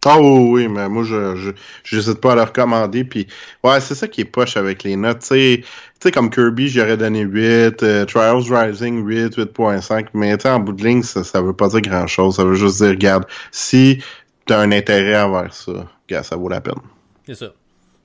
Ah 0.06 0.16
oh, 0.20 0.52
oui, 0.52 0.68
mais 0.68 0.88
moi, 0.88 1.02
je 1.02 1.52
j'hésite 1.82 2.20
pas 2.20 2.32
à 2.32 2.34
le 2.36 2.42
recommander. 2.42 3.02
Puis, 3.02 3.26
ouais, 3.64 3.80
c'est 3.80 3.96
ça 3.96 4.06
qui 4.06 4.20
est 4.20 4.24
poche 4.24 4.56
avec 4.56 4.84
les 4.84 4.94
notes. 4.94 5.20
Tu 5.28 5.64
sais, 6.00 6.12
comme 6.12 6.30
Kirby, 6.30 6.68
j'aurais 6.68 6.96
donné 6.96 7.22
8, 7.22 7.82
euh, 7.82 8.04
Trials 8.04 8.44
Rising 8.48 9.04
8, 9.04 9.36
8.5, 9.36 10.06
mais 10.14 10.46
en 10.46 10.60
bout 10.60 10.72
de 10.72 10.84
ligne, 10.84 11.02
ça, 11.02 11.24
ça 11.24 11.42
veut 11.42 11.52
pas 11.52 11.68
dire 11.68 11.80
grand-chose. 11.80 12.36
Ça 12.36 12.44
veut 12.44 12.54
juste 12.54 12.78
dire, 12.78 12.90
regarde, 12.90 13.24
si 13.50 14.02
tu 14.46 14.52
as 14.52 14.60
un 14.60 14.70
intérêt 14.70 15.20
envers 15.20 15.52
ça, 15.52 15.88
regarde, 16.08 16.24
ça 16.24 16.36
vaut 16.36 16.48
la 16.48 16.60
peine. 16.60 16.80
C'est 17.26 17.34
ça. 17.34 17.52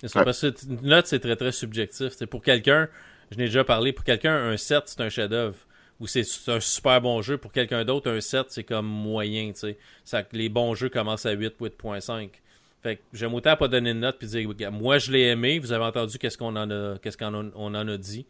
Ça. 0.04 0.20
Ouais. 0.20 0.26
Parce 0.26 0.42
que 0.42 0.48
une 0.68 0.82
note, 0.82 1.06
c'est 1.06 1.20
très, 1.20 1.36
très 1.36 1.52
subjectif. 1.52 2.10
C'est 2.18 2.28
pour 2.28 2.42
quelqu'un, 2.42 2.90
je 3.32 3.38
n'ai 3.38 3.46
déjà 3.46 3.64
parlé, 3.64 3.94
pour 3.94 4.06
quelqu'un, 4.06 4.36
un 4.36 4.58
7, 4.58 4.84
c'est 4.86 5.02
un 5.02 5.10
chef-d'œuvre. 5.10 5.58
Ou 6.00 6.08
c'est 6.08 6.26
un 6.48 6.60
super 6.60 7.02
bon 7.02 7.22
jeu. 7.22 7.38
Pour 7.38 7.52
quelqu'un 7.52 7.86
d'autre, 7.86 8.12
un 8.12 8.20
7, 8.20 8.48
c'est 8.50 8.64
comme 8.64 8.88
moyen, 8.88 9.54
les 10.34 10.50
bons 10.50 10.76
jeux 10.76 10.90
commencent 10.90 11.26
à 11.26 11.32
8, 11.32 11.54
8.5. 11.62 12.30
Fait 12.84 12.98
que 12.98 13.02
j'aime 13.14 13.34
autant 13.34 13.56
pas 13.56 13.70
donner 13.70 13.92
une 13.92 14.02
note 14.02 14.18
puis 14.20 14.28
dire 14.28 14.72
moi 14.74 14.98
je 14.98 15.10
l'ai 15.10 15.28
aimé, 15.28 15.58
vous 15.58 15.72
avez 15.72 15.86
entendu 15.86 16.18
qu'est-ce 16.18 16.38
qu'on 16.38 16.54
en 16.58 16.70
a 16.70 16.98
qu'est-ce 17.02 17.18
qu'on 17.18 17.74
a 17.74 17.98
dit. 17.98 18.26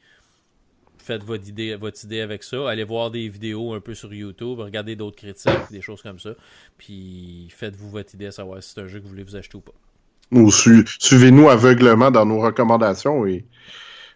Faites 1.00 1.24
votre 1.24 1.50
idée, 1.50 1.76
votre 1.76 2.06
idée 2.06 2.22
avec 2.22 2.44
ça. 2.44 2.70
Allez 2.70 2.84
voir 2.84 3.10
des 3.10 3.28
vidéos 3.28 3.74
un 3.74 3.80
peu 3.80 3.96
sur 3.96 4.14
YouTube, 4.14 4.60
regardez 4.60 4.96
d'autres 4.96 5.18
critiques, 5.18 5.72
des 5.72 5.82
choses 5.82 6.04
comme 6.04 6.20
ça. 6.20 6.36
Puis 6.78 7.48
faites-vous 7.50 7.89
votre 7.89 8.14
idée 8.14 8.28
à 8.28 8.32
savoir 8.32 8.62
si 8.62 8.74
c'est 8.74 8.82
un 8.82 8.88
jeu 8.88 9.00
que 9.00 9.06
vous 9.06 9.10
voulez 9.10 9.24
vous 9.24 9.36
acheter 9.36 9.58
ou 9.58 9.62
pas. 9.62 9.74
Ou 10.32 10.52
su 10.52 10.86
suivez-nous 11.00 11.50
aveuglement 11.50 12.12
dans 12.12 12.28
nos 12.28 12.39
recommandations 12.39 13.26
et 13.26 13.46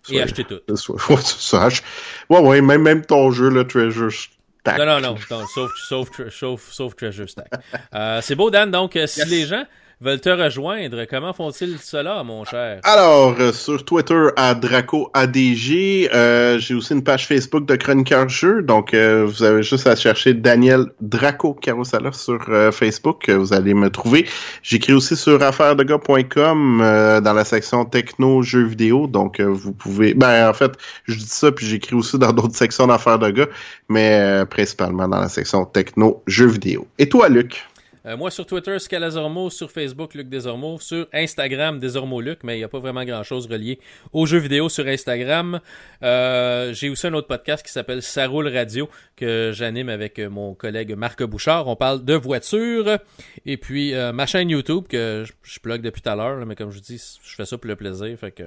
et 0.10 0.22
acheter 0.22 0.44
tout. 0.44 0.60
Ça, 0.76 1.68
ouais, 2.30 2.40
ouais, 2.40 2.62
même, 2.62 2.82
même 2.82 3.06
ton 3.06 3.32
jeu, 3.32 3.50
le 3.50 3.66
Treasure 3.66 4.12
Stack. 4.12 4.78
Non, 4.80 4.86
non, 4.86 5.02
non, 5.02 5.16
non 5.30 5.46
sauf, 5.48 5.72
sauf, 5.88 6.10
sauf, 6.30 6.72
sauf 6.72 6.96
Treasure 6.96 7.30
Stack. 7.30 7.52
euh, 7.94 8.22
c'est 8.22 8.36
beau, 8.36 8.50
Dan. 8.50 8.72
Donc, 8.72 8.92
si 8.94 9.20
yes. 9.20 9.28
les 9.28 9.46
gens 9.46 9.64
veulent 10.00 10.22
te 10.22 10.30
rejoindre, 10.30 11.06
comment 11.10 11.34
font-ils 11.34 11.80
cela, 11.80 12.24
mon 12.24 12.46
cher? 12.46 12.80
Alors, 12.84 13.36
euh, 13.40 13.52
sur 13.52 13.84
Twitter, 13.84 14.28
à 14.36 14.54
DracoADG, 14.54 16.10
euh, 16.14 16.60
j'ai 16.60 16.76
aussi 16.76 16.94
une 16.94 17.04
page 17.04 17.26
Facebook 17.26 17.66
de 17.66 17.76
Chroniqueur 17.76 18.30
Jeu, 18.30 18.62
donc 18.62 18.94
euh, 18.94 19.26
vous 19.26 19.44
avez 19.44 19.64
juste 19.64 19.88
à 19.88 19.96
chercher 19.96 20.34
Daniel 20.34 20.86
Draco 21.02 21.54
Carousala 21.56 22.12
sur 22.12 22.40
euh, 22.50 22.72
Facebook, 22.72 23.30
vous 23.30 23.54
allez 23.54 23.74
me 23.74 23.90
trouver. 23.90 24.28
J'écris 24.62 24.94
aussi 24.94 25.16
sur 25.16 25.42
affairesdegars.com 25.42 26.82
euh, 26.82 27.20
dans 27.22 27.34
la 27.34 27.44
section 27.44 27.86
techno 27.86 28.44
jeux 28.44 28.66
vidéo, 28.66 29.08
donc 29.08 29.42
vous 29.42 29.74
pouvez... 29.74 30.14
Ben, 30.14 30.50
en 30.50 30.54
fait, 30.54 30.74
je 31.06 31.16
dis 31.16 31.26
ça, 31.28 31.52
puis 31.52 31.66
j'écris 31.66 31.96
aussi 31.96 32.20
dans 32.20 32.34
d'autres 32.34 32.56
sections 32.56 32.88
d'affaires 32.88 33.20
de 33.20 33.32
gars, 33.32 33.48
mais 33.90 34.44
principalement 34.50 35.08
dans 35.08 35.20
la 35.20 35.30
section 35.30 35.66
techno 35.66 36.22
jeux 36.28 36.48
vidéo. 36.48 36.88
Et 37.00 37.10
toi, 37.10 37.30
Luc? 37.30 37.67
Moi 38.16 38.32
sur 38.32 38.46
Twitter, 38.46 38.80
Scalazormo, 38.80 39.50
sur 39.50 39.72
Facebook, 39.72 40.14
Luc 40.14 40.30
Desormeaux, 40.30 40.80
sur 40.80 41.08
Instagram, 41.14 41.80
Desormeaux 41.80 42.22
Luc, 42.22 42.40
mais 42.44 42.56
il 42.56 42.60
n'y 42.60 42.64
a 42.64 42.70
pas 42.70 42.80
vraiment 42.80 43.04
grand-chose 43.04 43.48
relié 43.48 43.80
aux 44.14 44.26
jeux 44.26 44.38
vidéo 44.38 44.70
sur 44.70 44.88
Instagram. 44.88 45.60
J'ai 46.02 46.90
aussi 46.90 47.08
un 47.08 47.14
autre 47.14 47.28
podcast 47.28 47.66
qui 47.66 47.72
s'appelle 47.72 48.02
Ça 48.02 48.28
radio 48.28 48.90
que 49.16 49.52
j'anime 49.54 49.90
avec 49.90 50.20
mon 50.20 50.54
collègue 50.54 50.96
Marc 50.96 51.24
Bouchard. 51.24 51.68
On 51.68 51.76
parle 51.76 52.06
de 52.06 52.14
voitures. 52.14 52.98
Et 53.46 53.58
puis 53.58 53.94
ma 54.14 54.26
chaîne 54.26 54.50
YouTube 54.50 54.86
que 54.88 55.26
je, 55.44 55.60
plug 55.60 55.82
depuis 55.82 56.02
tout 56.02 56.10
à 56.10 56.16
l'heure, 56.16 56.46
mais 56.46 56.56
comme 56.56 56.72
je 56.72 56.80
dis, 56.80 57.02
je 57.24 57.36
fais 57.36 57.46
ça 57.46 57.58
pour 57.58 57.68
le 57.68 57.76
plaisir. 57.76 58.18
Fait 58.18 58.32
que 58.32 58.44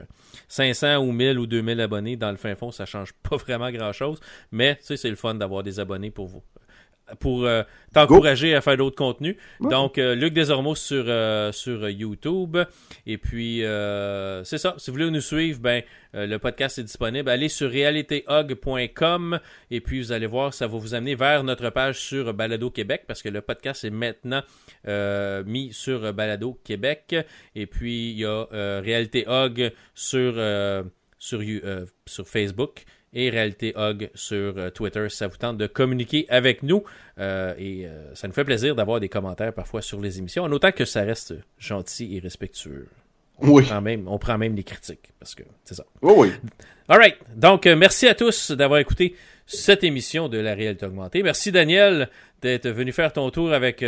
500 0.49 0.99
ou 0.99 1.13
1000 1.13 1.39
ou 1.39 1.47
2000 1.47 1.81
abonnés 1.81 2.17
dans 2.17 2.31
le 2.31 2.37
fin 2.37 2.55
fond, 2.55 2.71
ça 2.71 2.87
change 2.87 3.13
pas 3.29 3.37
vraiment 3.37 3.71
grand-chose. 3.71 4.21
Mais 4.53 4.77
tu 4.77 4.87
sais, 4.87 4.97
c'est 4.97 5.11
le 5.11 5.17
fun 5.17 5.35
d'avoir 5.35 5.63
des 5.63 5.81
abonnés 5.81 6.11
pour 6.11 6.27
vous 6.27 6.43
pour 7.19 7.45
euh, 7.45 7.63
t'encourager 7.93 8.55
à 8.55 8.61
faire 8.61 8.77
d'autres 8.77 8.97
contenus. 8.97 9.37
Donc, 9.61 9.99
euh, 9.99 10.15
Luc 10.15 10.35
Desormeaux 10.35 10.75
sur, 10.75 11.05
euh, 11.07 11.53
sur 11.53 11.89
YouTube. 11.89 12.57
Et 13.07 13.19
puis, 13.19 13.63
c'est 14.45 14.59
ça. 14.59 14.75
Si 14.79 14.91
vous 14.91 14.97
voulez 14.97 15.11
nous 15.11 15.21
suivre, 15.21 15.61
ben, 15.61 15.83
le 16.15 16.37
podcast 16.39 16.79
est 16.79 16.85
disponible. 16.85 17.29
Allez 17.29 17.49
sur 17.49 17.71
realityhog.com 17.71 19.41
et 19.71 19.81
puis 19.81 20.01
vous 20.01 20.13
allez 20.13 20.27
voir, 20.27 20.55
ça 20.55 20.67
va 20.67 20.79
vous 20.79 20.95
amener 20.95 21.15
vers 21.15 21.45
notre 21.45 21.71
page 21.71 22.01
sur 22.01 22.33
Balado 22.35 22.71
Québec 22.71 23.05
parce 23.07 23.23
que 23.23 23.29
le 23.29 23.41
podcast 23.41 23.85
est 23.85 23.91
maintenant 23.91 24.43
mis 25.47 25.73
sur 25.73 26.13
Balado 26.13 26.59
Québec. 26.65 27.17
Et 27.55 27.67
puis, 27.67 28.11
il 28.11 28.19
y 28.19 28.25
a 28.25 28.47
Réalité 28.81 29.25
Hog 29.27 29.73
sur, 29.95 30.35
sur, 31.19 31.43
sur 32.07 32.29
Facebook 32.29 32.85
et 33.13 33.31
Réalité 33.31 33.73
Hog 33.77 34.11
sur 34.15 34.55
euh, 34.57 34.71
Twitter 34.71 35.09
si 35.09 35.17
ça 35.17 35.27
vous 35.27 35.37
tente 35.37 35.57
de 35.57 35.67
communiquer 35.67 36.27
avec 36.29 36.63
nous. 36.63 36.85
Euh, 37.19 37.55
et 37.59 37.87
euh, 37.87 38.15
ça 38.15 38.29
nous 38.29 38.35
fait 38.35 38.45
plaisir 38.45 38.75
d'avoir 38.75 39.01
des 39.01 39.09
commentaires 39.09 39.53
parfois 39.53 39.83
sur 39.83 40.01
les 40.01 40.19
émissions, 40.19 40.45
en 40.45 40.53
autant 40.53 40.73
que 40.73 40.85
ça 40.85 41.03
reste 41.03 41.35
gentil 41.59 42.17
et 42.17 42.21
respectueux. 42.21 42.89
On, 43.39 43.49
oui. 43.49 43.65
prend 43.65 43.81
même, 43.81 44.07
on 44.07 44.19
prend 44.19 44.37
même 44.37 44.55
les 44.55 44.65
critiques, 44.65 45.13
parce 45.19 45.35
que 45.35 45.43
c'est 45.65 45.75
ça. 45.75 45.85
Oui, 46.03 46.13
oui. 46.17 46.33
All 46.89 46.99
right. 46.99 47.17
Donc, 47.37 47.65
merci 47.67 48.07
à 48.07 48.15
tous 48.15 48.51
d'avoir 48.51 48.81
écouté 48.81 49.15
cette 49.47 49.83
émission 49.83 50.29
de 50.29 50.39
La 50.39 50.55
Réalité 50.55 50.85
Augmentée. 50.85 51.23
Merci, 51.23 51.51
Daniel, 51.51 52.11
d'être 52.43 52.69
venu 52.69 52.93
faire 52.93 53.13
ton 53.13 53.31
tour 53.31 53.53
avec, 53.55 53.83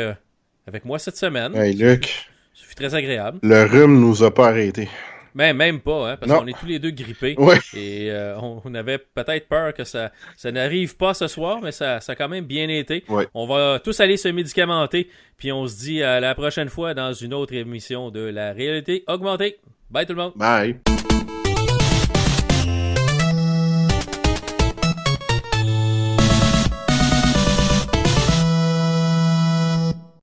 avec 0.67 0.87
moi 0.87 0.99
cette 0.99 1.19
semaine. 1.19 1.55
Hey, 1.55 1.75
Luc. 1.75 2.31
Fut 2.55 2.75
très 2.75 2.95
agréable. 2.95 3.41
Le 3.43 3.65
rhume 3.65 4.01
nous 4.01 4.23
a 4.23 4.33
pas 4.33 4.49
arrêtés. 4.49 4.89
Mais 5.35 5.55
même 5.55 5.81
pas, 5.81 6.13
hein, 6.13 6.17
parce 6.17 6.33
qu'on 6.33 6.47
est 6.47 6.59
tous 6.59 6.67
les 6.67 6.79
deux 6.79 6.91
grippés. 6.91 7.35
Ouais. 7.39 7.59
Et 7.75 8.11
euh, 8.11 8.39
on, 8.39 8.75
avait 8.75 8.99
peut-être 8.99 9.49
peur 9.49 9.73
que 9.75 9.85
ça, 9.85 10.13
ça 10.37 10.53
n'arrive 10.53 10.97
pas 10.97 11.15
ce 11.15 11.27
soir, 11.27 11.61
mais 11.63 11.73
ça, 11.73 12.01
ça 12.01 12.13
a 12.13 12.15
quand 12.15 12.29
même 12.29 12.45
bien 12.45 12.69
été. 12.69 13.05
Ouais. 13.09 13.27
On 13.35 13.47
va 13.47 13.81
tous 13.83 13.99
aller 14.01 14.17
se 14.17 14.29
médicamenter, 14.29 15.09
puis 15.37 15.53
on 15.53 15.67
se 15.67 15.79
dit 15.79 16.03
à 16.03 16.21
la 16.21 16.35
prochaine 16.35 16.69
fois 16.69 16.95
dans 16.95 17.13
une 17.13 17.35
autre 17.35 17.55
émission 17.55 18.11
de 18.11 18.21
la 18.21 18.53
réalité 18.53 19.05
augmentée. 19.09 19.59
Bye 19.91 20.07
tout 20.07 20.15
le 20.15 20.23
monde. 20.23 20.33
Bye. 20.37 20.81